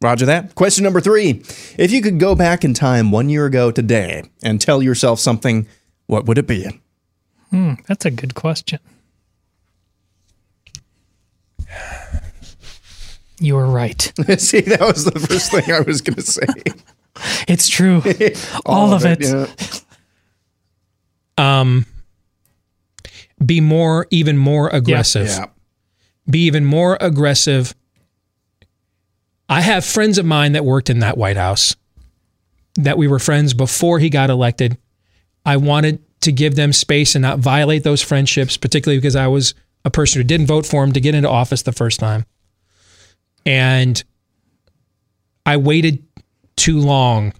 Roger 0.00 0.26
that. 0.26 0.54
Question 0.54 0.84
number 0.84 1.00
three. 1.00 1.42
If 1.78 1.90
you 1.90 2.02
could 2.02 2.18
go 2.18 2.34
back 2.34 2.64
in 2.64 2.74
time 2.74 3.10
one 3.10 3.28
year 3.28 3.46
ago 3.46 3.70
today 3.70 4.24
and 4.42 4.60
tell 4.60 4.82
yourself 4.82 5.20
something, 5.20 5.66
what 6.06 6.26
would 6.26 6.38
it 6.38 6.46
be? 6.46 6.80
Hmm, 7.50 7.74
that's 7.86 8.04
a 8.04 8.10
good 8.10 8.34
question. 8.34 8.80
You 13.38 13.56
were 13.56 13.66
right. 13.66 14.00
See, 14.38 14.60
that 14.60 14.80
was 14.80 15.04
the 15.04 15.18
first 15.18 15.50
thing 15.50 15.72
I 15.72 15.80
was 15.80 16.00
going 16.00 16.16
to 16.16 16.22
say. 16.22 16.46
It's 17.46 17.68
true. 17.68 18.02
All, 18.66 18.94
of 18.94 19.04
it. 19.04 19.20
yeah. 19.20 19.46
Um, 21.42 21.86
be 23.44 23.60
more, 23.60 24.06
even 24.10 24.36
more 24.38 24.68
aggressive. 24.68 25.26
Yeah. 25.26 25.46
be 26.30 26.40
even 26.46 26.64
more 26.64 26.96
aggressive. 27.00 27.74
I 29.48 29.60
have 29.60 29.84
friends 29.84 30.18
of 30.18 30.24
mine 30.24 30.52
that 30.52 30.64
worked 30.64 30.88
in 30.88 31.00
that 31.00 31.18
White 31.18 31.36
House 31.36 31.76
that 32.76 32.96
we 32.96 33.06
were 33.08 33.18
friends 33.18 33.52
before 33.54 33.98
he 33.98 34.08
got 34.08 34.30
elected. 34.30 34.78
I 35.44 35.56
wanted 35.56 35.98
to 36.20 36.32
give 36.32 36.54
them 36.54 36.72
space 36.72 37.14
and 37.14 37.22
not 37.22 37.38
violate 37.38 37.82
those 37.82 38.00
friendships, 38.00 38.56
particularly 38.56 38.98
because 38.98 39.16
I 39.16 39.26
was 39.26 39.54
a 39.84 39.90
person 39.90 40.20
who 40.20 40.24
didn't 40.24 40.46
vote 40.46 40.64
for 40.64 40.84
him 40.84 40.92
to 40.92 41.00
get 41.00 41.14
into 41.14 41.28
office 41.28 41.62
the 41.62 41.72
first 41.72 41.98
time. 41.98 42.24
And 43.44 44.02
I 45.44 45.56
waited 45.56 46.04
too 46.56 46.78
long 46.78 47.32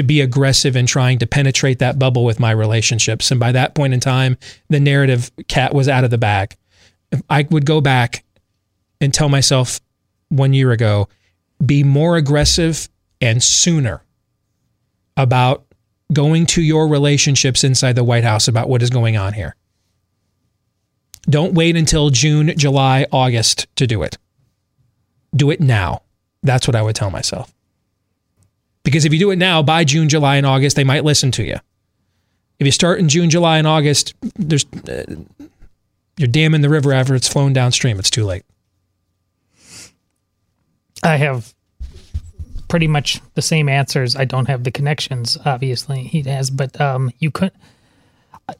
to 0.00 0.06
be 0.06 0.22
aggressive 0.22 0.76
in 0.76 0.86
trying 0.86 1.18
to 1.18 1.26
penetrate 1.26 1.78
that 1.78 1.98
bubble 1.98 2.24
with 2.24 2.40
my 2.40 2.50
relationships. 2.50 3.30
And 3.30 3.38
by 3.38 3.52
that 3.52 3.74
point 3.74 3.92
in 3.92 4.00
time, 4.00 4.38
the 4.70 4.80
narrative 4.80 5.30
cat 5.46 5.74
was 5.74 5.88
out 5.88 6.04
of 6.04 6.10
the 6.10 6.18
bag. 6.18 6.56
I 7.28 7.46
would 7.50 7.66
go 7.66 7.82
back 7.82 8.24
and 9.00 9.12
tell 9.12 9.28
myself 9.28 9.80
one 10.30 10.54
year 10.54 10.72
ago, 10.72 11.08
be 11.64 11.84
more 11.84 12.16
aggressive 12.16 12.88
and 13.20 13.42
sooner 13.42 14.02
about 15.16 15.66
going 16.12 16.46
to 16.46 16.62
your 16.62 16.88
relationships 16.88 17.62
inside 17.62 17.94
the 17.94 18.04
White 18.04 18.24
House 18.24 18.48
about 18.48 18.68
what 18.68 18.82
is 18.82 18.88
going 18.88 19.18
on 19.18 19.34
here. 19.34 19.54
Don't 21.28 21.52
wait 21.52 21.76
until 21.76 22.08
June, 22.08 22.54
July, 22.56 23.06
August 23.12 23.66
to 23.76 23.86
do 23.86 24.02
it. 24.02 24.16
Do 25.36 25.50
it 25.50 25.60
now. 25.60 26.02
That's 26.42 26.66
what 26.66 26.74
I 26.74 26.80
would 26.80 26.96
tell 26.96 27.10
myself. 27.10 27.52
Because 28.90 29.04
if 29.04 29.12
you 29.12 29.20
do 29.20 29.30
it 29.30 29.36
now, 29.36 29.62
by 29.62 29.84
June, 29.84 30.08
July, 30.08 30.34
and 30.34 30.44
August, 30.44 30.74
they 30.74 30.82
might 30.82 31.04
listen 31.04 31.30
to 31.32 31.44
you. 31.44 31.54
If 32.58 32.66
you 32.66 32.72
start 32.72 32.98
in 32.98 33.08
June, 33.08 33.30
July, 33.30 33.58
and 33.58 33.66
August, 33.66 34.14
there's 34.34 34.66
uh, 34.88 35.04
you're 36.16 36.26
damming 36.26 36.60
the 36.60 36.68
river 36.68 36.92
after 36.92 37.14
it's 37.14 37.28
flown 37.28 37.52
downstream. 37.52 38.00
It's 38.00 38.10
too 38.10 38.24
late. 38.24 38.42
I 41.04 41.16
have 41.18 41.54
pretty 42.66 42.88
much 42.88 43.20
the 43.34 43.42
same 43.42 43.68
answers. 43.68 44.16
I 44.16 44.24
don't 44.24 44.46
have 44.46 44.64
the 44.64 44.72
connections, 44.72 45.38
obviously 45.44 46.02
he 46.02 46.22
has, 46.22 46.50
but 46.50 46.80
um, 46.80 47.12
you 47.20 47.30
could. 47.30 47.52
I, 48.48 48.54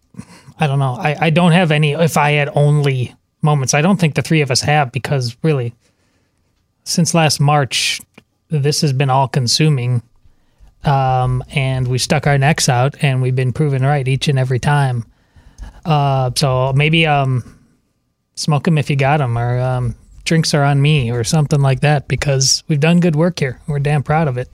I 0.60 0.68
don't 0.68 0.78
know. 0.78 0.94
I, 0.94 1.26
I 1.26 1.30
don't 1.30 1.52
have 1.52 1.72
any. 1.72 1.92
If 1.94 2.16
I 2.16 2.30
had 2.30 2.50
only 2.54 3.16
moments, 3.42 3.74
I 3.74 3.82
don't 3.82 3.98
think 3.98 4.14
the 4.14 4.22
three 4.22 4.42
of 4.42 4.52
us 4.52 4.60
have 4.60 4.92
because 4.92 5.36
really, 5.42 5.74
since 6.84 7.14
last 7.14 7.40
March, 7.40 8.00
this 8.48 8.80
has 8.82 8.92
been 8.92 9.10
all 9.10 9.26
consuming. 9.26 10.02
Um, 10.82 11.44
and 11.50 11.86
we 11.88 11.98
stuck 11.98 12.26
our 12.26 12.38
necks 12.38 12.68
out, 12.68 12.94
and 13.02 13.20
we've 13.20 13.36
been 13.36 13.52
proven 13.52 13.82
right 13.82 14.06
each 14.08 14.28
and 14.28 14.38
every 14.38 14.58
time. 14.58 15.04
Uh, 15.84 16.30
so 16.34 16.72
maybe 16.72 17.06
um, 17.06 17.58
smoke 18.34 18.64
them 18.64 18.78
if 18.78 18.88
you 18.88 18.96
got 18.96 19.18
them, 19.18 19.36
or 19.36 19.58
um, 19.58 19.94
drinks 20.24 20.54
are 20.54 20.64
on 20.64 20.80
me, 20.80 21.10
or 21.10 21.22
something 21.22 21.60
like 21.60 21.80
that, 21.80 22.08
because 22.08 22.62
we've 22.68 22.80
done 22.80 23.00
good 23.00 23.16
work 23.16 23.38
here. 23.38 23.60
We're 23.66 23.78
damn 23.78 24.02
proud 24.02 24.26
of 24.26 24.38
it. 24.38 24.48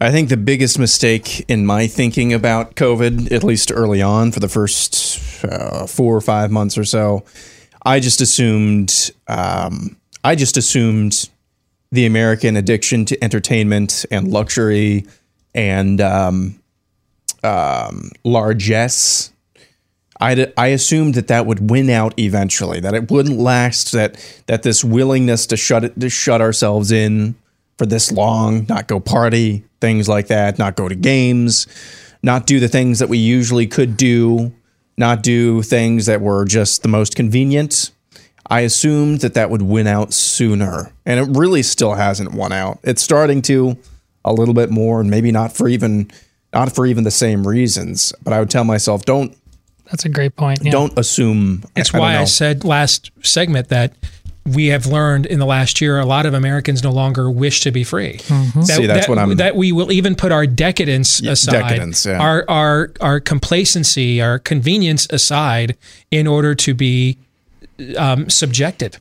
I 0.00 0.10
think 0.10 0.28
the 0.28 0.36
biggest 0.36 0.78
mistake 0.78 1.44
in 1.48 1.66
my 1.66 1.86
thinking 1.86 2.32
about 2.32 2.74
COVID, 2.74 3.32
at 3.32 3.44
least 3.44 3.72
early 3.72 4.00
on 4.00 4.32
for 4.32 4.40
the 4.40 4.48
first 4.48 5.44
uh, 5.44 5.86
four 5.86 6.16
or 6.16 6.20
five 6.20 6.50
months 6.50 6.78
or 6.78 6.84
so, 6.84 7.24
I 7.84 8.00
just 8.00 8.20
assumed, 8.20 9.10
um, 9.28 9.96
I 10.22 10.36
just 10.36 10.56
assumed 10.56 11.28
the 11.92 12.06
American 12.06 12.56
addiction 12.56 13.04
to 13.06 13.22
entertainment 13.22 14.04
and 14.10 14.28
luxury 14.28 15.06
and 15.54 16.00
um, 16.00 16.60
um, 17.42 18.10
largesse. 18.24 19.32
I, 20.20 20.52
I 20.56 20.68
assumed 20.68 21.14
that 21.14 21.28
that 21.28 21.46
would 21.46 21.70
win 21.70 21.88
out 21.88 22.18
eventually, 22.18 22.78
that 22.80 22.94
it 22.94 23.10
wouldn't 23.10 23.38
last, 23.38 23.92
that 23.92 24.42
that 24.46 24.62
this 24.62 24.84
willingness 24.84 25.46
to 25.46 25.56
shut 25.56 25.84
it, 25.84 25.98
to 25.98 26.10
shut 26.10 26.42
ourselves 26.42 26.92
in 26.92 27.34
for 27.78 27.86
this 27.86 28.12
long, 28.12 28.66
not 28.68 28.86
go 28.86 29.00
party, 29.00 29.64
things 29.80 30.08
like 30.08 30.26
that, 30.26 30.58
not 30.58 30.76
go 30.76 30.88
to 30.88 30.94
games, 30.94 31.66
not 32.22 32.46
do 32.46 32.60
the 32.60 32.68
things 32.68 32.98
that 32.98 33.08
we 33.08 33.16
usually 33.16 33.66
could 33.66 33.96
do, 33.96 34.52
not 34.98 35.22
do 35.22 35.62
things 35.62 36.04
that 36.04 36.20
were 36.20 36.44
just 36.44 36.82
the 36.82 36.88
most 36.88 37.16
convenient. 37.16 37.90
I 38.50 38.60
assumed 38.60 39.20
that 39.20 39.34
that 39.34 39.48
would 39.50 39.62
win 39.62 39.86
out 39.86 40.12
sooner, 40.12 40.92
and 41.06 41.20
it 41.20 41.38
really 41.38 41.62
still 41.62 41.94
hasn't 41.94 42.32
won 42.34 42.52
out. 42.52 42.78
It's 42.82 43.00
starting 43.02 43.42
to 43.42 43.78
a 44.24 44.32
little 44.32 44.54
bit 44.54 44.70
more, 44.70 45.00
and 45.00 45.08
maybe 45.10 45.30
not 45.32 45.52
for 45.56 45.68
even 45.68 46.10
not 46.52 46.74
for 46.74 46.84
even 46.84 47.04
the 47.04 47.10
same 47.12 47.46
reasons. 47.46 48.12
But 48.24 48.32
I 48.32 48.40
would 48.40 48.50
tell 48.50 48.64
myself, 48.64 49.04
don't 49.04 49.36
That's 49.90 50.04
a 50.04 50.08
great 50.08 50.34
point. 50.36 50.60
Yeah. 50.62 50.72
don't 50.72 50.98
assume. 50.98 51.64
It's 51.76 51.94
I 51.94 51.98
why 51.98 52.14
I 52.16 52.18
know. 52.20 52.24
said 52.24 52.64
last 52.64 53.10
segment 53.22 53.68
that 53.68 53.92
we 54.46 54.66
have 54.68 54.86
learned 54.86 55.26
in 55.26 55.38
the 55.38 55.46
last 55.46 55.80
year 55.80 55.98
a 56.00 56.04
lot 56.06 56.26
of 56.26 56.34
Americans 56.34 56.82
no 56.82 56.90
longer 56.90 57.30
wish 57.30 57.60
to 57.60 57.70
be 57.70 57.84
free. 57.84 58.16
That, 58.28 58.64
See, 58.64 58.86
that's 58.86 59.00
that- 59.06 59.08
what 59.08 59.18
I'm- 59.18 59.36
That 59.36 59.54
we 59.54 59.70
will 59.70 59.92
even 59.92 60.16
put 60.16 60.32
our 60.32 60.46
decadence 60.46 61.20
aside, 61.22 61.52
decadence, 61.68 62.04
yeah. 62.04 62.18
our 62.18 62.44
our 62.48 62.90
our 63.00 63.20
complacency, 63.20 64.20
our 64.20 64.38
convenience 64.40 65.06
aside, 65.10 65.76
in 66.10 66.26
order 66.26 66.54
to 66.56 66.74
be 66.74 67.18
um, 67.96 68.28
subjective. 68.30 69.00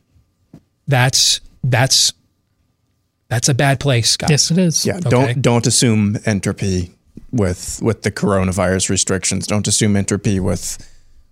That's 0.88 1.42
that's 1.64 2.14
that's 3.30 3.50
a 3.50 3.54
bad 3.54 3.80
place, 3.80 4.18
guys. 4.18 4.30
Yes, 4.30 4.52
it 4.52 4.58
is. 4.58 4.86
Yeah, 4.86 5.00
don't 5.00 5.42
don't 5.42 5.68
assume 5.68 6.18
entropy 6.26 6.92
with 7.32 7.80
with 7.82 8.02
the 8.02 8.12
coronavirus 8.12 8.90
restrictions. 8.90 9.48
Don't 9.48 9.68
assume 9.68 9.96
entropy 9.96 10.40
with 10.40 10.78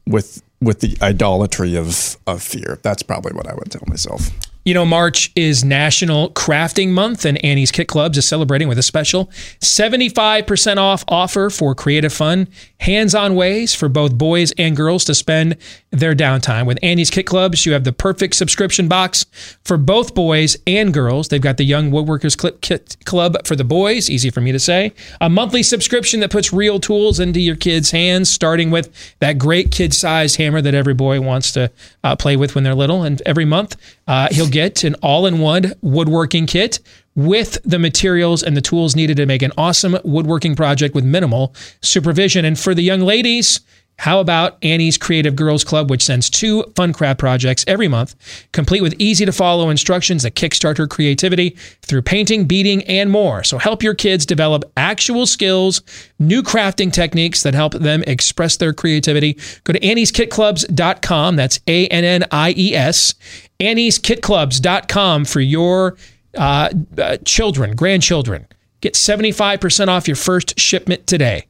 with 0.05 0.41
with 0.61 0.81
the 0.81 0.97
idolatry 1.01 1.75
of 1.75 2.17
of 2.27 2.43
fear. 2.43 2.79
That's 2.83 3.03
probably 3.03 3.33
what 3.33 3.47
I 3.47 3.53
would 3.53 3.71
tell 3.71 3.83
myself. 3.87 4.29
You 4.67 4.73
know, 4.73 4.85
March 4.85 5.31
is 5.33 5.63
National 5.63 6.29
Crafting 6.31 6.89
Month, 6.89 7.23
and 7.23 7.41
Annie's 7.41 7.71
Kit 7.71 7.87
Clubs 7.87 8.17
is 8.17 8.27
celebrating 8.27 8.67
with 8.67 8.77
a 8.77 8.83
special 8.83 9.27
75% 9.61 10.75
off 10.75 11.05
offer 11.07 11.49
for 11.49 11.73
creative 11.73 12.11
fun, 12.11 12.49
hands 12.81 13.15
on 13.15 13.35
ways 13.35 13.73
for 13.73 13.87
both 13.87 14.17
boys 14.17 14.51
and 14.57 14.75
girls 14.75 15.05
to 15.05 15.15
spend 15.15 15.55
their 15.91 16.13
downtime. 16.13 16.65
With 16.65 16.79
Annie's 16.83 17.09
Kit 17.09 17.25
Clubs, 17.25 17.65
you 17.65 17.71
have 17.71 17.85
the 17.85 17.93
perfect 17.93 18.35
subscription 18.35 18.89
box 18.89 19.25
for 19.63 19.77
both 19.77 20.13
boys 20.13 20.57
and 20.67 20.93
girls. 20.93 21.29
They've 21.29 21.39
got 21.39 21.55
the 21.55 21.63
Young 21.63 21.89
Woodworkers 21.89 22.37
Clip 22.37 22.59
Kit 22.59 22.97
Club 23.05 23.47
for 23.47 23.55
the 23.55 23.63
boys, 23.63 24.09
easy 24.09 24.29
for 24.29 24.41
me 24.41 24.51
to 24.51 24.59
say, 24.59 24.91
a 25.21 25.29
monthly 25.29 25.63
subscription 25.63 26.19
that 26.19 26.29
puts 26.29 26.51
real 26.51 26.81
tools 26.81 27.21
into 27.21 27.39
your 27.39 27.55
kids' 27.55 27.91
hands, 27.91 28.29
starting 28.29 28.69
with 28.69 29.15
that 29.19 29.37
great 29.37 29.71
kid 29.71 29.93
sized 29.93 30.35
hammer 30.35 30.61
that 30.61 30.73
every 30.73 30.93
boy 30.93 31.21
wants 31.21 31.53
to 31.53 31.71
uh, 32.03 32.17
play 32.17 32.35
with 32.35 32.53
when 32.53 32.65
they're 32.65 32.75
little. 32.75 33.03
And 33.03 33.21
every 33.25 33.45
month, 33.45 33.77
uh, 34.07 34.27
he'll 34.29 34.49
get 34.49 34.56
an 34.57 34.95
all 35.01 35.25
in 35.25 35.39
one 35.39 35.73
woodworking 35.81 36.45
kit 36.45 36.79
with 37.15 37.57
the 37.63 37.79
materials 37.79 38.43
and 38.43 38.55
the 38.55 38.61
tools 38.61 38.95
needed 38.95 39.17
to 39.17 39.25
make 39.25 39.41
an 39.41 39.51
awesome 39.57 39.97
woodworking 40.03 40.55
project 40.55 40.93
with 40.93 41.03
minimal 41.03 41.55
supervision. 41.81 42.45
And 42.45 42.59
for 42.59 42.75
the 42.75 42.83
young 42.83 43.01
ladies, 43.01 43.59
how 43.99 44.19
about 44.19 44.63
Annie's 44.63 44.97
Creative 44.97 45.35
Girls 45.35 45.63
Club, 45.63 45.89
which 45.89 46.03
sends 46.03 46.29
two 46.29 46.63
fun 46.75 46.93
craft 46.93 47.19
projects 47.19 47.65
every 47.67 47.87
month, 47.87 48.15
complete 48.51 48.81
with 48.81 48.93
easy 48.99 49.25
to 49.25 49.31
follow 49.31 49.69
instructions 49.69 50.23
that 50.23 50.35
kickstart 50.35 50.77
her 50.77 50.87
creativity 50.87 51.57
through 51.81 52.03
painting, 52.03 52.45
beading, 52.45 52.83
and 52.83 53.09
more. 53.09 53.43
So 53.43 53.57
help 53.57 53.81
your 53.81 53.95
kids 53.95 54.25
develop 54.25 54.71
actual 54.77 55.25
skills, 55.25 55.81
new 56.19 56.43
crafting 56.43 56.93
techniques 56.93 57.41
that 57.41 57.55
help 57.55 57.73
them 57.73 58.03
express 58.03 58.57
their 58.57 58.71
creativity. 58.71 59.37
Go 59.63 59.73
to 59.73 59.79
Annie'sKitClubs.com. 59.79 61.35
That's 61.35 61.59
A 61.67 61.87
N 61.87 62.03
N 62.03 62.25
I 62.31 62.53
E 62.55 62.75
S. 62.75 63.15
Annie'sKitClubs.com 63.59 65.25
for 65.25 65.39
your 65.39 65.97
uh, 66.37 66.69
uh, 66.99 67.17
children, 67.25 67.75
grandchildren. 67.75 68.45
Get 68.81 68.93
75% 68.93 69.87
off 69.87 70.07
your 70.07 70.15
first 70.15 70.59
shipment 70.59 71.07
today 71.07 71.47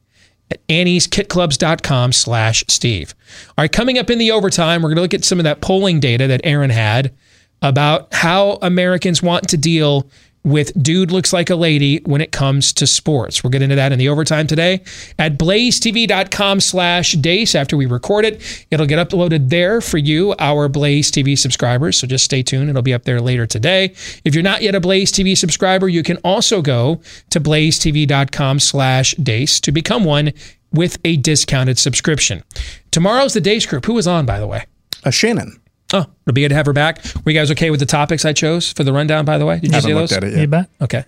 at 0.52 0.66
annieskitclubs.com 0.68 2.12
slash 2.12 2.64
steve. 2.68 3.16
All 3.50 3.64
right 3.64 3.72
coming 3.72 3.98
up 3.98 4.10
in 4.10 4.18
the 4.18 4.32
overtime 4.32 4.82
we're 4.82 4.90
going 4.90 4.98
to 4.98 5.02
look 5.02 5.14
at 5.14 5.26
some 5.26 5.40
of 5.40 5.44
that 5.44 5.62
polling 5.62 6.00
data 6.00 6.28
that 6.28 6.42
aaron 6.44 6.70
had 6.70 7.14
about 7.62 8.14
how 8.14 8.60
americans 8.62 9.24
want 9.24 9.50
to 9.50 9.58
deal 9.58 10.08
with 10.48 10.72
dude 10.82 11.12
looks 11.12 11.34
like 11.34 11.50
a 11.50 11.56
lady 11.56 12.00
when 12.06 12.22
it 12.22 12.32
comes 12.32 12.72
to 12.74 12.88
sports. 12.88 13.44
We'll 13.44 13.52
get 13.52 13.62
into 13.62 13.76
that 13.76 13.92
in 13.92 14.00
the 14.00 14.08
overtime 14.08 14.48
today 14.48 14.82
at 15.20 15.38
blazetv.com 15.38 16.62
slash 16.62 17.12
deace 17.14 17.54
after 17.54 17.76
we 17.76 17.86
record 17.86 18.24
it. 18.24 18.66
It'll 18.72 18.86
get 18.86 18.98
uploaded 18.98 19.50
there 19.50 19.82
for 19.82 19.98
you 19.98 20.34
our 20.40 20.70
blaze 20.70 21.12
tv 21.12 21.38
subscribers. 21.38 21.98
So 22.00 22.08
just 22.08 22.24
stay 22.24 22.44
tuned. 22.44 22.70
It'll 22.70 22.82
be 22.82 22.94
up 22.94 23.04
there 23.04 23.20
later 23.20 23.46
today. 23.46 23.94
If 24.24 24.34
you're 24.34 24.44
not 24.44 24.62
yet 24.62 24.74
a 24.74 24.80
blaze 24.80 25.12
tv 25.12 25.38
subscriber 25.38 25.90
you 25.90 26.02
can 26.02 26.18
also 26.18 26.62
go 26.62 27.02
to 27.30 27.42
blazetv.com 27.42 28.60
slash 28.60 29.16
deace 29.16 29.60
to 29.60 29.72
become 29.72 30.06
one 30.06 30.32
with 30.72 30.98
a 31.04 31.18
discounted 31.18 31.78
subscription. 31.78 32.44
Tomorrow's 32.92 33.34
the 33.34 33.42
deace 33.42 33.66
group. 33.66 33.86
Who 33.86 33.94
was 33.94 34.08
on 34.08 34.26
by 34.26 34.40
the 34.40 34.48
way? 34.48 34.66
Uh, 35.04 35.12
Shannon. 35.12 35.60
Oh 35.94 36.06
it'll 36.26 36.34
be 36.34 36.42
good 36.42 36.50
to 36.50 36.56
have 36.56 36.66
her 36.66 36.74
back 36.74 37.04
were 37.24 37.32
you 37.32 37.38
guys 37.40 37.50
okay 37.52 37.70
with 37.70 37.80
the 37.80 37.86
topics 37.86 38.26
i 38.26 38.34
chose 38.34 38.72
for 38.74 38.84
the 38.84 38.92
rundown 38.92 39.24
by 39.26 39.38
the 39.38 39.46
way 39.46 39.56
did 39.60 39.70
you 39.70 39.72
Haven't 39.76 39.90
see 39.90 39.94
looked 39.94 40.10
those 40.10 40.18
at 40.18 40.24
it 40.26 40.34
yet. 40.34 40.42
You 40.42 40.48
bet. 40.48 40.70
okay 40.82 41.06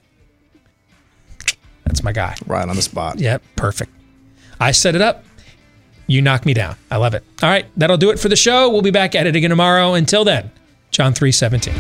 that's 1.86 2.04
my 2.04 2.12
guy 2.14 2.36
Right 2.46 2.68
on 2.68 2.76
the 2.76 2.82
spot. 2.82 3.20
Yep, 3.20 3.42
perfect. 3.56 3.92
I 4.60 4.72
set 4.72 4.94
it 4.96 5.02
up. 5.02 5.26
You 6.06 6.22
knock 6.22 6.46
me 6.46 6.54
down. 6.54 6.76
I 6.92 6.98
love 6.98 7.14
it. 7.16 7.24
All 7.42 7.50
right, 7.50 7.66
that'll 7.78 7.98
do 7.98 8.12
it 8.12 8.20
for 8.20 8.30
the 8.30 8.36
show. 8.36 8.70
We'll 8.70 8.82
be 8.84 8.92
back 8.92 9.16
at 9.16 9.26
it 9.26 9.36
again 9.36 9.50
tomorrow. 9.50 9.94
Until 9.96 10.24
then, 10.24 10.52
John 10.92 11.14
317. 11.14 11.74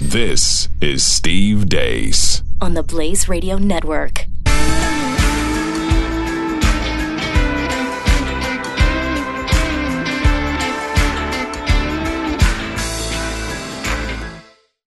This 0.00 0.68
is 0.80 1.04
Steve 1.04 1.68
Deace. 1.68 2.42
on 2.60 2.74
the 2.74 2.82
Blaze 2.82 3.28
Radio 3.28 3.58
Network. 3.58 4.26